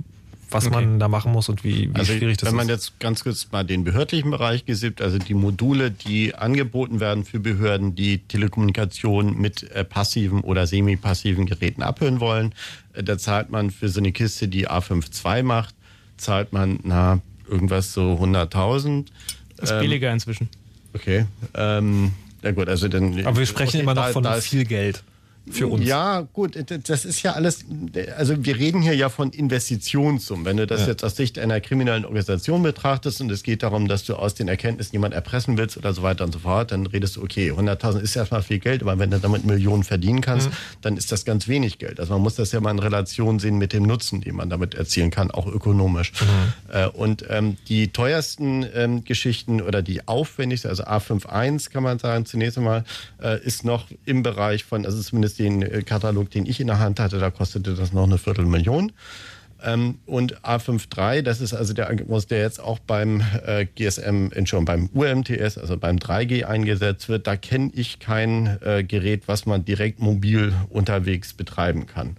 was 0.49 0.67
okay. 0.67 0.75
man 0.75 0.99
da 0.99 1.07
machen 1.07 1.31
muss 1.31 1.49
und 1.49 1.63
wie, 1.63 1.89
wie 1.93 1.99
also 1.99 2.13
schwierig 2.13 2.37
das 2.37 2.47
ist. 2.47 2.53
Wenn 2.53 2.57
man 2.57 2.69
jetzt 2.69 2.99
ganz 2.99 3.23
kurz 3.23 3.51
mal 3.51 3.63
den 3.63 3.83
behördlichen 3.83 4.31
Bereich 4.31 4.65
gesippt, 4.65 5.01
also 5.01 5.17
die 5.17 5.33
Module, 5.33 5.91
die 5.91 6.35
angeboten 6.35 6.99
werden 6.99 7.25
für 7.25 7.39
Behörden, 7.39 7.95
die 7.95 8.19
Telekommunikation 8.19 9.37
mit 9.37 9.63
äh, 9.71 9.83
passiven 9.83 10.41
oder 10.41 10.65
semi-passiven 10.67 11.45
Geräten 11.45 11.83
abhören 11.83 12.19
wollen, 12.19 12.53
äh, 12.93 13.03
da 13.03 13.17
zahlt 13.17 13.49
man 13.49 13.71
für 13.71 13.89
so 13.89 13.99
eine 13.99 14.11
Kiste, 14.11 14.47
die 14.47 14.69
A52 14.69 15.43
macht, 15.43 15.75
zahlt 16.17 16.53
man 16.53 16.79
na 16.83 17.19
irgendwas 17.49 17.93
so 17.93 18.13
100.000. 18.21 19.05
Ist 19.61 19.71
ähm, 19.71 19.79
billiger 19.79 20.11
inzwischen. 20.11 20.49
Okay. 20.93 21.25
Ähm, 21.53 22.13
ja 22.43 22.51
gut, 22.51 22.69
also 22.69 22.87
dann. 22.87 23.25
Aber 23.25 23.37
wir 23.37 23.45
sprechen 23.45 23.77
okay, 23.77 23.79
immer 23.81 23.93
noch 23.93 24.05
da, 24.05 24.11
von 24.11 24.23
da 24.23 24.41
viel 24.41 24.65
Geld. 24.65 25.03
Für 25.49 25.67
uns. 25.67 25.85
Ja, 25.85 26.21
gut, 26.33 26.57
das 26.87 27.05
ist 27.05 27.23
ja 27.23 27.33
alles, 27.33 27.65
also 28.17 28.45
wir 28.45 28.57
reden 28.57 28.81
hier 28.81 28.95
ja 28.95 29.09
von 29.09 29.31
Investitionssummen. 29.31 30.45
Wenn 30.45 30.57
du 30.57 30.67
das 30.67 30.81
ja. 30.81 30.87
jetzt 30.87 31.03
aus 31.03 31.15
Sicht 31.15 31.39
einer 31.39 31.61
kriminellen 31.61 32.05
Organisation 32.05 32.63
betrachtest 32.63 33.21
und 33.21 33.31
es 33.31 33.43
geht 33.43 33.63
darum, 33.63 33.87
dass 33.87 34.03
du 34.03 34.15
aus 34.15 34.35
den 34.35 34.47
Erkenntnissen 34.47 34.93
jemand 34.93 35.13
erpressen 35.13 35.57
willst 35.57 35.77
oder 35.77 35.93
so 35.93 36.03
weiter 36.03 36.25
und 36.25 36.33
so 36.33 36.39
fort, 36.39 36.71
dann 36.71 36.85
redest 36.85 37.15
du, 37.15 37.23
okay, 37.23 37.51
100.000 37.51 37.99
ist 37.99 38.15
erstmal 38.15 38.43
viel 38.43 38.59
Geld, 38.59 38.81
aber 38.81 38.99
wenn 38.99 39.11
du 39.11 39.19
damit 39.19 39.45
Millionen 39.45 39.83
verdienen 39.83 40.21
kannst, 40.21 40.49
mhm. 40.49 40.53
dann 40.81 40.97
ist 40.97 41.11
das 41.11 41.25
ganz 41.25 41.47
wenig 41.47 41.79
Geld. 41.79 41.99
Also 41.99 42.13
man 42.13 42.21
muss 42.21 42.35
das 42.35 42.51
ja 42.51 42.59
mal 42.59 42.71
in 42.71 42.79
Relation 42.79 43.39
sehen 43.39 43.57
mit 43.57 43.73
dem 43.73 43.83
Nutzen, 43.83 44.21
den 44.21 44.35
man 44.35 44.49
damit 44.49 44.75
erzielen 44.75 45.11
kann, 45.11 45.31
auch 45.31 45.47
ökonomisch. 45.47 46.11
Mhm. 46.21 46.73
Äh, 46.73 46.87
und 46.87 47.25
ähm, 47.29 47.57
die 47.67 47.89
teuersten 47.89 48.65
ähm, 48.73 49.03
Geschichten 49.03 49.61
oder 49.61 49.81
die 49.81 50.07
aufwendigste, 50.07 50.69
also 50.69 50.83
A51 50.83 51.71
kann 51.71 51.83
man 51.83 51.99
sagen, 51.99 52.25
zunächst 52.25 52.57
einmal, 52.57 52.83
äh, 53.21 53.41
ist 53.43 53.63
noch 53.63 53.87
im 54.05 54.23
Bereich 54.23 54.63
von, 54.63 54.85
also 54.85 55.01
zumindest 55.01 55.36
den 55.37 55.61
äh, 55.61 55.81
Katalog, 55.83 56.29
den 56.31 56.45
ich 56.45 56.59
in 56.59 56.67
der 56.67 56.79
Hand 56.79 56.99
hatte, 56.99 57.19
da 57.19 57.31
kostete 57.31 57.75
das 57.75 57.93
noch 57.93 58.03
eine 58.03 58.17
Viertelmillion. 58.17 58.91
Ähm, 59.63 59.97
und 60.05 60.39
A53, 60.41 61.23
das 61.23 61.41
ist 61.41 61.53
also 61.53 61.73
der 61.73 61.87
Algorithmus, 61.87 62.27
der 62.27 62.39
jetzt 62.41 62.59
auch 62.59 62.79
beim 62.79 63.23
äh, 63.45 63.65
GSM, 63.65 64.29
Entschuldigung, 64.31 64.65
beim 64.65 64.89
UMTS, 64.93 65.57
also 65.57 65.77
beim 65.77 65.97
3G 65.97 66.45
eingesetzt 66.45 67.09
wird. 67.09 67.25
Da 67.25 67.35
kenne 67.37 67.71
ich 67.73 67.99
kein 67.99 68.57
äh, 68.61 68.83
Gerät, 68.83 69.23
was 69.27 69.45
man 69.45 69.65
direkt 69.65 69.99
mobil 69.99 70.53
unterwegs 70.69 71.33
betreiben 71.33 71.87
kann. 71.87 72.17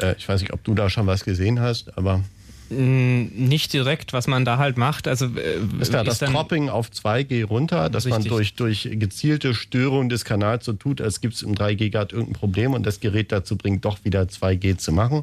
Äh, 0.00 0.16
ich 0.18 0.28
weiß 0.28 0.40
nicht, 0.40 0.52
ob 0.52 0.64
du 0.64 0.74
da 0.74 0.90
schon 0.90 1.06
was 1.06 1.24
gesehen 1.24 1.60
hast, 1.60 1.96
aber 1.96 2.22
nicht 2.68 3.72
direkt, 3.72 4.12
was 4.12 4.26
man 4.26 4.44
da 4.44 4.58
halt 4.58 4.76
macht. 4.76 5.06
Also 5.06 5.26
äh, 5.26 5.60
ist 5.80 5.94
da 5.94 6.02
das 6.02 6.20
Cropping 6.20 6.68
auf 6.68 6.88
2G 6.88 7.44
runter, 7.44 7.88
dass 7.90 8.06
richtig. 8.06 8.24
man 8.24 8.28
durch, 8.30 8.54
durch 8.54 8.88
gezielte 8.92 9.54
Störung 9.54 10.08
des 10.08 10.24
Kanals 10.24 10.64
so 10.64 10.72
tut, 10.72 11.00
als 11.00 11.20
gibt 11.20 11.34
es 11.34 11.42
im 11.42 11.54
3G 11.54 11.90
gerade 11.90 12.14
irgendein 12.14 12.38
Problem 12.38 12.74
und 12.74 12.84
das 12.84 13.00
Gerät 13.00 13.30
dazu 13.30 13.56
bringt, 13.56 13.84
doch 13.84 14.04
wieder 14.04 14.22
2G 14.22 14.78
zu 14.78 14.92
machen. 14.92 15.22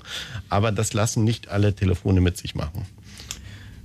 Aber 0.50 0.72
das 0.72 0.94
lassen 0.94 1.24
nicht 1.24 1.50
alle 1.50 1.76
Telefone 1.76 2.22
mit 2.22 2.38
sich 2.38 2.56
machen. 2.56 2.86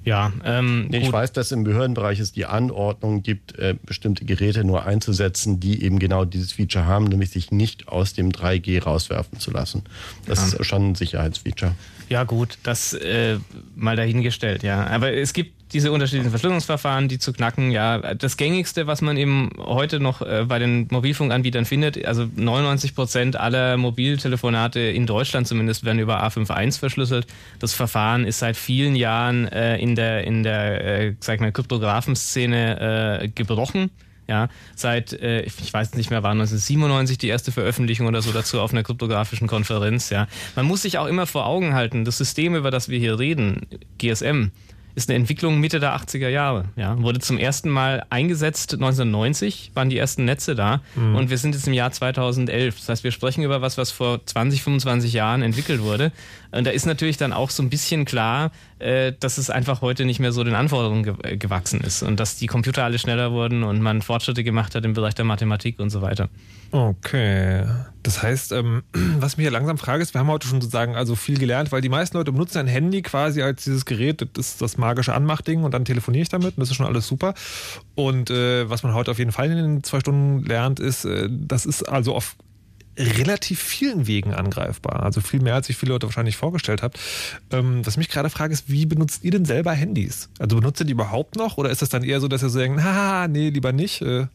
Ja, 0.05 0.33
ähm, 0.43 0.89
ich 0.91 1.13
weiß, 1.13 1.33
dass 1.33 1.53
im 1.53 1.65
Behördenbereich 1.65 2.19
es 2.19 2.33
die 2.33 2.47
Anordnung 2.47 3.23
gibt, 3.23 3.59
äh, 3.59 3.75
bestimmte 3.85 4.25
Geräte 4.25 4.65
nur 4.65 4.87
einzusetzen, 4.87 5.61
die 5.61 5.83
eben 5.83 5.99
genau 5.99 6.25
dieses 6.25 6.53
Feature 6.53 6.87
haben, 6.87 7.07
nämlich 7.07 7.29
sich 7.29 7.51
nicht 7.51 7.89
aus 7.89 8.15
dem 8.15 8.31
3G 8.33 8.83
rauswerfen 8.83 9.39
zu 9.39 9.51
lassen. 9.51 9.83
Das 10.25 10.53
ja. 10.53 10.59
ist 10.59 10.67
schon 10.67 10.91
ein 10.91 10.95
Sicherheitsfeature. 10.95 11.75
Ja, 12.09 12.25
gut, 12.25 12.59
das 12.63 12.95
äh, 12.95 13.39
mal 13.77 13.97
dahingestellt, 13.97 14.63
ja. 14.63 14.87
Aber 14.87 15.13
es 15.13 15.33
gibt 15.33 15.59
diese 15.73 15.93
unterschiedlichen 15.93 16.31
Verschlüsselungsverfahren, 16.31 17.09
die 17.09 17.19
zu 17.19 17.33
knacken, 17.33 17.71
ja, 17.71 18.15
das 18.15 18.37
gängigste, 18.37 18.87
was 18.87 19.03
man 19.03 19.19
eben 19.19 19.51
heute 19.59 20.01
noch 20.01 20.23
äh, 20.23 20.45
bei 20.49 20.59
den 20.59 20.89
Mobilfunkanbietern 20.91 21.67
findet, 21.67 22.03
also 22.07 22.27
99 22.35 22.95
Prozent 22.95 23.37
aller 23.37 23.77
Mobiltelefonate 23.77 24.81
in 24.81 25.07
Deutschland 25.07 25.47
zumindest 25.47 25.85
werden 25.85 25.99
über 25.99 26.25
A51 26.25 26.79
verschlüsselt. 26.79 27.27
Das 27.59 27.75
Verfahren 27.75 28.25
ist 28.25 28.39
seit 28.39 28.57
vielen 28.57 28.97
Jahren 28.97 29.47
äh, 29.49 29.77
in 29.77 29.95
der, 29.95 30.25
in 30.25 30.43
der, 30.43 30.85
äh, 30.85 31.15
sag 31.21 31.35
ich 31.35 31.41
mal, 31.41 31.53
Kryptographenszene 31.53 33.21
äh, 33.21 33.29
gebrochen. 33.29 33.91
Ja, 34.29 34.49
seit, 34.77 35.15
äh, 35.15 35.41
ich 35.43 35.73
weiß 35.73 35.95
nicht 35.95 36.11
mehr, 36.11 36.23
war 36.23 36.33
1997 36.33 37.17
die 37.17 37.29
erste 37.29 37.51
Veröffentlichung 37.51 38.07
oder 38.07 38.21
so 38.21 38.31
dazu 38.31 38.61
auf 38.61 38.73
einer 38.73 38.83
kryptografischen 38.83 39.49
Konferenz. 39.49 40.11
Ja, 40.11 40.29
man 40.55 40.67
muss 40.67 40.83
sich 40.83 40.99
auch 40.99 41.07
immer 41.07 41.27
vor 41.27 41.47
Augen 41.47 41.73
halten, 41.73 42.05
das 42.05 42.19
System, 42.19 42.55
über 42.55 42.71
das 42.71 42.91
wir 42.91 42.99
hier 42.99 43.19
reden, 43.19 43.67
GSM, 43.97 44.51
ist 44.99 45.09
eine 45.09 45.17
Entwicklung 45.17 45.61
Mitte 45.61 45.79
der 45.81 45.97
80er 45.97 46.29
Jahre. 46.29 46.67
Ja, 46.77 47.01
wurde 47.01 47.21
zum 47.21 47.39
ersten 47.39 47.71
Mal 47.71 48.05
eingesetzt 48.11 48.75
1990, 48.75 49.71
waren 49.75 49.89
die 49.89 49.97
ersten 49.97 50.25
Netze 50.25 50.55
da 50.55 50.83
mhm. 50.97 51.15
und 51.15 51.31
wir 51.31 51.39
sind 51.39 51.55
jetzt 51.55 51.67
im 51.67 51.73
Jahr 51.73 51.93
2011. 51.93 52.77
Das 52.77 52.89
heißt, 52.89 53.05
wir 53.05 53.13
sprechen 53.13 53.45
über 53.45 53.63
was, 53.63 53.79
was 53.79 53.93
vor 53.93 54.25
20, 54.27 54.63
25 54.63 55.13
Jahren 55.13 55.43
entwickelt 55.43 55.83
wurde. 55.83 56.13
Und 56.51 56.67
da 56.67 56.71
ist 56.71 56.85
natürlich 56.85 57.17
dann 57.17 57.33
auch 57.33 57.51
so 57.51 57.63
ein 57.63 57.71
bisschen 57.71 58.05
klar, 58.05 58.51
äh, 58.81 59.13
dass 59.19 59.39
es 59.39 59.51
einfach 59.51 59.83
heute 59.83 60.05
nicht 60.05 60.19
mehr 60.19 60.33
so 60.33 60.43
den 60.43 60.55
Anforderungen 60.55 61.05
ge 61.05 61.15
äh, 61.23 61.37
gewachsen 61.37 61.81
ist 61.81 62.03
und 62.03 62.19
dass 62.19 62.37
die 62.37 62.47
Computer 62.47 62.85
alle 62.85 62.99
schneller 62.99 63.31
wurden 63.31 63.63
und 63.63 63.81
man 63.81 64.03
Fortschritte 64.03 64.43
gemacht 64.43 64.75
hat 64.75 64.85
im 64.85 64.95
Bereich 64.95 65.15
der 65.15 65.25
Mathematik 65.25 65.79
und 65.79 65.91
so 65.91 66.03
weiter. 66.03 66.29
Okay. 66.71 67.65
Das 68.03 68.23
heißt, 68.23 68.53
ähm, 68.53 68.83
was 68.93 69.37
mich 69.37 69.45
ja 69.45 69.51
langsam 69.51 69.79
frage, 69.79 70.03
ist, 70.03 70.15
wir 70.15 70.21
haben 70.21 70.29
heute 70.29 70.47
schon 70.47 70.61
sozusagen 70.61 70.97
also 70.97 71.15
viel 71.15 71.39
gelernt, 71.39 71.73
weil 71.73 71.81
die 71.81 71.89
meisten 71.89 72.17
Leute 72.17 72.33
benutzen 72.33 72.59
ein 72.59 72.67
Handy 72.67 73.03
quasi 73.03 73.43
als 73.43 73.65
dieses 73.65 73.85
Gerät, 73.85 74.27
das 74.35 74.49
ist 74.49 74.63
das 74.63 74.79
magische 74.79 75.15
Anmachding 75.15 75.65
und 75.65 75.73
dann 75.73 75.85
telefoniere 75.85 76.23
ich 76.23 76.29
damit 76.29 76.57
und 76.57 76.61
das 76.61 76.71
ist 76.71 76.77
schon 76.77 76.87
alles 76.87 77.07
super. 77.07 77.35
Und 77.95 78.31
äh, 78.31 78.69
was 78.69 78.83
man 78.83 78.95
heute 78.95 79.11
auf 79.11 79.19
jeden 79.19 79.33
Fall 79.33 79.51
in 79.51 79.57
den 79.57 79.85
zwei 79.85 80.01
Stunden 80.01 80.45
lernt, 80.45 80.81
ist, 80.81 81.05
äh, 81.05 81.29
das 81.31 81.67
ist 81.67 81.83
also 81.83 82.15
auf 82.15 82.37
relativ 82.99 83.61
vielen 83.61 84.07
Wegen 84.07 84.35
angreifbar. 84.35 85.05
Also 85.05 85.21
viel 85.21 85.41
mehr, 85.41 85.55
als 85.55 85.69
sich 85.69 85.77
viele 85.77 85.93
Leute 85.93 86.07
wahrscheinlich 86.07 86.37
vorgestellt 86.37 86.83
habt. 86.83 86.99
Ähm, 87.53 87.87
was 87.87 87.97
mich 87.97 88.09
gerade 88.09 88.29
frage, 88.29 88.53
ist, 88.53 88.71
wie 88.71 88.87
benutzt 88.87 89.25
ihr 89.25 89.31
denn 89.31 89.45
selber 89.45 89.73
Handys? 89.73 90.29
Also 90.39 90.57
benutzt 90.57 90.81
ihr 90.81 90.87
die 90.87 90.93
überhaupt 90.93 91.37
noch? 91.37 91.59
Oder 91.59 91.71
ist 91.71 91.81
das 91.81 91.91
dann 91.91 92.03
eher 92.03 92.21
so, 92.21 92.27
dass 92.29 92.43
ihr 92.43 92.49
so 92.49 92.59
denkt, 92.59 92.83
haha, 92.83 93.29
nee, 93.29 93.51
lieber 93.51 93.73
nicht? 93.73 94.03
Äh, 94.03 94.27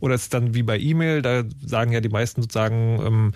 oder 0.00 0.14
ist 0.14 0.22
es 0.22 0.28
dann 0.28 0.54
wie 0.54 0.62
bei 0.62 0.78
E-Mail, 0.78 1.22
da 1.22 1.44
sagen 1.64 1.92
ja 1.92 2.00
die 2.00 2.08
meisten 2.08 2.42
sozusagen 2.42 3.00
ähm, 3.04 3.32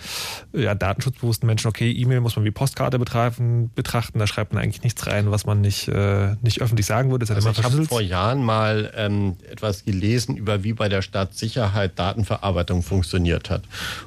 ja, 0.52 0.74
datenschutzbewussten 0.74 1.46
Menschen, 1.46 1.68
okay, 1.68 1.90
E-Mail 1.90 2.20
muss 2.20 2.36
man 2.36 2.44
wie 2.44 2.50
Postkarte 2.50 2.98
betreiben, 2.98 3.70
betrachten, 3.74 4.18
da 4.18 4.26
schreibt 4.26 4.52
man 4.52 4.62
eigentlich 4.62 4.82
nichts 4.82 5.06
rein, 5.06 5.30
was 5.30 5.46
man 5.46 5.60
nicht, 5.60 5.88
äh, 5.88 6.36
nicht 6.42 6.60
öffentlich 6.60 6.86
sagen 6.86 7.10
würde. 7.10 7.26
Also 7.32 7.50
ich 7.50 7.62
habe 7.62 7.84
vor 7.84 8.00
Jahren 8.00 8.42
mal 8.42 8.92
ähm, 8.96 9.36
etwas 9.50 9.84
gelesen 9.84 10.36
über 10.36 10.64
wie 10.64 10.72
bei 10.72 10.88
der 10.88 11.02
Staatssicherheit 11.02 11.98
Datenverarbeitung 11.98 12.82
funktioniert 12.82 13.50
hat. 13.50 13.62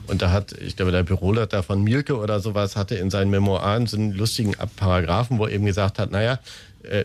Und 0.07 0.21
da 0.21 0.31
hat, 0.31 0.53
ich 0.53 0.75
glaube, 0.75 0.91
der 0.91 1.03
Büroleiter 1.03 1.63
von 1.63 1.83
Mielke 1.83 2.17
oder 2.17 2.39
sowas 2.39 2.75
hatte 2.75 2.95
in 2.95 3.09
seinen 3.09 3.31
Memoiren 3.31 3.87
so 3.87 3.97
einen 3.97 4.11
lustigen 4.11 4.53
Paragraphen, 4.75 5.37
wo 5.39 5.45
er 5.45 5.51
eben 5.51 5.65
gesagt 5.65 5.99
hat, 5.99 6.11
naja, 6.11 6.39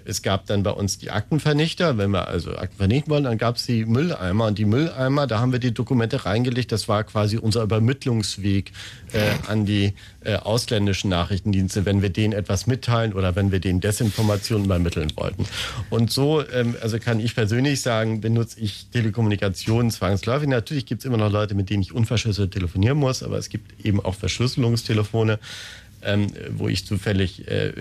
es 0.05 0.23
gab 0.23 0.47
dann 0.47 0.63
bei 0.63 0.71
uns 0.71 0.99
die 0.99 1.11
Aktenvernichter. 1.11 1.99
Wenn 1.99 2.11
wir 2.11 2.29
also 2.29 2.57
Akten 2.57 2.77
vernichten 2.77 3.11
wollen, 3.11 3.25
dann 3.25 3.39
gab 3.39 3.57
es 3.57 3.67
die 3.67 3.85
Mülleimer. 3.85 4.47
Und 4.47 4.59
die 4.59 4.65
Mülleimer, 4.65 5.27
da 5.27 5.41
haben 5.41 5.53
wir 5.53 5.59
die 5.59 5.73
Dokumente 5.73 6.25
reingelegt. 6.25 6.73
Das 6.73 6.89
war 6.89 7.05
quasi 7.05 7.37
unser 7.37 7.63
Übermittlungsweg 7.63 8.73
äh, 9.13 9.51
an 9.51 9.67
die 9.67 9.95
äh, 10.25 10.37
ausländischen 10.37 11.11
Nachrichtendienste, 11.11 11.85
wenn 11.85 12.03
wir 12.03 12.11
denen 12.11 12.33
etwas 12.33 12.67
mitteilen 12.67 13.13
oder 13.13 13.37
wenn 13.37 13.53
wir 13.53 13.61
denen 13.61 13.81
Desinformationen 13.81 14.65
übermitteln 14.65 15.13
wollten. 15.17 15.47
Und 15.91 16.11
so, 16.11 16.43
ähm, 16.49 16.75
also 16.81 16.99
kann 16.99 17.21
ich 17.21 17.35
persönlich 17.35 17.81
sagen, 17.81 18.21
benutze 18.21 18.61
ich 18.61 18.87
Telekommunikation 18.93 19.91
zwangsläufig. 19.91 20.49
Natürlich 20.49 20.87
gibt 20.87 21.03
es 21.03 21.05
immer 21.05 21.17
noch 21.17 21.31
Leute, 21.31 21.55
mit 21.55 21.71
denen 21.71 21.83
ich 21.83 21.93
unverschlüsselt 21.93 22.53
telefonieren 22.53 22.99
muss, 22.99 23.23
aber 23.23 23.39
es 23.39 23.49
gibt 23.49 23.85
eben 23.85 24.05
auch 24.05 24.15
Verschlüsselungstelefone 24.15 25.39
ähm, 26.03 26.29
wo 26.51 26.69
ich 26.69 26.87
zufällig 26.87 27.49
äh, 27.49 27.73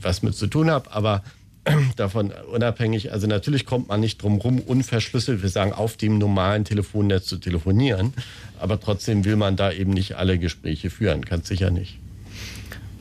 was 0.00 0.22
mit 0.22 0.34
zu 0.34 0.46
tun 0.46 0.70
habe. 0.70 0.92
Aber 0.92 1.22
davon 1.96 2.32
unabhängig, 2.52 3.12
also 3.12 3.26
natürlich 3.26 3.66
kommt 3.66 3.88
man 3.88 4.00
nicht 4.00 4.22
drum 4.22 4.36
rum, 4.36 4.60
unverschlüsselt, 4.60 5.42
wir 5.42 5.48
sagen, 5.48 5.72
auf 5.72 5.96
dem 5.96 6.18
normalen 6.18 6.64
Telefonnetz 6.64 7.26
zu 7.26 7.38
telefonieren. 7.38 8.12
Aber 8.58 8.80
trotzdem 8.80 9.24
will 9.24 9.36
man 9.36 9.56
da 9.56 9.72
eben 9.72 9.92
nicht 9.92 10.16
alle 10.16 10.38
Gespräche 10.38 10.90
führen, 10.90 11.22
ganz 11.22 11.48
sicher 11.48 11.70
nicht. 11.70 11.98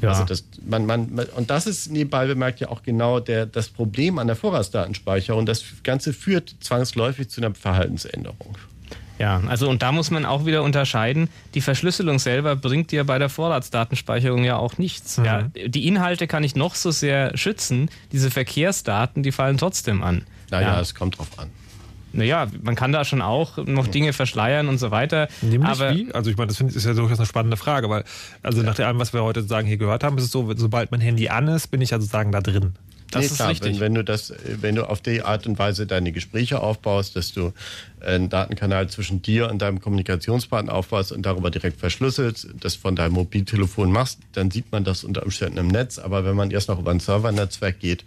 Ja. 0.01 0.09
Also 0.09 0.25
das, 0.25 0.43
man, 0.65 0.85
man, 0.85 1.07
und 1.35 1.49
das 1.49 1.67
ist 1.67 1.89
nebenbei 1.89 2.25
bemerkt 2.27 2.59
ja 2.59 2.69
auch 2.69 2.83
genau 2.83 3.19
der, 3.19 3.45
das 3.45 3.69
Problem 3.69 4.19
an 4.19 4.27
der 4.27 4.35
Vorratsdatenspeicherung. 4.35 5.45
Das 5.45 5.63
Ganze 5.83 6.13
führt 6.13 6.55
zwangsläufig 6.59 7.29
zu 7.29 7.41
einer 7.41 7.55
Verhaltensänderung. 7.55 8.57
Ja, 9.17 9.41
also 9.47 9.69
und 9.69 9.81
da 9.81 9.91
muss 9.91 10.11
man 10.11 10.25
auch 10.25 10.45
wieder 10.45 10.63
unterscheiden. 10.63 11.29
Die 11.53 11.61
Verschlüsselung 11.61 12.19
selber 12.19 12.55
bringt 12.55 12.91
dir 12.91 13.03
bei 13.05 13.17
der 13.17 13.29
Vorratsdatenspeicherung 13.29 14.43
ja 14.43 14.57
auch 14.57 14.77
nichts. 14.77 15.17
Mhm. 15.17 15.25
Ja, 15.25 15.41
die 15.67 15.87
Inhalte 15.87 16.27
kann 16.27 16.43
ich 16.43 16.55
noch 16.55 16.75
so 16.75 16.91
sehr 16.91 17.37
schützen. 17.37 17.89
Diese 18.11 18.29
Verkehrsdaten, 18.29 19.23
die 19.23 19.31
fallen 19.31 19.57
trotzdem 19.57 20.03
an. 20.03 20.23
Naja, 20.51 20.75
ja. 20.75 20.81
es 20.81 20.95
kommt 20.95 21.17
drauf 21.17 21.29
an. 21.37 21.49
Naja, 22.15 22.47
man 22.61 22.75
kann 22.75 22.93
da 22.93 23.03
schon 23.03 23.21
auch 23.21 23.57
noch 23.57 23.87
Dinge 23.87 24.13
verschleiern 24.13 24.69
und 24.69 24.77
so 24.77 24.89
weiter. 24.89 25.27
Nämlich 25.41 25.69
aber 25.69 25.93
wie? 25.93 26.13
Also 26.13 26.29
ich 26.29 26.37
meine, 26.37 26.47
das 26.47 26.61
ist 26.61 26.85
ja 26.85 26.93
durchaus 26.93 27.19
eine 27.19 27.25
spannende 27.25 27.57
Frage, 27.57 27.89
weil 27.89 28.05
also 28.41 28.61
ja. 28.61 28.67
nach 28.67 28.75
dem, 28.75 28.99
was 28.99 29.11
wir 29.11 29.21
heute 29.23 29.41
sozusagen 29.41 29.67
hier 29.67 29.77
gehört 29.77 30.03
haben, 30.03 30.17
ist 30.17 30.25
es 30.25 30.31
so, 30.31 30.49
sobald 30.55 30.91
mein 30.91 31.01
Handy 31.01 31.27
an 31.27 31.49
ist, 31.49 31.67
bin 31.67 31.81
ich 31.81 31.89
ja 31.89 31.99
sozusagen 31.99 32.31
da 32.31 32.39
drin. 32.39 32.73
Das 33.11 33.19
nee, 33.19 33.25
ist 33.27 33.35
klar, 33.35 33.49
richtig. 33.49 33.73
Wenn, 33.75 33.81
wenn, 33.81 33.95
du 33.95 34.03
das, 34.03 34.33
wenn 34.45 34.75
du 34.75 34.89
auf 34.89 35.01
die 35.01 35.21
Art 35.21 35.45
und 35.45 35.59
Weise 35.59 35.85
deine 35.85 36.11
Gespräche 36.11 36.61
aufbaust, 36.61 37.15
dass 37.15 37.33
du 37.33 37.53
einen 38.01 38.29
Datenkanal 38.29 38.89
zwischen 38.89 39.21
dir 39.21 39.49
und 39.49 39.61
deinem 39.61 39.81
Kommunikationspartner 39.81 40.73
aufbaust 40.73 41.11
und 41.11 41.25
darüber 41.25 41.51
direkt 41.51 41.79
verschlüsselt, 41.79 42.47
das 42.59 42.75
von 42.75 42.95
deinem 42.95 43.13
Mobiltelefon 43.13 43.91
machst, 43.91 44.19
dann 44.33 44.51
sieht 44.51 44.71
man 44.71 44.83
das 44.83 45.03
unter 45.03 45.23
Umständen 45.23 45.57
im 45.57 45.67
Netz. 45.67 45.97
Aber 45.97 46.25
wenn 46.25 46.35
man 46.35 46.51
erst 46.51 46.69
noch 46.69 46.79
über 46.79 46.91
ein 46.91 46.99
Servernetzwerk 46.99 47.79
geht, 47.79 48.03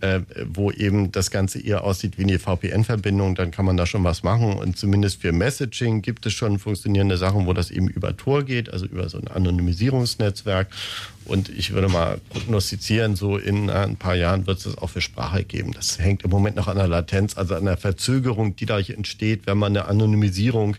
äh, 0.00 0.20
wo 0.52 0.70
eben 0.70 1.12
das 1.12 1.30
Ganze 1.30 1.60
eher 1.60 1.84
aussieht 1.84 2.18
wie 2.18 2.22
eine 2.22 2.38
VPN-Verbindung, 2.38 3.34
dann 3.34 3.50
kann 3.50 3.64
man 3.64 3.76
da 3.76 3.86
schon 3.86 4.04
was 4.04 4.22
machen. 4.22 4.54
Und 4.54 4.76
zumindest 4.76 5.20
für 5.20 5.32
Messaging 5.32 6.02
gibt 6.02 6.26
es 6.26 6.32
schon 6.32 6.58
funktionierende 6.58 7.16
Sachen, 7.16 7.46
wo 7.46 7.52
das 7.52 7.70
eben 7.70 7.88
über 7.88 8.16
Tor 8.16 8.44
geht, 8.44 8.72
also 8.72 8.86
über 8.86 9.08
so 9.08 9.18
ein 9.18 9.28
Anonymisierungsnetzwerk. 9.28 10.68
Und 11.26 11.48
ich 11.48 11.72
würde 11.72 11.88
mal 11.88 12.20
prognostizieren, 12.30 13.16
so 13.16 13.36
in 13.36 13.68
ein 13.68 13.96
paar 13.96 14.14
Jahren 14.14 14.46
wird 14.46 14.64
es 14.64 14.78
auch 14.78 14.90
für 14.90 15.00
Sprache 15.00 15.42
geben. 15.42 15.72
Das 15.72 15.98
hängt 15.98 16.22
im 16.22 16.30
Moment 16.30 16.54
noch 16.54 16.68
an 16.68 16.76
der 16.76 16.86
Latenz, 16.86 17.36
also 17.36 17.56
an 17.56 17.64
der 17.64 17.76
Verzögerung, 17.76 18.54
die 18.54 18.64
dadurch 18.64 18.90
entsteht, 18.90 19.35
wenn 19.44 19.58
man 19.58 19.76
eine 19.76 19.86
Anonymisierung 19.86 20.76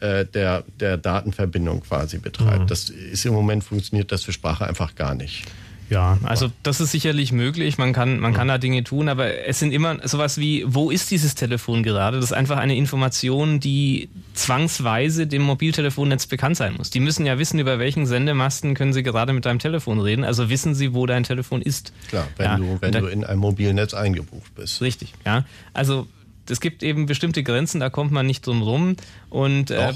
äh, 0.00 0.24
der, 0.26 0.64
der 0.78 0.96
Datenverbindung 0.96 1.80
quasi 1.80 2.18
betreibt. 2.18 2.64
Mhm. 2.64 2.66
Das 2.66 2.90
ist 2.90 3.24
im 3.24 3.32
Moment 3.32 3.64
funktioniert 3.64 4.12
das 4.12 4.24
für 4.24 4.32
Sprache 4.32 4.66
einfach 4.66 4.94
gar 4.94 5.14
nicht. 5.14 5.44
Ja, 5.88 6.18
also 6.24 6.50
das 6.64 6.80
ist 6.80 6.90
sicherlich 6.90 7.30
möglich. 7.30 7.78
Man 7.78 7.92
kann, 7.92 8.18
man 8.18 8.34
kann 8.34 8.48
da 8.48 8.58
Dinge 8.58 8.82
tun, 8.82 9.08
aber 9.08 9.46
es 9.46 9.60
sind 9.60 9.72
immer 9.72 10.06
sowas 10.06 10.38
wie, 10.38 10.64
wo 10.66 10.90
ist 10.90 11.10
dieses 11.12 11.36
Telefon 11.36 11.84
gerade? 11.84 12.16
Das 12.16 12.26
ist 12.26 12.32
einfach 12.32 12.56
eine 12.56 12.76
Information, 12.76 13.60
die 13.60 14.08
zwangsweise 14.34 15.28
dem 15.28 15.42
Mobiltelefonnetz 15.42 16.26
bekannt 16.26 16.56
sein 16.56 16.74
muss. 16.76 16.90
Die 16.90 16.98
müssen 16.98 17.24
ja 17.24 17.38
wissen, 17.38 17.60
über 17.60 17.78
welchen 17.78 18.04
Sendemasten 18.06 18.74
können 18.74 18.92
sie 18.92 19.04
gerade 19.04 19.32
mit 19.32 19.44
deinem 19.44 19.60
Telefon 19.60 20.00
reden. 20.00 20.24
Also 20.24 20.48
wissen 20.48 20.74
sie, 20.74 20.92
wo 20.92 21.06
dein 21.06 21.22
Telefon 21.22 21.62
ist. 21.62 21.92
Klar, 22.08 22.26
wenn 22.36 22.46
ja, 22.46 22.56
du, 22.56 22.78
wenn 22.80 22.92
da, 22.92 23.00
du 23.00 23.06
in 23.06 23.24
einem 23.24 23.40
mobilen 23.40 23.76
Netz 23.76 23.94
eingebucht 23.94 24.54
bist. 24.56 24.80
Richtig, 24.82 25.12
ja. 25.24 25.44
Also 25.72 26.08
es 26.50 26.60
gibt 26.60 26.82
eben 26.82 27.06
bestimmte 27.06 27.42
Grenzen, 27.42 27.80
da 27.80 27.90
kommt 27.90 28.12
man 28.12 28.26
nicht 28.26 28.46
drum 28.46 28.62
rum. 28.62 28.96
Und 29.30 29.70
äh, 29.70 29.92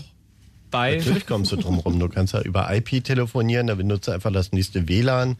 bei 0.70 0.96
Natürlich 0.96 1.26
kommst 1.26 1.52
du 1.52 1.56
drum 1.56 1.78
rum. 1.78 1.98
Du 1.98 2.08
kannst 2.08 2.32
ja 2.34 2.40
über 2.42 2.72
IP 2.74 3.02
telefonieren, 3.02 3.66
da 3.66 3.74
benutzt 3.74 4.08
du 4.08 4.12
einfach 4.12 4.32
das 4.32 4.52
nächste 4.52 4.88
WLAN. 4.88 5.36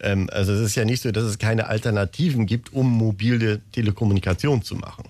Ähm, 0.00 0.28
also 0.32 0.52
es 0.52 0.60
ist 0.60 0.74
ja 0.74 0.84
nicht 0.84 1.02
so, 1.02 1.10
dass 1.10 1.24
es 1.24 1.38
keine 1.38 1.68
Alternativen 1.68 2.46
gibt, 2.46 2.72
um 2.72 2.90
mobile 2.90 3.60
Telekommunikation 3.72 4.62
zu 4.62 4.76
machen. 4.76 5.04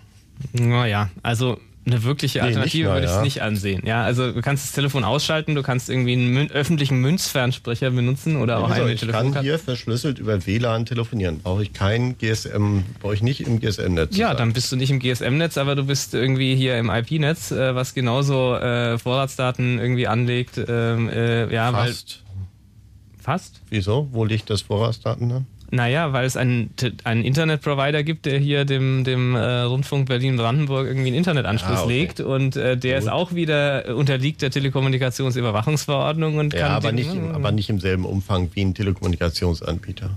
Naja, 0.52 1.10
also 1.22 1.58
eine 1.86 2.02
wirkliche 2.02 2.42
Alternative 2.42 2.88
nee, 2.88 2.94
würde 2.94 3.04
ich 3.04 3.10
es 3.10 3.16
ja. 3.16 3.22
nicht 3.22 3.42
ansehen. 3.42 3.82
Ja, 3.84 4.04
also 4.04 4.32
du 4.32 4.40
kannst 4.40 4.64
das 4.64 4.72
Telefon 4.72 5.04
ausschalten, 5.04 5.54
du 5.54 5.62
kannst 5.62 5.90
irgendwie 5.90 6.14
einen 6.14 6.28
Mün 6.32 6.50
öffentlichen 6.50 7.00
Münzfernsprecher 7.00 7.90
benutzen 7.90 8.36
oder 8.36 8.58
auch 8.58 8.70
eine 8.70 8.92
Ich 8.92 9.06
kann 9.06 9.38
hier 9.40 9.58
verschlüsselt 9.58 10.18
über 10.18 10.46
WLAN 10.46 10.86
telefonieren. 10.86 11.40
Brauche 11.40 11.62
ich 11.62 11.72
kein 11.72 12.16
GSM, 12.16 12.80
brauche 13.00 13.14
ich 13.14 13.22
nicht 13.22 13.42
im 13.42 13.60
GSM-Netz. 13.60 14.16
Ja, 14.16 14.34
dann 14.34 14.52
bist 14.52 14.72
du 14.72 14.76
nicht 14.76 14.90
im 14.90 14.98
GSM-Netz, 14.98 15.58
aber 15.58 15.74
du 15.74 15.84
bist 15.84 16.14
irgendwie 16.14 16.56
hier 16.56 16.78
im 16.78 16.88
IP-Netz, 16.88 17.50
äh, 17.50 17.74
was 17.74 17.92
genauso 17.92 18.54
äh, 18.54 18.98
Vorratsdaten 18.98 19.78
irgendwie 19.78 20.06
anlegt. 20.06 20.58
Ähm, 20.66 21.08
äh, 21.08 21.52
ja, 21.52 21.70
Fast. 21.72 22.22
Weil, 22.24 23.22
fast? 23.22 23.60
Wieso? 23.68 24.08
Wo 24.12 24.24
liegt 24.24 24.48
das 24.48 24.62
Vorratsdaten 24.62 25.28
dann? 25.28 25.46
Naja, 25.70 26.12
weil 26.12 26.26
es 26.26 26.36
einen, 26.36 26.70
einen 27.04 27.24
Internetprovider 27.24 28.02
gibt, 28.02 28.26
der 28.26 28.38
hier 28.38 28.64
dem, 28.64 29.02
dem 29.02 29.34
äh, 29.34 29.62
Rundfunk 29.62 30.08
Berlin-Brandenburg 30.08 30.86
irgendwie 30.86 31.08
einen 31.08 31.16
Internetanschluss 31.16 31.78
ah, 31.78 31.84
okay. 31.84 31.92
legt 31.92 32.20
und 32.20 32.56
äh, 32.56 32.76
der 32.76 32.96
Gut. 32.96 33.02
ist 33.04 33.08
auch 33.10 33.34
wieder 33.34 33.88
äh, 33.88 33.92
unterliegt 33.92 34.42
der 34.42 34.50
Telekommunikationsüberwachungsverordnung 34.50 36.36
und 36.36 36.52
ja, 36.52 36.60
kann 36.60 36.70
aber 36.72 36.92
nicht, 36.92 37.12
im, 37.12 37.32
aber 37.32 37.50
nicht 37.50 37.70
im 37.70 37.80
selben 37.80 38.04
Umfang 38.04 38.50
wie 38.54 38.64
ein 38.64 38.74
Telekommunikationsanbieter. 38.74 40.10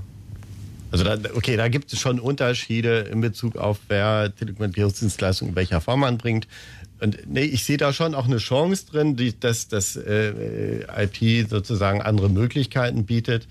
Also 0.91 1.03
da, 1.03 1.17
okay, 1.35 1.57
da 1.57 1.67
gibt 1.67 1.91
es 1.91 1.99
schon 1.99 2.19
Unterschiede 2.19 2.99
in 3.11 3.21
Bezug 3.21 3.57
auf 3.57 3.79
wer 3.87 4.33
Telekommunikationsdienstleistungen 4.35 5.51
in 5.51 5.55
welcher 5.55 5.81
Form 5.81 6.03
anbringt. 6.03 6.47
Und 6.99 7.17
nee, 7.27 7.43
ich 7.43 7.63
sehe 7.63 7.77
da 7.77 7.93
schon 7.93 8.15
auch 8.15 8.25
eine 8.25 8.37
Chance 8.37 8.85
drin, 8.89 9.15
die, 9.15 9.39
dass 9.39 9.67
das 9.67 9.95
äh, 9.95 10.81
IP 10.97 11.47
sozusagen 11.47 12.01
andere 12.01 12.29
Möglichkeiten 12.29 13.05
bietet. 13.05 13.47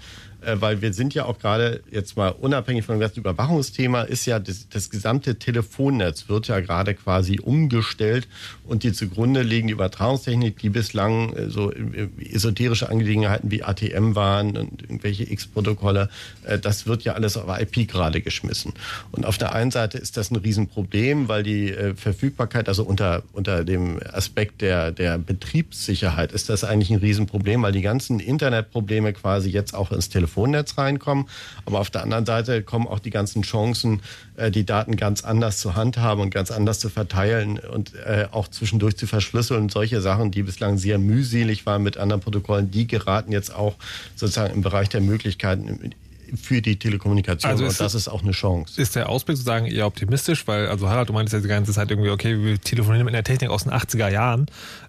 Äh, 0.47 0.60
weil 0.60 0.81
wir 0.81 0.93
sind 0.93 1.12
ja 1.14 1.24
auch 1.24 1.39
gerade 1.39 1.82
jetzt 1.90 2.16
mal 2.16 2.28
unabhängig 2.28 2.85
von 2.85 2.97
dem 2.97 3.01
ganzen 3.01 3.20
Überwachungsthema, 3.20 4.02
ist 4.02 4.27
ja 4.27 4.39
das, 4.39 4.68
das 4.68 4.90
gesamte 4.90 5.39
Telefonnetz 5.39 6.28
wird 6.28 6.47
ja 6.47 6.60
gerade 6.60 6.94
quasi 6.94 7.40
umgestellt 7.40 8.28
und 8.64 8.85
die 8.85 8.93
zugrunde 8.93 9.43
liegen 9.43 9.66
die 9.66 9.73
Übertragungstechnik, 9.73 10.59
die 10.59 10.70
bislang 10.70 11.32
äh, 11.32 11.51
so 11.51 11.73
esoterische 11.73 12.89
Angelegenheiten 12.89 13.51
wie 13.51 13.64
ATM 13.64 14.14
waren 14.14 14.56
und 14.56 14.82
irgendwelche 14.82 15.31
X-Protokolle, 15.31 16.10
äh, 16.44 16.59
das 16.60 16.86
wird 16.86 17.02
ja 17.02 17.14
alles 17.14 17.36
auf 17.36 17.47
IP 17.60 17.89
gerade 17.89 18.20
geschmissen. 18.20 18.73
Und 19.10 19.27
auf 19.27 19.39
der 19.39 19.52
einen 19.52 19.73
Seite 19.73 19.98
ist 19.98 20.16
das 20.16 20.31
ein 20.31 20.36
Riesenproblem, 20.36 21.28
weil 21.28 21.43
die 21.43 21.74
Verfügbarkeit, 21.97 22.68
also 22.68 22.85
unter, 22.85 23.23
unter 23.32 23.64
dem 23.64 23.98
Aspekt 24.12 24.60
der, 24.60 24.93
der 24.93 25.18
Betriebssicherheit 25.18 26.32
ist 26.32 26.48
das 26.48 26.64
eigentlich 26.64 26.90
ein 26.90 26.98
Riesenproblem, 26.98 27.62
weil 27.62 27.73
die 27.73 27.82
ganzen 27.82 28.20
Internetprobleme 28.20 29.12
quasi 29.12 29.51
jetzt 29.51 29.74
auch 29.74 29.90
ins 29.93 30.09
Telefon 30.09 30.35
Telefonnetz 30.36 30.78
reinkommen. 30.78 31.26
Aber 31.64 31.80
auf 31.80 31.90
der 31.90 32.02
anderen 32.02 32.26
Seite 32.26 32.62
kommen 32.62 32.86
auch 32.86 32.98
die 32.98 33.10
ganzen 33.10 33.42
Chancen, 33.42 34.02
äh, 34.36 34.50
die 34.50 34.64
Daten 34.64 34.96
ganz 34.96 35.24
anders 35.24 35.58
zu 35.58 35.74
handhaben 35.74 36.22
und 36.22 36.30
ganz 36.30 36.50
anders 36.50 36.78
zu 36.78 36.88
verteilen 36.88 37.58
und 37.58 37.94
äh, 37.94 38.26
auch 38.30 38.48
zwischendurch 38.48 38.96
zu 38.96 39.06
verschlüsseln. 39.06 39.62
Und 39.62 39.72
solche 39.72 40.00
Sachen, 40.00 40.30
die 40.30 40.42
bislang 40.42 40.78
sehr 40.78 40.98
mühselig 40.98 41.66
waren 41.66 41.82
mit 41.82 41.96
anderen 41.96 42.20
Protokollen, 42.20 42.70
die 42.70 42.86
geraten 42.86 43.32
jetzt 43.32 43.54
auch 43.54 43.74
sozusagen 44.14 44.54
im 44.54 44.62
Bereich 44.62 44.88
der 44.88 45.00
Möglichkeiten 45.00 45.94
für 46.34 46.60
die 46.60 46.78
Telekommunikation 46.78 47.50
also 47.50 47.64
und 47.66 47.80
das 47.80 47.94
ist 47.94 48.08
auch 48.08 48.22
eine 48.22 48.32
Chance. 48.32 48.80
Ist 48.80 48.96
der 48.96 49.08
Ausblick 49.08 49.36
sozusagen 49.36 49.66
eher 49.66 49.86
optimistisch, 49.86 50.46
weil, 50.46 50.68
also 50.68 50.88
Harald, 50.88 51.08
du 51.08 51.12
meintest 51.12 51.34
ja 51.34 51.40
die 51.40 51.48
ganze 51.48 51.72
Zeit 51.72 51.90
irgendwie, 51.90 52.10
okay, 52.10 52.42
wir 52.42 52.60
telefonieren 52.60 53.04
mit 53.04 53.14
einer 53.14 53.24
Technik 53.24 53.50
aus 53.50 53.64
den 53.64 53.72
80er 53.72 54.08
Jahren. 54.10 54.46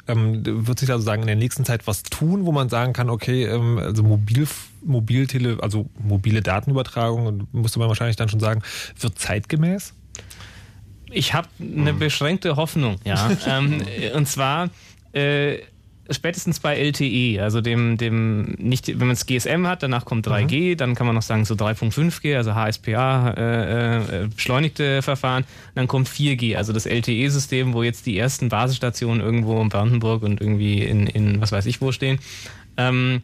Ähm, 0.08 0.42
wird 0.68 0.80
sich 0.80 0.88
da 0.88 0.96
sozusagen 0.96 1.22
in 1.22 1.28
der 1.28 1.36
nächsten 1.36 1.66
Zeit 1.66 1.86
was 1.86 2.04
tun, 2.04 2.46
wo 2.46 2.52
man 2.52 2.70
sagen 2.70 2.94
kann, 2.94 3.10
okay, 3.10 3.46
ähm, 3.46 3.78
also 3.78 4.04
mobil, 4.04 4.48
Mobiltele, 4.88 5.58
also 5.62 5.90
mobile 6.00 6.42
Datenübertragung, 6.42 7.48
musste 7.52 7.80
man 7.80 7.88
wahrscheinlich 7.88 8.16
dann 8.16 8.30
schon 8.30 8.40
sagen, 8.40 8.62
wird 9.00 9.20
zeitgemäß? 9.20 9.94
Ich 11.12 11.34
habe 11.34 11.48
eine 11.60 11.92
hm. 11.92 12.00
beschränkte 12.00 12.56
Hoffnung, 12.56 12.98
ja. 13.04 13.30
ähm, 13.48 13.82
und 14.14 14.28
zwar 14.28 14.70
äh, 15.14 15.60
spätestens 16.10 16.60
bei 16.60 16.78
LTE, 16.78 17.42
also 17.42 17.62
dem, 17.62 17.98
dem 17.98 18.56
nicht, 18.58 18.88
wenn 18.88 19.08
man 19.08 19.12
es 19.12 19.26
GSM 19.26 19.68
hat, 19.68 19.84
danach 19.84 20.06
kommt 20.06 20.28
3G, 20.28 20.72
mhm. 20.72 20.78
dann 20.78 20.96
kann 20.96 21.06
man 21.06 21.16
noch 21.16 21.22
sagen 21.22 21.46
so 21.46 21.56
3.5G, 21.56 22.36
also 22.36 22.56
HSPA, 22.56 23.32
äh, 23.32 24.24
äh, 24.24 24.28
beschleunigte 24.28 25.02
Verfahren, 25.02 25.44
dann 25.76 25.88
kommt 25.88 26.08
4G, 26.08 26.56
also 26.56 26.74
das 26.74 26.86
LTE-System, 26.86 27.74
wo 27.74 27.84
jetzt 27.84 28.06
die 28.06 28.18
ersten 28.18 28.50
Basisstationen 28.50 29.22
irgendwo 29.22 29.62
in 29.62 29.70
Brandenburg 29.70 30.24
und 30.24 30.42
irgendwie 30.42 30.84
in, 30.84 31.08
in 31.08 31.42
was 31.42 31.52
weiß 31.52 31.66
ich 31.66 31.82
wo 31.82 31.92
stehen. 31.92 32.20
Ähm, 32.78 33.22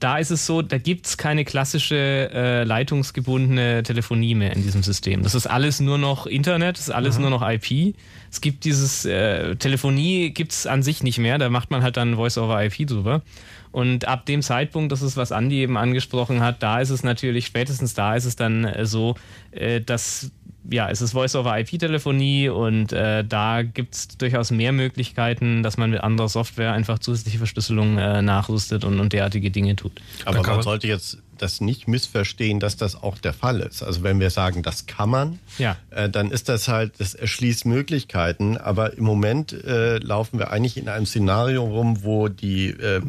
da 0.00 0.18
ist 0.18 0.30
es 0.30 0.46
so, 0.46 0.62
da 0.62 0.78
gibt's 0.78 1.16
keine 1.16 1.44
klassische 1.44 2.30
äh, 2.32 2.64
leitungsgebundene 2.64 3.82
Telefonie 3.82 4.34
mehr 4.34 4.54
in 4.54 4.62
diesem 4.62 4.82
System. 4.82 5.22
Das 5.22 5.34
ist 5.34 5.46
alles 5.46 5.80
nur 5.80 5.98
noch 5.98 6.26
Internet, 6.26 6.76
das 6.76 6.88
ist 6.88 6.94
alles 6.94 7.14
Aha. 7.16 7.22
nur 7.22 7.30
noch 7.30 7.48
IP. 7.48 7.94
Es 8.30 8.40
gibt 8.40 8.64
dieses 8.64 9.04
äh, 9.04 9.56
Telefonie 9.56 10.30
gibt's 10.30 10.66
an 10.66 10.82
sich 10.82 11.02
nicht 11.02 11.18
mehr, 11.18 11.38
da 11.38 11.48
macht 11.48 11.70
man 11.70 11.82
halt 11.82 11.96
dann 11.96 12.16
Voice-over-IP 12.16 12.86
drüber. 12.86 13.22
Und 13.70 14.08
ab 14.08 14.24
dem 14.26 14.42
Zeitpunkt, 14.42 14.92
das 14.92 15.02
ist, 15.02 15.16
was 15.16 15.30
Andi 15.30 15.60
eben 15.60 15.76
angesprochen 15.76 16.40
hat, 16.40 16.62
da 16.62 16.80
ist 16.80 16.90
es 16.90 17.02
natürlich, 17.02 17.46
spätestens 17.46 17.94
da 17.94 18.16
ist 18.16 18.24
es 18.24 18.36
dann 18.36 18.64
äh, 18.64 18.86
so, 18.86 19.14
äh, 19.50 19.80
dass 19.80 20.30
ja, 20.70 20.88
es 20.90 21.00
ist 21.00 21.12
Voice-over-IP-Telefonie 21.12 22.48
und 22.48 22.92
äh, 22.92 23.24
da 23.24 23.62
gibt 23.62 23.94
es 23.94 24.08
durchaus 24.08 24.50
mehr 24.50 24.72
Möglichkeiten, 24.72 25.62
dass 25.62 25.76
man 25.76 25.90
mit 25.90 26.00
anderer 26.00 26.28
Software 26.28 26.72
einfach 26.72 26.98
zusätzliche 26.98 27.38
Verschlüsselung 27.38 27.98
äh, 27.98 28.22
nachrüstet 28.22 28.84
und, 28.84 29.00
und 29.00 29.12
derartige 29.12 29.50
Dinge 29.50 29.76
tut. 29.76 29.92
Aber 30.24 30.42
man 30.42 30.62
sollte 30.62 30.86
jetzt 30.86 31.18
das 31.38 31.60
nicht 31.60 31.88
missverstehen, 31.88 32.60
dass 32.60 32.76
das 32.76 33.00
auch 33.02 33.18
der 33.18 33.32
Fall 33.32 33.60
ist. 33.60 33.82
Also 33.82 34.02
wenn 34.02 34.20
wir 34.20 34.30
sagen, 34.30 34.62
das 34.62 34.86
kann 34.86 35.08
man, 35.08 35.38
ja. 35.58 35.76
äh, 35.90 36.08
dann 36.08 36.30
ist 36.30 36.48
das 36.48 36.68
halt, 36.68 36.94
das 36.98 37.14
erschließt 37.14 37.64
Möglichkeiten. 37.64 38.56
Aber 38.58 38.96
im 38.96 39.04
Moment 39.04 39.52
äh, 39.52 39.98
laufen 39.98 40.38
wir 40.38 40.50
eigentlich 40.50 40.76
in 40.76 40.88
einem 40.88 41.06
Szenario 41.06 41.64
rum, 41.64 42.02
wo 42.02 42.28
die 42.28 42.70
äh, 42.70 43.00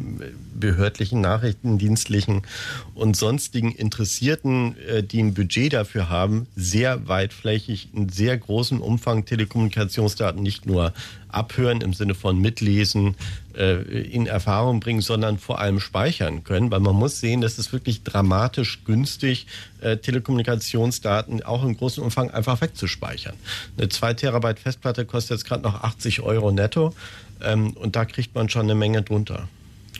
behördlichen, 0.60 1.20
nachrichtendienstlichen 1.20 2.42
und 2.94 3.16
sonstigen 3.16 3.72
Interessierten, 3.72 4.76
äh, 4.86 5.02
die 5.02 5.22
ein 5.22 5.34
Budget 5.34 5.72
dafür 5.72 6.08
haben, 6.08 6.46
sehr 6.54 7.08
weitflächig 7.08 7.88
in 7.94 8.08
sehr 8.08 8.36
großem 8.36 8.80
Umfang 8.80 9.24
Telekommunikationsdaten 9.24 10.42
nicht 10.42 10.66
nur 10.66 10.92
abhören 11.28 11.80
im 11.80 11.94
Sinne 11.94 12.14
von 12.14 12.38
mitlesen, 12.38 13.16
äh, 13.56 13.82
in 13.82 14.26
Erfahrung 14.26 14.80
bringen, 14.80 15.00
sondern 15.00 15.38
vor 15.38 15.58
allem 15.58 15.80
speichern 15.80 16.44
können, 16.44 16.70
weil 16.70 16.80
man 16.80 16.94
muss 16.94 17.20
sehen, 17.20 17.40
das 17.40 17.58
ist 17.58 17.72
wirklich 17.72 18.02
dramatisch 18.02 18.84
günstig, 18.84 19.46
äh, 19.80 19.96
Telekommunikationsdaten 19.96 21.42
auch 21.42 21.64
im 21.64 21.76
großen 21.76 22.02
Umfang 22.02 22.30
einfach 22.30 22.60
wegzuspeichern. 22.60 23.34
Eine 23.76 23.88
2 23.88 24.14
Terabyte 24.14 24.60
Festplatte 24.60 25.04
kostet 25.04 25.38
jetzt 25.38 25.44
gerade 25.44 25.62
noch 25.62 25.82
80 25.82 26.20
Euro 26.20 26.52
netto 26.52 26.94
ähm, 27.42 27.72
und 27.72 27.96
da 27.96 28.04
kriegt 28.04 28.34
man 28.34 28.48
schon 28.48 28.62
eine 28.62 28.74
Menge 28.74 29.02
drunter. 29.02 29.48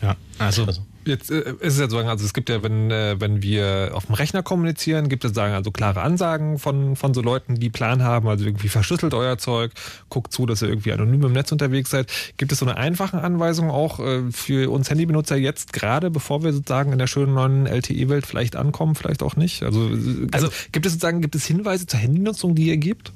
Ja, 0.01 0.15
also, 0.39 0.65
also 0.65 0.81
Jetzt 1.05 1.31
äh, 1.31 1.53
ist 1.59 1.73
es 1.73 1.79
ja 1.79 1.89
so, 1.89 1.97
also 1.97 2.25
es 2.25 2.33
gibt 2.33 2.49
ja, 2.49 2.61
wenn, 2.61 2.91
äh, 2.91 3.19
wenn 3.19 3.41
wir 3.41 3.91
auf 3.93 4.05
dem 4.05 4.15
Rechner 4.15 4.43
kommunizieren, 4.43 5.09
gibt 5.09 5.25
es 5.25 5.33
sagen 5.33 5.53
also 5.53 5.71
klare 5.71 6.01
Ansagen 6.01 6.59
von, 6.59 6.95
von 6.95 7.13
so 7.13 7.21
Leuten, 7.21 7.55
die 7.55 7.69
Plan 7.69 8.03
haben, 8.03 8.27
also 8.27 8.45
irgendwie 8.45 8.67
verschlüsselt 8.67 9.13
euer 9.13 9.37
Zeug, 9.37 9.71
guckt 10.09 10.31
zu, 10.31 10.45
dass 10.45 10.61
ihr 10.61 10.69
irgendwie 10.69 10.91
anonym 10.91 11.23
im 11.23 11.33
Netz 11.33 11.51
unterwegs 11.51 11.89
seid. 11.89 12.11
Gibt 12.37 12.51
es 12.51 12.59
so 12.59 12.65
eine 12.65 12.77
einfache 12.77 13.21
Anweisung 13.21 13.71
auch 13.71 13.99
äh, 13.99 14.31
für 14.31 14.69
uns 14.69 14.89
Handybenutzer 14.89 15.37
jetzt 15.37 15.73
gerade, 15.73 16.11
bevor 16.11 16.43
wir 16.43 16.53
sozusagen 16.53 16.91
in 16.91 16.99
der 16.99 17.07
schönen 17.07 17.33
neuen 17.33 17.65
LTE-Welt 17.65 18.27
vielleicht 18.27 18.55
ankommen, 18.55 18.93
vielleicht 18.93 19.23
auch 19.23 19.35
nicht? 19.35 19.63
Also, 19.63 19.87
also, 19.87 20.27
also 20.31 20.49
gibt 20.71 20.85
es 20.85 20.93
sozusagen, 20.93 21.21
gibt 21.21 21.35
es 21.35 21.45
Hinweise 21.45 21.87
zur 21.87 21.99
Handynutzung, 21.99 22.53
die 22.53 22.67
ihr 22.67 22.77
gebt? 22.77 23.11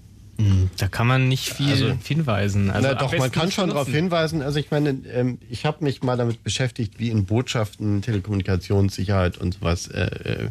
Da 0.78 0.90
kann 0.90 1.08
man 1.08 1.30
nicht 1.30 1.54
viel 1.54 1.72
also, 1.72 1.94
hinweisen. 2.04 2.70
Also 2.70 2.90
na, 2.90 2.94
doch, 2.96 3.18
man 3.18 3.32
kann 3.32 3.52
schon 3.52 3.70
darauf 3.70 3.88
hinweisen. 3.88 4.42
Also 4.42 4.60
ich 4.60 4.70
meine, 4.70 4.98
ähm, 5.14 5.38
ich 5.50 5.66
habe 5.66 5.84
mich 5.84 6.04
mal 6.04 6.18
damit 6.18 6.44
beschäftigt, 6.44 7.00
wie 7.00 7.10
in 7.10 7.26
Botschaften 7.26 8.02
Telekommunikationssicherheit 8.02 9.38
und 9.38 9.56
sowas 9.56 9.88
äh, 9.88 10.02
äh, 10.04 10.50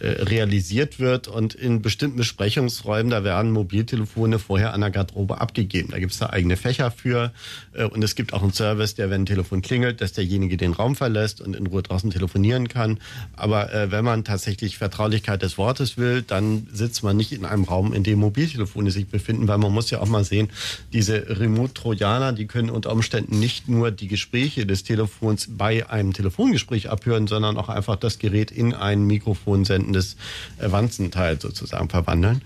realisiert 0.00 0.98
wird 0.98 1.28
und 1.28 1.54
in 1.54 1.82
bestimmten 1.82 2.16
Besprechungsräumen, 2.16 3.10
da 3.10 3.24
werden 3.24 3.52
Mobiltelefone 3.52 4.38
vorher 4.38 4.74
an 4.74 4.80
der 4.80 4.90
Garderobe 4.90 5.40
abgegeben. 5.40 5.90
Da 5.90 5.98
gibt 5.98 6.12
es 6.12 6.18
da 6.18 6.30
eigene 6.30 6.56
Fächer 6.56 6.90
für 6.90 7.32
äh, 7.72 7.84
und 7.84 8.02
es 8.02 8.14
gibt 8.14 8.32
auch 8.32 8.42
einen 8.42 8.52
Service, 8.52 8.94
der, 8.94 9.10
wenn 9.10 9.22
ein 9.22 9.26
Telefon 9.26 9.62
klingelt, 9.62 10.00
dass 10.00 10.12
derjenige 10.12 10.56
den 10.56 10.72
Raum 10.72 10.96
verlässt 10.96 11.40
und 11.40 11.56
in 11.56 11.66
Ruhe 11.66 11.82
draußen 11.82 12.10
telefonieren 12.10 12.68
kann. 12.68 12.98
Aber 13.34 13.72
äh, 13.72 13.90
wenn 13.90 14.04
man 14.04 14.24
tatsächlich 14.24 14.78
Vertraulichkeit 14.78 15.42
des 15.42 15.58
Wortes 15.58 15.96
will, 15.96 16.22
dann 16.22 16.66
sitzt 16.72 17.02
man 17.02 17.16
nicht 17.16 17.32
in 17.32 17.44
einem 17.44 17.64
Raum, 17.64 17.92
in 17.92 18.02
dem 18.02 18.18
Mobiltelefone 18.18 18.90
sich 18.90 19.08
befinden, 19.08 19.48
weil 19.48 19.58
man 19.58 19.72
muss 19.72 19.90
ja 19.90 20.00
auch 20.00 20.08
mal 20.08 20.24
sehen, 20.24 20.50
diese 20.92 21.38
Remote-Trojaner, 21.40 22.32
die 22.32 22.46
können 22.46 22.70
unter 22.70 22.92
Umständen 22.92 23.38
nicht 23.38 23.68
nur 23.68 23.90
die 23.90 24.08
Gespräche 24.08 24.66
des 24.66 24.84
Telefons 24.84 25.48
bei 25.50 25.88
einem 25.88 26.12
Telefongespräch 26.12 26.90
abhören, 26.90 27.26
sondern 27.26 27.56
auch 27.56 27.68
einfach 27.68 27.96
das 27.96 28.18
Gerät 28.18 28.50
in 28.50 28.74
ein 28.74 29.04
Mikrofon 29.04 29.64
sendendes 29.84 30.16
Wanzenteil 30.58 31.40
sozusagen 31.40 31.88
verwandeln. 31.88 32.42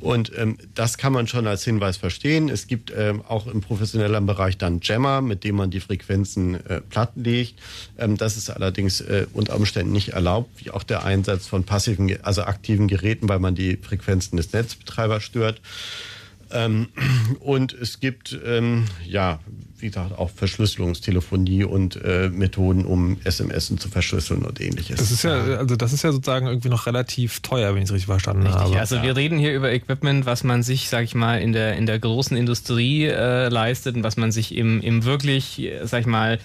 Und 0.00 0.32
ähm, 0.36 0.56
das 0.74 0.96
kann 0.96 1.12
man 1.12 1.26
schon 1.26 1.46
als 1.46 1.62
Hinweis 1.62 1.98
verstehen. 1.98 2.48
Es 2.48 2.66
gibt 2.66 2.90
ähm, 2.96 3.22
auch 3.28 3.46
im 3.46 3.60
professionellen 3.60 4.24
Bereich 4.24 4.56
dann 4.56 4.80
Jammer, 4.82 5.20
mit 5.20 5.44
dem 5.44 5.56
man 5.56 5.70
die 5.70 5.80
Frequenzen 5.80 6.54
äh, 6.66 6.80
plattlegt. 6.80 7.54
Ähm, 7.98 8.16
das 8.16 8.38
ist 8.38 8.48
allerdings 8.48 9.02
äh, 9.02 9.26
unter 9.34 9.56
Umständen 9.56 9.92
nicht 9.92 10.10
erlaubt, 10.10 10.48
wie 10.64 10.70
auch 10.70 10.84
der 10.84 11.04
Einsatz 11.04 11.46
von 11.46 11.64
passiven, 11.64 12.16
also 12.22 12.42
aktiven 12.44 12.88
Geräten, 12.88 13.28
weil 13.28 13.40
man 13.40 13.54
die 13.54 13.76
Frequenzen 13.76 14.38
des 14.38 14.52
Netzbetreibers 14.52 15.22
stört. 15.22 15.60
Ähm, 16.52 16.88
und 17.40 17.72
es 17.72 18.00
gibt, 18.00 18.38
ähm, 18.44 18.86
ja, 19.06 19.40
wie 19.78 19.86
gesagt, 19.86 20.18
auch 20.18 20.30
Verschlüsselungstelefonie 20.30 21.64
und 21.64 21.96
äh, 22.04 22.28
Methoden, 22.28 22.84
um 22.84 23.18
SMS 23.24 23.72
zu 23.76 23.88
verschlüsseln 23.88 24.42
und 24.42 24.60
ähnliches. 24.60 24.98
Das 24.98 25.10
ist 25.10 25.22
ja, 25.22 25.32
also 25.32 25.76
das 25.76 25.92
ist 25.92 26.02
ja 26.02 26.12
sozusagen 26.12 26.46
irgendwie 26.46 26.68
noch 26.68 26.86
relativ 26.86 27.40
teuer, 27.40 27.74
wenn 27.74 27.82
ich 27.82 27.88
es 27.88 27.92
richtig 27.92 28.06
verstanden 28.06 28.42
richtig, 28.42 28.60
habe. 28.60 28.78
Also 28.78 28.96
ja. 28.96 29.02
wir 29.02 29.16
reden 29.16 29.38
hier 29.38 29.54
über 29.54 29.72
Equipment, 29.72 30.26
was 30.26 30.44
man 30.44 30.62
sich, 30.62 30.88
sag 30.88 31.04
ich 31.04 31.14
mal, 31.14 31.40
in 31.40 31.52
der, 31.52 31.76
in 31.76 31.86
der 31.86 31.98
großen 31.98 32.36
Industrie 32.36 33.06
äh, 33.06 33.48
leistet 33.48 33.96
und 33.96 34.02
was 34.02 34.16
man 34.16 34.32
sich 34.32 34.54
im, 34.54 34.80
im 34.80 35.04
wirklich, 35.04 35.70
sag 35.84 36.00
ich 36.00 36.06
mal, 36.06 36.38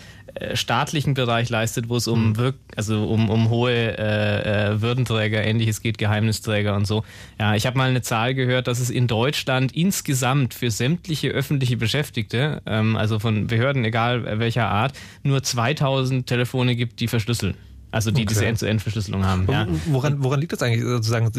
staatlichen 0.53 1.13
Bereich 1.13 1.49
leistet, 1.49 1.89
wo 1.89 1.97
es 1.97 2.07
um 2.07 2.29
mhm. 2.29 2.37
Wirk 2.37 2.55
also 2.75 3.07
um, 3.07 3.29
um 3.29 3.49
hohe 3.49 3.71
äh, 3.71 4.73
äh, 4.73 4.81
Würdenträger, 4.81 5.43
ähnliches 5.43 5.81
geht, 5.81 5.97
Geheimnisträger 5.97 6.75
und 6.75 6.85
so. 6.85 7.03
Ja, 7.39 7.55
ich 7.55 7.65
habe 7.65 7.77
mal 7.77 7.89
eine 7.89 8.01
Zahl 8.01 8.33
gehört, 8.35 8.67
dass 8.67 8.79
es 8.79 8.89
in 8.89 9.07
Deutschland 9.07 9.71
insgesamt 9.73 10.53
für 10.53 10.71
sämtliche 10.71 11.29
öffentliche 11.29 11.77
Beschäftigte, 11.77 12.61
ähm, 12.65 12.95
also 12.95 13.19
von 13.19 13.47
Behörden, 13.47 13.85
egal 13.85 14.39
welcher 14.39 14.67
Art, 14.67 14.93
nur 15.23 15.41
2000 15.41 16.27
Telefone 16.27 16.75
gibt, 16.75 16.99
die 16.99 17.07
verschlüsseln. 17.07 17.55
Also 17.95 18.11
die 18.11 18.23
okay. 18.23 18.27
diese 18.27 18.45
End-zu-End-Verschlüsselung 18.45 19.25
haben. 19.25 19.47
Ja. 19.49 19.67
Woran, 19.85 20.21
woran 20.21 20.41
liegt 20.41 20.51
das 20.51 20.61
eigentlich? 20.61 20.83
Sozusagen, 20.83 21.31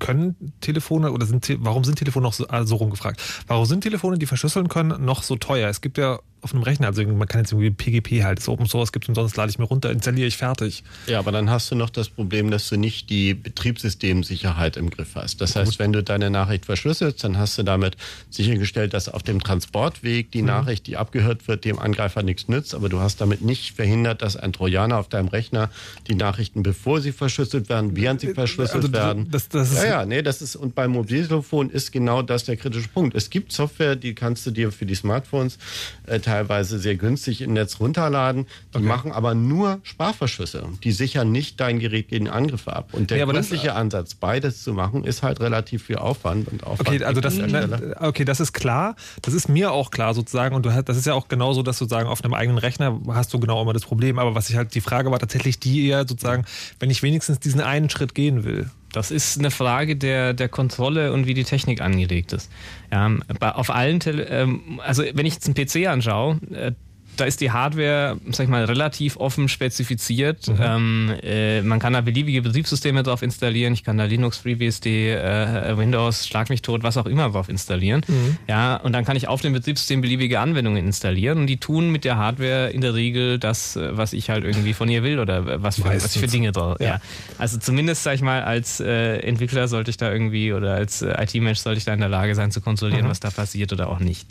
können 0.00 0.34
Telefone 0.60 1.12
oder 1.12 1.24
sind 1.24 1.48
warum 1.60 1.84
sind 1.84 2.00
Telefone 2.00 2.24
noch 2.24 2.32
so, 2.32 2.48
also 2.48 2.74
rumgefragt? 2.74 3.22
Warum 3.46 3.64
sind 3.64 3.82
Telefone, 3.82 4.18
die 4.18 4.26
verschlüsseln 4.26 4.66
können, 4.66 5.04
noch 5.04 5.22
so 5.22 5.36
teuer? 5.36 5.68
Es 5.68 5.80
gibt 5.80 5.98
ja 5.98 6.18
auf 6.42 6.54
einem 6.54 6.62
Rechner. 6.62 6.88
Also 6.88 7.04
man 7.04 7.28
kann 7.28 7.42
jetzt 7.42 7.52
irgendwie 7.52 7.70
PGP 7.70 8.24
halt, 8.24 8.38
das 8.38 8.48
Open 8.48 8.66
Source 8.66 8.92
gibt 8.92 9.08
und 9.08 9.14
sonst 9.14 9.36
lade 9.36 9.50
ich 9.50 9.58
mir 9.58 9.64
runter, 9.64 9.90
installiere 9.90 10.26
ich 10.26 10.36
fertig. 10.36 10.82
Ja, 11.06 11.18
aber 11.18 11.32
dann 11.32 11.50
hast 11.50 11.70
du 11.70 11.74
noch 11.74 11.90
das 11.90 12.08
Problem, 12.08 12.50
dass 12.50 12.68
du 12.68 12.76
nicht 12.76 13.10
die 13.10 13.34
Betriebssystemsicherheit 13.34 14.76
im 14.76 14.90
Griff 14.90 15.14
hast. 15.14 15.40
Das 15.40 15.56
heißt, 15.56 15.78
wenn 15.78 15.92
du 15.92 16.02
deine 16.02 16.30
Nachricht 16.30 16.66
verschlüsselst, 16.66 17.22
dann 17.24 17.38
hast 17.38 17.58
du 17.58 17.62
damit 17.62 17.96
sichergestellt, 18.30 18.94
dass 18.94 19.08
auf 19.08 19.22
dem 19.22 19.40
Transportweg 19.40 20.30
die 20.30 20.42
mhm. 20.42 20.48
Nachricht, 20.48 20.86
die 20.86 20.96
abgehört 20.96 21.48
wird, 21.48 21.64
dem 21.64 21.78
Angreifer 21.78 22.22
nichts 22.22 22.48
nützt, 22.48 22.74
aber 22.74 22.88
du 22.88 23.00
hast 23.00 23.20
damit 23.20 23.42
nicht 23.42 23.76
verhindert, 23.76 24.22
dass 24.22 24.36
ein 24.36 24.52
Trojaner 24.52 24.98
auf 24.98 25.08
deinem 25.08 25.28
Rechner 25.28 25.70
die 26.08 26.14
Nachrichten, 26.14 26.62
bevor 26.62 27.00
sie 27.00 27.12
verschlüsselt 27.12 27.68
werden, 27.68 27.96
während 27.96 28.20
sie 28.20 28.28
äh, 28.28 28.34
verschlüsselt 28.34 28.84
also, 28.84 28.92
werden. 28.92 29.30
Das, 29.30 29.48
das 29.48 29.74
ja, 29.74 29.84
ja, 29.84 30.06
nee, 30.06 30.22
das 30.22 30.42
ist, 30.42 30.56
und 30.56 30.74
beim 30.74 30.92
Mobiltelefon 30.92 31.70
ist 31.70 31.92
genau 31.92 32.22
das 32.22 32.44
der 32.44 32.56
kritische 32.56 32.88
Punkt. 32.88 33.14
Es 33.14 33.30
gibt 33.30 33.52
Software, 33.52 33.96
die 33.96 34.14
kannst 34.14 34.46
du 34.46 34.50
dir 34.50 34.72
für 34.72 34.86
die 34.86 34.94
Smartphones 34.94 35.58
äh, 36.06 36.20
teilweise 36.30 36.78
sehr 36.78 36.96
günstig 36.96 37.42
im 37.42 37.52
Netz 37.52 37.80
runterladen. 37.80 38.46
Die 38.72 38.78
okay. 38.78 38.86
machen 38.86 39.12
aber 39.12 39.34
nur 39.34 39.80
Sprachverschlüsse. 39.82 40.64
Die 40.84 40.92
sichern 40.92 41.32
nicht 41.32 41.58
dein 41.60 41.80
Gerät 41.80 42.08
gegen 42.08 42.28
Angriffe 42.28 42.74
ab. 42.74 42.90
Und 42.92 43.10
der 43.10 43.18
ja, 43.18 43.24
gründliche 43.24 43.68
das, 43.68 43.76
Ansatz, 43.76 44.14
beides 44.14 44.62
zu 44.62 44.72
machen, 44.72 45.04
ist 45.04 45.22
halt 45.22 45.40
relativ 45.40 45.84
viel 45.84 45.96
Aufwand 45.96 46.48
und 46.48 46.64
Aufwand. 46.64 46.88
Okay, 46.88 47.04
also 47.04 47.20
das, 47.20 47.36
ne, 47.36 47.96
okay, 48.00 48.24
das 48.24 48.38
ist 48.38 48.52
klar. 48.52 48.94
Das 49.22 49.34
ist 49.34 49.48
mir 49.48 49.72
auch 49.72 49.90
klar 49.90 50.14
sozusagen. 50.14 50.54
Und 50.54 50.64
du 50.64 50.72
hast, 50.72 50.88
das 50.88 50.96
ist 50.96 51.06
ja 51.06 51.14
auch 51.14 51.28
genauso, 51.28 51.62
dass 51.62 51.78
sozusagen 51.78 52.08
auf 52.08 52.22
einem 52.22 52.34
eigenen 52.34 52.58
Rechner 52.58 53.00
hast 53.08 53.34
du 53.34 53.40
genau 53.40 53.60
immer 53.60 53.72
das 53.72 53.84
Problem. 53.84 54.18
Aber 54.18 54.34
was 54.34 54.50
ich 54.50 54.56
halt, 54.56 54.74
die 54.74 54.80
Frage 54.80 55.10
war 55.10 55.18
tatsächlich 55.18 55.58
die 55.58 55.88
eher 55.88 56.06
sozusagen, 56.06 56.44
wenn 56.78 56.90
ich 56.90 57.02
wenigstens 57.02 57.40
diesen 57.40 57.60
einen 57.60 57.90
Schritt 57.90 58.14
gehen 58.14 58.44
will. 58.44 58.70
Das 58.92 59.10
ist 59.10 59.38
eine 59.38 59.50
Frage 59.50 59.96
der, 59.96 60.34
der 60.34 60.48
Kontrolle 60.48 61.12
und 61.12 61.26
wie 61.26 61.34
die 61.34 61.44
Technik 61.44 61.80
angelegt 61.80 62.32
ist. 62.32 62.50
Ja, 62.92 63.10
auf 63.40 63.70
allen, 63.70 64.00
Tele 64.00 64.24
ähm, 64.24 64.80
also 64.84 65.04
wenn 65.14 65.26
ich 65.26 65.34
jetzt 65.34 65.46
einen 65.46 65.54
PC 65.54 65.88
anschaue, 65.88 66.40
äh, 66.52 66.72
da 67.16 67.24
ist 67.24 67.40
die 67.40 67.50
Hardware, 67.50 68.18
sag 68.30 68.44
ich 68.44 68.50
mal, 68.50 68.64
relativ 68.64 69.16
offen 69.16 69.48
spezifiziert. 69.48 70.48
Mhm. 70.48 70.56
Ähm, 70.60 71.14
äh, 71.22 71.62
man 71.62 71.78
kann 71.78 71.92
da 71.92 72.00
beliebige 72.00 72.42
Betriebssysteme 72.42 73.02
drauf 73.02 73.22
installieren. 73.22 73.72
Ich 73.72 73.84
kann 73.84 73.98
da 73.98 74.04
Linux, 74.04 74.38
FreeBSD, 74.38 75.12
äh, 75.12 75.76
Windows, 75.76 76.26
Schlag 76.26 76.48
mich 76.48 76.62
tot, 76.62 76.82
was 76.82 76.96
auch 76.96 77.06
immer 77.06 77.30
drauf 77.30 77.48
installieren. 77.48 78.02
Mhm. 78.06 78.36
Ja, 78.48 78.76
und 78.76 78.92
dann 78.92 79.04
kann 79.04 79.16
ich 79.16 79.28
auf 79.28 79.40
dem 79.40 79.52
Betriebssystem 79.52 80.00
beliebige 80.00 80.40
Anwendungen 80.40 80.84
installieren 80.84 81.38
und 81.38 81.46
die 81.46 81.58
tun 81.58 81.90
mit 81.90 82.04
der 82.04 82.16
Hardware 82.16 82.70
in 82.70 82.80
der 82.80 82.94
Regel 82.94 83.38
das, 83.38 83.76
äh, 83.76 83.96
was 83.96 84.12
ich 84.12 84.30
halt 84.30 84.44
irgendwie 84.44 84.72
von 84.72 84.88
ihr 84.88 85.02
will 85.02 85.18
oder 85.18 85.62
was 85.62 85.76
für, 85.76 85.84
was 85.84 86.16
für 86.16 86.26
Dinge 86.26 86.52
drauf. 86.52 86.78
Ja. 86.80 86.86
ja. 86.86 87.00
Also 87.38 87.58
zumindest, 87.58 88.02
sag 88.02 88.14
ich 88.14 88.22
mal, 88.22 88.42
als 88.42 88.80
äh, 88.80 89.18
Entwickler 89.18 89.68
sollte 89.68 89.90
ich 89.90 89.96
da 89.96 90.10
irgendwie 90.10 90.52
oder 90.52 90.74
als 90.74 91.02
äh, 91.02 91.14
IT-Mensch 91.22 91.58
sollte 91.58 91.78
ich 91.78 91.84
da 91.84 91.92
in 91.92 92.00
der 92.00 92.08
Lage 92.08 92.34
sein 92.34 92.50
zu 92.50 92.60
kontrollieren, 92.60 93.04
mhm. 93.04 93.10
was 93.10 93.20
da 93.20 93.30
passiert 93.30 93.72
oder 93.72 93.88
auch 93.88 93.98
nicht. 93.98 94.26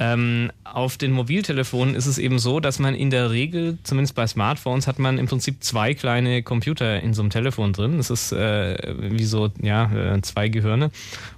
Ähm, 0.00 0.52
auf 0.62 0.96
den 0.96 1.12
Mobiltelefonen 1.12 1.94
ist 1.94 2.06
es 2.06 2.18
eben 2.18 2.38
so, 2.38 2.60
dass 2.60 2.78
man 2.78 2.94
in 2.94 3.10
der 3.10 3.30
Regel, 3.30 3.78
zumindest 3.82 4.14
bei 4.14 4.26
Smartphones, 4.26 4.86
hat 4.86 4.98
man 4.98 5.18
im 5.18 5.26
Prinzip 5.26 5.62
zwei 5.64 5.94
kleine 5.94 6.42
Computer 6.42 7.00
in 7.00 7.14
so 7.14 7.22
einem 7.22 7.30
Telefon 7.30 7.72
drin. 7.72 7.96
Das 7.96 8.10
ist 8.10 8.32
äh, 8.32 8.94
wie 8.98 9.24
so, 9.24 9.50
ja, 9.60 9.90
äh, 9.92 10.22
zwei 10.22 10.48
Gehirne. 10.48 10.90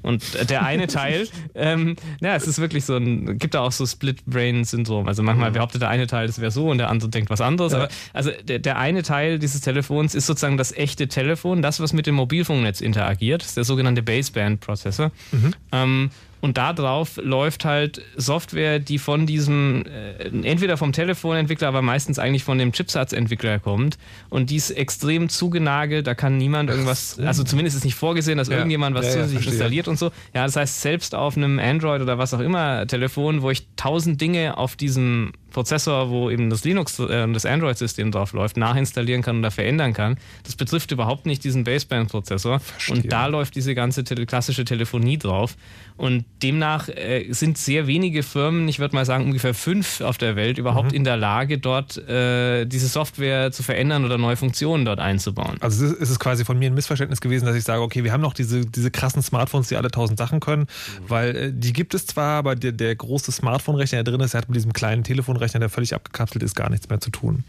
Und 0.03 0.51
der 0.51 0.65
eine 0.65 0.87
Teil, 0.89 1.27
ähm, 1.55 1.97
ja, 2.21 2.37
es 2.37 2.47
ist 2.47 2.59
wirklich 2.59 2.85
so 2.85 2.97
ein, 2.97 3.39
gibt 3.39 3.55
da 3.55 3.61
auch 3.61 3.73
so 3.73 3.87
Split-Brain-Syndrom. 3.87 5.09
Also 5.09 5.23
manchmal 5.23 5.53
behauptet 5.53 5.81
der 5.81 5.89
eine 5.89 6.07
Teil, 6.07 6.27
das 6.27 6.41
wäre 6.41 6.51
so 6.51 6.71
und 6.71 6.79
der 6.79 6.91
andere 6.91 7.09
denkt 7.09 7.31
was 7.31 7.41
anderes. 7.41 7.73
Aber 7.73 7.89
also 8.13 8.31
der, 8.45 8.59
der 8.59 8.79
eine 8.79 9.03
Teil 9.03 9.39
dieses 9.39 9.63
Telefons 9.63 10.15
ist 10.15 10.27
sozusagen 10.27 10.59
das 10.59 10.73
echte 10.73 11.09
Telefon, 11.09 11.63
das, 11.63 11.81
was 11.81 11.95
mit 11.95 12.07
dem 12.07 12.17
Mobilfunknetz 12.17 12.83
interagiert. 12.83 13.41
Das 13.41 13.49
ist 13.49 13.57
der 13.57 13.65
sogenannte 13.65 14.03
Baseband-Prozessor. 14.03 15.13
Mhm. 15.33 15.55
Ähm, 15.73 16.11
und 16.41 16.57
da 16.57 16.73
drauf 16.73 17.19
läuft 17.23 17.65
halt 17.65 18.03
Software, 18.17 18.79
die 18.79 18.99
von 18.99 19.27
diesem, 19.27 19.85
äh, 19.87 20.27
entweder 20.47 20.77
vom 20.77 20.93
Telefonentwickler, 20.93 21.69
aber 21.69 21.83
meistens 21.83 22.19
eigentlich 22.19 22.45
von 22.45 22.59
dem 22.59 22.73
Chipsatzentwickler 22.73 23.59
kommt. 23.59 23.99
Und 24.29 24.51
die 24.51 24.57
ist 24.57 24.71
extrem 24.71 25.29
zugenagelt, 25.29 26.07
da 26.07 26.15
kann 26.15 26.39
niemand 26.39 26.71
irgendwas, 26.71 27.19
also 27.19 27.45
zumindest 27.45 27.77
ist 27.77 27.85
nicht 27.85 27.95
vorgesehen, 27.95 28.39
dass 28.39 28.49
ja. 28.49 28.57
irgendjemand 28.57 28.97
was 28.97 29.07
ja, 29.07 29.13
zusätzlich 29.13 29.45
ja, 29.45 29.51
installiert 29.51 29.89
und 29.89 29.99
so. 29.99 30.07
Ja, 30.35 30.45
das 30.45 30.57
heißt, 30.57 30.81
selbst 30.81 31.15
auf 31.15 31.37
einem 31.37 31.59
Android 31.59 32.01
oder 32.01 32.19
was 32.19 32.33
auch 32.35 32.41
immer 32.41 32.87
Telefon, 32.87 33.43
wo 33.43 33.51
ich 33.51 33.67
tausend 33.77 34.21
Dinge 34.21 34.57
auf 34.57 34.77
diesem 34.77 35.33
Prozessor, 35.51 36.11
wo 36.11 36.31
eben 36.31 36.51
das 36.51 36.65
Linux, 36.65 36.99
äh, 36.99 37.31
das 37.33 37.47
Android-System 37.47 38.11
drauf 38.11 38.33
läuft, 38.33 38.57
nachinstallieren 38.57 39.23
kann 39.23 39.39
oder 39.39 39.51
verändern 39.51 39.93
kann. 39.93 40.17
Das 40.45 40.57
betrifft 40.57 40.93
überhaupt 40.93 41.27
nicht 41.27 41.45
diesen 41.45 41.65
Baseband-Prozessor. 41.65 42.61
Und 42.89 43.13
da 43.13 43.27
läuft 43.27 43.55
diese 43.55 43.75
ganze 43.75 44.05
tele 44.05 44.27
klassische 44.27 44.65
Telefonie 44.65 45.19
drauf. 45.19 45.57
Und 45.97 46.25
demnach 46.43 46.89
äh, 46.89 47.27
sind 47.31 47.59
sehr 47.59 47.87
wenige 47.87 48.23
Firmen, 48.23 48.69
ich 48.69 48.79
würde 48.79 48.95
mal 48.95 49.05
sagen 49.05 49.25
ungefähr 49.25 49.53
fünf 49.53 50.01
auf 50.01 50.17
der 50.17 50.35
Welt, 50.35 50.57
überhaupt 50.57 50.93
mhm. 50.93 50.97
in 50.97 51.05
der 51.05 51.19
Lage, 51.19 51.59
dort 51.59 51.99
äh, 52.09 52.65
diese 52.65 52.89
Software 52.89 53.53
zu 53.53 53.63
verändern 53.63 54.07
oder 54.07 54.17
neue 54.17 54.37
Funktionen 54.37 54.87
dort 54.87 54.99
einzubauen. 54.99 55.59
Also 55.61 55.85
ist 55.85 56.09
es 56.09 56.19
quasi 56.19 56.47
von 56.47 56.59
mir 56.59 56.71
ein 56.71 56.75
Missverständnis 56.75 57.21
gewesen, 57.21 57.45
dass 57.45 57.55
ich 57.55 57.65
sage, 57.65 57.83
okay, 57.83 58.03
wir 58.03 58.13
haben 58.13 58.23
noch 58.23 58.33
diese, 58.33 58.65
diese 58.65 58.91
krassen 58.91 59.23
Smartphones, 59.23 59.69
die 59.69 59.77
alle 59.77 59.91
tausend 59.91 60.19
Sachen 60.19 60.41
können, 60.41 60.63
mhm. 60.63 61.05
weil 61.09 61.37
äh, 61.37 61.53
die 61.53 61.75
gibt 61.75 61.93
es 61.93 62.07
zwar, 62.07 62.39
aber 62.39 62.57
der, 62.57 62.73
der 62.73 62.97
große 62.97 63.31
Smartphone-Rechner, 63.31 64.03
der 64.03 64.13
drin 64.13 64.21
ist, 64.23 64.33
der 64.33 64.41
hat 64.41 64.49
mit 64.49 64.57
diesem 64.57 64.73
kleinen 64.73 65.05
Telefonrechner, 65.41 65.61
der 65.61 65.69
völlig 65.71 65.95
abgekapselt 65.95 66.43
ist, 66.43 66.55
gar 66.55 66.71
nichts 66.71 66.89
mehr 66.89 67.01
zu 67.01 67.11
tun. 67.11 67.45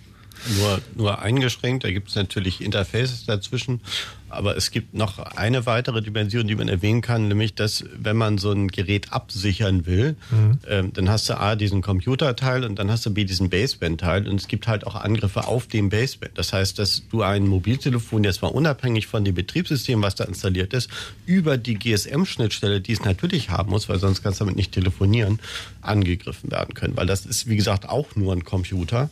Nur, 0.58 0.82
nur 0.96 1.20
eingeschränkt, 1.20 1.84
da 1.84 1.92
gibt 1.92 2.10
es 2.10 2.16
natürlich 2.16 2.62
Interfaces 2.62 3.26
dazwischen 3.26 3.82
aber 4.32 4.58
es 4.58 4.72
gibt 4.72 4.94
noch 4.94 5.20
eine 5.20 5.66
weitere 5.66 6.02
Dimension, 6.02 6.48
die 6.48 6.56
man 6.56 6.68
erwähnen 6.68 7.02
kann, 7.02 7.28
nämlich, 7.28 7.56
dass 7.56 7.86
wenn 7.94 8.18
man 8.18 8.38
so 8.38 8.52
ein 8.52 8.68
Gerät 8.68 9.12
absichern 9.12 9.86
will, 9.86 10.16
mhm. 10.32 10.60
ähm, 10.68 10.94
dann 10.94 11.10
hast 11.10 11.30
du 11.30 11.40
A, 11.40 11.56
diesen 11.56 11.82
Computerteil 11.82 12.64
und 12.64 12.78
dann 12.78 12.90
hast 12.90 13.06
du 13.06 13.14
B, 13.14 13.26
diesen 13.26 13.50
Baseband-Teil 13.50 14.28
und 14.28 14.40
es 14.40 14.48
gibt 14.48 14.68
halt 14.68 14.86
auch 14.88 14.96
Angriffe 14.96 15.48
auf 15.48 15.68
dem 15.68 15.90
Baseband. 15.90 16.38
Das 16.38 16.54
heißt, 16.54 16.80
dass 16.80 17.04
du 17.10 17.22
ein 17.22 17.48
Mobiltelefon 17.48 18.24
jetzt 18.24 18.42
mal 18.42 18.50
unabhängig 18.50 19.08
von 19.08 19.24
dem 19.24 19.36
Betriebssystem, 19.36 20.02
was 20.02 20.16
da 20.16 20.24
installiert 20.24 20.74
ist, 20.74 20.90
über 21.26 21.58
die 21.58 21.78
GSM-Schnittstelle, 21.78 22.82
die 22.82 22.94
es 22.94 23.04
natürlich 23.04 23.50
haben 23.50 23.72
muss, 23.72 23.90
weil 23.90 24.00
sonst 24.00 24.24
kannst 24.24 24.40
du 24.40 24.46
damit 24.46 24.56
nicht 24.56 24.72
telefonieren, 24.72 25.40
angegriffen 25.82 26.52
werden 26.52 26.74
können. 26.74 26.96
Weil 26.96 27.06
das 27.06 27.26
ist, 27.26 27.48
wie 27.48 27.56
gesagt, 27.56 27.90
auch 27.90 28.16
nur 28.16 28.34
ein 28.34 28.44
Computer 28.44 29.10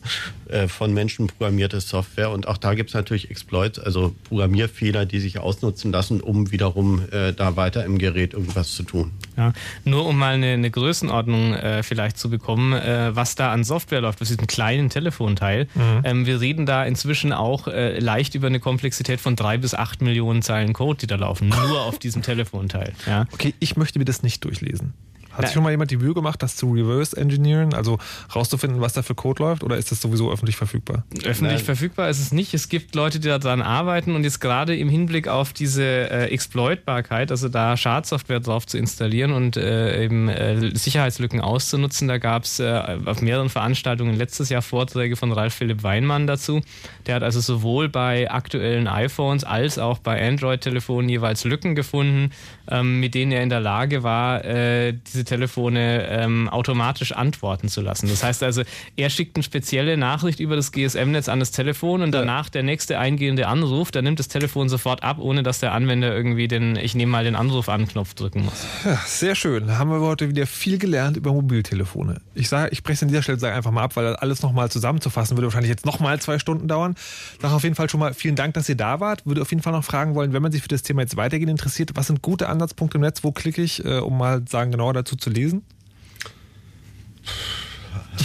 äh, 0.47 0.67
von 0.67 0.93
Menschen 0.93 1.27
programmierte 1.27 1.81
Software 1.81 2.31
und 2.31 2.47
auch 2.47 2.57
da 2.57 2.73
gibt 2.73 2.89
es 2.89 2.93
natürlich 2.93 3.29
Exploits, 3.29 3.79
also 3.79 4.15
Programmierfehler, 4.25 5.05
die 5.11 5.19
sich 5.19 5.39
ausnutzen 5.39 5.91
lassen, 5.91 6.21
um 6.21 6.51
wiederum 6.51 7.03
äh, 7.11 7.33
da 7.33 7.55
weiter 7.55 7.83
im 7.85 7.97
Gerät 7.97 8.33
irgendwas 8.33 8.73
zu 8.73 8.83
tun. 8.83 9.11
Ja, 9.37 9.53
nur 9.83 10.05
um 10.05 10.17
mal 10.17 10.35
eine, 10.35 10.53
eine 10.53 10.71
Größenordnung 10.71 11.53
äh, 11.53 11.83
vielleicht 11.83 12.17
zu 12.17 12.29
bekommen, 12.29 12.73
äh, 12.73 13.15
was 13.15 13.35
da 13.35 13.51
an 13.51 13.63
Software 13.63 14.01
läuft, 14.01 14.21
das 14.21 14.31
ist 14.31 14.39
ein 14.39 14.47
kleinen 14.47 14.89
Telefonteil. 14.89 15.67
Mhm. 15.75 16.01
Ähm, 16.03 16.25
wir 16.25 16.41
reden 16.41 16.65
da 16.65 16.83
inzwischen 16.83 17.33
auch 17.33 17.67
äh, 17.67 17.99
leicht 17.99 18.35
über 18.35 18.47
eine 18.47 18.59
Komplexität 18.59 19.19
von 19.19 19.35
drei 19.35 19.57
bis 19.57 19.73
acht 19.73 20.01
Millionen 20.01 20.41
Zeilen 20.41 20.73
Code, 20.73 20.99
die 20.99 21.07
da 21.07 21.15
laufen, 21.15 21.49
nur 21.49 21.81
auf 21.81 21.99
diesem 21.99 22.21
Telefonteil. 22.21 22.93
Ja. 23.05 23.25
Okay, 23.31 23.53
ich 23.59 23.77
möchte 23.77 23.99
mir 23.99 24.05
das 24.05 24.23
nicht 24.23 24.43
durchlesen. 24.43 24.93
Hat 25.39 25.47
sich 25.47 25.53
schon 25.53 25.63
mal 25.63 25.71
jemand 25.71 25.91
die 25.91 25.97
Mühe 25.97 26.13
gemacht, 26.13 26.43
das 26.43 26.55
zu 26.55 26.71
reverse 26.71 27.15
engineeren, 27.15 27.73
also 27.73 27.97
rauszufinden, 28.35 28.81
was 28.81 28.93
da 28.93 29.01
für 29.01 29.15
Code 29.15 29.41
läuft, 29.41 29.63
oder 29.63 29.77
ist 29.77 29.91
das 29.91 30.01
sowieso 30.01 30.31
öffentlich 30.31 30.57
verfügbar? 30.57 31.03
Öffentlich 31.23 31.57
Nein. 31.57 31.65
verfügbar 31.65 32.09
ist 32.09 32.19
es 32.19 32.31
nicht. 32.31 32.53
Es 32.53 32.69
gibt 32.69 32.93
Leute, 32.95 33.19
die 33.19 33.27
daran 33.27 33.61
arbeiten 33.61 34.15
und 34.15 34.23
jetzt 34.23 34.39
gerade 34.39 34.75
im 34.75 34.89
Hinblick 34.89 35.27
auf 35.27 35.53
diese 35.53 35.83
äh, 35.83 36.25
Exploitbarkeit, 36.25 37.31
also 37.31 37.49
da 37.49 37.77
Schadsoftware 37.77 38.39
drauf 38.39 38.67
zu 38.67 38.77
installieren 38.77 39.31
und 39.31 39.57
äh, 39.57 40.03
eben 40.03 40.29
äh, 40.29 40.75
Sicherheitslücken 40.75 41.41
auszunutzen, 41.41 42.07
da 42.07 42.17
gab 42.17 42.43
es 42.43 42.59
äh, 42.59 42.97
auf 43.05 43.21
mehreren 43.21 43.49
Veranstaltungen 43.49 44.15
letztes 44.15 44.49
Jahr 44.49 44.61
Vorträge 44.61 45.15
von 45.15 45.31
Ralf 45.31 45.53
Philipp 45.53 45.83
Weinmann 45.83 46.27
dazu. 46.27 46.61
Der 47.07 47.15
hat 47.15 47.23
also 47.23 47.39
sowohl 47.39 47.89
bei 47.89 48.29
aktuellen 48.29 48.87
iPhones 48.87 49.43
als 49.43 49.77
auch 49.77 49.99
bei 49.99 50.27
Android-Telefonen 50.27 51.09
jeweils 51.09 51.43
Lücken 51.43 51.75
gefunden, 51.75 52.31
ähm, 52.69 52.99
mit 52.99 53.15
denen 53.15 53.31
er 53.31 53.43
in 53.43 53.49
der 53.49 53.59
Lage 53.59 54.03
war, 54.03 54.43
äh, 54.45 54.93
diese 54.93 55.23
Telefone 55.29 56.07
ähm, 56.09 56.49
automatisch 56.49 57.11
antworten 57.11 57.69
zu 57.69 57.81
lassen. 57.81 58.09
Das 58.09 58.23
heißt 58.23 58.43
also, 58.43 58.63
er 58.95 59.09
schickt 59.09 59.35
eine 59.37 59.43
spezielle 59.43 59.95
Nachricht 59.95 60.39
über 60.39 60.55
das 60.55 60.71
GSM-Netz 60.71 61.29
an 61.29 61.39
das 61.39 61.51
Telefon 61.51 62.01
und 62.01 62.11
danach 62.11 62.49
der 62.49 62.63
nächste 62.63 62.97
eingehende 62.97 63.47
Anruf, 63.47 63.91
da 63.91 64.01
nimmt 64.01 64.19
das 64.19 64.27
Telefon 64.27 64.69
sofort 64.69 65.03
ab, 65.03 65.17
ohne 65.19 65.43
dass 65.43 65.59
der 65.59 65.73
Anwender 65.73 66.15
irgendwie 66.15 66.47
den 66.47 66.75
Ich 66.75 66.95
nehme 66.95 67.11
mal 67.11 67.23
den 67.23 67.35
Anruf 67.35 67.69
an 67.69 67.87
Knopf 67.87 68.15
drücken 68.15 68.45
muss. 68.45 68.65
Ja, 68.83 68.99
sehr 69.05 69.35
schön. 69.35 69.77
Haben 69.77 69.91
wir 69.91 69.99
heute 70.01 70.29
wieder 70.29 70.47
viel 70.47 70.77
gelernt 70.77 71.15
über 71.17 71.31
Mobiltelefone. 71.31 72.21
Ich 72.33 72.49
sage, 72.49 72.69
ich 72.71 72.83
breche 72.83 72.95
es 72.95 73.03
an 73.03 73.09
dieser 73.09 73.21
Stelle 73.21 73.53
einfach 73.53 73.71
mal 73.71 73.83
ab, 73.83 73.95
weil 73.95 74.15
alles 74.15 74.41
nochmal 74.41 74.71
zusammenzufassen 74.71 75.37
würde 75.37 75.47
wahrscheinlich 75.47 75.69
jetzt 75.69 75.85
nochmal 75.85 76.19
zwei 76.19 76.39
Stunden 76.39 76.67
dauern. 76.67 76.95
Sage 77.41 77.53
auf 77.53 77.63
jeden 77.63 77.75
Fall 77.75 77.89
schon 77.89 77.99
mal 77.99 78.13
vielen 78.13 78.35
Dank, 78.35 78.55
dass 78.55 78.67
ihr 78.67 78.75
da 78.75 78.99
wart. 78.99 79.25
Würde 79.25 79.41
auf 79.41 79.51
jeden 79.51 79.61
Fall 79.61 79.73
noch 79.73 79.83
fragen 79.83 80.15
wollen, 80.15 80.33
wenn 80.33 80.41
man 80.41 80.51
sich 80.51 80.61
für 80.61 80.67
das 80.67 80.81
Thema 80.81 81.01
jetzt 81.01 81.17
weitergehend 81.17 81.51
interessiert, 81.51 81.91
was 81.95 82.07
sind 82.07 82.21
gute 82.21 82.49
Ansatzpunkte 82.49 82.97
im 82.97 83.01
Netz, 83.01 83.23
wo 83.23 83.31
klicke 83.31 83.61
ich, 83.61 83.85
äh, 83.85 83.99
um 83.99 84.17
mal 84.17 84.41
sagen 84.47 84.71
genau 84.71 84.91
dazu 84.93 85.15
zu 85.19 85.29
lesen? 85.29 85.63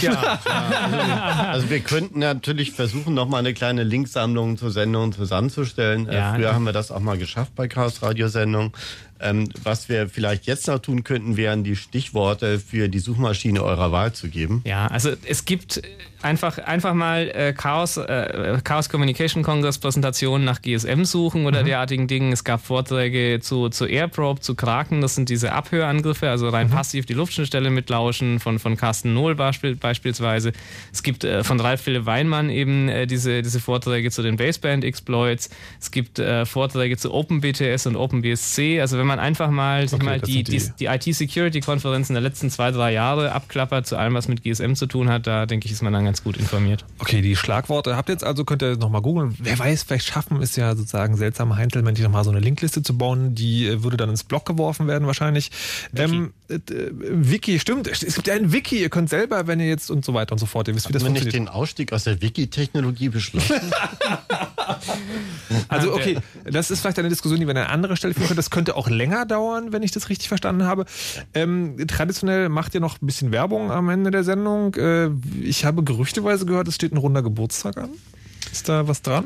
Ja, 0.01 0.11
also, 0.11 1.47
also, 1.49 1.69
wir 1.69 1.79
könnten 1.79 2.19
natürlich 2.19 2.71
versuchen, 2.71 3.13
nochmal 3.13 3.39
eine 3.39 3.53
kleine 3.53 3.83
Linksammlung 3.83 4.57
zur 4.57 4.71
Sendung 4.71 5.13
zusammenzustellen. 5.13 6.09
Äh, 6.09 6.15
ja. 6.15 6.33
Früher 6.33 6.53
haben 6.53 6.65
wir 6.65 6.73
das 6.73 6.91
auch 6.91 6.99
mal 6.99 7.17
geschafft 7.17 7.55
bei 7.55 7.67
Chaos 7.67 8.01
Radiosendung. 8.01 8.73
Ähm, 9.19 9.49
was 9.63 9.87
wir 9.87 10.09
vielleicht 10.09 10.45
jetzt 10.45 10.67
noch 10.67 10.79
tun 10.79 11.03
könnten, 11.03 11.37
wären 11.37 11.63
die 11.63 11.75
Stichworte 11.75 12.59
für 12.59 12.89
die 12.89 12.99
Suchmaschine 12.99 13.63
eurer 13.63 13.91
Wahl 13.91 14.11
zu 14.13 14.27
geben. 14.27 14.61
Ja, 14.65 14.87
also 14.87 15.11
es 15.25 15.45
gibt 15.45 15.81
einfach, 16.25 16.57
einfach 16.57 16.93
mal 16.93 17.29
äh, 17.29 17.53
Chaos, 17.53 17.97
äh, 17.97 18.57
Chaos 18.63 18.89
Communication 18.89 19.43
Congress 19.43 19.77
Präsentationen 19.77 20.43
nach 20.43 20.61
GSM 20.61 21.03
suchen 21.05 21.45
oder 21.45 21.61
mhm. 21.61 21.67
derartigen 21.67 22.07
Dingen. 22.07 22.33
Es 22.33 22.43
gab 22.43 22.65
Vorträge 22.65 23.39
zu, 23.41 23.69
zu 23.69 23.85
AirProbe, 23.85 24.41
zu 24.41 24.55
Kraken, 24.55 25.01
das 25.01 25.15
sind 25.15 25.29
diese 25.29 25.53
Abhörangriffe, 25.53 26.29
also 26.29 26.49
rein 26.49 26.67
mhm. 26.67 26.71
passiv 26.71 27.05
die 27.05 27.13
Luftschnittstelle 27.13 27.69
mitlauschen, 27.69 28.39
von, 28.39 28.59
von 28.59 28.75
Carsten 28.75 29.13
Nohl 29.13 29.35
beispiel, 29.35 29.75
beispielsweise. 29.75 30.51
Es 30.91 31.03
gibt 31.03 31.23
äh, 31.23 31.43
von 31.43 31.59
Ralf 31.59 31.81
Philipp 31.81 32.05
Weinmann 32.05 32.49
eben 32.49 32.89
äh, 32.89 33.07
diese, 33.07 33.41
diese 33.41 33.59
Vorträge 33.59 34.11
zu 34.11 34.23
den 34.23 34.37
Baseband-Exploits. 34.37 35.49
Es 35.79 35.91
gibt 35.91 36.19
äh, 36.19 36.45
Vorträge 36.45 36.97
zu 36.97 37.13
OpenBTS 37.13 37.85
und 37.85 37.95
OpenBSC. 37.95 38.81
Also 38.81 38.97
wenn 38.97 39.04
man 39.05 39.19
einfach 39.19 39.49
mal, 39.49 39.85
okay, 39.85 40.03
mal 40.03 40.19
die, 40.19 40.43
die, 40.43 40.61
die 40.79 40.85
IT-Security-Konferenzen 40.85 42.13
der 42.13 42.21
letzten 42.21 42.49
zwei, 42.49 42.71
drei 42.71 42.93
Jahre 42.93 43.31
abklappert 43.31 43.87
zu 43.87 43.97
allem, 43.97 44.13
was 44.13 44.27
mit 44.27 44.43
GSM 44.43 44.73
zu 44.73 44.85
tun 44.85 45.09
hat, 45.09 45.27
da 45.27 45.45
denke 45.45 45.65
ich, 45.65 45.71
ist 45.71 45.81
man 45.81 45.93
dann 45.93 46.05
ganz 46.05 46.23
gut 46.23 46.37
informiert. 46.37 46.85
Okay, 46.99 47.21
die 47.21 47.35
Schlagworte 47.35 47.95
habt 47.95 48.09
ihr 48.09 48.13
jetzt 48.13 48.23
also, 48.23 48.45
könnt 48.45 48.61
ihr 48.61 48.77
nochmal 48.77 49.01
googeln. 49.01 49.35
Wer 49.39 49.57
weiß, 49.57 49.83
vielleicht 49.83 50.07
schaffen 50.07 50.41
es 50.41 50.55
ja 50.55 50.75
sozusagen 50.75 51.17
seltsame 51.17 51.55
Heintelmänner, 51.55 51.95
nochmal 52.01 52.23
so 52.23 52.31
eine 52.31 52.39
Linkliste 52.39 52.83
zu 52.83 52.97
bauen, 52.97 53.35
die 53.35 53.67
äh, 53.67 53.83
würde 53.83 53.97
dann 53.97 54.09
ins 54.09 54.23
Blog 54.23 54.45
geworfen 54.45 54.87
werden 54.87 55.07
wahrscheinlich. 55.07 55.51
Wiki. 55.91 56.03
Ähm, 56.03 56.33
äh, 56.49 56.59
Wiki, 56.69 57.59
stimmt. 57.59 57.87
Es 57.87 58.15
gibt 58.15 58.27
ja 58.27 58.33
ein 58.33 58.51
Wiki, 58.51 58.81
ihr 58.81 58.89
könnt 58.89 59.09
selber, 59.09 59.47
wenn 59.47 59.59
ihr 59.59 59.67
jetzt 59.67 59.89
und 59.91 60.05
so 60.05 60.13
weiter 60.13 60.33
und 60.33 60.39
so 60.39 60.45
fort, 60.45 60.67
ihr 60.67 60.75
wisst, 60.75 60.89
wie 60.89 60.93
das 60.93 61.03
funktioniert. 61.03 61.33
nicht 61.33 61.47
den 61.47 61.47
Ausstieg 61.47 61.93
aus 61.93 62.03
der 62.03 62.21
Wiki-Technologie 62.21 63.09
beschlossen? 63.09 63.55
also 65.67 65.93
okay, 65.93 66.17
das 66.43 66.71
ist 66.71 66.81
vielleicht 66.81 66.99
eine 66.99 67.09
Diskussion, 67.09 67.39
die 67.39 67.45
wir 67.45 67.51
an 67.51 67.57
einer 67.57 67.69
anderen 67.69 67.95
Stelle 67.95 68.13
führen 68.13 68.27
können. 68.27 68.37
Das 68.37 68.49
könnte 68.49 68.75
auch 68.75 68.89
länger 68.89 69.25
dauern, 69.25 69.71
wenn 69.71 69.83
ich 69.83 69.91
das 69.91 70.09
richtig 70.09 70.27
verstanden 70.27 70.63
habe. 70.63 70.85
Ähm, 71.33 71.77
traditionell 71.87 72.49
macht 72.49 72.73
ihr 72.75 72.81
noch 72.81 73.01
ein 73.01 73.05
bisschen 73.05 73.31
Werbung 73.31 73.71
am 73.71 73.89
Ende 73.89 74.11
der 74.11 74.23
Sendung. 74.23 74.73
Äh, 74.75 75.09
ich 75.41 75.65
habe 75.65 75.83
gerüchteweise 75.83 76.45
gehört, 76.45 76.67
es 76.67 76.75
steht 76.75 76.93
ein 76.93 76.97
runder 76.97 77.21
Geburtstag 77.21 77.77
an. 77.77 77.89
Ist 78.51 78.69
da 78.69 78.87
was 78.87 79.01
dran? 79.01 79.25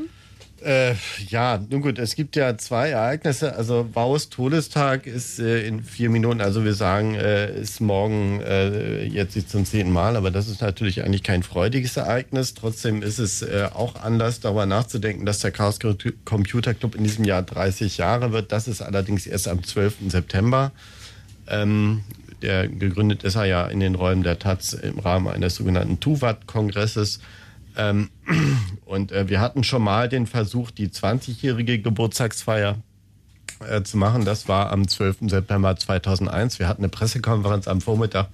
Äh, 0.63 0.95
ja, 1.27 1.59
nun 1.69 1.81
gut, 1.81 1.99
es 1.99 2.15
gibt 2.15 2.35
ja 2.35 2.57
zwei 2.57 2.89
Ereignisse. 2.89 3.55
Also 3.55 3.87
Baus 3.91 4.29
Todestag 4.29 5.07
ist 5.07 5.39
äh, 5.39 5.65
in 5.67 5.83
vier 5.83 6.09
Minuten, 6.09 6.41
also 6.41 6.63
wir 6.65 6.73
sagen, 6.73 7.15
äh, 7.15 7.59
ist 7.59 7.79
morgen 7.79 8.41
äh, 8.41 9.03
jetzt 9.05 9.49
zum 9.49 9.65
zehnten 9.65 9.93
Mal, 9.93 10.15
aber 10.15 10.31
das 10.31 10.47
ist 10.47 10.61
natürlich 10.61 11.03
eigentlich 11.03 11.23
kein 11.23 11.43
freudiges 11.43 11.97
Ereignis. 11.97 12.53
Trotzdem 12.53 13.01
ist 13.01 13.19
es 13.19 13.41
äh, 13.41 13.69
auch 13.73 13.95
Anlass, 13.95 14.39
darüber 14.39 14.65
nachzudenken, 14.65 15.25
dass 15.25 15.39
der 15.39 15.51
Chaos 15.51 15.79
Computer 16.25 16.73
Club 16.73 16.95
in 16.95 17.03
diesem 17.03 17.25
Jahr 17.25 17.43
30 17.43 17.97
Jahre 17.97 18.31
wird. 18.31 18.51
Das 18.51 18.67
ist 18.67 18.81
allerdings 18.81 19.27
erst 19.27 19.47
am 19.47 19.63
12. 19.63 20.09
September. 20.09 20.71
Ähm, 21.47 22.03
der 22.41 22.67
gegründet 22.67 23.23
ist 23.23 23.35
er 23.35 23.45
ja 23.45 23.67
in 23.67 23.79
den 23.79 23.95
Räumen 23.95 24.23
der 24.23 24.39
Taz 24.39 24.73
im 24.73 24.99
Rahmen 24.99 25.27
eines 25.27 25.55
sogenannten 25.55 25.99
TUVAT-Kongresses. 25.99 27.19
Ähm, 27.79 28.09
und 28.85 29.11
äh, 29.11 29.29
wir 29.29 29.39
hatten 29.39 29.63
schon 29.63 29.81
mal 29.81 30.09
den 30.09 30.27
Versuch, 30.27 30.69
die 30.69 30.89
20-jährige 30.89 31.79
Geburtstagsfeier 31.79 32.77
äh, 33.67 33.83
zu 33.83 33.97
machen. 33.97 34.25
Das 34.25 34.47
war 34.47 34.71
am 34.71 34.87
12. 34.87 35.29
September 35.29 35.75
2001. 35.75 36.59
Wir 36.59 36.67
hatten 36.67 36.81
eine 36.81 36.89
Pressekonferenz 36.89 37.67
am 37.67 37.79
Vormittag 37.81 38.27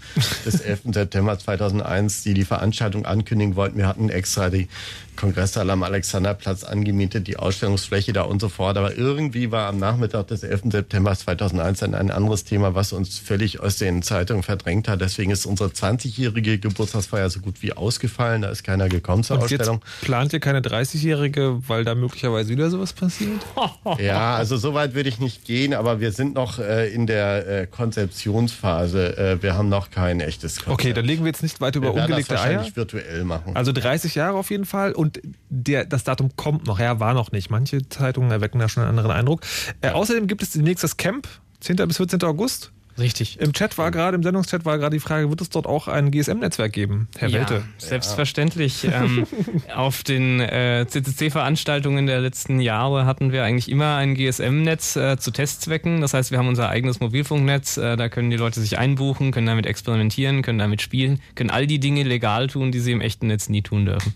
des 0.46 0.62
11. 0.62 0.82
September 0.94 1.38
2001, 1.38 2.24
die 2.24 2.34
die 2.34 2.44
Veranstaltung 2.44 3.06
ankündigen 3.06 3.56
wollten. 3.56 3.78
Wir 3.78 3.88
hatten 3.88 4.10
extra 4.10 4.50
die 4.50 4.68
Kongresssaal 5.16 5.70
am 5.70 5.84
Alexanderplatz 5.84 6.64
angemietet, 6.64 7.28
die 7.28 7.38
Ausstellungsfläche 7.38 8.14
da 8.14 8.24
und 8.24 8.42
so 8.42 8.50
fort. 8.50 8.78
Aber 8.78 8.98
irgendwie 8.98 9.52
war 9.52 9.68
am 9.68 9.80
Nachmittag 9.80 10.28
des 10.28 10.44
11. 10.44 10.64
September 10.72 11.16
2001 11.16 11.80
dann 11.80 11.96
ein 11.96 12.12
anderes 12.12 12.44
Thema, 12.44 12.76
was 12.76 12.94
uns 12.94 13.20
völlig 13.20 13.60
aus 13.60 13.78
den 13.78 14.02
Zeitungen 14.02 14.44
verdrängt 14.44 14.88
hat. 14.88 15.02
Deswegen 15.02 15.32
ist 15.32 15.46
unsere 15.46 15.70
20-jährige 15.70 16.60
Geburtstagsfeier 16.60 17.30
so 17.30 17.40
gut 17.40 17.62
wie 17.62 17.74
ausgefallen. 17.74 18.42
Da 18.42 18.50
ist 18.50 18.64
keiner 18.64 18.90
gekommen 18.90 19.24
zur 19.24 19.38
und 19.38 19.44
Ausstellung. 19.44 19.82
Jetzt 19.84 20.06
plant 20.06 20.34
ihr 20.34 20.40
keine 20.40 20.62
30-jährige, 20.62 21.62
weil 21.68 21.84
da 21.84 21.96
möglicherweise 21.96 22.50
wieder 22.50 22.70
sowas 22.70 22.94
passiert? 22.94 23.42
ja, 24.00 24.36
also 24.36 24.58
so 24.58 24.74
weit 24.74 24.96
würde 24.96 25.10
ich 25.10 25.20
nicht 25.20 25.46
gehen, 25.46 25.74
aber 25.74 26.00
wir 26.00 26.12
sind 26.12 26.36
noch 26.36 26.60
äh, 26.60 26.94
in 26.94 27.08
der 27.08 27.48
äh, 27.48 27.68
Konzeptionsphase. 27.68 29.18
Äh, 29.18 29.44
wir 29.44 29.56
haben 29.56 29.70
noch 29.70 29.92
kein 29.92 30.20
echtes 30.20 30.58
Konzept. 30.58 30.74
Okay, 30.74 30.94
dann 30.94 31.06
legen 31.06 31.24
wir 31.24 31.28
jetzt 31.28 31.44
nicht 31.44 31.62
weiter 31.62 31.78
über 31.78 31.94
wir 31.94 32.04
ungelegte 32.04 32.34
das 32.34 32.42
wahrscheinlich 32.42 32.68
Eier. 32.70 32.76
virtuell 32.76 33.24
machen. 33.24 33.56
Also 33.56 33.72
30 33.72 34.16
Jahre 34.16 34.38
auf 34.38 34.50
jeden 34.50 34.66
Fall. 34.66 34.94
Und 34.94 35.05
und 35.06 35.22
der, 35.50 35.86
das 35.86 36.04
Datum 36.04 36.36
kommt 36.36 36.66
noch. 36.66 36.80
Ja, 36.80 37.00
war 37.00 37.14
noch 37.14 37.32
nicht. 37.32 37.52
Manche 37.52 37.88
Zeitungen 37.88 38.32
erwecken 38.32 38.60
da 38.60 38.68
schon 38.68 38.82
einen 38.82 38.90
anderen 38.90 39.12
Eindruck. 39.12 39.42
Äh, 39.82 39.90
außerdem 39.90 40.26
gibt 40.26 40.42
es 40.42 40.52
demnächst 40.52 40.84
das 40.84 40.98
Camp, 40.98 41.28
10. 41.60 41.76
bis 41.88 41.98
14. 41.98 42.24
August. 42.24 42.72
Richtig. 42.98 43.40
Im 43.42 43.52
Chat 43.52 43.78
war 43.78 43.92
gerade, 43.92 44.16
im 44.16 44.24
Sendungschat 44.24 44.64
war 44.64 44.78
gerade 44.78 44.96
die 44.96 45.02
Frage, 45.02 45.30
wird 45.30 45.42
es 45.42 45.50
dort 45.50 45.68
auch 45.68 45.90
ein 45.90 46.12
GSM-Netzwerk 46.12 46.72
geben, 46.72 47.10
Herr 47.18 47.28
ja, 47.28 47.40
Welte? 47.40 47.64
Selbstverständlich. 47.78 48.86
Ähm, 48.86 49.28
auf 49.76 50.04
den 50.04 50.40
äh, 50.40 50.86
CCC-Veranstaltungen 50.88 52.08
der 52.08 52.22
letzten 52.22 52.62
Jahre 52.62 53.06
hatten 53.06 53.34
wir 53.34 53.44
eigentlich 53.44 53.70
immer 53.70 53.98
ein 53.98 54.16
GSM-Netz 54.16 54.96
äh, 54.96 55.18
zu 55.18 55.32
Testzwecken. 55.32 56.00
Das 56.00 56.14
heißt, 56.14 56.32
wir 56.32 56.38
haben 56.38 56.48
unser 56.48 56.70
eigenes 56.70 57.02
Mobilfunknetz. 57.02 57.76
Äh, 57.76 57.98
da 57.98 58.08
können 58.08 58.30
die 58.30 58.38
Leute 58.38 58.62
sich 58.62 58.78
einbuchen, 58.78 59.32
können 59.32 59.48
damit 59.48 59.66
experimentieren, 59.66 60.42
können 60.42 60.60
damit 60.60 60.82
spielen, 60.82 61.20
können 61.36 61.50
all 61.50 61.68
die 61.68 61.80
Dinge 61.80 62.04
legal 62.04 62.48
tun, 62.48 62.72
die 62.72 62.80
sie 62.80 62.94
im 62.94 63.02
echten 63.02 63.28
Netz 63.28 63.50
nie 63.50 63.62
tun 63.62 63.86
dürfen. 63.86 64.14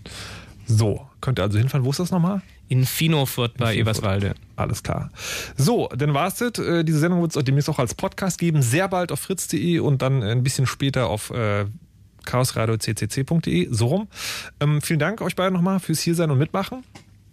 So, 0.70 1.04
könnt 1.20 1.40
ihr 1.40 1.42
also 1.42 1.58
hinfahren. 1.58 1.84
Wo 1.84 1.90
ist 1.90 1.98
das 1.98 2.12
nochmal? 2.12 2.42
In 2.68 2.86
Finofurt 2.86 3.56
bei 3.56 3.74
In 3.74 3.80
Eberswalde. 3.80 4.34
Alles 4.54 4.84
klar. 4.84 5.10
So, 5.56 5.88
dann 5.88 6.14
war 6.14 6.28
es 6.28 6.36
das. 6.36 6.58
Äh, 6.60 6.84
diese 6.84 7.00
Sendung 7.00 7.22
wird 7.22 7.34
es 7.34 7.44
demnächst 7.44 7.68
auch 7.68 7.80
als 7.80 7.94
Podcast 7.94 8.38
geben. 8.38 8.62
Sehr 8.62 8.86
bald 8.86 9.10
auf 9.10 9.18
fritz.de 9.18 9.80
und 9.80 10.00
dann 10.00 10.22
ein 10.22 10.44
bisschen 10.44 10.66
später 10.66 11.08
auf 11.08 11.30
äh, 11.30 11.66
chaosradio.ccc.de. 12.24 13.66
So 13.72 13.86
rum. 13.86 14.08
Ähm, 14.60 14.80
vielen 14.80 15.00
Dank 15.00 15.22
euch 15.22 15.34
beiden 15.34 15.54
nochmal 15.54 15.80
fürs 15.80 15.98
hier 16.00 16.14
sein 16.14 16.30
und 16.30 16.38
mitmachen. 16.38 16.84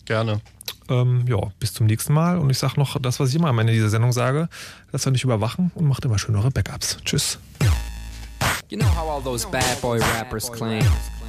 Gerne. 0.05 0.41
Ähm, 0.89 1.25
ja, 1.27 1.37
bis 1.59 1.75
zum 1.75 1.85
nächsten 1.85 2.13
Mal. 2.13 2.39
Und 2.39 2.49
ich 2.49 2.57
sage 2.57 2.73
noch 2.77 2.99
das, 2.99 3.19
was 3.19 3.29
ich 3.29 3.35
immer 3.35 3.49
am 3.49 3.59
Ende 3.59 3.73
dieser 3.73 3.89
Sendung 3.89 4.13
sage. 4.13 4.49
Lasst 4.91 5.05
euch 5.05 5.13
nicht 5.13 5.23
überwachen 5.23 5.71
und 5.75 5.85
macht 5.85 6.03
immer 6.05 6.17
schön 6.17 6.35
eure 6.35 6.49
Backups. 6.49 6.97
Tschüss. 7.05 7.37
You 8.69 8.79
know 8.79 8.87
how 8.95 9.07
all 9.07 9.21
those 9.21 9.47
bad 9.47 9.79
boy 9.79 9.99
rappers 9.99 10.51
claim 10.51 10.83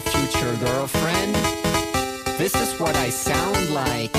Future 0.00 0.54
girlfriend. 0.56 1.34
This 2.38 2.54
is 2.54 2.78
what 2.80 2.96
I 2.96 3.10
sound 3.10 3.70
like. 3.70 4.10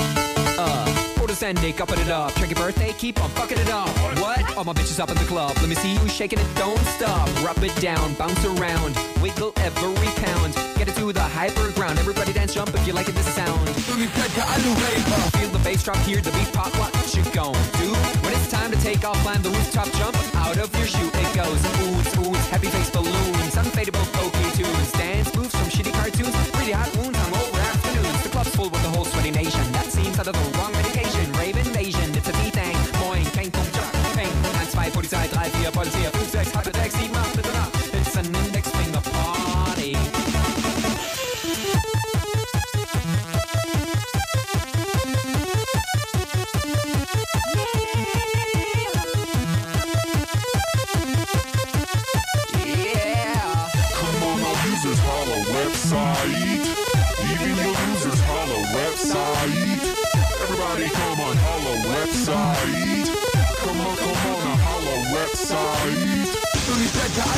Uh, 0.58 0.86
photosending, 1.16 1.80
upping 1.80 1.98
it 1.98 2.08
up. 2.08 2.34
Check 2.34 2.50
your 2.50 2.58
birthday, 2.58 2.92
keep 2.92 3.20
on 3.22 3.28
fucking 3.30 3.58
it 3.58 3.70
up. 3.70 3.88
What? 4.18 4.56
All 4.56 4.64
my 4.64 4.72
bitches 4.72 5.00
up 5.00 5.10
in 5.10 5.16
the 5.16 5.24
club. 5.24 5.56
Let 5.56 5.68
me 5.68 5.74
see 5.74 5.92
you 5.92 6.08
shaking 6.08 6.38
it, 6.38 6.46
don't 6.54 6.78
stop. 6.96 7.28
Rub 7.42 7.58
it 7.64 7.74
down, 7.80 8.14
bounce 8.14 8.44
around, 8.44 8.96
wiggle 9.20 9.52
every 9.56 10.08
pound. 10.22 10.54
Get 10.76 10.88
it 10.88 10.94
to 10.96 11.12
the 11.12 11.20
hyper 11.20 11.72
ground. 11.72 11.98
Everybody 11.98 12.32
dance, 12.32 12.54
jump 12.54 12.74
if 12.74 12.86
you 12.86 12.92
like 12.92 13.08
it, 13.08 13.14
this 13.14 13.26
sound. 13.34 13.68
Feel 13.70 15.50
the 15.50 15.60
bass 15.64 15.82
drop, 15.82 15.96
hear 15.98 16.20
the 16.20 16.30
beat 16.32 16.52
pop. 16.52 16.72
What 16.78 16.94
you 17.14 17.24
gon' 17.32 17.54
do? 17.80 17.92
When 18.22 18.32
it's 18.34 18.50
time 18.50 18.70
to 18.70 18.78
take 18.82 19.04
off, 19.04 19.16
climb 19.22 19.42
the 19.42 19.50
rooftop, 19.50 19.90
jump 19.92 20.16
out 20.36 20.58
of 20.58 20.72
your 20.76 20.86
shoe. 20.86 21.10
It 21.14 21.34
goes 21.34 21.60
oohs, 21.80 22.14
oohs, 22.22 22.46
happy 22.50 22.68
face 22.68 22.90
balloons, 22.90 23.54
unfadable 23.56 24.06
pokey 24.12 24.62
tunes, 24.62 24.92
dance 24.92 25.30
from 25.30 25.48
shitty 25.82 25.92
cartoons, 25.92 26.58
really 26.58 26.72
hot 26.72 26.96
wounds, 26.96 27.18
hungover 27.18 27.60
afternoons. 27.60 28.22
The 28.22 28.28
club's 28.28 28.54
full 28.56 28.70
with 28.70 28.82
the 28.82 28.88
whole 28.90 29.04
sweaty 29.04 29.30
nation. 29.30 29.72
That 29.72 29.86
seems 29.86 30.18
out 30.18 30.28
of 30.28 30.34
the 30.34 30.51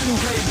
Who 0.04 0.43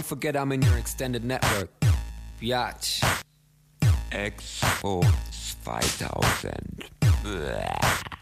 Don't 0.00 0.06
forget 0.06 0.34
I'm 0.34 0.50
in 0.50 0.62
your 0.62 0.78
extended 0.78 1.26
network. 1.26 1.68
Biatch. 2.40 3.04
2000. 4.10 6.88
Bäh. 7.22 8.19